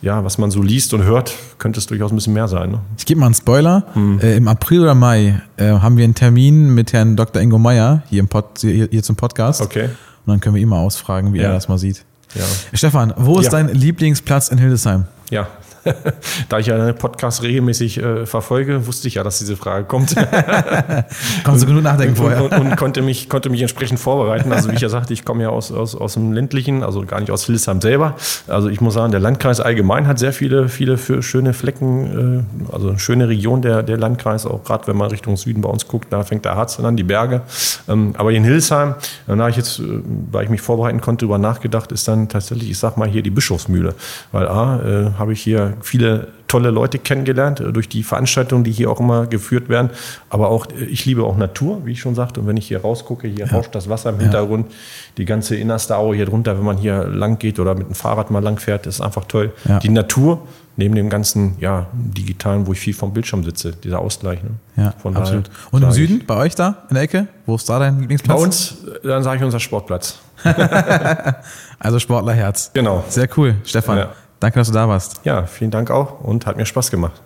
ja, 0.00 0.24
was 0.24 0.38
man 0.38 0.50
so 0.50 0.62
liest 0.62 0.94
und 0.94 1.02
hört, 1.02 1.34
könnte 1.58 1.78
es 1.78 1.86
durchaus 1.86 2.12
ein 2.12 2.16
bisschen 2.16 2.34
mehr 2.34 2.48
sein. 2.48 2.70
Ne? 2.70 2.80
Ich 2.96 3.06
gebe 3.06 3.20
mal 3.20 3.26
einen 3.26 3.34
Spoiler. 3.34 3.84
Hm. 3.92 4.20
Äh, 4.20 4.36
Im 4.36 4.48
April 4.48 4.80
oder 4.82 4.94
Mai 4.94 5.42
äh, 5.56 5.68
haben 5.68 5.96
wir 5.96 6.04
einen 6.04 6.14
Termin 6.14 6.74
mit 6.74 6.92
Herrn 6.92 7.16
Dr. 7.16 7.42
Ingo 7.42 7.58
Meyer 7.58 8.02
hier, 8.08 8.20
im 8.20 8.28
Pod, 8.28 8.58
hier, 8.60 8.88
hier 8.90 9.02
zum 9.02 9.16
Podcast. 9.16 9.60
Okay. 9.60 9.84
Und 9.84 9.90
dann 10.26 10.40
können 10.40 10.54
wir 10.54 10.62
ihn 10.62 10.68
mal 10.68 10.80
ausfragen, 10.80 11.32
wie 11.34 11.38
ja. 11.38 11.44
er 11.44 11.54
das 11.54 11.68
mal 11.68 11.78
sieht. 11.78 12.04
Ja. 12.34 12.44
Stefan, 12.72 13.12
wo 13.16 13.38
ist 13.38 13.46
ja. 13.46 13.50
dein 13.50 13.68
Lieblingsplatz 13.68 14.48
in 14.48 14.58
Hildesheim? 14.58 15.04
Ja, 15.30 15.48
da 16.48 16.58
ich 16.58 16.66
ja 16.66 16.74
einen 16.74 16.94
Podcast 16.94 17.42
regelmäßig 17.42 17.98
äh, 17.98 18.26
verfolge, 18.26 18.86
wusste 18.86 19.08
ich 19.08 19.14
ja, 19.14 19.22
dass 19.22 19.38
diese 19.38 19.56
Frage 19.56 19.84
kommt. 19.84 20.14
Konntest 21.44 21.64
du 21.64 21.66
genug 21.66 21.82
nachdenken 21.82 22.16
vorher. 22.16 22.44
Und, 22.44 22.52
und, 22.52 22.60
und, 22.66 22.76
konnte, 22.76 23.02
mich, 23.02 23.28
konnte 23.28 23.50
mich 23.50 23.62
entsprechend 23.62 23.98
vorbereiten. 23.98 24.52
Also 24.52 24.70
wie 24.70 24.74
ich 24.74 24.80
ja 24.80 24.88
sagte, 24.88 25.12
ich 25.12 25.24
komme 25.24 25.42
ja 25.42 25.48
aus, 25.48 25.72
aus, 25.72 25.94
aus 25.94 26.14
dem 26.14 26.32
ländlichen, 26.32 26.82
also 26.82 27.04
gar 27.04 27.20
nicht 27.20 27.30
aus 27.30 27.46
Hildesheim 27.46 27.80
selber. 27.80 28.16
Also 28.46 28.68
ich 28.68 28.80
muss 28.80 28.94
sagen, 28.94 29.10
der 29.10 29.20
Landkreis 29.20 29.60
allgemein 29.60 30.06
hat 30.06 30.18
sehr 30.18 30.32
viele, 30.32 30.68
viele 30.68 30.98
schöne 31.22 31.54
Flecken, 31.54 32.46
äh, 32.68 32.72
also 32.72 32.90
eine 32.90 32.98
schöne 32.98 33.28
Region 33.28 33.62
der, 33.62 33.82
der 33.82 33.96
Landkreis, 33.96 34.46
auch 34.46 34.64
gerade 34.64 34.86
wenn 34.86 34.96
man 34.96 35.10
Richtung 35.10 35.36
Süden 35.36 35.62
bei 35.62 35.68
uns 35.68 35.88
guckt, 35.88 36.12
da 36.12 36.22
fängt 36.22 36.44
der 36.44 36.56
Harz 36.56 36.78
an, 36.78 36.96
die 36.96 37.02
Berge. 37.02 37.42
Ähm, 37.88 38.14
aber 38.16 38.32
in 38.32 38.44
Hildesheim, 38.44 38.94
da 39.26 39.48
ich 39.48 39.56
jetzt, 39.56 39.78
äh, 39.80 40.00
weil 40.30 40.44
ich 40.44 40.50
mich 40.50 40.60
vorbereiten 40.60 41.00
konnte, 41.00 41.22
darüber 41.22 41.38
nachgedacht, 41.38 41.92
ist 41.92 42.06
dann 42.08 42.28
tatsächlich, 42.28 42.70
ich 42.70 42.78
sag 42.78 42.96
mal 42.96 43.08
hier 43.08 43.22
die 43.22 43.30
Bischofsmühle. 43.30 43.94
Weil 44.32 44.48
A, 44.48 44.80
äh, 44.80 45.10
habe 45.18 45.32
ich 45.32 45.40
hier 45.40 45.71
viele 45.80 46.28
tolle 46.52 46.70
Leute 46.70 46.98
kennengelernt 46.98 47.60
äh, 47.60 47.72
durch 47.72 47.88
die 47.88 48.02
Veranstaltungen, 48.02 48.62
die 48.62 48.72
hier 48.72 48.90
auch 48.90 49.00
immer 49.00 49.26
geführt 49.26 49.70
werden. 49.70 49.90
Aber 50.28 50.50
auch, 50.50 50.66
äh, 50.66 50.84
ich 50.84 51.06
liebe 51.06 51.24
auch 51.24 51.38
Natur, 51.38 51.80
wie 51.86 51.92
ich 51.92 52.00
schon 52.00 52.14
sagte. 52.14 52.40
Und 52.40 52.46
wenn 52.46 52.58
ich 52.58 52.68
hier 52.68 52.82
rausgucke, 52.82 53.26
hier 53.26 53.46
ja. 53.46 53.52
rauscht 53.52 53.74
das 53.74 53.88
Wasser 53.88 54.10
im 54.10 54.20
Hintergrund, 54.20 54.66
ja. 54.68 54.76
die 55.16 55.24
ganze 55.24 55.56
innerste 55.56 55.96
Aue 55.96 56.14
hier 56.14 56.26
drunter, 56.26 56.58
wenn 56.58 56.64
man 56.64 56.76
hier 56.76 57.04
lang 57.06 57.38
geht 57.38 57.58
oder 57.58 57.74
mit 57.74 57.86
dem 57.86 57.94
Fahrrad 57.94 58.30
mal 58.30 58.42
lang 58.42 58.58
fährt, 58.58 58.86
ist 58.86 59.00
einfach 59.00 59.24
toll. 59.24 59.52
Ja. 59.66 59.78
Die 59.78 59.88
Natur, 59.88 60.46
neben 60.76 60.94
dem 60.94 61.08
ganzen 61.08 61.56
ja, 61.58 61.86
digitalen, 61.92 62.66
wo 62.66 62.72
ich 62.72 62.80
viel 62.80 62.94
vom 62.94 63.14
Bildschirm 63.14 63.44
sitze, 63.44 63.72
dieser 63.72 64.00
Ausgleich. 64.00 64.42
Ne? 64.42 64.50
Ja, 64.76 64.92
Von 65.00 65.16
absolut. 65.16 65.50
Und 65.70 65.82
im 65.82 65.92
Süden, 65.92 66.24
bei 66.26 66.36
euch 66.36 66.54
da 66.54 66.84
in 66.90 66.94
der 66.94 67.04
Ecke, 67.04 67.28
wo 67.46 67.54
ist 67.54 67.66
da 67.68 67.78
dein 67.78 67.98
Lieblingsplatz? 67.98 68.36
Bei 68.36 68.44
uns, 68.44 68.76
dann 69.02 69.22
sage 69.22 69.38
ich 69.38 69.44
unser 69.44 69.60
Sportplatz. 69.60 70.18
also 71.78 71.98
Sportlerherz. 71.98 72.72
Genau. 72.74 73.04
Sehr 73.08 73.28
cool, 73.36 73.54
Stefan. 73.64 73.98
Ja. 73.98 74.12
Danke, 74.42 74.58
dass 74.58 74.66
du 74.66 74.74
da 74.74 74.88
warst. 74.88 75.20
Ja, 75.22 75.46
vielen 75.46 75.70
Dank 75.70 75.92
auch 75.92 76.20
und 76.20 76.46
hat 76.46 76.56
mir 76.56 76.66
Spaß 76.66 76.90
gemacht. 76.90 77.22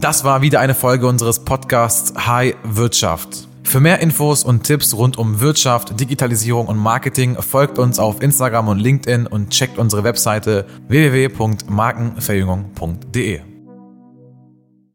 Das 0.00 0.24
war 0.24 0.42
wieder 0.42 0.58
eine 0.58 0.74
Folge 0.74 1.06
unseres 1.06 1.44
Podcasts 1.44 2.26
High 2.26 2.56
Wirtschaft. 2.64 3.46
Für 3.62 3.78
mehr 3.80 4.00
Infos 4.00 4.42
und 4.42 4.64
Tipps 4.64 4.94
rund 4.94 5.16
um 5.16 5.40
Wirtschaft, 5.40 6.00
Digitalisierung 6.00 6.66
und 6.66 6.76
Marketing 6.76 7.40
folgt 7.40 7.78
uns 7.78 8.00
auf 8.00 8.20
Instagram 8.20 8.66
und 8.68 8.80
LinkedIn 8.80 9.28
und 9.28 9.50
checkt 9.50 9.78
unsere 9.78 10.02
Webseite 10.02 10.66
www.markenverjüngung.de. 10.88 13.55